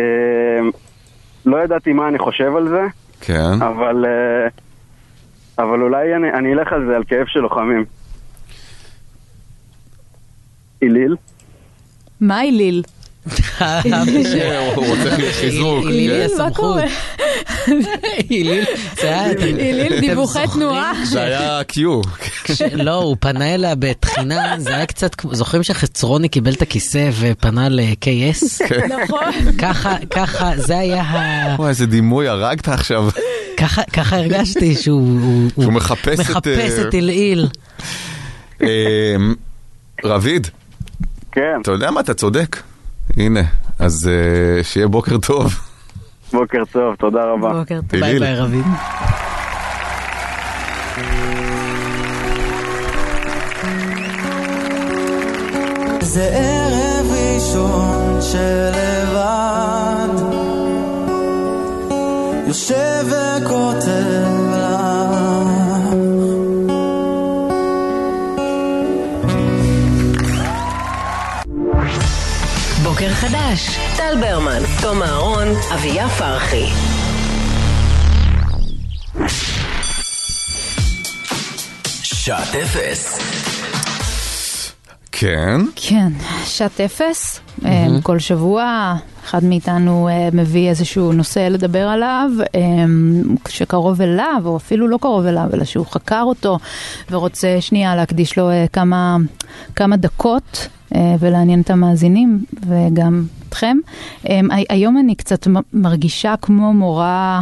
לא 1.45 1.64
ידעתי 1.64 1.94
מה 1.94 2.07
אני 2.07 2.19
חושב 2.19 2.56
על 2.57 2.68
זה, 2.69 2.81
כן. 3.22 3.62
אבל... 3.62 4.06
אה, 4.06 4.48
אבל 5.60 5.82
אולי 5.82 6.16
אני, 6.16 6.34
אני 6.34 6.54
אלך 6.54 6.74
על 6.74 6.86
זה, 6.86 6.96
על 6.96 7.04
כאב 7.04 7.28
של 7.28 7.40
לוחמים. 7.40 7.86
אליל? 10.84 11.16
מה 12.22 12.41
אליל? 12.41 12.84
ש- 13.35 14.35
הוא 14.76 14.85
רוצה 14.88 15.18
חיזוק. 15.31 15.85
היא 15.85 16.10
כן. 16.10 16.19
מה 16.38 16.45
הסמכות. 16.45 16.81
אתם 19.31 19.56
דיווחי 19.99 20.43
תנועה. 20.53 20.91
זה 21.03 21.22
היה 21.22 21.64
קיו. 21.64 22.01
לא, 22.73 22.93
הוא 22.95 23.18
פנה 23.19 23.56
אליה 23.56 23.76
בתחינה, 23.76 24.56
זה 24.57 24.76
היה 24.76 24.85
קצת 24.85 25.15
כמו, 25.15 25.35
זוכרים 25.35 25.64
שחצרוני 25.64 26.30
קיבל 26.30 26.53
את 26.53 26.61
הכיסא 26.61 27.10
ופנה 27.19 27.69
ל-KS? 27.69 28.64
נכון. 29.03 29.23
ככה, 29.57 29.95
ככה, 30.10 30.51
זה 30.57 30.80
היה 30.80 31.01
ה... 31.01 31.56
וואי, 31.57 31.69
איזה 31.69 31.85
דימוי 31.85 32.27
הרגת 32.27 32.68
עכשיו. 32.68 33.10
ככה, 33.57 33.81
הרגשתי 34.18 34.76
שהוא... 34.76 35.19
הוא- 35.22 35.49
שהוא 35.53 35.65
הוא 35.65 35.73
מחפש 35.73 36.19
את, 36.38 36.47
אה, 36.47 36.88
את 36.88 36.95
אלעיל. 36.95 37.47
אה, 38.64 38.68
רביד, 40.03 40.47
כן, 41.31 41.41
אתה 41.61 41.72
יודע 41.72 41.91
מה? 41.91 41.99
אתה 41.99 42.14
צודק. 42.14 42.57
הנה, 43.18 43.41
אז 43.80 44.07
אה, 44.07 44.64
שיהיה 44.64 44.88
בוקר 44.88 45.18
טוב. 45.18 45.53
בוקר 46.34 46.64
טוב, 46.72 46.95
תודה 46.95 47.23
רבה. 47.23 47.53
בוקר 47.53 47.80
טוב. 47.90 47.99
ביי. 47.99 48.19
ביי 48.19 48.36
רביד. 48.36 48.65
זה 56.02 56.23
ערב 56.23 57.11
ראשון 57.11 58.22
שלבד 58.22 60.10
יושב 62.48 63.06
וכותב 63.06 64.39
טל 74.10 74.22
ברמן, 74.22 74.61
תום 74.81 75.02
אהרון, 75.02 75.48
אביה 75.73 76.10
פרחי. 76.10 76.65
שעת 82.03 82.56
אפס 82.56 83.19
כן, 85.11 85.61
כן, 85.76 86.11
שעת 86.45 86.81
אפס. 86.81 87.40
אה, 87.65 87.88
כל 88.03 88.19
שבוע 88.19 88.95
אחד 89.23 89.44
מאיתנו 89.44 90.07
אה, 90.07 90.30
מביא 90.34 90.69
איזשהו 90.69 91.14
נושא 91.14 91.40
לדבר 91.40 91.88
עליו, 91.88 92.31
אה, 92.56 92.61
שקרוב 93.48 94.02
אליו, 94.02 94.41
או 94.45 94.57
אפילו 94.57 94.88
לא 94.88 94.98
קרוב 95.02 95.26
אליו, 95.26 95.48
אלא 95.53 95.64
שהוא 95.64 95.86
חקר 95.86 96.23
אותו, 96.26 96.60
ורוצה 97.11 97.57
שנייה 97.60 97.95
להקדיש 97.95 98.38
לו 98.38 98.49
אה, 98.49 98.65
כמה, 98.73 99.18
כמה 99.76 99.98
דקות. 99.98 100.68
אה, 100.95 101.15
ולעניין 101.19 101.61
את 101.61 101.69
המאזינים 101.69 102.44
וגם 102.68 103.26
אתכם. 103.50 103.78
הי- 104.24 104.66
היום 104.70 104.98
אני 104.98 105.16
קצת 105.16 105.48
מרגישה 105.74 106.34
כמו 106.42 106.74
מורה 106.74 107.42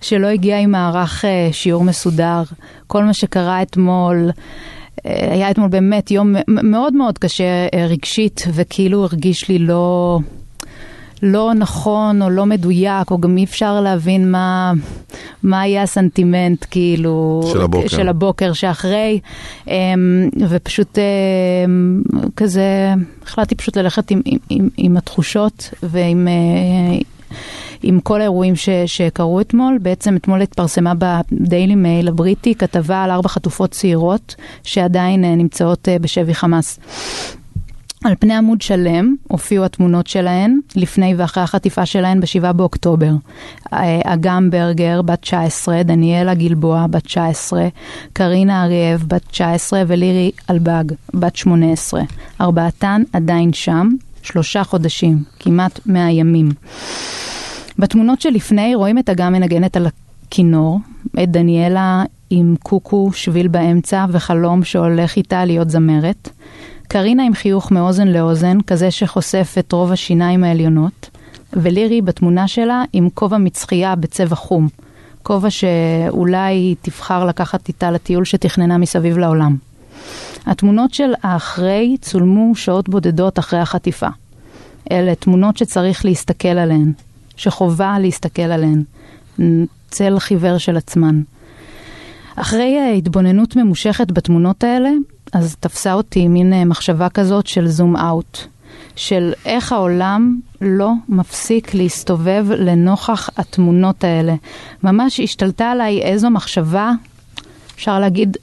שלא 0.00 0.26
הגיעה 0.26 0.60
עם 0.60 0.70
מערך 0.70 1.24
אה, 1.24 1.48
שיעור 1.52 1.84
מסודר. 1.84 2.42
כל 2.86 3.04
מה 3.04 3.14
שקרה 3.14 3.62
אתמול, 3.62 4.30
אה, 5.06 5.28
היה 5.32 5.50
אתמול 5.50 5.68
באמת 5.68 6.10
יום 6.10 6.34
מאוד 6.48 6.92
מאוד 6.94 7.18
קשה 7.18 7.44
אה, 7.74 7.86
רגשית, 7.86 8.42
וכאילו 8.54 9.04
הרגיש 9.04 9.48
לי 9.48 9.58
לא, 9.58 10.18
לא 11.22 11.52
נכון 11.54 12.22
או 12.22 12.30
לא 12.30 12.46
מדויק, 12.46 13.10
או 13.10 13.18
גם 13.18 13.36
אי 13.36 13.44
אפשר 13.44 13.80
להבין 13.80 14.30
מה, 14.30 14.72
מה 15.42 15.60
היה 15.60 15.82
הסנטימנט, 15.82 16.64
כאילו, 16.70 17.42
של 17.52 17.60
הבוקר. 17.60 17.88
של 17.88 18.08
הבוקר 18.08 18.52
שאחרי, 18.52 19.20
אמ, 19.68 20.28
ופשוט 20.48 20.98
אמ, 20.98 22.02
כזה, 22.36 22.94
החלטתי 23.22 23.54
פשוט 23.54 23.76
ללכת 23.76 24.10
עם, 24.10 24.22
עם, 24.24 24.38
עם, 24.50 24.68
עם 24.76 24.96
התחושות 24.96 25.70
ועם... 25.82 26.28
אה, 26.28 26.98
עם 27.82 28.00
כל 28.00 28.20
האירועים 28.20 28.56
ש, 28.56 28.68
שקרו 28.86 29.40
אתמול. 29.40 29.78
בעצם 29.82 30.16
אתמול 30.16 30.42
התפרסמה 30.42 30.92
בדיילי 30.98 31.74
מייל 31.74 32.08
הבריטי 32.08 32.54
כתבה 32.54 33.04
על 33.04 33.10
ארבע 33.10 33.28
חטופות 33.28 33.70
צעירות 33.70 34.34
שעדיין 34.62 35.24
אה, 35.24 35.34
נמצאות 35.34 35.88
אה, 35.88 35.98
בשבי 35.98 36.34
חמאס. 36.34 36.78
על 38.06 38.14
פני 38.20 38.34
עמוד 38.34 38.62
שלם 38.62 39.14
הופיעו 39.28 39.64
התמונות 39.64 40.06
שלהן 40.06 40.60
לפני 40.76 41.14
ואחרי 41.16 41.42
החטיפה 41.42 41.86
שלהן 41.86 42.20
ב-7 42.20 42.52
באוקטובר. 42.52 43.10
אה, 43.72 44.00
אגם 44.04 44.50
ברגר, 44.50 45.02
בת 45.02 45.20
19, 45.20 45.82
דניאלה 45.82 46.34
גלבוע, 46.34 46.86
בת 46.90 47.04
19, 47.04 47.68
קרינה 48.12 48.64
אריאב, 48.64 49.04
בת 49.08 49.22
19 49.30 49.82
ולירי 49.86 50.30
אלבג, 50.50 50.84
בת 51.14 51.36
18. 51.36 52.02
ארבעתן 52.40 53.02
עדיין 53.12 53.52
שם, 53.52 53.88
שלושה 54.22 54.64
חודשים, 54.64 55.22
כמעט 55.38 55.80
100 55.86 56.10
ימים. 56.10 56.48
בתמונות 57.78 58.20
שלפני 58.20 58.74
רואים 58.74 58.98
את 58.98 59.10
אגם 59.10 59.32
מנגנת 59.32 59.76
על 59.76 59.86
הכינור, 59.86 60.80
את 61.22 61.30
דניאלה 61.30 62.04
עם 62.30 62.54
קוקו, 62.62 63.10
שביל 63.12 63.48
באמצע 63.48 64.06
וחלום 64.10 64.64
שהולך 64.64 65.16
איתה 65.16 65.44
להיות 65.44 65.70
זמרת. 65.70 66.28
קרינה 66.88 67.26
עם 67.26 67.34
חיוך 67.34 67.72
מאוזן 67.72 68.08
לאוזן, 68.08 68.60
כזה 68.60 68.90
שחושף 68.90 69.54
את 69.58 69.72
רוב 69.72 69.92
השיניים 69.92 70.44
העליונות, 70.44 71.10
ולירי 71.52 72.02
בתמונה 72.02 72.48
שלה 72.48 72.84
עם 72.92 73.08
כובע 73.14 73.38
מצחייה 73.38 73.94
בצבע 73.94 74.36
חום, 74.36 74.68
כובע 75.22 75.50
שאולי 75.50 76.74
תבחר 76.82 77.24
לקחת 77.24 77.68
איתה 77.68 77.90
לטיול 77.90 78.24
שתכננה 78.24 78.78
מסביב 78.78 79.18
לעולם. 79.18 79.56
התמונות 80.46 80.94
של 80.94 81.12
האחרי 81.22 81.96
צולמו 82.00 82.54
שעות 82.54 82.88
בודדות 82.88 83.38
אחרי 83.38 83.60
החטיפה. 83.60 84.08
אלה 84.92 85.14
תמונות 85.14 85.56
שצריך 85.56 86.04
להסתכל 86.04 86.48
עליהן, 86.48 86.92
שחובה 87.36 87.98
להסתכל 87.98 88.42
עליהן, 88.42 88.82
צל 89.90 90.18
חיוור 90.18 90.58
של 90.58 90.76
עצמן. 90.76 91.22
אחרי 92.36 92.94
התבוננות 92.98 93.56
ממושכת 93.56 94.10
בתמונות 94.12 94.64
האלה, 94.64 94.90
אז 95.32 95.56
תפסה 95.60 95.92
אותי 95.92 96.28
מין 96.28 96.52
אה, 96.52 96.64
מחשבה 96.64 97.08
כזאת 97.08 97.46
של 97.46 97.68
זום 97.68 97.96
אאוט, 97.96 98.38
של 98.96 99.32
איך 99.46 99.72
העולם 99.72 100.40
לא 100.60 100.90
מפסיק 101.08 101.74
להסתובב 101.74 102.46
לנוכח 102.50 103.30
התמונות 103.36 104.04
האלה. 104.04 104.34
ממש 104.82 105.20
השתלטה 105.20 105.70
עליי 105.70 106.02
איזו 106.02 106.30
מחשבה, 106.30 106.92
אפשר 107.74 107.98
להגיד, 107.98 108.36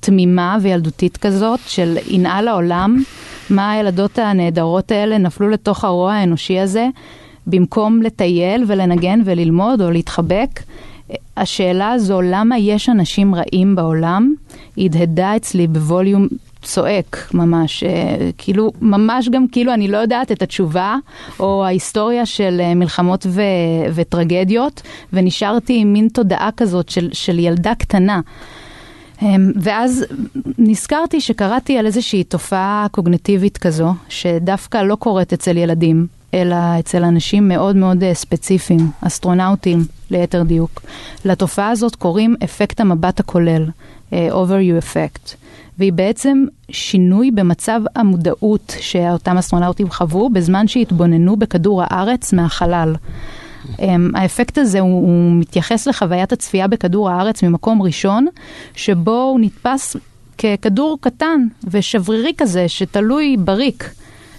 תמימה 0.00 0.58
וילדותית 0.62 1.16
כזאת, 1.16 1.60
של 1.66 1.98
ינאה 2.08 2.42
לעולם, 2.42 3.02
מה 3.50 3.70
הילדות 3.70 4.18
הנהדרות 4.18 4.90
האלה 4.90 5.18
נפלו 5.18 5.48
לתוך 5.48 5.84
הרוע 5.84 6.12
האנושי 6.12 6.58
הזה, 6.58 6.88
במקום 7.46 8.02
לטייל 8.02 8.64
ולנגן 8.66 9.20
וללמוד 9.24 9.82
או 9.82 9.90
להתחבק. 9.90 10.60
השאלה 11.36 11.90
הזו, 11.90 12.20
למה 12.22 12.58
יש 12.58 12.88
אנשים 12.88 13.34
רעים 13.34 13.74
בעולם, 13.74 14.34
הדהדה 14.86 15.36
אצלי 15.36 15.66
בווליום 15.66 16.28
צועק 16.62 17.28
ממש, 17.34 17.84
אה, 17.84 18.30
כאילו, 18.38 18.72
ממש 18.80 19.28
גם 19.28 19.46
כאילו 19.52 19.74
אני 19.74 19.88
לא 19.88 19.96
יודעת 19.96 20.32
את 20.32 20.42
התשובה, 20.42 20.96
או 21.40 21.64
ההיסטוריה 21.64 22.26
של 22.26 22.60
אה, 22.60 22.74
מלחמות 22.74 23.26
ו- 23.28 23.42
וטרגדיות, 23.94 24.82
ונשארתי 25.12 25.78
עם 25.80 25.92
מין 25.92 26.08
תודעה 26.08 26.50
כזאת 26.56 26.88
של, 26.88 27.08
של 27.12 27.38
ילדה 27.38 27.74
קטנה. 27.74 28.20
אמ, 29.22 29.52
ואז 29.56 30.04
נזכרתי 30.58 31.20
שקראתי 31.20 31.78
על 31.78 31.86
איזושהי 31.86 32.24
תופעה 32.24 32.86
קוגנטיבית 32.90 33.58
כזו, 33.58 33.94
שדווקא 34.08 34.82
לא 34.82 34.94
קורית 34.94 35.32
אצל 35.32 35.56
ילדים, 35.56 36.06
אלא 36.34 36.56
אצל 36.78 37.04
אנשים 37.04 37.48
מאוד 37.48 37.76
מאוד 37.76 38.04
אה, 38.04 38.14
ספציפיים, 38.14 38.90
אסטרונאוטים 39.00 39.84
ליתר 40.10 40.42
דיוק. 40.42 40.82
לתופעה 41.24 41.70
הזאת 41.70 41.96
קוראים 41.96 42.36
אפקט 42.44 42.80
המבט 42.80 43.20
הכולל, 43.20 43.64
overview 44.12 44.82
effect. 44.82 45.34
והיא 45.78 45.92
בעצם 45.92 46.44
שינוי 46.70 47.30
במצב 47.30 47.80
המודעות 47.96 48.74
שאותם 48.80 49.38
אסטרונאוטים 49.38 49.90
חוו 49.90 50.30
בזמן 50.30 50.68
שהתבוננו 50.68 51.36
בכדור 51.36 51.82
הארץ 51.84 52.32
מהחלל. 52.32 52.94
Um, 53.76 53.80
האפקט 54.14 54.58
הזה 54.58 54.80
הוא, 54.80 54.90
הוא 54.90 55.40
מתייחס 55.40 55.86
לחוויית 55.86 56.32
הצפייה 56.32 56.68
בכדור 56.68 57.10
הארץ 57.10 57.42
ממקום 57.42 57.82
ראשון, 57.82 58.26
שבו 58.74 59.22
הוא 59.22 59.40
נתפס 59.40 59.96
ככדור 60.38 60.98
קטן 61.00 61.46
ושברירי 61.64 62.32
כזה 62.36 62.68
שתלוי 62.68 63.36
בריק. 63.38 63.90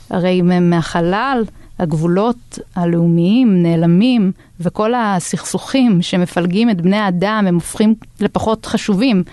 הרי 0.10 0.42
מהחלל 0.42 1.44
הגבולות 1.80 2.60
הלאומיים 2.76 3.64
נעלמים, 3.64 4.32
וכל 4.60 4.94
הסכסוכים 4.96 6.02
שמפלגים 6.02 6.70
את 6.70 6.82
בני 6.82 6.98
האדם 6.98 7.46
הם 7.48 7.56
הופכים 7.56 7.96
לפחות 8.20 8.66
חשובים. 8.66 9.24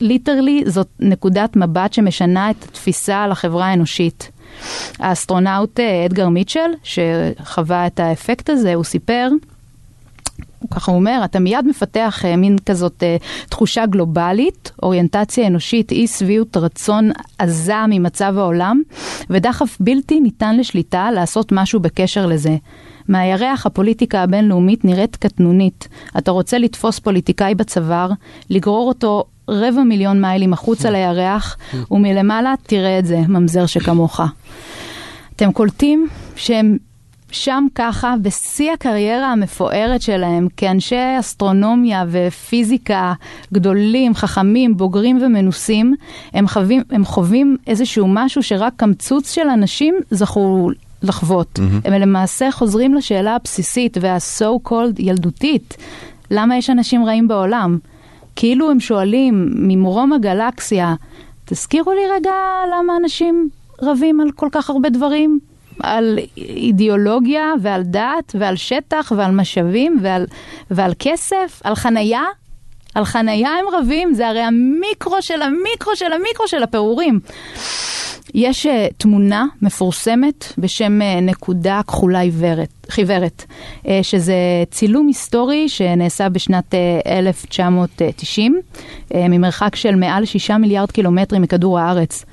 literally 0.00 0.62
זאת 0.66 0.88
נקודת 1.00 1.56
מבט 1.56 1.92
שמשנה 1.92 2.50
את 2.50 2.64
התפיסה 2.64 3.22
על 3.22 3.32
החברה 3.32 3.66
האנושית. 3.66 4.30
האסטרונאוט 4.98 5.80
אה, 5.80 6.06
אדגר 6.06 6.28
מיטשל, 6.28 6.70
שחווה 6.82 7.86
את 7.86 8.00
האפקט 8.00 8.50
הזה, 8.50 8.74
הוא 8.74 8.84
סיפר 8.84 9.28
ככה 10.70 10.92
הוא 10.92 10.98
אומר, 10.98 11.20
אתה 11.24 11.38
מיד 11.38 11.66
מפתח 11.66 12.22
אה, 12.22 12.36
מין 12.36 12.56
כזאת 12.66 13.02
אה, 13.02 13.46
תחושה 13.48 13.86
גלובלית, 13.86 14.72
אוריינטציה 14.82 15.46
אנושית, 15.46 15.92
אי 15.92 16.06
שביעות 16.06 16.56
רצון 16.56 17.10
עזה 17.38 17.86
ממצב 17.88 18.34
העולם, 18.38 18.82
ודחף 19.30 19.76
בלתי 19.80 20.20
ניתן 20.20 20.56
לשליטה 20.56 21.10
לעשות 21.10 21.52
משהו 21.52 21.80
בקשר 21.80 22.26
לזה. 22.26 22.56
מהירח 23.08 23.66
הפוליטיקה 23.66 24.22
הבינלאומית 24.22 24.84
נראית 24.84 25.16
קטנונית. 25.16 25.88
אתה 26.18 26.30
רוצה 26.30 26.58
לתפוס 26.58 26.98
פוליטיקאי 26.98 27.54
בצוואר, 27.54 28.10
לגרור 28.50 28.88
אותו 28.88 29.24
רבע 29.48 29.82
מיליון 29.82 30.20
מיילים 30.20 30.52
החוצה 30.52 30.90
לירח, 30.94 31.56
ומלמעלה 31.90 32.54
תראה 32.62 32.98
את 32.98 33.06
זה, 33.06 33.18
ממזר 33.28 33.66
שכמוך. 33.66 34.20
אתם 35.36 35.52
קולטים 35.52 36.08
שהם 36.36 36.76
שם 37.30 37.66
ככה, 37.74 38.14
בשיא 38.22 38.72
הקריירה 38.72 39.32
המפוארת 39.32 40.02
שלהם, 40.02 40.48
כאנשי 40.56 40.96
אסטרונומיה 41.20 42.04
ופיזיקה 42.08 43.12
גדולים, 43.54 44.14
חכמים, 44.14 44.76
בוגרים 44.76 45.18
ומנוסים, 45.22 45.94
הם, 46.32 46.48
חווים, 46.48 46.82
הם 46.90 47.04
חווים 47.04 47.56
איזשהו 47.66 48.06
משהו 48.08 48.42
שרק 48.42 48.72
קמצוץ 48.76 49.34
של 49.34 49.48
אנשים 49.48 49.94
זכו 50.10 50.70
לחוות. 51.02 51.58
Mm-hmm. 51.58 51.88
הם 51.88 51.92
למעשה 51.92 52.50
חוזרים 52.50 52.94
לשאלה 52.94 53.34
הבסיסית 53.34 53.96
וה-so 54.00 54.68
called 54.68 54.94
ילדותית, 54.98 55.76
למה 56.30 56.56
יש 56.56 56.70
אנשים 56.70 57.04
רעים 57.04 57.28
בעולם? 57.28 57.78
כאילו 58.36 58.70
הם 58.70 58.80
שואלים 58.80 59.48
ממרום 59.54 60.12
הגלקסיה, 60.12 60.94
תזכירו 61.44 61.92
לי 61.92 62.06
רגע 62.14 62.34
למה 62.72 62.96
אנשים 62.96 63.48
רבים 63.82 64.20
על 64.20 64.30
כל 64.32 64.48
כך 64.52 64.70
הרבה 64.70 64.88
דברים? 64.88 65.38
על 65.82 66.18
אידיאולוגיה 66.36 67.52
ועל 67.60 67.82
דת 67.82 68.34
ועל 68.38 68.56
שטח 68.56 69.12
ועל 69.16 69.30
משאבים 69.30 69.98
ועל, 70.02 70.26
ועל 70.70 70.92
כסף, 70.98 71.60
על 71.64 71.74
חנייה. 71.74 72.22
על 72.96 73.04
חנייה 73.04 73.50
הם 73.50 73.64
רבים, 73.80 74.14
זה 74.14 74.28
הרי 74.28 74.40
המיקרו 74.40 75.22
של 75.22 75.42
המיקרו 75.42 75.96
של 75.96 76.12
המיקרו 76.12 76.48
של 76.48 76.62
הפירורים. 76.62 77.20
יש 78.34 78.66
uh, 78.66 78.70
תמונה 78.96 79.46
מפורסמת 79.62 80.52
בשם 80.58 81.00
uh, 81.00 81.20
נקודה 81.20 81.80
כחולה 81.86 82.20
עיוורת, 82.20 82.68
חיוורת, 82.90 83.44
uh, 83.84 83.88
שזה 84.02 84.34
צילום 84.70 85.06
היסטורי 85.06 85.68
שנעשה 85.68 86.28
בשנת 86.28 86.74
uh, 86.74 87.08
1990, 87.08 88.60
uh, 89.08 89.14
ממרחק 89.16 89.76
של 89.76 89.94
מעל 89.94 90.24
שישה 90.24 90.58
מיליארד 90.58 90.90
קילומטרים 90.90 91.42
מכדור 91.42 91.78
הארץ. 91.78 92.24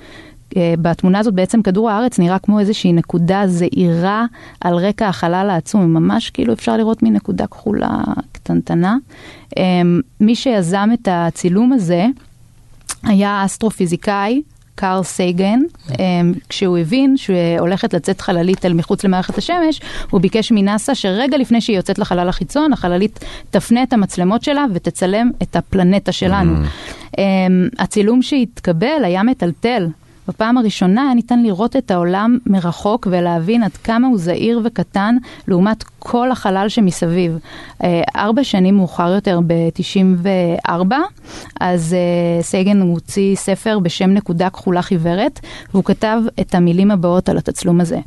אה, 0.58 0.74
בתמונה 0.82 1.20
הזאת 1.20 1.34
בעצם 1.34 1.62
כדור 1.62 1.90
הארץ 1.90 2.20
נראה 2.20 2.40
כמו 2.40 2.60
איזושהי 2.60 2.94
נקודה 2.94 3.44
זעירה 3.48 4.26
על 4.62 4.76
רקע 4.76 5.08
החלל 5.08 5.50
העצום, 5.50 5.94
ממש 5.94 6.30
כאילו 6.30 6.54
אפשר 6.54 6.78
לראות 6.78 7.04
מין 7.04 7.14
נקודה 7.14 7.48
כחולה 7.48 8.02
קטנטנה. 8.32 8.98
אמ, 9.58 10.02
מי 10.20 10.36
שיזם 10.36 10.90
את 10.94 11.08
הצילום 11.12 11.74
הזה 11.74 12.06
היה 13.04 13.46
אסטרופיזיקאי. 13.46 14.42
קארל 14.76 15.04
סייגן, 15.04 15.60
אמ, 16.00 16.34
כשהוא 16.50 16.78
הבין 16.78 17.18
שהולכת 17.18 17.94
לצאת 17.94 18.22
חללית 18.22 18.66
אל 18.66 18.74
מחוץ 18.74 19.04
למערכת 19.04 19.38
השמש, 19.38 19.82
הוא 20.10 20.22
ביקש 20.22 20.52
מנאסא 20.52 20.94
שרגע 20.94 21.38
לפני 21.38 21.62
שהיא 21.62 21.78
יוצאת 21.78 22.00
לחלל 22.00 22.30
החיצון, 22.30 22.74
החללית 22.74 23.20
תפנה 23.50 23.84
את 23.84 23.94
המצלמות 23.94 24.44
שלה 24.44 24.66
ותצלם 24.74 25.32
את 25.42 25.56
הפלנטה 25.56 26.12
שלנו. 26.12 26.56
Mm. 26.56 27.18
הצילום 27.80 28.22
שהתקבל 28.22 29.04
היה 29.04 29.24
מטלטל, 29.24 29.88
בפעם 30.28 30.58
הראשונה 30.58 31.04
היה 31.04 31.14
ניתן 31.14 31.44
לראות 31.44 31.76
את 31.76 31.92
העולם 31.92 32.38
מרחוק 32.46 33.08
ולהבין 33.12 33.64
עד 33.64 33.72
כמה 33.72 34.08
הוא 34.08 34.18
זעיר 34.18 34.62
וקטן 34.64 35.16
לעומת 35.48 35.84
כל 36.00 36.32
החלל 36.32 36.70
שמסביב. 36.70 37.38
אה, 37.84 38.02
ארבע 38.16 38.44
שנים 38.44 38.78
מאוחר 38.78 39.10
יותר, 39.10 39.40
ב-94, 39.48 40.94
אז 41.62 41.94
אה, 41.94 42.44
סייגן 42.44 42.82
הוציא 42.82 43.36
ספר 43.36 43.80
בשם 43.80 44.10
נקודה 44.10 44.50
כחולה 44.50 44.82
חיוורת, 44.82 45.40
והוא 45.74 45.84
כתב 45.84 46.22
את 46.40 46.56
המילים 46.56 46.92
הבאות 46.92 47.30
על 47.30 47.38
התצלום 47.38 47.82
הזה. 47.82 48.00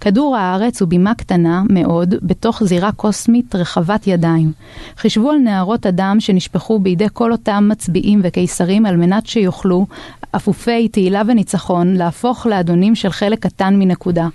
כדור 0.00 0.36
הארץ 0.36 0.80
הוא 0.80 0.88
בימה 0.88 1.14
קטנה 1.14 1.62
מאוד 1.70 2.14
בתוך 2.22 2.64
זירה 2.64 2.92
קוסמית 2.92 3.54
רחבת 3.54 4.06
ידיים. 4.06 4.52
חישבו 4.96 5.30
על 5.30 5.38
נהרות 5.38 5.86
הדם 5.86 6.16
שנשפכו 6.20 6.78
בידי 6.78 7.06
כל 7.12 7.32
אותם 7.32 7.68
מצביעים 7.70 8.20
וקיסרים 8.24 8.86
על 8.86 8.96
מנת 8.96 9.26
שיוכלו, 9.26 9.86
אפופי 10.36 10.88
תהילה 10.88 11.22
וניצחון, 11.26 11.94
להפוך 11.94 12.46
לאדונים 12.46 12.94
של 12.94 13.10
חלק 13.10 13.38
קטן 13.38 13.78
מנקודה. 13.78 14.28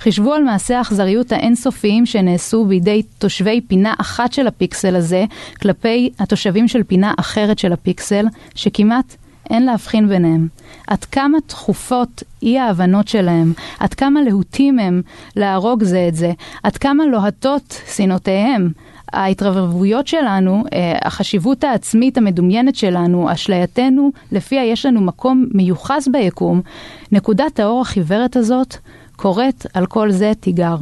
חישבו 0.00 0.32
על 0.32 0.42
מעשי 0.42 0.74
האכזריות 0.74 1.32
האינסופיים 1.32 2.06
שנעשו 2.06 2.64
בידי 2.64 3.02
תושבי 3.18 3.60
פינה 3.60 3.94
אחת 3.98 4.32
של 4.32 4.46
הפיקסל 4.46 4.96
הזה 4.96 5.24
כלפי 5.62 6.10
התושבים 6.18 6.68
של 6.68 6.82
פינה 6.82 7.14
אחרת 7.16 7.58
של 7.58 7.72
הפיקסל, 7.72 8.26
שכמעט 8.54 9.16
אין 9.50 9.66
להבחין 9.66 10.08
ביניהם. 10.08 10.48
עד 10.86 11.04
כמה 11.04 11.38
תכופות 11.46 12.22
אי 12.42 12.58
ההבנות 12.58 13.08
שלהם, 13.08 13.52
עד 13.78 13.94
כמה 13.94 14.22
להוטים 14.22 14.78
הם 14.78 15.02
להרוג 15.36 15.84
זה 15.84 16.04
את 16.08 16.14
זה, 16.14 16.32
עד 16.62 16.76
כמה 16.76 17.06
לוהטות 17.06 17.80
שנאותיהם. 17.96 18.72
ההתרברבויות 19.12 20.06
שלנו, 20.06 20.64
אה, 20.72 20.98
החשיבות 21.02 21.64
העצמית 21.64 22.18
המדומיינת 22.18 22.76
שלנו, 22.76 23.32
אשלייתנו, 23.32 24.10
לפיה 24.32 24.64
יש 24.64 24.86
לנו 24.86 25.00
מקום 25.00 25.46
מיוחס 25.54 26.08
ביקום, 26.12 26.60
נקודת 27.12 27.60
האור 27.60 27.80
החיוורת 27.80 28.36
הזאת 28.36 28.76
קוראת 29.16 29.66
על 29.74 29.86
כל 29.86 30.10
זה 30.10 30.32
תיגר. 30.40 30.76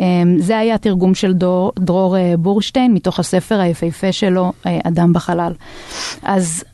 אה, 0.00 0.04
זה 0.38 0.58
היה 0.58 0.74
התרגום 0.74 1.14
של 1.14 1.32
דור, 1.32 1.72
דרור 1.78 2.16
אה, 2.16 2.34
בורשטיין 2.38 2.94
מתוך 2.94 3.18
הספר 3.18 3.60
היפהפה 3.60 4.12
שלו, 4.12 4.52
אדם 4.64 5.12
בחלל. 5.12 5.52
אז 6.22 6.64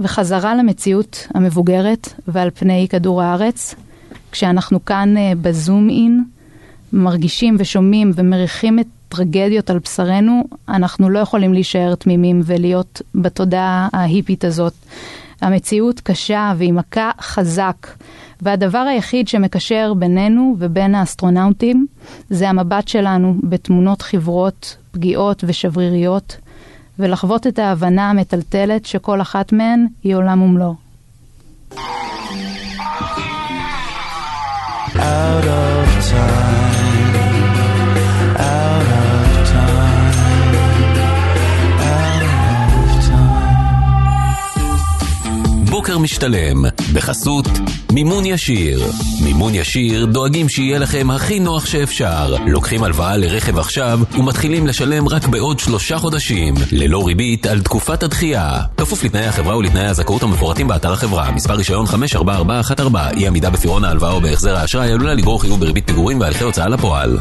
וחזרה 0.00 0.54
למציאות 0.54 1.26
המבוגרת 1.34 2.12
ועל 2.28 2.50
פני 2.50 2.86
כדור 2.90 3.22
הארץ, 3.22 3.74
כשאנחנו 4.32 4.84
כאן 4.84 5.16
אה, 5.16 5.32
בזום 5.42 5.88
אין, 5.88 6.24
מרגישים 6.92 7.56
ושומעים 7.58 8.12
ומריחים 8.14 8.78
את 8.78 8.86
טרגדיות 9.08 9.70
על 9.70 9.78
בשרנו, 9.78 10.44
אנחנו 10.68 11.10
לא 11.10 11.18
יכולים 11.18 11.52
להישאר 11.54 11.94
תמימים 11.94 12.40
ולהיות 12.44 13.02
בתודעה 13.14 13.88
ההיפית 13.92 14.44
הזאת. 14.44 14.74
המציאות 15.40 16.00
קשה 16.00 16.52
והיא 16.56 16.72
מכה 16.72 17.10
חזק, 17.20 17.86
והדבר 18.42 18.78
היחיד 18.78 19.28
שמקשר 19.28 19.94
בינינו 19.94 20.56
ובין 20.58 20.94
האסטרונאוטים 20.94 21.86
זה 22.30 22.48
המבט 22.48 22.88
שלנו 22.88 23.34
בתמונות 23.42 24.02
חברות, 24.02 24.76
פגיעות 24.90 25.44
ושבריריות, 25.46 26.36
ולחוות 27.00 27.46
את 27.46 27.58
ההבנה 27.58 28.10
המטלטלת 28.10 28.86
שכל 28.86 29.20
אחת 29.20 29.52
מהן 29.52 29.86
היא 30.02 30.14
עולם 30.14 30.42
ומלואו. 30.42 30.74
Out 34.92 35.44
of 35.44 36.10
time, 36.10 36.49
בוקר 45.80 45.98
משתלם, 45.98 46.64
בחסות 46.94 47.46
מימון 47.92 48.26
ישיר. 48.26 48.84
מימון 49.24 49.54
ישיר 49.54 50.06
דואגים 50.06 50.48
שיהיה 50.48 50.78
לכם 50.78 51.10
הכי 51.10 51.40
נוח 51.40 51.66
שאפשר. 51.66 52.36
לוקחים 52.46 52.84
הלוואה 52.84 53.16
לרכב 53.16 53.58
עכשיו 53.58 54.00
ומתחילים 54.18 54.66
לשלם 54.66 55.08
רק 55.08 55.26
בעוד 55.26 55.58
שלושה 55.58 55.98
חודשים, 55.98 56.54
ללא 56.72 57.06
ריבית 57.06 57.46
על 57.46 57.62
תקופת 57.62 58.02
הדחייה. 58.02 58.60
כפוף 58.76 59.04
לתנאי 59.04 59.26
החברה 59.26 59.56
ולתנאי 59.56 59.86
הזכאות 59.86 60.22
המפורטים 60.22 60.68
באתר 60.68 60.92
החברה. 60.92 61.30
מספר 61.30 61.54
רישיון 61.54 61.86
54414, 61.86 63.10
אי 63.10 63.26
עמידה 63.26 63.50
בפירעון 63.50 63.84
ההלוואה 63.84 64.12
או 64.12 64.20
בהחזר 64.20 64.56
האשראי 64.56 64.92
עלולה 64.92 65.14
לגרור 65.14 65.40
חיוב 65.40 65.60
בריבית 65.60 65.86
פיגורים 65.86 66.20
והליכי 66.20 66.44
הוצאה 66.44 66.68
לפועל. 66.68 67.18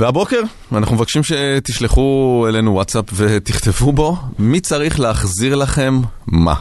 והבוקר 0.00 0.40
אנחנו 0.72 0.96
מבקשים 0.96 1.22
שתשלחו 1.22 2.46
אלינו 2.48 2.72
וואטסאפ 2.72 3.04
ותכתבו 3.14 3.92
בו 3.92 4.16
מי 4.38 4.60
צריך 4.60 5.00
להחזיר 5.00 5.54
לכם 5.54 6.00
מה, 6.26 6.54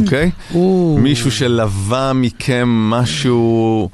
אוקיי? 0.00 0.30
מישהו 1.04 1.30
שלווה 1.30 2.12
מכם 2.12 2.68
משהו, 2.68 3.88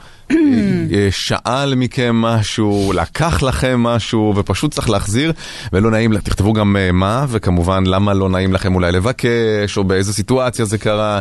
שאל 1.11 1.75
מכם 1.75 2.17
משהו, 2.17 2.93
לקח 2.97 3.43
לכם 3.43 3.83
משהו 3.83 4.33
ופשוט 4.37 4.75
צריך 4.75 4.91
להחזיר 4.91 5.33
ולא 5.73 5.91
נעים, 5.91 6.19
תכתבו 6.19 6.53
גם 6.53 6.77
אה, 6.77 6.93
מה 6.93 7.27
וכמובן 7.29 7.87
למה 7.87 8.15
לא 8.15 8.29
נעים 8.29 8.53
לכם 8.53 8.75
אולי 8.75 8.93
לבקש 8.93 9.77
או 9.77 9.85
באיזה 9.85 10.13
סיטואציה 10.13 10.65
זה 10.65 10.79
קרה, 10.79 11.21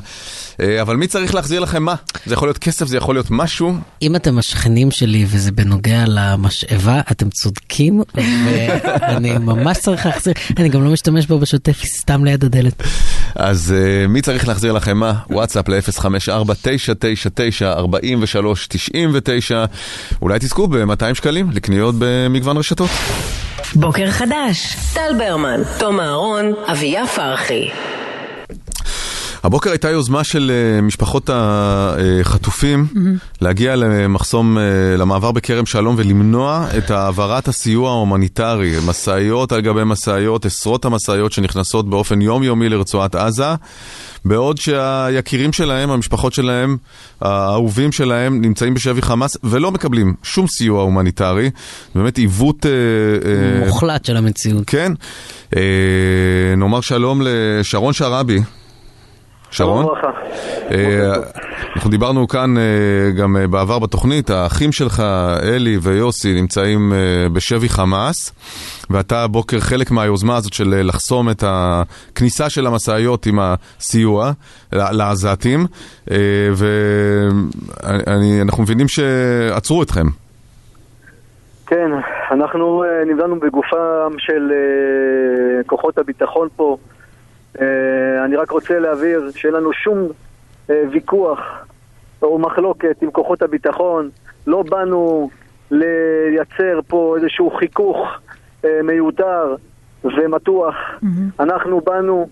אה, 0.59 0.81
אבל 0.81 0.95
מי 0.95 1.07
צריך 1.07 1.35
להחזיר 1.35 1.59
לכם 1.59 1.83
מה? 1.83 1.95
זה 2.25 2.33
יכול 2.33 2.47
להיות 2.47 2.57
כסף, 2.57 2.87
זה 2.87 2.97
יכול 2.97 3.15
להיות 3.15 3.27
משהו. 3.29 3.73
אם 4.01 4.15
אתם 4.15 4.37
השכנים 4.37 4.91
שלי 4.91 5.25
וזה 5.27 5.51
בנוגע 5.51 6.03
למשאבה, 6.07 7.01
אתם 7.11 7.29
צודקים, 7.29 8.01
ואני 9.01 9.37
ממש 9.37 9.77
צריך 9.77 10.05
להחזיר, 10.05 10.33
אני 10.57 10.69
גם 10.69 10.83
לא 10.83 10.91
משתמש 10.91 11.25
בו 11.25 11.39
בשוטף, 11.39 11.79
היא 11.81 11.91
סתם 11.91 12.25
ליד 12.25 12.43
הדלת. 12.43 12.83
אז 13.35 13.73
uh, 13.77 14.07
מי 14.07 14.21
צריך 14.21 14.47
להחזיר 14.47 14.71
לכם 14.71 14.97
מה? 14.97 15.13
וואטסאפ 15.29 15.69
ל-054-999-4399 19.05 19.53
אולי 20.21 20.39
תזכו 20.39 20.67
ב-200 20.67 21.13
שקלים 21.13 21.51
לקניות 21.51 21.95
במגוון 21.99 22.57
רשתות. 22.57 22.89
בוקר 23.75 24.11
חדש, 24.11 24.75
טל 24.93 25.13
ברמן, 25.17 25.61
תום 25.79 25.99
אהרון, 25.99 26.53
אביה 26.67 27.07
פרחי. 27.07 27.69
הבוקר 29.47 29.69
הייתה 29.69 29.89
יוזמה 29.89 30.23
של 30.23 30.51
אה, 30.51 30.81
משפחות 30.81 31.29
החטופים 31.33 32.87
להגיע 33.41 33.75
למחסום, 33.75 34.57
אה, 34.57 34.61
למעבר 34.99 35.31
בכרם 35.31 35.65
שלום 35.65 35.95
ולמנוע 35.97 36.67
את 36.77 36.91
העברת 36.91 37.47
הסיוע 37.47 37.89
ההומניטרי. 37.89 38.75
משאיות 38.87 39.51
על 39.51 39.61
גבי 39.61 39.81
משאיות, 39.85 40.45
עשרות 40.45 40.85
המשאיות 40.85 41.31
שנכנסות 41.31 41.89
באופן 41.89 42.21
יומיומי 42.21 42.69
לרצועת 42.69 43.15
עזה, 43.15 43.55
בעוד 44.25 44.57
שהיקירים 44.57 45.53
שלהם, 45.53 45.89
המשפחות 45.89 46.33
שלהם, 46.33 46.77
האהובים 47.21 47.91
שלהם, 47.91 48.41
נמצאים 48.41 48.73
בשבי 48.73 49.01
חמאס 49.01 49.37
ולא 49.43 49.71
מקבלים 49.71 50.13
שום 50.23 50.47
סיוע 50.47 50.81
הומניטרי. 50.81 51.49
באמת 51.95 52.17
עיוות... 52.17 52.65
אה, 52.65 53.67
מוחלט 53.67 54.05
של 54.05 54.17
המציאות. 54.17 54.63
כן. 54.67 54.91
אה, 55.55 55.61
נאמר 56.57 56.81
שלום 56.81 57.21
לשרון 57.23 57.93
שרעבי. 57.93 58.39
שרון? 59.51 59.85
אה, 60.71 61.13
אנחנו 61.75 61.89
דיברנו 61.89 62.27
כאן 62.27 62.57
אה, 62.57 62.63
גם 63.17 63.37
אה, 63.37 63.47
בעבר 63.47 63.79
בתוכנית, 63.79 64.29
האחים 64.29 64.71
שלך, 64.71 65.03
אלי 65.43 65.77
ויוסי, 65.81 66.33
נמצאים 66.33 66.93
בשבי 67.33 67.69
חמאס, 67.69 68.33
ואתה 68.89 69.23
הבוקר 69.23 69.59
חלק 69.59 69.91
מהיוזמה 69.91 70.35
הזאת 70.35 70.53
של 70.53 70.81
לחסום 70.83 71.29
את 71.29 71.43
הכניסה 71.47 72.49
של 72.49 72.67
המשאיות 72.67 73.25
עם 73.25 73.39
הסיוע 73.39 74.31
לעזתים, 74.71 75.59
ואנחנו 77.83 78.63
מבינים 78.63 78.87
שעצרו 78.87 79.83
אתכם. 79.83 80.05
כן, 81.67 81.91
אנחנו 82.31 82.83
נבדלנו 83.07 83.39
בגופם 83.39 84.13
של 84.17 84.51
כוחות 85.65 85.97
הביטחון 85.97 86.47
פה. 86.55 86.77
אה, 87.61 88.25
אני 88.25 88.35
רק 88.35 88.51
רוצה 88.51 88.79
להבהיר 88.79 89.31
שאין 89.35 89.53
לנו 89.53 89.73
שום 89.73 90.07
אה, 90.69 90.83
ויכוח 90.91 91.39
או 92.21 92.39
מחלוקת 92.39 93.01
עם 93.01 93.11
כוחות 93.11 93.41
הביטחון. 93.41 94.09
לא 94.47 94.63
באנו 94.63 95.29
לייצר 95.71 96.79
פה 96.87 97.15
איזשהו 97.17 97.51
חיכוך 97.51 97.97
אה, 98.65 98.79
מיותר 98.83 99.55
ומתוח. 100.03 100.75
אנחנו 101.39 101.81
באנו 101.81 102.29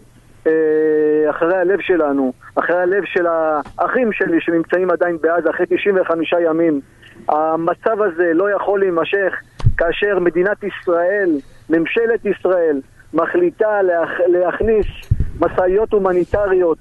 אחרי 1.29 1.57
הלב 1.57 1.79
שלנו, 1.79 2.33
אחרי 2.55 2.75
הלב 2.75 3.03
של 3.05 3.25
האחים 3.27 4.13
שלי 4.13 4.41
שנמצאים 4.41 4.91
עדיין 4.91 5.17
בעזה 5.21 5.49
אחרי 5.49 5.65
95 5.69 6.33
ימים. 6.45 6.81
המצב 7.29 8.01
הזה 8.01 8.31
לא 8.33 8.51
יכול 8.51 8.79
להימשך 8.79 9.33
כאשר 9.77 10.19
מדינת 10.19 10.63
ישראל, 10.63 11.29
ממשלת 11.69 12.25
ישראל, 12.25 12.81
מחליטה 13.13 13.81
להכ... 13.81 14.09
להכניס 14.27 14.85
משאיות 15.39 15.93
הומניטריות 15.93 16.79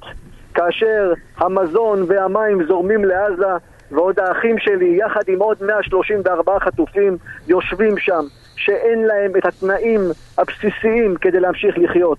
כאשר 0.54 1.12
המזון 1.36 2.04
והמים 2.08 2.66
זורמים 2.66 3.04
לעזה 3.04 3.52
ועוד 3.90 4.18
האחים 4.18 4.56
שלי 4.58 4.98
יחד 5.06 5.22
עם 5.28 5.38
עוד 5.38 5.56
134 5.60 6.60
חטופים 6.60 7.16
יושבים 7.48 7.98
שם 7.98 8.24
שאין 8.56 9.04
להם 9.06 9.32
את 9.38 9.46
התנאים 9.46 10.00
הבסיסיים 10.38 11.16
כדי 11.20 11.40
להמשיך 11.40 11.74
לחיות. 11.78 12.18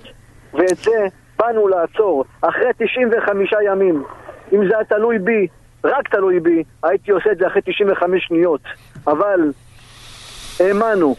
ואת 0.54 0.78
זה 0.78 1.08
באנו 1.40 1.68
לעצור 1.68 2.26
אחרי 2.42 2.72
95 2.78 3.54
ימים. 3.66 4.04
אם 4.54 4.68
זה 4.68 4.76
היה 4.76 4.86
תלוי 4.86 5.20
בי, 5.20 5.48
רק 5.84 6.08
תלוי 6.10 6.40
בי, 6.40 6.64
הייתי 6.84 7.12
עושה 7.12 7.32
את 7.32 7.38
זה 7.38 7.48
אחרי 7.48 7.62
95 7.62 8.28
שניות. 8.28 8.62
אבל 9.08 9.52
האמנו, 10.60 11.16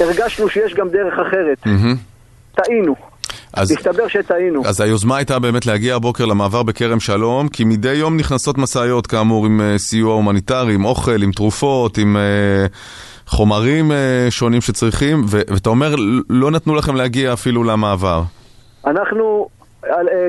הרגשנו 0.00 0.48
שיש 0.48 0.74
גם 0.74 0.88
דרך 0.88 1.18
אחרת. 1.18 1.66
מהמם. 1.66 1.94
טעינו 2.54 3.11
אז- 3.56 3.72
מסתבר 3.72 4.08
שטעינו. 4.08 4.62
אז 4.66 4.80
היוזמה 4.80 5.16
הייתה 5.16 5.38
באמת 5.38 5.66
להגיע 5.66 5.94
הבוקר 5.94 6.24
למעבר 6.24 6.62
בכרם 6.62 7.00
שלום, 7.00 7.48
כי 7.48 7.64
מדי 7.64 7.94
יום 7.94 8.16
נכנסות 8.16 8.58
משאיות 8.58 9.06
כאמור 9.06 9.46
עם 9.46 9.60
אה, 9.60 9.78
סיוע 9.78 10.14
הומניטרי, 10.14 10.74
עם 10.74 10.84
אוכל, 10.84 11.22
עם 11.22 11.32
תרופות, 11.32 11.98
עם 11.98 12.16
אה, 12.16 12.66
חומרים 13.26 13.92
אה, 13.92 14.26
שונים 14.30 14.60
שצריכים, 14.60 15.22
ו- 15.28 15.40
ואתה 15.48 15.70
אומר, 15.70 15.94
לא 16.30 16.50
נתנו 16.50 16.74
לכם 16.74 16.96
להגיע 16.96 17.32
אפילו 17.32 17.64
למעבר. 17.64 18.22
אנחנו 18.86 19.48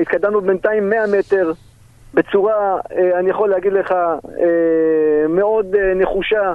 התקדמנו 0.02 0.40
בינתיים 0.40 0.90
100 0.90 0.98
מטר 1.18 1.52
בצורה, 2.14 2.54
אני 3.20 3.30
יכול 3.30 3.50
להגיד 3.50 3.72
לך, 3.72 3.94
מאוד 5.28 5.66
נחושה. 5.96 6.52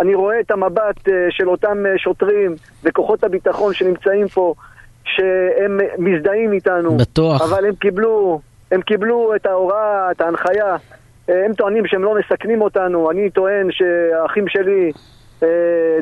אני 0.00 0.14
רואה 0.14 0.40
את 0.40 0.50
המבט 0.50 1.00
של 1.30 1.48
אותם 1.48 1.76
שוטרים 1.96 2.54
וכוחות 2.84 3.24
הביטחון 3.24 3.74
שנמצאים 3.74 4.28
פה, 4.28 4.54
שהם 5.06 5.80
מזדהים 5.98 6.52
איתנו. 6.52 6.96
בטוח. 6.96 7.42
אבל 7.42 7.66
הם 7.66 7.74
קיבלו, 7.74 8.40
הם 8.72 8.82
קיבלו 8.82 9.34
את 9.36 9.46
ההוראה, 9.46 10.10
את 10.10 10.20
ההנחיה. 10.20 10.76
אה, 11.28 11.44
הם 11.44 11.54
טוענים 11.54 11.86
שהם 11.86 12.04
לא 12.04 12.14
מסכנים 12.14 12.62
אותנו. 12.62 13.10
אני 13.10 13.30
טוען 13.30 13.68
שהאחים 13.70 14.48
שלי 14.48 14.92
אה, 15.42 15.48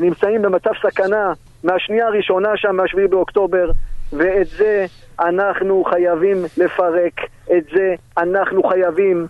נמצאים 0.00 0.42
במצב 0.42 0.70
סכנה 0.82 1.32
מהשנייה 1.64 2.06
הראשונה 2.06 2.48
שם, 2.56 2.76
מה-7 2.76 3.08
באוקטובר, 3.10 3.70
ואת 4.12 4.46
זה 4.46 4.86
אנחנו 5.20 5.84
חייבים 5.84 6.36
לפרק. 6.56 7.20
את 7.56 7.64
זה 7.74 7.94
אנחנו 8.18 8.62
חייבים 8.62 9.26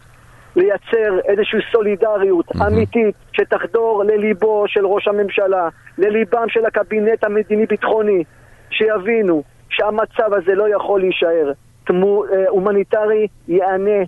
לייצר 0.56 1.18
איזושהי 1.24 1.58
סולידריות 1.72 2.46
אמיתית 2.66 3.14
שתחדור 3.32 4.04
לליבו 4.04 4.64
של 4.66 4.86
ראש 4.86 5.08
הממשלה, 5.08 5.68
לליבם 5.98 6.48
של 6.48 6.66
הקבינט 6.66 7.24
המדיני-ביטחוני, 7.24 8.24
שיבינו 8.70 9.42
שהמצב 9.76 10.34
הזה 10.34 10.52
לא 10.54 10.76
יכול 10.76 11.00
להישאר. 11.00 11.52
תמו, 11.86 12.24
אה, 12.24 12.44
הומניטרי 12.48 13.26
יענה 13.48 14.04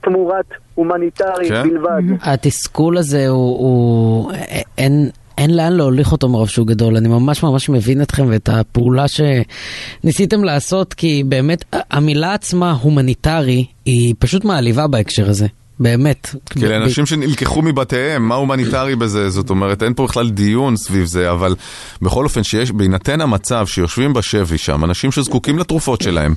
תמורת 0.00 0.46
הומניטרי 0.74 1.48
כן. 1.48 1.62
בלבד. 1.62 2.02
התסכול 2.22 2.98
הזה 2.98 3.28
הוא, 3.28 3.58
הוא 3.58 4.32
אין, 4.78 5.10
אין 5.38 5.56
לאן 5.56 5.72
להוליך 5.72 6.12
אותו 6.12 6.28
מרוב 6.28 6.48
שהוא 6.48 6.66
גדול. 6.66 6.96
אני 6.96 7.08
ממש 7.08 7.42
ממש 7.42 7.68
מבין 7.68 8.02
אתכם 8.02 8.26
ואת 8.28 8.48
הפעולה 8.48 9.04
שניסיתם 9.08 10.44
לעשות, 10.44 10.94
כי 10.94 11.24
באמת 11.26 11.64
המילה 11.90 12.34
עצמה, 12.34 12.72
הומניטרי, 12.82 13.64
היא 13.84 14.14
פשוט 14.18 14.44
מעליבה 14.44 14.86
בהקשר 14.86 15.28
הזה. 15.28 15.46
באמת. 15.80 16.34
כי 16.50 16.66
אלה 16.66 16.76
אנשים 16.76 17.06
שנלקחו 17.06 17.62
מבתיהם, 17.62 18.28
מה 18.28 18.34
הומניטרי 18.34 18.96
בזה? 18.96 19.30
זאת 19.30 19.50
אומרת, 19.50 19.82
אין 19.82 19.94
פה 19.94 20.04
בכלל 20.06 20.30
דיון 20.30 20.76
סביב 20.76 21.04
זה, 21.04 21.30
אבל 21.30 21.54
בכל 22.02 22.24
אופן, 22.24 22.42
שיש, 22.42 22.70
בהינתן 22.72 23.20
המצב 23.20 23.66
שיושבים 23.66 24.12
בשבי 24.12 24.58
שם, 24.58 24.84
אנשים 24.84 25.12
שזקוקים 25.12 25.58
לתרופות 25.58 26.00
שלהם, 26.00 26.34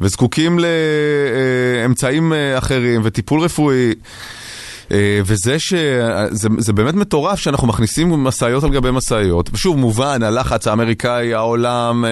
וזקוקים 0.00 0.58
לאמצעים 0.58 2.32
אה, 2.32 2.58
אחרים 2.58 3.00
וטיפול 3.04 3.40
רפואי. 3.40 3.94
אה, 4.92 5.20
וזה 5.24 5.58
שזה 5.58 6.48
זה 6.58 6.72
באמת 6.72 6.94
מטורף 6.94 7.38
שאנחנו 7.38 7.66
מכניסים 7.68 8.08
משאיות 8.08 8.64
על 8.64 8.70
גבי 8.70 8.90
משאיות, 8.90 9.50
ושוב 9.52 9.76
מובן, 9.78 10.22
הלחץ 10.22 10.66
האמריקאי, 10.68 11.34
העולם, 11.34 12.04
אה, 12.04 12.10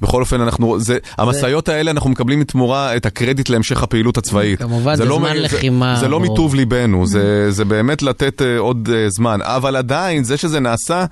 בכל 0.00 0.20
אופן 0.20 0.40
אנחנו, 0.40 0.80
זה, 0.80 0.98
המשאיות 1.18 1.68
האלה 1.68 1.90
אנחנו 1.90 2.10
מקבלים 2.10 2.40
בתמורה 2.40 2.96
את 2.96 3.06
הקרדיט 3.06 3.48
להמשך 3.48 3.82
הפעילות 3.82 4.18
הצבאית. 4.18 4.58
כמובן, 4.58 4.94
זה 4.94 5.04
לא 5.04 5.16
זמן 5.16 5.32
מ- 5.32 5.40
לחימה, 5.40 5.94
זה, 5.94 6.00
זה 6.00 6.08
לא. 6.08 6.20
מטוב 6.20 6.54
ליבנו, 6.54 7.06
זה, 7.06 7.50
זה 7.50 7.64
באמת 7.64 8.02
לתת 8.02 8.42
אה, 8.42 8.58
עוד 8.58 8.88
זמן, 9.08 9.38
אבל 9.42 9.76
עדיין 9.76 10.24
זה 10.24 10.36
שזה 10.36 10.60
נעשה 10.60 11.04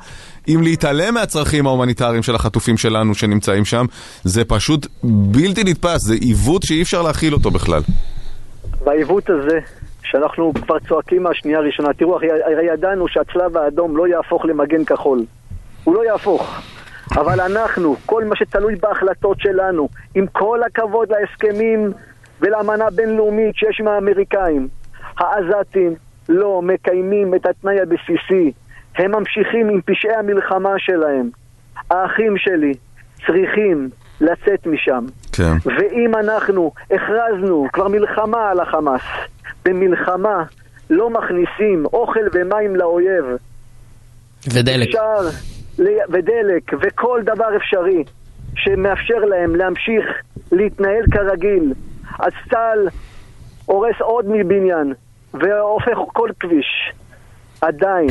אם 0.49 0.63
להתעלם 0.63 1.15
מהצרכים 1.15 1.67
ההומניטריים 1.67 2.23
של 2.23 2.35
החטופים 2.35 2.77
שלנו 2.77 3.15
שנמצאים 3.15 3.65
שם, 3.65 3.87
זה 4.25 4.45
פשוט 4.45 4.87
בלתי 5.05 5.65
נתפס, 5.65 6.01
זה 6.05 6.15
עיוות 6.15 6.63
שאי 6.63 6.83
אפשר 6.83 7.03
להכיל 7.03 7.35
אותו 7.35 7.51
בכלל. 7.51 7.83
בעיוות 8.85 9.25
הזה, 9.31 9.59
שאנחנו 10.11 10.53
כבר 10.55 10.79
צועקים 10.79 11.23
מהשנייה 11.23 11.59
הראשונה, 11.59 11.93
תראו, 11.93 12.17
הרי 12.17 12.65
ידענו 12.73 13.09
שהצלב 13.09 13.57
האדום 13.57 13.97
לא 13.97 14.09
יהפוך 14.09 14.45
למגן 14.45 14.85
כחול. 14.85 15.25
הוא 15.85 15.95
לא 15.95 16.05
יהפוך. 16.05 16.61
אבל 17.17 17.41
אנחנו, 17.41 17.97
כל 18.07 18.25
מה 18.25 18.37
שתלוי 18.37 18.77
בהחלטות 18.77 19.41
שלנו, 19.41 19.89
עם 20.15 20.27
כל 20.27 20.61
הכבוד 20.63 21.09
להסכמים 21.13 21.93
ולאמנה 22.41 22.91
בינלאומית 22.91 23.57
שיש 23.57 23.81
עם 23.81 23.89
האמריקאים, 23.89 24.69
העזתים 25.19 25.95
לא 26.29 26.63
מקיימים 26.63 27.35
את 27.35 27.47
התנאי 27.47 27.81
הבסיסי. 27.81 28.53
הם 28.97 29.11
ממשיכים 29.13 29.69
עם 29.69 29.81
פשעי 29.81 30.15
המלחמה 30.15 30.75
שלהם. 30.79 31.31
האחים 31.91 32.39
שלי 32.39 32.75
צריכים 33.27 33.89
לצאת 34.21 34.67
משם. 34.67 35.05
כן. 35.39 35.57
ואם 35.65 36.15
אנחנו 36.15 36.73
הכרזנו 36.91 37.67
כבר 37.73 37.89
מלחמה 37.89 38.51
על 38.51 38.61
החמאס, 38.61 39.03
במלחמה 39.65 40.45
לא 40.91 41.11
מכניסים 41.11 41.87
אוכל 41.87 42.21
ומים 42.33 42.77
לאויב, 42.77 43.25
ודלק. 44.55 44.89
אפשר, 44.89 45.39
ודלק, 46.09 46.73
וכל 46.81 47.21
דבר 47.25 47.57
אפשרי 47.57 48.05
שמאפשר 48.57 49.19
להם 49.19 49.57
להמשיך 49.57 50.05
להתנהל 50.53 51.05
כרגיל, 51.13 51.73
אז 52.19 52.33
צה"ל 52.51 52.89
הורס 53.67 54.01
עוד 54.01 54.25
מבניין 54.29 54.93
והופך 55.35 55.99
כל 56.13 56.31
כביש. 56.41 56.93
עדיין, 57.61 58.09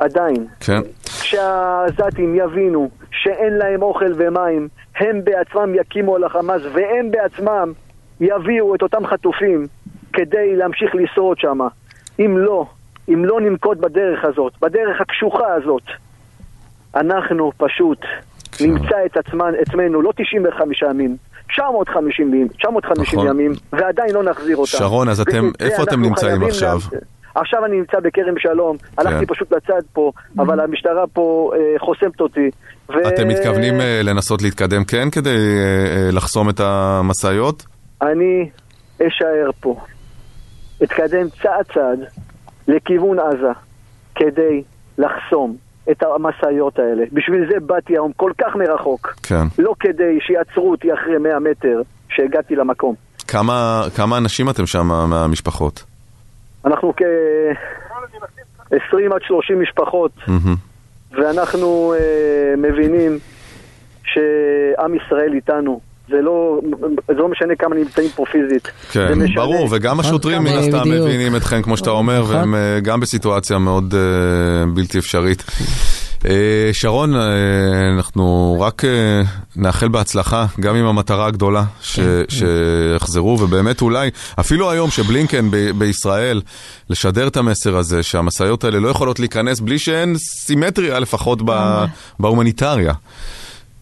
עדיין, 0.00 0.46
כן. 0.60 0.80
כשהעזתים 1.20 2.34
יבינו 2.34 2.90
שאין 3.10 3.52
להם 3.58 3.82
אוכל 3.82 4.12
ומים, 4.16 4.68
הם 4.96 5.24
בעצמם 5.24 5.74
יקימו 5.74 6.16
על 6.16 6.24
החמאס 6.24 6.62
והם 6.72 7.10
בעצמם 7.10 7.72
יביאו 8.20 8.74
את 8.74 8.82
אותם 8.82 9.06
חטופים 9.06 9.66
כדי 10.12 10.56
להמשיך 10.56 10.94
לשרוד 10.94 11.38
שם. 11.38 11.58
אם 12.20 12.38
לא, 12.38 12.66
אם 13.08 13.24
לא 13.24 13.40
ננקוט 13.40 13.78
בדרך 13.78 14.24
הזאת, 14.24 14.52
בדרך 14.62 15.00
הקשוחה 15.00 15.54
הזאת, 15.54 15.82
אנחנו 16.96 17.52
פשוט 17.56 17.98
נמצא 18.60 18.96
את 19.06 19.16
עצמן, 19.16 19.52
עצמנו 19.60 20.02
לא 20.02 20.12
95 20.16 20.82
ימים, 20.82 21.16
950 21.52 22.28
ימים, 22.34 22.48
950 22.48 23.18
נכון. 23.18 23.28
ימים, 23.30 23.52
ועדיין 23.72 24.14
לא 24.14 24.22
נחזיר 24.22 24.56
אותם. 24.56 24.66
שרון, 24.78 25.08
אז 25.08 25.20
אתם- 25.20 25.50
איפה 25.60 25.82
אתם 25.82 26.02
נמצאים 26.02 26.42
עכשיו? 26.42 26.74
לעשות. 26.74 26.92
עכשיו 27.34 27.64
אני 27.64 27.76
נמצא 27.76 28.00
בכרם 28.00 28.34
שלום, 28.38 28.76
הלכתי 28.98 29.26
פשוט 29.26 29.52
לצד 29.52 29.82
פה, 29.92 30.12
אבל 30.38 30.60
המשטרה 30.60 31.06
פה 31.12 31.52
אה, 31.54 31.78
חוסמת 31.78 32.20
אותי. 32.20 32.50
ו- 32.88 33.08
אתם 33.08 33.28
מתכוונים 33.28 33.80
אה, 33.80 34.00
לנסות 34.02 34.42
להתקדם 34.42 34.84
כן 34.84 35.10
כדי 35.10 35.30
אה, 35.30 35.96
אה, 35.96 36.10
לחסום 36.12 36.48
את 36.48 36.60
המשאיות? 36.60 37.66
אני 38.02 38.50
אשאר 38.96 39.50
פה. 39.60 39.76
אתקדם 40.82 41.28
צעד 41.42 41.64
צעד 41.74 42.00
לכיוון 42.68 43.18
עזה 43.18 43.52
כדי 44.14 44.62
לחסום 44.98 45.56
את 45.90 46.02
המשאיות 46.02 46.78
האלה. 46.78 47.04
בשביל 47.12 47.46
זה 47.52 47.60
באתי 47.66 47.92
היום 47.92 48.12
כל 48.16 48.32
כך 48.38 48.56
מרחוק. 48.56 49.14
כן. 49.22 49.44
לא 49.58 49.74
כדי 49.80 50.18
שיעצרו 50.20 50.70
אותי 50.70 50.94
אחרי 50.94 51.18
100 51.18 51.38
מטר 51.38 51.82
שהגעתי 52.08 52.56
למקום. 52.56 52.94
כמה, 53.28 53.82
כמה 53.96 54.18
אנשים 54.18 54.50
אתם 54.50 54.66
שם 54.66 54.86
מהמשפחות? 54.86 55.89
אנחנו 56.64 56.92
כ-20 56.96 58.74
עד 59.14 59.22
30 59.26 59.60
משפחות. 59.60 60.12
ואנחנו 61.12 61.94
אה, 61.98 62.54
מבינים 62.56 63.18
שעם 64.04 64.94
ישראל 64.94 65.34
איתנו. 65.34 65.80
זה 66.08 66.16
לא, 66.22 66.60
זה 67.08 67.14
לא 67.14 67.28
משנה 67.28 67.54
כמה 67.58 67.74
נמצאים 67.74 68.08
פה 68.14 68.24
פיזית. 68.32 68.68
כן, 68.92 69.18
משנה 69.18 69.34
ברור, 69.34 69.68
וגם 69.70 70.00
השוטרים 70.00 70.42
מן 70.42 70.50
הסתם. 70.58 70.90
מבינים 70.90 71.36
אתכם 71.36 71.62
כמו 71.62 71.76
שאתה 71.76 71.90
אומר, 71.90 72.22
נכון. 72.22 72.36
והם 72.36 72.54
אה, 72.54 72.78
גם 72.82 73.00
בסיטואציה 73.00 73.58
מאוד 73.58 73.94
אה, 73.94 74.64
בלתי 74.74 74.98
אפשרית. 74.98 75.44
אה, 76.28 76.70
שרון, 76.72 77.14
אה, 77.14 77.20
אנחנו 77.96 78.56
רק 78.60 78.84
אה, 78.84 79.22
נאחל 79.56 79.88
בהצלחה, 79.88 80.46
גם 80.60 80.76
עם 80.76 80.84
המטרה 80.84 81.26
הגדולה, 81.26 81.62
ש- 81.80 82.00
שיחזרו, 82.28 83.38
ובאמת 83.40 83.82
אולי, 83.82 84.10
אפילו 84.40 84.70
היום 84.70 84.90
שבלינקן 84.90 85.50
ב- 85.50 85.70
בישראל, 85.78 86.40
לשדר 86.90 87.28
את 87.28 87.36
המסר 87.36 87.76
הזה, 87.76 88.02
שהמשאיות 88.02 88.64
האלה 88.64 88.78
לא 88.80 88.88
יכולות 88.88 89.18
להיכנס 89.20 89.60
בלי 89.60 89.78
שאין 89.78 90.14
סימטריה 90.16 90.98
לפחות 90.98 91.38
ב- 91.44 91.84
בהומניטריה. 92.20 92.92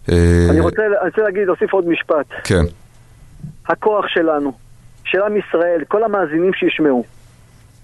אני 0.09 0.16
רוצה, 0.60 0.82
אני 1.02 1.09
רוצה 1.09 1.23
להגיד, 1.23 1.43
להוסיף 1.47 1.73
עוד 1.73 1.89
משפט. 1.89 2.27
כן, 2.44 2.65
הכוח 3.69 4.05
שלנו, 4.09 4.52
של 5.05 5.19
עם 5.23 5.36
ישראל, 5.36 5.85
כל 5.89 6.05
המאזינים 6.05 6.52
שישמעו, 6.55 7.05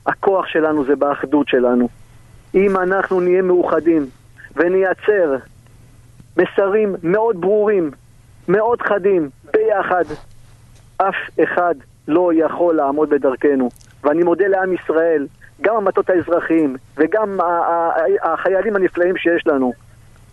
הכוח 0.07 0.45
שלנו 0.49 0.85
זה 0.87 0.97
באחדות 0.97 1.49
שלנו. 1.49 1.89
אם 2.55 2.77
אנחנו 2.77 3.21
נהיה 3.21 3.43
מאוחדים 3.43 4.07
ונייצר 4.57 5.37
מסרים 6.37 6.97
מאוד 7.03 7.41
ברורים, 7.41 7.91
מאוד 8.49 8.83
חדים, 8.83 9.31
ביחד, 9.53 10.05
אף 10.97 11.15
אחד 11.43 11.75
לא 12.09 12.31
יכול 12.35 12.75
לעמוד 12.75 13.11
בדרכנו. 13.11 13.69
ואני 14.05 14.23
מודה 14.23 14.47
לעם 14.47 14.73
ישראל, 14.73 15.27
גם 15.61 15.77
המטות 15.77 16.11
האזרחיים 16.11 16.77
וגם 16.97 17.39
החיילים 18.23 18.77
הנפלאים 18.77 19.17
שיש 19.17 19.47
לנו, 19.47 19.73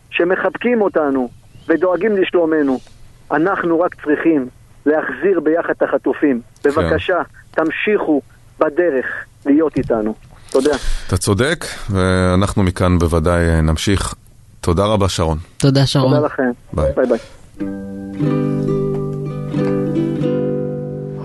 שמחבקים 0.10 0.82
אותנו 0.82 1.30
ודואגים 1.68 2.18
לשלומנו. 2.18 2.78
אנחנו 3.32 3.80
רק 3.80 3.96
צריכים 3.96 4.48
להחזיר 4.86 5.40
ביחד 5.40 5.70
את 5.70 5.82
החטופים. 5.82 6.42
בבקשה, 6.66 7.22
תמשיכו 7.52 8.22
בדרך 8.60 9.26
להיות 9.46 9.78
איתנו. 9.78 10.14
תודה. 10.52 10.76
אתה 11.08 11.18
צודק, 11.18 11.66
ואנחנו 11.90 12.64
מכאן 12.64 13.00
בוודאי 13.00 13.50
אה, 13.50 13.62
נמשיך. 13.62 14.14
תודה 14.62 14.86
רבה, 14.86 15.10
שרון. 15.10 15.38
תודה, 15.58 15.86
שרון. 15.86 16.16
תודה 16.16 16.26
לכם. 16.26 16.52
ביי. 16.74 16.92
ביי 16.96 17.06
ביי. 17.06 17.20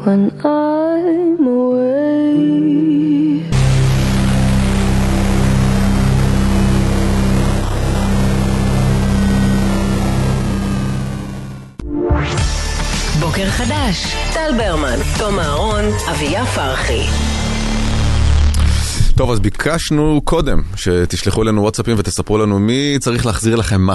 When 0.05 0.45
I'm 0.45 1.43
away. 1.43 2.07
בוקר 13.21 13.47
חדש, 13.51 14.17
טל 14.35 14.51
ברמן, 14.59 14.99
תום 15.19 15.39
אהרון, 15.39 15.85
אביה 16.11 16.47
פרחי. 16.47 17.36
טוב, 19.17 19.31
אז 19.31 19.41
ביקשנו 19.41 20.21
קודם 20.25 20.63
שתשלחו 20.77 21.43
אלינו 21.43 21.63
וואטסאפים 21.63 21.95
ותספרו 21.99 22.39
לנו 22.39 22.59
מי 22.59 22.97
צריך 23.01 23.27
להחזיר 23.27 23.57
לכם 23.57 23.81
מה. 23.81 23.95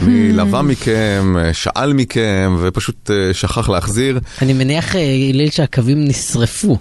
מי 0.00 0.32
לווה 0.32 0.62
מכם, 0.62 1.34
אה, 1.38 1.54
שאל 1.54 1.92
מכם, 1.92 2.56
ופשוט 2.60 3.10
אה, 3.10 3.34
שכח 3.34 3.68
להחזיר. 3.68 4.20
אני 4.42 4.52
מניח, 4.52 4.96
אה, 4.96 5.00
הלל, 5.30 5.50
שהקווים 5.50 6.04
נשרפו. 6.04 6.78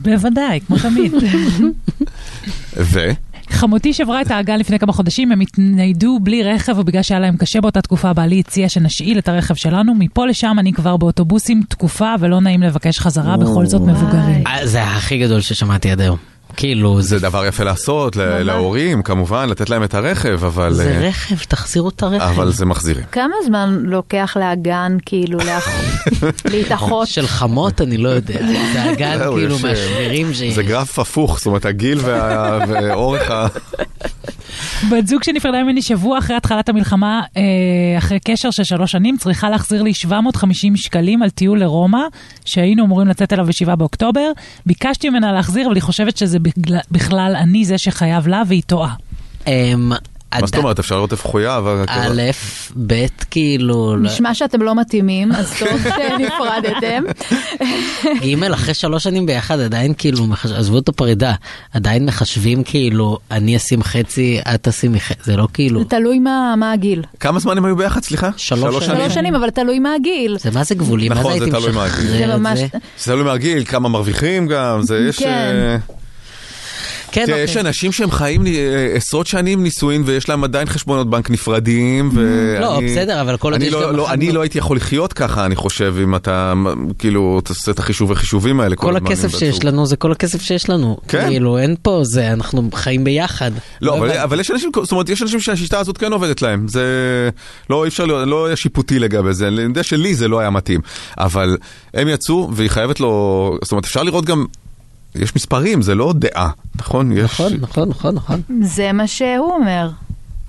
בוודאי, 0.00 0.60
כמו 0.66 0.78
תמיד. 0.78 1.12
ו? 2.76 3.00
חמותי 3.50 3.92
שברה 3.92 4.22
את 4.22 4.30
האגן 4.30 4.58
לפני 4.58 4.78
כמה 4.78 4.92
חודשים, 4.92 5.32
הם 5.32 5.40
התניידו 5.40 6.18
בלי 6.22 6.42
רכב, 6.42 6.78
ובגלל 6.78 7.02
שהיה 7.02 7.20
להם 7.20 7.36
קשה 7.36 7.60
באותה 7.60 7.82
תקופה, 7.82 8.12
בעלי 8.12 8.40
הציע 8.40 8.68
שנשאיל 8.68 9.18
את 9.18 9.28
הרכב 9.28 9.54
שלנו. 9.54 9.94
מפה 9.94 10.26
לשם 10.26 10.56
אני 10.58 10.72
כבר 10.72 10.96
באוטובוסים 10.96 11.62
תקופה, 11.68 12.14
ולא 12.20 12.40
נעים 12.40 12.62
לבקש 12.62 12.98
חזרה, 12.98 13.36
בכל 13.36 13.66
זאת 13.66 13.82
מבוגרים. 13.82 14.44
זה 14.64 14.82
הכי 14.84 15.18
גדול 15.18 15.40
ששמעתי 15.40 15.90
עד 15.90 16.00
היום. 16.00 16.37
כאילו, 16.58 17.02
זה 17.02 17.18
דבר 17.18 17.46
יפה 17.46 17.64
לעשות 17.64 18.16
ל- 18.16 18.42
להורים, 18.42 19.02
כמובן, 19.02 19.48
לתת 19.48 19.70
להם 19.70 19.84
את 19.84 19.94
הרכב, 19.94 20.44
אבל... 20.44 20.72
זה 20.72 20.90
אה, 21.02 21.08
רכב, 21.08 21.34
תחזירו 21.48 21.88
את 21.88 22.02
הרכב. 22.02 22.24
אבל 22.24 22.52
זה 22.52 22.66
מחזירים. 22.66 23.04
כמה 23.12 23.34
זמן 23.46 23.78
לוקח 23.84 24.36
לאגן 24.40 24.96
כאילו 25.06 25.38
להתאחות? 26.52 27.08
של 27.08 27.26
חמות 27.26 27.80
אני 27.80 27.96
לא 27.96 28.08
יודע. 28.08 28.34
זה 28.72 28.92
אגן 28.92 29.18
כאילו 29.34 29.56
אה, 29.56 29.62
מהשבירים 29.62 30.34
ש... 30.34 30.42
זה 30.42 30.62
גרף 30.62 30.98
הפוך, 30.98 31.38
זאת 31.38 31.46
אומרת, 31.46 31.64
הגיל 31.66 31.98
וה- 32.02 32.58
ואורך 32.68 33.30
ה... 33.30 33.46
בת 34.90 35.06
זוג 35.06 35.22
שנפרדה 35.22 35.62
ממני 35.62 35.82
שבוע 35.82 36.18
אחרי 36.18 36.36
התחלת 36.36 36.68
המלחמה, 36.68 37.22
אה, 37.36 37.42
אחרי 37.98 38.18
קשר 38.20 38.50
של 38.50 38.64
שלוש 38.64 38.92
שנים, 38.92 39.16
צריכה 39.16 39.50
להחזיר 39.50 39.82
לי 39.82 39.94
750 39.94 40.76
שקלים 40.76 41.22
על 41.22 41.30
טיול 41.30 41.60
לרומא, 41.60 42.00
שהיינו 42.44 42.84
אמורים 42.84 43.08
לצאת 43.08 43.32
אליו 43.32 43.46
ב-7 43.46 43.74
באוקטובר. 43.76 44.32
ביקשתי 44.66 45.10
ממנה 45.10 45.32
להחזיר, 45.32 45.66
אבל 45.66 45.74
היא 45.74 45.82
חושבת 45.82 46.16
שזה 46.16 46.38
בכלל 46.90 47.36
אני 47.36 47.64
זה 47.64 47.78
שחייב 47.78 48.28
לה, 48.28 48.42
והיא 48.46 48.62
טועה. 48.66 48.94
מה 50.34 50.46
זאת 50.46 50.56
אומרת, 50.56 50.78
אפשר 50.78 50.96
לראות 50.96 51.12
איפה 51.12 51.28
חויה, 51.28 51.56
אבל... 51.56 51.84
א', 51.88 52.22
ב', 52.86 53.06
כאילו... 53.30 53.96
לא- 53.96 54.02
נשמע 54.02 54.34
שאתם 54.34 54.62
לא 54.62 54.74
מתאימים, 54.74 55.32
אז 55.32 55.54
טוב 55.58 55.68
שנפרדתם. 55.96 57.02
ג', 58.22 58.44
אחרי 58.44 58.74
שלוש 58.74 59.04
שנים 59.04 59.26
ביחד 59.26 59.60
עדיין 59.60 59.94
כאילו, 59.98 60.26
עזבו 60.56 60.78
את 60.78 60.88
הפרידה, 60.88 61.34
עדיין 61.74 62.06
מחשבים 62.06 62.64
כאילו, 62.64 63.18
אני 63.30 63.56
אשים 63.56 63.82
חצי, 63.82 64.40
את 64.54 64.68
תשימי 64.68 65.00
חצי, 65.00 65.22
זה 65.22 65.36
לא 65.36 65.48
כאילו... 65.52 65.80
זה 65.80 65.84
תלוי 65.88 66.18
מה 66.18 66.54
מה 66.56 66.72
הגיל. 66.72 67.02
כמה 67.20 67.38
זמן 67.38 67.58
הם 67.58 67.64
היו 67.64 67.76
ביחד, 67.76 68.02
סליחה? 68.02 68.30
שלוש 68.36 68.86
שלוש 68.86 69.14
שנים, 69.14 69.34
אבל 69.34 69.50
תלוי 69.50 69.78
מה 69.78 69.94
הגיל. 69.94 70.36
זה 70.40 70.50
מה 70.50 70.64
זה 70.64 70.74
גבולי? 70.74 71.08
מה 71.08 71.14
זה 71.14 71.20
נכון, 71.20 71.32
הייתי. 71.32 71.46
משחרר 71.46 72.36
את. 72.36 72.56
זה? 72.56 72.66
זה 72.98 73.12
תלוי 73.12 73.24
מהגיל, 73.24 73.64
כמה 73.64 73.88
מרוויחים 73.88 74.46
גם, 74.46 74.82
זה 74.82 74.98
יש... 75.08 75.22
כן. 77.12 77.26
תראה, 77.26 77.38
יש 77.38 77.50
אוקיי. 77.50 77.60
אנשים 77.68 77.92
שהם 77.92 78.10
חיים 78.10 78.46
אה, 78.46 78.52
עשרות 78.94 79.26
שנים 79.26 79.62
נישואין 79.62 80.02
ויש 80.06 80.28
להם 80.28 80.44
עדיין 80.44 80.66
חשבונות 80.66 81.10
בנק 81.10 81.30
נפרדים. 81.30 82.10
ואני- 82.14 82.60
לא, 82.60 82.80
בסדר, 82.86 83.20
אבל 83.20 83.36
כל 83.36 83.52
עוד 83.52 83.62
יש 83.62 83.72
לא- 83.72 83.82
גם 83.88 83.96
לא- 83.96 84.10
אני 84.12 84.32
לא 84.32 84.40
הייתי 84.40 84.58
יכול 84.58 84.76
לחיות 84.76 85.12
ככה, 85.12 85.46
אני 85.46 85.56
חושב, 85.56 85.94
אם 86.02 86.14
אתה 86.16 86.52
כאילו 86.98 87.40
תעשה 87.44 87.70
את 87.72 87.78
החישובי 87.78 88.14
חישובים 88.14 88.60
האלה. 88.60 88.76
כל 88.76 88.96
הכסף 88.96 89.38
שיש. 89.38 89.64
לנו 89.64 89.86
זה 89.86 89.96
כל 89.96 90.12
הכסף 90.12 90.42
שיש 90.42 90.70
לנו. 90.70 90.96
כן. 91.08 91.26
כאילו, 91.28 91.58
אין 91.58 91.74
פה 91.82 92.00
זה, 92.04 92.32
אנחנו 92.32 92.68
חיים 92.74 93.04
ביחד. 93.04 93.50
לא, 93.82 93.96
אבל, 93.98 94.06
הבנתי. 94.06 94.22
אבל 94.22 94.40
יש 94.40 94.50
אנשים, 94.50 94.70
זאת 94.82 94.92
אומרת, 94.92 95.08
יש 95.08 95.22
אנשים 95.22 95.40
שהשיטה 95.40 95.78
הזאת 95.78 95.98
כן 95.98 96.12
עובדת 96.12 96.42
להם. 96.42 96.68
זה 96.68 96.84
לא, 97.70 97.84
אי 97.84 97.88
אפשר, 97.88 98.04
להיות- 98.04 98.28
לא 98.28 98.46
היה 98.46 98.56
שיפוטי 98.56 98.98
לגבי 98.98 99.32
זה. 99.34 99.48
אני 99.48 99.60
יודע 99.62 99.82
שלי 99.82 100.14
זה 100.14 100.28
לא 100.28 100.40
היה 100.40 100.50
מתאים. 100.50 100.80
אבל 101.18 101.56
הם 101.94 102.08
יצאו 102.08 102.50
והיא 102.52 102.70
חייבת 102.70 103.00
לו, 103.00 103.10
זאת 103.62 103.72
אומרת, 103.72 103.84
אפשר 103.84 104.02
לראות 104.02 104.24
גם, 104.24 104.44
יש 105.14 105.36
מספרים, 105.36 105.82
זה 105.82 105.94
לא 105.94 106.12
דעה, 106.16 106.50
נכון? 106.76 107.12
יש, 107.12 107.24
נכון, 107.24 107.52
נכון, 107.60 107.88
נכון, 107.88 108.14
נכון. 108.14 108.42
זה 108.62 108.92
מה 108.92 109.06
שהוא 109.06 109.52
אומר. 109.54 109.90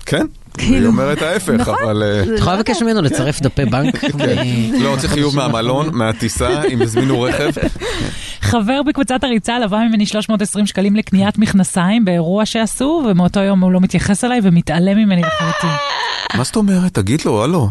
כן, 0.06 0.26
כאילו, 0.58 0.76
היא 0.76 0.86
אומרת 0.86 1.22
ההפך, 1.22 1.50
נכון. 1.50 1.74
אבל... 1.84 2.02
אה, 2.02 2.22
את 2.22 2.38
יכולה 2.38 2.56
לבקש 2.56 2.82
ממנו 2.82 3.02
לצרף 3.02 3.40
דפי 3.40 3.64
בנק? 3.64 4.04
אה, 4.04 4.42
לא, 4.80 4.96
צריך 4.98 5.12
חיוב 5.12 5.36
מהמלון, 5.36 5.88
מהטיסה, 5.92 6.62
אם 6.62 6.82
הזמינו 6.82 7.20
רכב. 7.20 7.50
חבר 8.40 8.82
בקבוצת 8.82 9.24
הריצה 9.24 9.58
לווה 9.58 9.88
ממני 9.88 10.06
320 10.06 10.66
שקלים 10.66 10.96
לקניית 10.96 11.38
מכנסיים 11.38 12.04
באירוע 12.04 12.46
שעשו, 12.46 13.02
ומאותו 13.10 13.40
יום 13.40 13.60
הוא 13.60 13.72
לא 13.72 13.80
מתייחס 13.80 14.24
אליי 14.24 14.40
ומתעלם 14.42 14.98
ממני 14.98 15.22
לחלוטין. 15.22 15.76
מה 16.34 16.44
זאת 16.44 16.56
אומרת? 16.56 16.94
תגיד 16.94 17.20
לו, 17.24 17.44
הלו. 17.44 17.68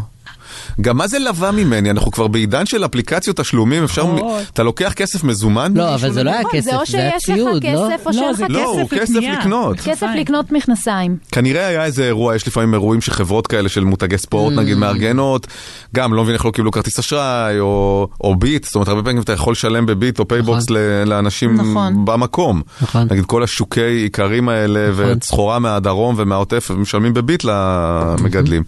גם 0.80 0.96
מה 0.96 1.06
זה 1.08 1.18
לווה 1.18 1.50
ממני? 1.50 1.90
אנחנו 1.90 2.10
כבר 2.10 2.26
בעידן 2.26 2.66
של 2.66 2.84
אפליקציות 2.84 3.36
תשלומים, 3.40 3.84
אפשר... 3.84 4.14
נכון. 4.14 4.40
אתה 4.54 4.62
לוקח 4.62 4.92
כסף 4.92 5.24
מזומן? 5.24 5.72
לא, 5.76 5.94
אבל 5.94 6.12
זה 6.12 6.22
לא 6.22 6.30
היה 6.30 6.40
נכון, 6.40 6.50
כסף, 6.52 6.70
זה 6.70 6.76
או 6.76 6.82
זה 6.86 6.98
היה 6.98 7.10
שיש 7.20 7.28
לך 7.30 7.36
ציוד, 7.36 7.64
לא? 7.66 7.88
כסף 7.96 8.06
או 8.06 8.10
לא, 8.10 8.12
שאין 8.12 8.30
לך 8.30 8.44
לא, 8.48 8.64
הוא 8.70 8.88
כסף 8.88 9.00
כסף 9.00 9.14
לקנייה. 9.14 9.38
לקנות. 9.38 9.80
כסף 9.80 10.06
לקנות 10.20 10.52
מכנסיים. 10.52 11.16
כנראה 11.32 11.66
היה 11.66 11.84
איזה 11.84 12.04
אירוע, 12.04 12.36
יש 12.36 12.48
לפעמים 12.48 12.74
אירועים 12.74 13.00
שחברות 13.00 13.46
כאלה 13.46 13.68
של 13.68 13.84
מותגי 13.84 14.18
ספורט 14.18 14.52
Mm. 14.54 14.56
נגיד 14.56 14.76
מארגנות, 14.76 15.46
גם 15.94 16.14
לא 16.14 16.22
מבין 16.22 16.34
איך 16.34 16.44
לא 16.46 16.50
קיבלו 16.50 16.70
כרטיס 16.70 16.98
אשראי 16.98 17.60
או, 17.60 18.08
או 18.20 18.36
ביט, 18.36 18.64
זאת 18.64 18.74
אומרת 18.74 18.88
הרבה 18.88 19.02
פעמים 19.02 19.22
אתה 19.22 19.32
יכול 19.32 19.52
לשלם 19.52 19.86
בביט 19.86 20.18
או 20.18 20.28
פייבוקס 20.28 20.70
ל- 20.70 21.04
לאנשים 21.06 21.54
נכון. 21.54 22.04
במקום. 22.04 22.62
נכון. 22.82 23.06
נגיד 23.10 23.24
כל 23.24 23.42
השוקי 23.42 24.04
איכרים 24.04 24.48
האלה 24.48 24.80
וסחורה 24.96 25.58
מהדרום 25.58 26.14
ומהעוטף 26.18 26.70
משלמים 26.76 27.14
בביט 27.14 27.44
למגדלים. 27.44 28.62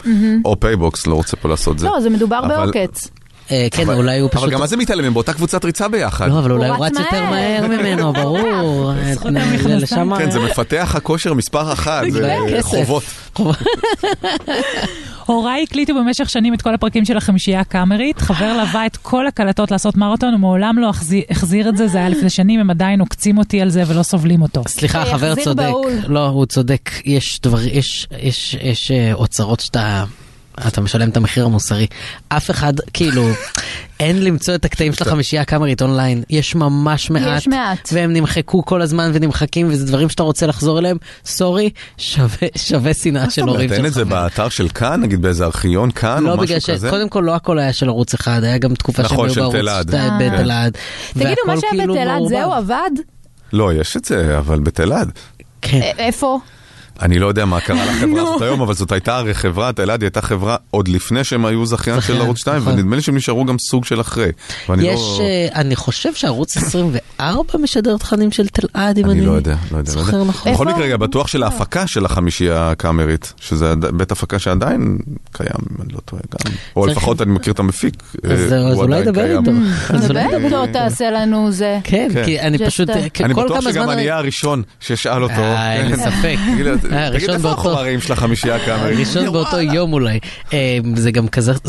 או 0.45 0.59
פייבוקס, 0.59 1.07
לא 1.07 1.15
רוצה 1.15 1.37
פה 1.37 1.49
לעשות 1.49 1.79
זה. 1.79 1.87
לא, 1.87 1.97
זה 2.03 2.09
מדובר 2.09 2.39
אבל- 2.39 2.55
בעוקץ. 2.55 3.09
אה, 3.51 3.67
כן, 3.71 3.89
אולי 3.89 4.19
הוא 4.19 4.29
פשוט... 4.29 4.43
אבל 4.43 4.51
גם 4.51 4.59
מה 4.59 4.67
זה 4.67 4.77
מתעלם? 4.77 5.05
הם 5.05 5.13
באותה 5.13 5.33
קבוצת 5.33 5.65
ריצה 5.65 5.87
ביחד. 5.87 6.29
לא, 6.29 6.39
אבל 6.39 6.51
אולי 6.51 6.69
הוא 6.69 6.85
רץ 6.85 6.99
יותר 6.99 7.25
מהר. 7.29 7.67
ממנו, 7.67 8.13
ברור. 8.23 8.91
אה, 8.91 10.17
כן, 10.17 10.31
זה 10.31 10.39
מפתח 10.39 10.93
הכושר 10.97 11.33
מספר 11.33 11.73
אחת, 11.73 12.03
זה 12.11 12.37
כסף. 12.57 12.65
חובות. 12.67 13.03
הוריי 15.25 15.63
הקליטו 15.63 15.95
במשך 15.95 16.29
שנים 16.29 16.53
את 16.53 16.61
כל 16.61 16.73
הפרקים 16.73 17.05
של 17.05 17.17
החמישייה 17.17 17.59
הקאמרית, 17.59 18.21
חבר 18.21 18.57
לווה 18.57 18.85
את 18.85 18.97
כל 18.97 19.27
הקלטות 19.27 19.71
לעשות 19.71 19.97
מרתון, 19.97 20.33
ומעולם 20.33 20.77
לא 20.79 20.89
החזיר, 21.29 21.69
את 21.69 21.77
זה, 21.77 21.87
זה 21.87 21.97
היה 21.97 22.09
לפני 22.09 22.29
שנים, 22.29 22.59
הם 22.59 22.69
עדיין 22.69 22.99
עוקצים 22.99 23.37
אותי 23.37 23.61
על 23.61 23.69
זה 23.69 23.83
ולא 23.87 24.03
סובלים 24.03 24.41
אותו. 24.41 24.63
סליחה, 24.67 25.05
שיחזיר 25.05 25.17
חבר 25.35 25.43
צודק. 25.43 25.71
לא, 26.07 26.27
הוא 26.27 26.45
צודק. 26.45 26.89
יש 27.05 27.39
דבר, 27.41 27.61
יש, 27.61 28.07
יש, 28.19 28.57
יש 28.61 28.91
אה, 28.91 29.13
אוצרות 29.13 29.59
שאתה... 29.59 30.03
אתה 30.67 30.81
משלם 30.81 31.09
את 31.09 31.17
המחיר 31.17 31.45
המוסרי. 31.45 31.87
אף 32.29 32.51
אחד, 32.51 32.73
כאילו, 32.93 33.27
אין 33.99 34.23
למצוא 34.23 34.55
את 34.55 34.65
הקטעים 34.65 34.93
של 34.93 35.03
החמישייה 35.07 35.41
הקאמרית 35.41 35.81
אונליין. 35.81 36.23
יש 36.29 36.55
ממש 36.55 37.09
מעט. 37.09 37.37
יש 37.37 37.47
מעט. 37.47 37.89
והם 37.93 38.13
נמחקו 38.13 38.65
כל 38.65 38.81
הזמן 38.81 39.11
ונמחקים, 39.13 39.67
וזה 39.69 39.85
דברים 39.85 40.09
שאתה 40.09 40.23
רוצה 40.23 40.47
לחזור 40.47 40.79
אליהם. 40.79 40.97
סורי, 41.25 41.69
שווה, 41.97 42.47
שנאה 42.93 43.29
של 43.29 43.41
הורים 43.41 43.55
אומרת, 43.69 43.71
אין 43.71 43.85
את 43.85 43.93
שלך. 43.93 43.95
זה 43.95 44.05
באתר 44.05 44.49
של 44.49 44.69
כאן, 44.69 45.01
נגיד 45.01 45.21
באיזה 45.21 45.45
ארכיון 45.45 45.91
כאן, 45.91 46.23
לא 46.23 46.31
או 46.31 46.37
בגלל 46.37 46.57
משהו 46.57 46.73
כזה? 46.73 46.87
שקודם 46.87 47.09
כל 47.09 47.23
לא 47.25 47.35
הכל 47.35 47.59
היה 47.59 47.73
של 47.73 47.87
ערוץ 47.89 48.13
אחד, 48.13 48.43
היה 48.43 48.57
גם 48.57 48.75
תקופה 48.75 49.03
שהם 49.03 49.11
נכון, 49.13 49.25
היו 49.29 49.35
בערוץ 49.35 49.55
תלעד. 49.55 49.87
שתי- 49.87 49.97
אה. 49.97 50.17
בתלעד. 50.19 50.77
תגידו, 51.13 51.29
מה 51.47 51.59
שהיה 51.59 51.71
כאילו 51.71 51.93
בתלעד 51.93 52.07
מעורבב. 52.17 52.35
זהו 52.37 52.53
עבד? 52.53 52.91
לא, 53.53 53.73
יש 53.73 53.97
את 53.97 54.05
זה, 54.05 54.37
אבל 54.37 54.59
בתלעד. 54.59 55.11
כן. 55.61 55.77
א- 55.81 55.99
איפה? 56.01 56.39
אני 57.01 57.19
לא 57.19 57.27
יודע 57.27 57.45
מה 57.45 57.59
קרה 57.59 57.85
לחברה 57.91 58.21
הזאת 58.21 58.41
היום, 58.41 58.61
אבל 58.61 58.73
זאת 58.73 58.91
הייתה 58.91 59.17
הרי 59.17 59.33
חברה, 59.33 59.73
תלעד 59.73 60.01
היא 60.01 60.07
הייתה 60.07 60.21
חברה 60.21 60.55
עוד 60.71 60.87
לפני 60.87 61.23
שהם 61.23 61.45
היו 61.45 61.65
זכיין 61.65 62.01
של 62.01 62.21
ערוץ 62.21 62.37
2, 62.37 62.57
נכון. 62.57 62.73
ונדמה 62.73 62.95
לי 62.95 63.01
שהם 63.01 63.15
נשארו 63.15 63.45
גם 63.45 63.59
סוג 63.59 63.85
של 63.85 64.01
אחרי. 64.01 64.31
ואני 64.69 64.87
יש, 64.87 64.99
לא... 64.99 65.23
אה, 65.23 65.47
אני 65.61 65.75
חושב 65.75 66.13
שערוץ 66.13 66.57
24 66.57 67.57
משדר 67.59 67.97
תכנים 67.97 68.31
של 68.31 68.47
תלעד, 68.47 68.97
אם 68.97 69.05
אני... 69.05 69.13
אני 69.13 69.25
לא 69.25 69.31
יודע, 69.31 69.55
לא 69.71 69.77
יודע. 69.77 69.91
לא. 69.95 70.03
זוכר 70.03 70.23
נכון. 70.23 70.53
בכל? 70.53 70.65
מקרה, 70.65 70.97
בטוח 70.97 71.27
של 71.27 71.43
ההפקה 71.43 71.87
של 71.87 72.05
החמישייה 72.05 72.71
הקאמרית, 72.71 73.33
שזה 73.37 73.73
בית 73.75 74.11
הפקה 74.11 74.39
שעדיין 74.39 74.97
קיים, 75.31 75.49
אם 75.71 75.81
אני 75.81 75.93
לא 75.93 75.99
טועה 76.05 76.21
גם. 76.31 76.51
או 76.75 76.87
לפחות 76.87 77.21
אני 77.21 77.31
מכיר 77.31 77.53
את 77.53 77.59
המפיק. 77.59 78.03
אז 78.23 78.53
אה, 78.53 78.59
הוא 78.59 78.83
אולי 78.83 79.01
עדיין 79.01 79.43
קיים. 79.43 79.57
איתו. 79.57 79.95
אז 79.95 80.09
אולי 80.11 80.27
דבר 80.27 80.63
איתו. 80.63 80.73
תעשה 80.73 81.11
לנו 81.11 81.51
זה. 81.51 81.79
כן, 81.83 82.09
כן. 82.13 82.25
כי 82.25 82.39
אני 82.39 82.57
פשוט, 82.65 82.89
a- 82.89 83.09
כי 83.13 83.23
אני 83.23 83.33
כל 83.33 83.43
בטוח 83.45 83.59
כמה 83.61 83.71
שגם 83.71 83.83
זמן... 83.83 83.93
אני 83.93 84.01
אהיה 84.01 84.17
הראשון 84.17 84.63
שישאל 84.79 85.23
אותו. 85.23 85.33
אה, 85.33 85.73
אין 85.73 85.85
לי 85.85 85.97
כן. 85.97 86.11
ספק. 86.11 86.37
תגיד 86.83 86.93
לי, 86.93 87.07
תגיד, 87.09 87.13
הראשון 87.13 87.35
איפה 87.35 87.47
באותו- 87.47 87.69
החומרים 87.69 88.01
של 88.01 88.13
החמישייה 88.13 88.55
הקאמרית? 88.55 88.95
הראשון 88.95 89.31
באותו 89.33 89.59
יום 89.61 89.93
אולי. 89.93 90.19
אה, 90.53 90.77
זה 90.95 91.11
גם 91.11 91.27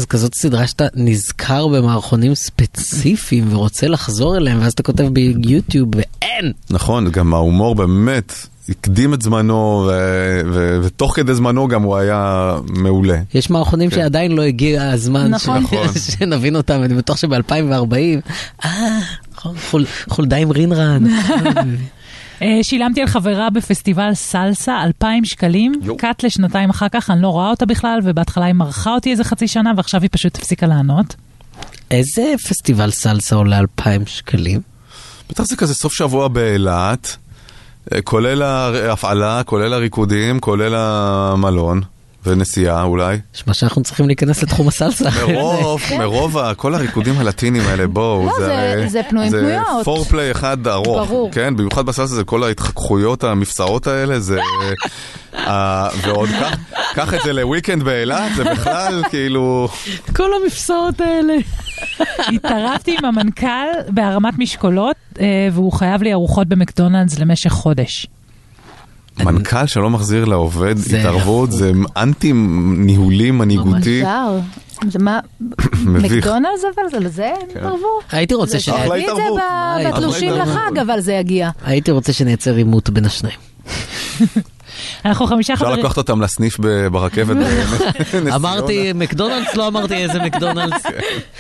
כזאת 0.09 0.35
סדרה 0.35 0.66
שאתה 0.66 0.85
נזכר 0.95 1.66
במערכונים 1.69 2.35
ספציפיים 2.35 3.53
ורוצה 3.55 3.89
לחזור 3.89 4.36
אליהם, 4.36 4.59
ואז 4.62 4.73
אתה 4.73 4.82
כותב 4.82 5.05
ביוטיוב 5.12 5.89
ואין. 5.97 6.53
נכון, 6.70 7.11
גם 7.11 7.35
ההומור 7.35 7.74
באמת 7.74 8.32
הקדים 8.69 9.15
את 9.15 9.23
זמנו, 9.23 9.55
ו- 9.89 10.41
ו- 10.53 10.78
ותוך 10.82 11.16
כדי 11.16 11.35
זמנו 11.35 11.69
גם 11.69 11.82
הוא 11.82 11.97
היה 11.97 12.53
מעולה. 12.69 13.19
יש 13.35 13.51
מערכונים 13.51 13.91
כן. 13.91 13.97
שעדיין 13.97 14.32
לא 14.32 14.43
הגיע 14.43 14.91
הזמן 14.91 15.31
נכון. 15.31 15.61
ש- 15.61 15.65
נכון. 15.65 15.86
שנבין 16.19 16.57
אותם, 16.57 16.82
אני 16.82 16.95
בטוח 16.95 17.16
שב-2040, 17.16 18.20
אה, 18.65 18.70
נכון, 19.36 19.55
חול- 19.70 19.86
חולדה 20.09 20.36
עם 20.36 20.51
רינרן. 20.51 21.05
אה, 22.43 22.59
שילמתי 22.62 23.01
על 23.01 23.06
חברה 23.06 23.51
בפסטיבל 23.51 24.15
סלסה 24.15 24.82
2,000 24.82 25.24
שקלים, 25.24 25.73
קאט 25.98 26.24
לשנתיים 26.24 26.70
אחר 26.70 26.89
כך, 26.89 27.11
אני 27.11 27.23
לא 27.23 27.28
רואה 27.28 27.51
אותה 27.51 27.66
בכלל, 27.66 28.01
ובהתחלה 28.05 28.44
היא 28.44 28.55
מרחה 28.55 28.94
אותי 28.94 29.11
איזה 29.11 29.24
חצי 29.24 29.48
שנה, 29.48 29.73
ועכשיו 29.77 30.02
היא 30.02 30.11
פשוט 30.12 30.36
הפסיקה 30.36 30.66
לענות. 30.66 31.16
איזה 31.90 32.35
פסטיבל 32.48 32.90
סלסה 32.90 33.36
עולה 33.36 33.59
2,000 33.59 34.06
שקלים? 34.06 34.61
בטח 35.31 35.44
זה 35.44 35.56
כזה 35.56 35.74
סוף 35.74 35.93
שבוע 35.93 36.28
באילת, 36.28 37.16
אה, 37.93 38.02
כולל 38.02 38.43
ההפעלה, 38.43 39.43
כולל 39.44 39.73
הריקודים, 39.73 40.40
כולל 40.40 40.74
המלון, 40.74 41.81
ונסיעה 42.27 42.83
אולי. 42.83 43.19
נשמע 43.35 43.55
שאנחנו 43.55 43.83
צריכים 43.83 44.07
להיכנס 44.07 44.43
לתחום 44.43 44.69
הסלסה. 44.69 45.11
מרוב, 45.29 45.81
מרוב 45.99 46.39
ה- 46.39 46.55
כל 46.55 46.75
הריקודים 46.75 47.19
הלטינים 47.19 47.63
האלה, 47.67 47.87
בואו, 47.87 48.27
לא, 48.27 48.33
זה- 48.89 49.01
פנויים 49.09 49.31
פנויות. 49.33 49.67
זה 49.79 49.85
פורפליי 49.85 50.31
אחד 50.31 50.67
ארוך, 50.67 51.09
ברור. 51.09 51.31
כן, 51.33 51.57
במיוחד 51.57 51.87
בסלסה 51.87 52.15
זה 52.15 52.25
כל 52.25 52.43
ההתחככויות 52.45 53.25
המפסעות 53.25 53.87
האלה, 53.87 54.21
זה... 54.21 54.41
אה, 55.35 55.89
ועוד 56.03 56.29
קח- 56.41 56.59
קח 56.95 57.15
את 57.15 57.19
זה 57.25 57.33
לוויקנד 57.33 57.83
באילת, 57.83 58.35
זה 58.37 58.45
בכלל 58.45 59.03
כאילו... 59.11 59.69
כל 60.17 60.31
המפסעות 60.43 61.01
האלה. 61.01 61.35
התערבתי 62.35 62.97
עם 62.99 63.05
המנכ"ל 63.05 63.47
בהרמת 63.89 64.35
משקולות, 64.39 64.97
אה, 65.21 65.27
והוא 65.53 65.73
חייב 65.73 66.03
לי 66.03 66.13
ארוחות 66.13 66.49
במקדונלדס 66.49 67.19
למשך 67.19 67.51
חודש. 67.51 68.07
מנכ"ל 69.20 69.66
שלא 69.66 69.91
מחזיר 69.91 70.24
לעובד 70.24 70.77
זה 70.77 70.99
התערבות, 70.99 71.53
זה 71.53 71.73
אנטי 71.97 72.32
ניהולי 72.77 73.31
מנהיגותי. 73.31 74.03
זה 74.89 74.99
מה. 74.99 75.20
מקדונלדס 75.86 76.65
אבל 76.74 76.91
זה 76.91 76.99
לזה 77.01 77.27
הם 77.27 77.49
התערבו? 77.51 77.86
הייתי 78.12 78.35
רוצה 78.35 78.61
ש... 78.61 78.69
אחלה 78.69 78.86
תביא 78.89 79.11
את 79.11 79.16
זה 79.16 79.23
התערבות. 79.23 79.41
ב- 79.41 79.86
אחלה 79.86 79.93
בתלושים. 79.93 80.32
לחג, 80.32 80.78
אבל 80.86 81.01
זה 81.01 81.12
יגיע. 81.12 81.51
הייתי 81.65 81.91
רוצה 81.91 82.12
שנייצר 82.12 82.55
עימות 82.55 82.91
בין 82.91 83.05
השניים. 83.05 83.39
אנחנו 85.05 85.27
חמישה 85.27 85.55
אפשר 85.55 85.65
חברים... 85.66 85.85
לקחת 85.85 85.98
אותם 85.98 86.23
לסניף 86.23 86.59
ברכבת. 86.93 87.36
ציונה. 88.11 88.35
אמרתי 88.36 88.93
מקדונלדס, 88.94 89.55
לא 89.55 89.69
אמרתי 89.69 89.94
איזה 89.94 90.23
מקדונלדס. 90.23 90.86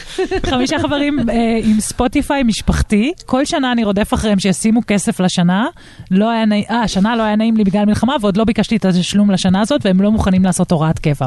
חמישה 0.50 0.78
חברים 0.78 1.18
אה, 1.30 1.34
עם 1.62 1.80
ספוטיפיי 1.80 2.42
משפחתי, 2.42 3.12
כל 3.26 3.44
שנה 3.44 3.72
אני 3.72 3.84
רודף 3.84 4.14
אחריהם 4.14 4.38
שישימו 4.38 4.80
כסף 4.86 5.20
לשנה. 5.20 5.66
לא 6.10 6.30
היה 6.30 6.44
נעים, 6.44 6.64
אה, 6.70 6.80
השנה 6.80 7.16
לא 7.16 7.22
היה 7.22 7.36
נעים 7.36 7.56
לי 7.56 7.64
בגלל 7.64 7.84
מלחמה, 7.84 8.16
ועוד 8.20 8.36
לא 8.36 8.44
ביקשתי 8.44 8.76
את 8.76 8.84
התשלום 8.84 9.30
לשנה 9.30 9.60
הזאת, 9.60 9.86
והם 9.86 10.00
לא 10.00 10.10
מוכנים 10.10 10.44
לעשות 10.44 10.72
הוראת 10.72 10.98
קבע. 10.98 11.26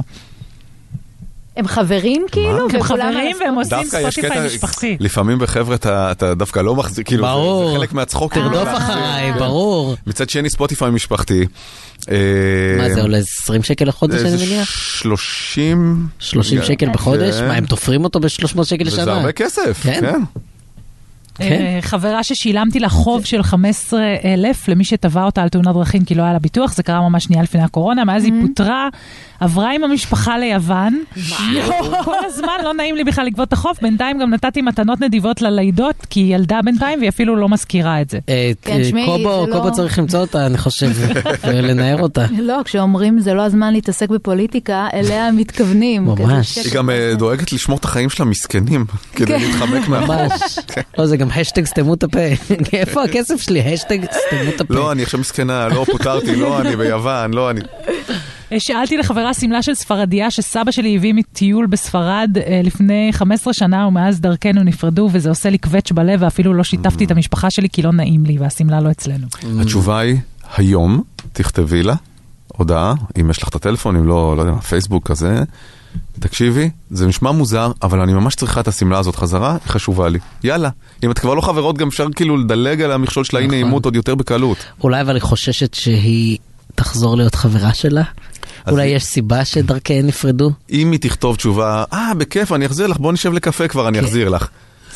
הם 1.57 1.67
חברים 1.67 2.25
כאילו? 2.31 2.67
הם 2.73 2.83
חברים 2.83 3.37
והם 3.39 3.55
עושים 3.55 3.77
ספוטיפיי 3.83 4.45
משפחתי. 4.45 4.97
לפעמים 4.99 5.39
בחבר'ה 5.39 5.75
אתה 6.11 6.33
דווקא 6.33 6.59
לא 6.59 6.75
מחזיק, 6.75 7.07
כאילו 7.07 7.23
זה- 7.71 7.77
חלק 7.77 7.93
מהצחוק. 7.93 8.33
תרדוף 8.33 8.69
אחריי, 8.77 9.33
כן. 9.33 9.39
ברור. 9.39 9.95
מצד 10.07 10.29
שני 10.29 10.49
ספוטיפיי 10.49 10.91
משפחתי. 10.91 11.45
אה, 12.11 12.15
מה 12.77 12.89
זה 12.93 13.01
עולה 13.01 13.17
20 13.17 13.63
שקל 13.63 13.85
לחודש 13.85 14.21
אני 14.21 14.45
מניח? 14.45 14.69
30... 14.69 16.07
30 16.19 16.63
שקל 16.63 16.89
בחודש? 16.93 17.35
כן. 17.35 17.47
מה 17.47 17.53
הם 17.53 17.65
תופרים 17.65 18.03
אותו 18.03 18.19
ב-300 18.19 18.27
שקל 18.63 18.83
לשנה? 18.83 19.01
וזה 19.01 19.11
הרבה 19.13 19.31
כסף, 19.31 19.79
כן. 19.83 20.01
כן. 20.03 20.21
אה, 21.41 21.77
חברה 21.81 22.23
ששילמתי 22.23 22.79
לה 22.79 22.89
חוב 22.89 23.25
של 23.25 23.43
15 23.43 23.99
אלף 24.25 24.67
למי 24.67 24.83
שתבע 24.83 25.23
אותה 25.23 25.41
על 25.41 25.49
תאונת 25.49 25.67
דרכים 25.73 26.05
כי 26.05 26.15
לא 26.15 26.23
היה 26.23 26.33
לה 26.33 26.39
ביטוח, 26.39 26.73
זה 26.73 26.83
קרה 26.83 27.09
ממש 27.09 27.23
שנייה 27.23 27.43
לפני 27.43 27.61
הקורונה, 27.63 28.05
מאז 28.05 28.23
היא 28.25 28.33
פוטרה, 28.41 28.87
עברה 29.39 29.71
עם 29.73 29.83
המשפחה 29.83 30.37
ליוון. 30.37 30.99
כל 32.05 32.15
הזמן 32.25 32.53
לא 32.63 32.73
נעים 32.73 32.95
לי 32.95 33.03
בכלל 33.03 33.25
לגבות 33.25 33.47
את 33.47 33.53
החוב, 33.53 33.77
בינתיים 33.81 34.19
גם 34.19 34.33
נתתי 34.33 34.61
מתנות 34.61 35.01
נדיבות 35.01 35.41
ללידות, 35.41 35.95
כי 36.09 36.19
היא 36.19 36.35
ילדה 36.35 36.59
בינתיים 36.65 36.99
והיא 36.99 37.09
אפילו 37.09 37.35
לא 37.35 37.49
מזכירה 37.49 38.01
את 38.01 38.09
זה. 38.09 38.19
אה, 38.29 38.51
כן, 38.61 38.83
שמעי, 38.83 39.05
קובו, 39.05 39.45
לא- 39.47 39.69
צריך 39.73 39.99
למצוא 39.99 40.19
אותה, 40.19 40.45
אני 40.45 40.57
חושב, 40.57 40.91
ולנער 41.47 42.01
אותה. 42.01 42.25
לא, 42.39 42.61
כשאומרים 42.65 43.19
זה 43.19 43.33
לא 43.33 43.41
הזמן 43.41 43.73
להתעסק 43.73 44.09
בפוליטיקה, 44.09 44.87
אליה 44.93 45.31
מתכוונים. 45.31 46.05
ממש. 46.05 46.57
היא 46.57 46.73
גם 46.73 46.89
אה, 46.89 47.13
דואגת 47.17 47.51
לשמור 47.51 47.77
את 47.77 47.85
החיים 47.85 48.09
שלה 48.09 48.25
מסכנים, 48.25 48.85
כדי 49.15 49.25
כן. 49.25 49.39
להתחמק 49.41 49.87
מהחוב. 49.89 50.15
ממש. 50.15 50.59
לא, 50.97 51.05
זה 51.05 51.17
גם 51.17 51.27
השטג 51.35 51.65
סתמו 51.65 51.93
את 51.93 52.03
הפה. 52.03 52.19
איפה 52.73 53.03
הכסף 53.03 53.41
שלי? 53.41 53.73
השטג 53.73 53.99
סתמו 54.03 54.49
את 54.55 54.61
הפה. 54.61 54.73
לא, 54.73 54.91
אני 54.91 55.03
עכשיו 55.03 55.19
מסכנה, 55.19 55.67
לא 55.67 55.85
פוטרתי, 55.91 56.35
לא, 56.35 56.61
אני 56.61 56.75
ביוון, 56.75 57.33
לא, 57.33 57.49
אני... 57.49 57.61
שאלתי 58.57 58.97
לחברה 58.97 59.33
שמלה 59.33 59.61
של 59.61 59.73
ספרדיה 59.73 60.31
שסבא 60.31 60.71
שלי 60.71 60.95
הביא 60.95 61.13
מטיול 61.13 61.67
בספרד 61.67 62.37
אה, 62.37 62.61
לפני 62.63 63.09
15 63.11 63.53
שנה 63.53 63.87
ומאז 63.87 64.21
דרכנו 64.21 64.63
נפרדו 64.63 65.09
וזה 65.11 65.29
עושה 65.29 65.49
לי 65.49 65.57
קווץ' 65.57 65.91
בלב 65.91 66.19
ואפילו 66.21 66.53
לא 66.53 66.63
שיתפתי 66.63 67.05
את 67.05 67.11
המשפחה 67.11 67.49
שלי 67.49 67.69
כי 67.69 67.81
לא 67.81 67.91
נעים 67.91 68.25
לי 68.25 68.37
והשמלה 68.39 68.81
לא 68.81 68.91
אצלנו. 68.91 69.27
התשובה 69.61 69.99
היא, 69.99 70.17
היום 70.57 71.03
תכתבי 71.33 71.83
לה 71.83 71.95
הודעה, 72.47 72.93
אם 73.19 73.29
יש 73.29 73.43
לך 73.43 73.49
את 73.49 73.55
הטלפון, 73.55 73.95
אם 73.95 74.07
לא, 74.07 74.37
לא 74.37 74.41
יודע 74.41 74.51
מה, 74.51 74.61
פייסבוק 74.61 75.07
כזה, 75.07 75.43
תקשיבי, 76.19 76.69
זה 76.91 77.07
נשמע 77.07 77.31
מוזר, 77.31 77.71
אבל 77.83 77.99
אני 77.99 78.13
ממש 78.13 78.35
צריכה 78.35 78.59
את 78.59 78.67
השמלה 78.67 78.99
הזאת 78.99 79.15
חזרה, 79.15 79.51
היא 79.51 79.71
חשובה 79.71 80.09
לי. 80.09 80.19
יאללה, 80.43 80.69
אם 81.03 81.11
את 81.11 81.19
כבר 81.19 81.33
לא 81.33 81.41
חברות, 81.41 81.77
גם 81.77 81.87
אפשר 81.87 82.07
כאילו 82.15 82.37
לדלג 82.37 82.81
על 82.81 82.91
המכשול 82.91 83.23
של 83.23 83.37
האי 83.37 83.47
נכון. 83.47 83.55
נעימות 83.55 83.85
עוד 83.85 83.95
יותר 83.95 84.15
בקלות. 84.15 84.57
אולי 84.83 85.01
אבל 85.01 85.15
היא 85.15 85.21
חוששת 85.21 85.73
שהיא 85.73 86.37
תחזור 86.75 87.17
להיות 87.17 87.35
חברה 87.35 87.73
שלה? 87.73 88.03
אולי 88.71 88.87
היא- 88.87 88.95
יש 88.95 89.03
סיבה 89.03 89.45
שדרכיהן 89.45 90.07
נפרדו? 90.07 90.51
אם 90.71 90.91
היא 90.91 90.99
תכתוב 90.99 91.35
תשובה, 91.35 91.83
אה, 91.93 92.11
בכיף, 92.17 92.51
אני 92.51 92.65
אחזיר 92.65 92.87
לך, 92.87 92.97
בוא 92.97 93.13
נשב 93.13 93.33
לקפה 93.33 93.67
כבר, 93.67 93.87
אני 93.87 93.99
כן. 93.99 94.05
אחזיר 94.05 94.29
לך. 94.29 94.47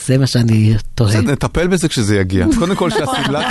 זה 0.06 0.18
מה 0.18 0.28
שאני 0.28 0.74
תוהה. 0.96 1.10
בסדר, 1.10 1.32
נטפל 1.32 1.68
בזה 1.68 1.88
כשזה 1.88 2.18
יגיע. 2.18 2.46
קודם 2.60 2.76
כל 2.76 2.90
שהשמלה 2.96 3.50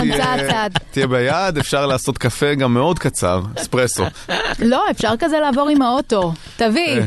תהיה- 0.93 1.06
ביד, 1.06 1.59
אפשר 1.59 1.86
לעשות 1.86 2.18
קפה 2.18 2.55
גם 2.55 2.74
מאוד 2.74 2.98
קצר, 2.98 3.43
אספרסו. 3.60 4.05
לא, 4.59 4.85
אפשר 4.90 5.12
כזה 5.18 5.36
לעבור 5.40 5.68
עם 5.68 5.82
האוטו. 5.82 6.32
תביא. 6.56 6.98
אה, 6.98 7.05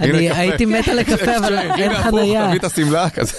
אני. 0.00 0.30
הייתי 0.30 0.64
מתה 0.66 0.94
לקפה, 0.94 1.36
אבל 1.36 1.58
אין 1.58 1.94
חנייה. 1.94 2.46
תביא 2.48 2.58
את 2.58 2.64
השמלה 2.64 3.10
כזה. 3.10 3.32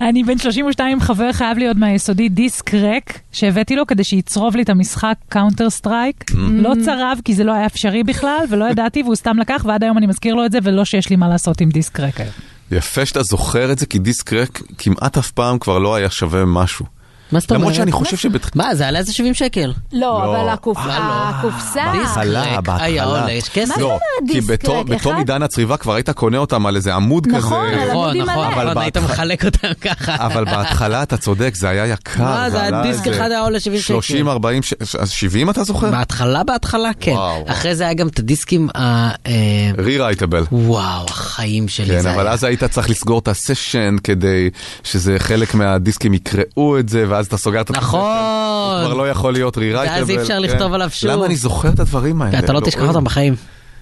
אני 0.00 0.22
בן 0.24 0.38
32 0.38 1.00
חבר 1.00 1.32
חייב 1.32 1.58
להיות 1.58 1.76
מהיסודי 1.76 2.28
דיסק 2.28 2.74
ריק 2.74 3.18
שהבאתי 3.32 3.76
לו 3.76 3.86
כדי 3.86 4.04
שיצרוב 4.04 4.56
לי 4.56 4.62
את 4.62 4.68
המשחק 4.68 5.14
Counter 5.28 5.70
Strike. 5.70 6.24
לא 6.50 6.72
צרב 6.84 7.18
כי 7.24 7.34
זה 7.34 7.44
לא 7.44 7.52
היה 7.52 7.66
אפשרי 7.66 8.02
בכלל 8.04 8.38
ולא 8.50 8.64
ידעתי 8.70 9.02
והוא 9.02 9.14
סתם 9.14 9.38
לקח 9.38 9.64
ועד 9.68 9.84
היום 9.84 9.98
אני 9.98 10.06
מזכיר 10.06 10.34
לו 10.34 10.44
את 10.46 10.52
זה 10.52 10.58
ולא 10.62 10.84
שיש 10.84 11.10
לי 11.10 11.16
מה 11.16 11.28
לעשות 11.28 11.60
עם 11.60 11.68
דיסק 11.68 12.00
ריק 12.00 12.20
היום. 12.20 12.32
יפה 12.70 13.06
שאתה 13.06 13.22
זוכר 13.22 13.72
את 13.72 13.78
זה, 13.78 13.86
כי 13.86 13.98
דיסק 13.98 14.32
ריק 14.32 14.62
כמעט 14.78 15.18
אף 15.18 15.30
פעם 15.30 15.58
כבר 15.58 15.78
לא 15.78 15.94
היה 15.94 16.10
שווה 16.10 16.44
משהו. 16.44 16.99
מה 17.32 17.40
זאת 17.40 17.50
אומרת? 17.50 17.60
למרות 17.60 17.74
שאני 17.74 17.92
חושב 17.92 18.16
שבתח... 18.16 18.50
מה, 18.54 18.74
זה 18.74 18.88
עלה 18.88 18.98
איזה 18.98 19.12
70 19.12 19.34
שקל. 19.34 19.72
לא, 19.92 20.00
לא. 20.00 20.24
אבל 20.24 20.36
אה, 20.36 20.44
לא. 20.44 20.50
הקופסה... 20.50 21.92
בהתחלה. 21.92 22.60
בהתחלה. 22.60 22.84
היה 22.84 23.04
עולה, 23.04 23.32
יש 23.32 23.48
כסף. 23.48 23.78
לא, 23.78 23.88
מה 23.88 24.26
כי 24.28 24.32
דיסק 24.40 24.50
בתום 24.50 24.76
ריק? 24.90 25.00
בתום? 25.00 25.16
עידן 25.16 25.42
הצריבה 25.42 25.76
כבר 25.76 25.94
היית 25.94 26.10
קונה 26.10 26.38
אותם 26.38 26.66
על 26.66 26.76
איזה 26.76 26.94
עמוד 26.94 27.26
כזה. 27.26 27.36
נכון, 27.38 27.66
על 27.66 27.88
נכון, 27.90 28.16
נכון. 28.16 28.44
אבל 28.44 28.64
נכון, 28.70 28.82
היית 28.82 28.96
מחלק 28.96 29.44
אותם 29.44 29.68
ככה. 29.80 30.16
אבל 30.26 30.44
בהתחלה 30.44 31.02
אתה 31.02 31.16
צודק, 31.16 31.54
זה 31.54 31.68
היה 31.68 31.86
יקר. 31.86 32.22
מה, 32.22 32.50
זה 32.50 32.62
הדיסק 32.64 33.06
אחד 33.06 33.30
היה 33.30 33.40
עולה 33.40 33.60
70 33.60 33.80
שקל. 33.80 33.92
30, 33.92 34.28
40, 34.28 34.62
ש- 34.62 34.74
אז 34.98 35.10
70 35.10 35.50
אתה 35.50 35.64
זוכר? 35.64 35.90
בהתחלה, 35.90 36.44
בהתחלה, 36.44 36.90
כן. 37.00 37.14
אחרי 37.46 37.74
זה 37.74 37.84
היה 37.84 37.94
גם 37.94 38.08
את 38.08 38.18
הדיסקים 38.18 38.68
ה... 38.74 38.80
אה, 39.26 39.32
רי-רייטבל. 39.78 40.44
וואו, 40.52 41.06
החיים 41.08 41.68
שלי 41.68 41.86
כן, 41.86 42.00
זה 42.00 42.14
אבל 42.14 42.26
היה. 42.26 42.32
אז 42.32 42.44
היית 42.44 42.64
צריך 42.64 42.90
לסגור 42.90 43.18
את 43.18 43.28
הסשן 43.28 43.96
כדי 44.04 44.50
שזה 44.84 45.18
חלק 45.18 45.54
מהדיסקים 45.54 46.14
יקראו 46.14 46.78
את 46.78 46.88
זה, 46.88 47.04
ואז 47.08 47.19
אתה 47.26 47.36
סוגר 47.36 47.60
את. 47.60 47.70
נכון. 47.70 48.00
הוא 48.00 48.84
כבר 48.84 48.94
לא 48.94 49.10
יכול 49.10 49.32
להיות 49.32 49.58
רי-רייטבל. 49.58 49.98
ואז 49.98 50.10
אי 50.10 50.16
אפשר 50.16 50.34
כן. 50.34 50.42
לכתוב 50.42 50.74
עליו 50.74 50.90
שוב. 50.90 51.10
למה 51.10 51.26
אני 51.26 51.36
זוכר 51.36 51.68
את 51.68 51.80
הדברים 51.80 52.22
האלה? 52.22 52.38
אתה 52.38 52.52
לא 52.52 52.60
תשכח 52.60 52.88
אותם 52.88 53.04
בחיים. 53.04 53.36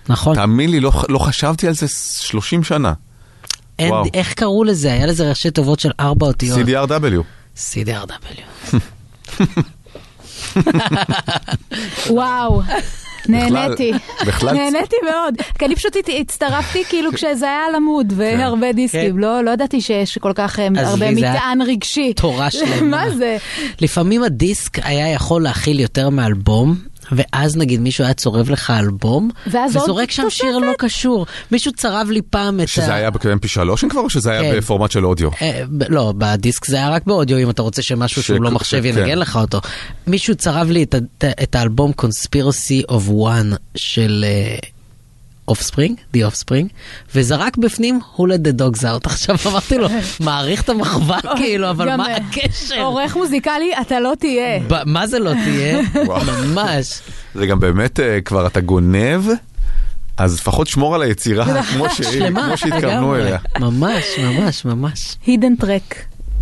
נכון. 0.08 0.36
תאמין 0.36 0.70
לי, 0.70 0.80
לא, 0.80 0.92
לא 1.08 1.18
חשבתי 1.18 1.68
על 1.68 1.74
זה 1.74 1.88
30 1.88 2.64
שנה. 2.64 2.92
איך 4.14 4.34
קראו 4.34 4.64
לזה? 4.64 4.92
היה 4.92 5.06
לזה 5.06 5.28
ראשי 5.28 5.50
תיבות 5.50 5.80
של 5.80 5.90
ארבע 6.00 6.26
אותיות. 6.26 6.58
CDRW. 6.58 7.22
CDRW. 7.56 8.74
וואו. 12.10 12.62
נהניתי, 13.28 13.92
בכלל- 14.26 14.54
נהניתי 14.54 14.96
מאוד, 15.10 15.34
כי 15.58 15.64
אני 15.64 15.76
פשוט 15.76 15.92
הצטרפתי 16.20 16.84
כאילו 16.88 17.12
כשזה 17.12 17.46
היה 17.46 17.60
על 17.68 17.74
עמוד 17.74 18.12
והרבה 18.16 18.72
דיסקים, 18.72 19.18
לא 19.18 19.44
לא 19.44 19.50
ידעתי 19.50 19.80
שיש 19.80 20.18
כל 20.18 20.32
כך 20.34 20.58
אה, 20.60 20.68
כן. 20.68 20.78
הרבה 20.78 21.10
מטען 21.10 21.62
רגשי. 21.62 22.12
תורה 22.14 22.50
שלמה. 22.50 22.80
מה 22.96 23.10
זה? 23.10 23.36
לפעמים 23.80 24.22
הדיסק 24.22 24.78
היה 24.86 25.12
יכול 25.12 25.42
להכיל 25.42 25.80
יותר 25.80 26.08
מאלבום, 26.08 26.76
ואז 27.12 27.56
נגיד 27.56 27.80
מישהו 27.80 28.04
היה 28.04 28.14
צורב 28.14 28.50
לך 28.50 28.70
אלבום, 28.70 29.30
וזורק 29.74 30.10
שם 30.10 30.30
שיר 30.30 30.58
לא 30.58 30.72
קשור. 30.78 31.26
מישהו 31.50 31.72
צרב 31.72 32.10
לי 32.10 32.22
פעם 32.22 32.60
את 32.60 32.68
שזה 32.68 32.92
ה... 32.92 32.94
היה 32.94 33.10
ב-MP3 33.10 33.88
כבר, 33.90 34.00
או 34.00 34.10
שזה 34.10 34.30
היה 34.30 34.52
כן. 34.52 34.58
בפורמט 34.58 34.90
של 34.90 35.06
אודיו? 35.06 35.28
אה, 35.42 35.62
לא, 35.88 36.12
בדיסק 36.18 36.64
זה 36.64 36.76
היה 36.76 36.90
רק 36.90 37.06
באודיו, 37.06 37.38
אם 37.38 37.50
אתה 37.50 37.62
רוצה 37.62 37.82
שמשהו 37.82 38.22
שהוא 38.22 38.42
לא 38.42 38.50
מחשב 38.50 38.82
כן. 38.82 38.86
ינגן 38.86 39.18
לך 39.18 39.36
אותו. 39.36 39.60
מישהו 40.06 40.34
צרב 40.34 40.70
לי 40.70 40.86
את 41.42 41.54
האלבום 41.54 41.92
Conspiracy 42.02 42.90
of 42.90 43.10
One 43.10 43.56
של 43.74 44.24
אופספרינג, 45.48 45.96
The 46.16 46.20
Offspring, 46.20 46.66
וזרק 47.14 47.56
בפנים 47.56 48.00
Who 48.16 48.20
let 48.20 48.48
the 48.48 48.60
dogs 48.60 48.80
out. 48.82 49.06
עכשיו 49.10 49.36
אמרתי 49.46 49.78
לו, 49.78 49.88
מעריך 50.20 50.62
את 50.62 50.68
המחווה 50.68 51.18
כאילו, 51.36 51.70
אבל 51.70 51.96
מה 51.96 52.08
אה, 52.08 52.16
הקשר? 52.16 52.80
עורך 52.82 53.16
מוזיקלי, 53.16 53.70
אתה 53.80 54.00
לא 54.00 54.12
תהיה. 54.18 54.60
ב- 54.68 54.82
מה 54.86 55.06
זה 55.06 55.18
לא 55.18 55.32
תהיה? 55.44 55.78
ממש. 56.26 57.00
זה 57.34 57.46
גם 57.46 57.60
באמת 57.60 58.00
אה, 58.00 58.20
כבר 58.20 58.46
אתה 58.46 58.60
גונב, 58.60 59.22
אז 60.16 60.34
לפחות 60.34 60.66
שמור 60.66 60.94
על 60.94 61.02
היצירה 61.02 61.62
כמו 61.72 61.86
שהתכוונו. 62.56 63.16
אליה. 63.16 63.38
ממש, 63.60 64.04
ממש, 64.18 64.64
ממש. 64.64 65.16
הידן 65.26 65.56
טרק. 65.56 65.94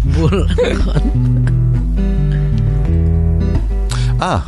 בול, 0.04 0.46
נכון. 0.78 1.44
אה, 4.22 4.38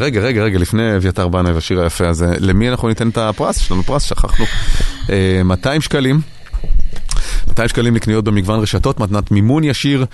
רגע, 0.00 0.20
רגע, 0.20 0.42
רגע, 0.42 0.58
לפני 0.58 0.96
אביתר 0.96 1.28
בנה 1.28 1.54
והשיר 1.54 1.80
היפה 1.80 2.08
הזה, 2.08 2.26
למי 2.38 2.68
אנחנו 2.68 2.88
ניתן 2.88 3.08
את 3.08 3.18
הפרס? 3.18 3.56
יש 3.56 3.70
לנו 3.70 3.82
פרס, 3.82 4.02
שכחנו. 4.02 4.44
אה, 5.10 5.42
200 5.44 5.80
שקלים. 5.80 6.20
200 7.48 7.68
שקלים 7.68 7.96
לקניות 7.96 8.24
במגוון 8.24 8.60
רשתות, 8.60 9.00
מתנת 9.00 9.30
מימון 9.30 9.64
ישיר, 9.64 10.04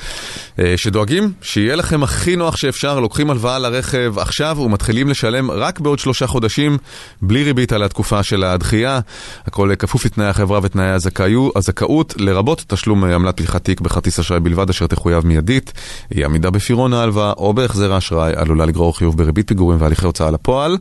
אה, 0.58 0.74
שדואגים 0.76 1.32
שיהיה 1.42 1.76
לכם 1.76 2.02
הכי 2.02 2.36
נוח 2.36 2.56
שאפשר, 2.56 3.00
לוקחים 3.00 3.30
הלוואה 3.30 3.58
לרכב 3.58 4.14
עכשיו 4.18 4.56
ומתחילים 4.60 5.08
לשלם 5.08 5.50
רק 5.50 5.80
בעוד 5.80 5.98
שלושה 5.98 6.26
חודשים, 6.26 6.78
בלי 7.22 7.44
ריבית 7.44 7.72
על 7.72 7.82
התקופה 7.82 8.22
של 8.22 8.44
הדחייה. 8.44 9.00
הכל 9.46 9.70
כפוף 9.78 10.04
לתנאי 10.04 10.26
החברה 10.26 10.60
ותנאי 10.62 10.90
הזכאו- 10.90 11.52
הזכאות, 11.56 12.14
לרבות 12.16 12.64
תשלום 12.68 13.04
אה, 13.04 13.14
עמלת 13.14 13.36
פתיחת 13.36 13.64
תיק 13.64 13.80
בכרטיס 13.80 14.18
אשראי 14.18 14.40
בלבד, 14.40 14.70
אשר 14.70 14.86
תחויב 14.86 15.26
מיידית. 15.26 15.72
אי 16.14 16.24
עמידה 16.24 16.50
בפירעון 16.50 16.92
ההלוואה 16.92 17.32
או 17.36 17.54
בהחזר 17.54 17.92
האשראי 17.92 18.32
עלולה 18.36 18.66
לגרור 18.66 18.96
חיוב 18.98 19.16
בריבית 19.16 19.48
פיגורים 19.48 19.80
והליכי 19.80 20.06
הוצאה 20.06 20.30
לפועל. 20.30 20.76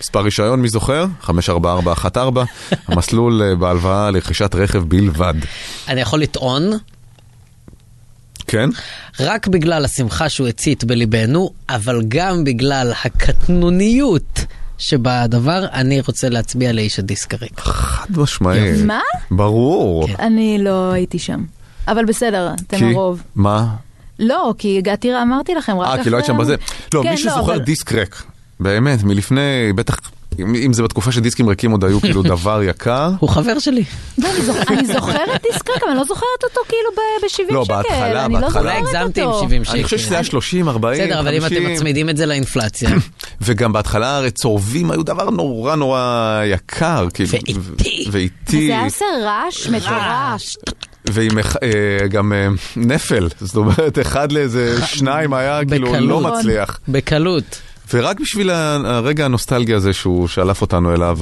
מספר 0.00 0.20
רישיון, 0.20 0.60
מי 0.60 0.68
זוכר? 0.68 1.06
54414, 1.22 2.44
המסלול 2.88 3.42
אה, 3.42 3.54
בהלוואה 3.54 4.10
לרכישת 4.10 4.54
רכב 4.54 4.78
בלבד. 4.88 5.34
אני 5.96 6.02
יכול 6.02 6.20
לטעון, 6.20 6.70
כן? 8.46 8.68
רק 9.20 9.46
בגלל 9.48 9.84
השמחה 9.84 10.28
שהוא 10.28 10.48
הצית 10.48 10.84
בליבנו, 10.84 11.50
אבל 11.68 12.02
גם 12.08 12.44
בגלל 12.44 12.92
הקטנוניות 13.04 14.44
שבדבר, 14.78 15.66
אני 15.72 16.00
רוצה 16.00 16.28
להצביע 16.28 16.72
לאיש 16.72 16.98
הדיסק 16.98 17.34
הריק. 17.34 17.60
חד 17.60 18.06
משמעית. 18.16 18.84
מה? 18.84 19.00
ברור. 19.30 20.08
אני 20.18 20.58
לא 20.60 20.92
הייתי 20.92 21.18
שם. 21.18 21.44
אבל 21.88 22.04
בסדר, 22.04 22.54
אתם 22.66 22.76
כי? 22.78 22.84
הרוב. 22.84 23.22
מה? 23.34 23.66
לא, 24.18 24.54
כי 24.58 24.78
הגעתי, 24.78 25.10
אמרתי 25.22 25.54
לכם, 25.54 25.78
רק 25.78 25.86
אחרי... 25.86 25.98
אה, 25.98 26.04
כי 26.04 26.10
לא 26.10 26.16
היית 26.16 26.26
שם 26.26 26.38
בזה? 26.38 26.56
לא, 26.94 27.02
כן, 27.02 27.10
מי 27.10 27.16
שזוכר 27.16 27.40
אבל- 27.40 27.58
דיסק 27.58 27.92
ריק. 27.92 28.22
באמת, 28.60 29.02
מלפני, 29.02 29.72
בטח, 29.74 29.96
אם 30.38 30.54
אם 30.54 30.72
זה 30.72 30.82
בתקופה 30.82 31.12
שדיסקים 31.12 31.48
ריקים 31.48 31.70
עוד 31.70 31.84
היו 31.84 32.00
כאילו 32.00 32.22
דבר 32.22 32.62
יקר. 32.62 33.10
הוא 33.18 33.28
חבר 33.30 33.58
שלי. 33.58 33.84
לא, 34.18 34.28
אני 34.30 34.42
זוכ- 34.44 34.70
אני 34.70 34.86
זוכרת 34.86 35.42
דיסקרק, 35.52 35.76
אבל 35.82 35.90
אני 35.90 35.98
לא 35.98 36.04
זוכרת 36.04 36.22
אותו 36.44 36.60
כאילו 36.68 36.90
ב-70 36.96 37.54
לא, 37.54 37.64
שקל. 37.64 37.74
בהתחלה, 37.74 38.24
אני 38.24 38.34
לא 38.34 38.40
בהתחלה. 38.40 38.62
זוכרת 38.62 38.64
אולי 38.64 38.98
הגזמתי 38.98 39.22
עם 39.22 39.28
אותו. 39.28 39.40
70 39.46 39.64
שקל. 39.64 39.74
אני 39.74 39.84
חושב 39.84 39.98
שזה 39.98 40.14
היה 40.14 40.24
30, 40.24 40.68
40, 40.68 41.02
בסדר, 41.04 41.20
אבל 41.20 41.34
אם 41.34 41.46
אתם 41.46 41.54
50. 41.54 41.72
מצמידים 41.72 42.08
את 42.08 42.16
זה 42.16 42.26
לאינפלציה. 42.26 42.90
וגם 43.42 43.72
בהתחלה 43.72 44.16
הרי 44.16 44.30
צורבים 44.30 44.90
היו 44.90 45.02
דבר 45.02 45.30
נורא 45.30 45.74
נורא 45.74 46.00
יקר. 46.44 47.06
כאילו, 47.14 47.28
ואיטי. 47.32 48.04
ואיטי. 48.10 48.66
זה 48.66 48.72
היה 48.72 48.84
עושה 48.84 49.04
רעש 49.24 49.66
מטורף. 49.66 50.42
ועם 51.10 51.38
אה, 51.38 51.44
גם 52.08 52.32
אה, 52.32 52.48
נפל, 52.76 53.28
זאת 53.40 53.56
אומרת, 53.56 53.98
אחד 54.00 54.32
לאיזה 54.32 54.86
שניים 54.86 55.34
היה 55.34 55.60
כאילו 55.68 55.94
לא. 56.00 56.20
מצליח. 56.20 56.78
בקלות. 56.88 57.58
ורק 57.92 58.20
בשביל 58.20 58.50
הרגע 58.50 59.24
הנוסטלגי 59.24 59.74
הזה 59.74 59.92
שהוא 59.92 60.28
שלף 60.28 60.60
אותנו 60.60 60.94
אליו, 60.94 61.18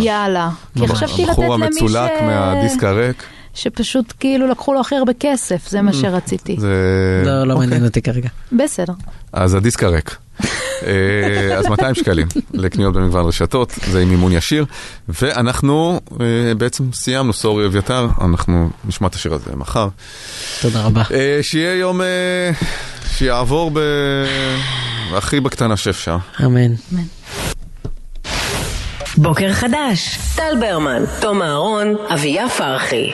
יאללה. 0.00 0.50
כי 0.78 0.88
חשבתי 0.88 1.26
לתת 1.26 1.38
למי 1.38 1.64
המצולק 1.66 2.10
ש... 2.18 2.22
מהדיסק 2.22 2.84
הריק. 2.84 3.22
שפשוט 3.54 4.12
כאילו 4.20 4.46
לקחו 4.48 4.74
לו 4.74 4.80
הכי 4.80 4.94
הרבה 4.94 5.12
כסף, 5.20 5.68
זה 5.68 5.82
מה 5.82 5.92
שרציתי. 5.92 6.56
זה... 6.58 7.22
לא, 7.24 7.44
לא 7.44 7.52
אוקיי. 7.52 7.66
מעניין 7.66 7.84
אותי 7.84 8.02
כרגע. 8.02 8.28
בסדר. 8.52 8.92
אז 9.32 9.54
הדיסק 9.54 9.84
הריק. 9.84 10.16
אה, 10.86 11.58
אז 11.58 11.66
200 11.66 11.94
שקלים 11.94 12.26
לקניות 12.52 12.94
במגוון 12.94 13.26
רשתות, 13.26 13.72
זה 13.90 14.00
עם 14.00 14.08
מימון 14.08 14.32
ישיר. 14.32 14.64
ואנחנו 15.08 16.00
אה, 16.20 16.54
בעצם 16.54 16.84
סיימנו, 16.92 17.32
סורי 17.32 17.66
אביתר, 17.66 18.08
אנחנו 18.20 18.70
נשמע 18.84 19.08
את 19.08 19.14
השיר 19.14 19.34
הזה 19.34 19.50
מחר. 19.56 19.88
תודה 20.62 20.82
רבה. 20.82 21.02
אה, 21.10 21.38
שיהיה 21.42 21.74
יום 21.78 22.00
שיעבור 23.06 23.70
ב... 23.74 23.78
הכי 25.14 25.40
בקטנה 25.40 25.76
שאפשר. 25.76 26.16
אמן. 26.44 26.74
בוקר 29.16 29.52
חדש, 29.52 30.18
טל 30.36 30.54
ברמן, 30.60 31.02
תום 31.20 31.42
אהרון, 31.42 31.96
אביה 32.14 32.48
פרחי. 32.48 33.12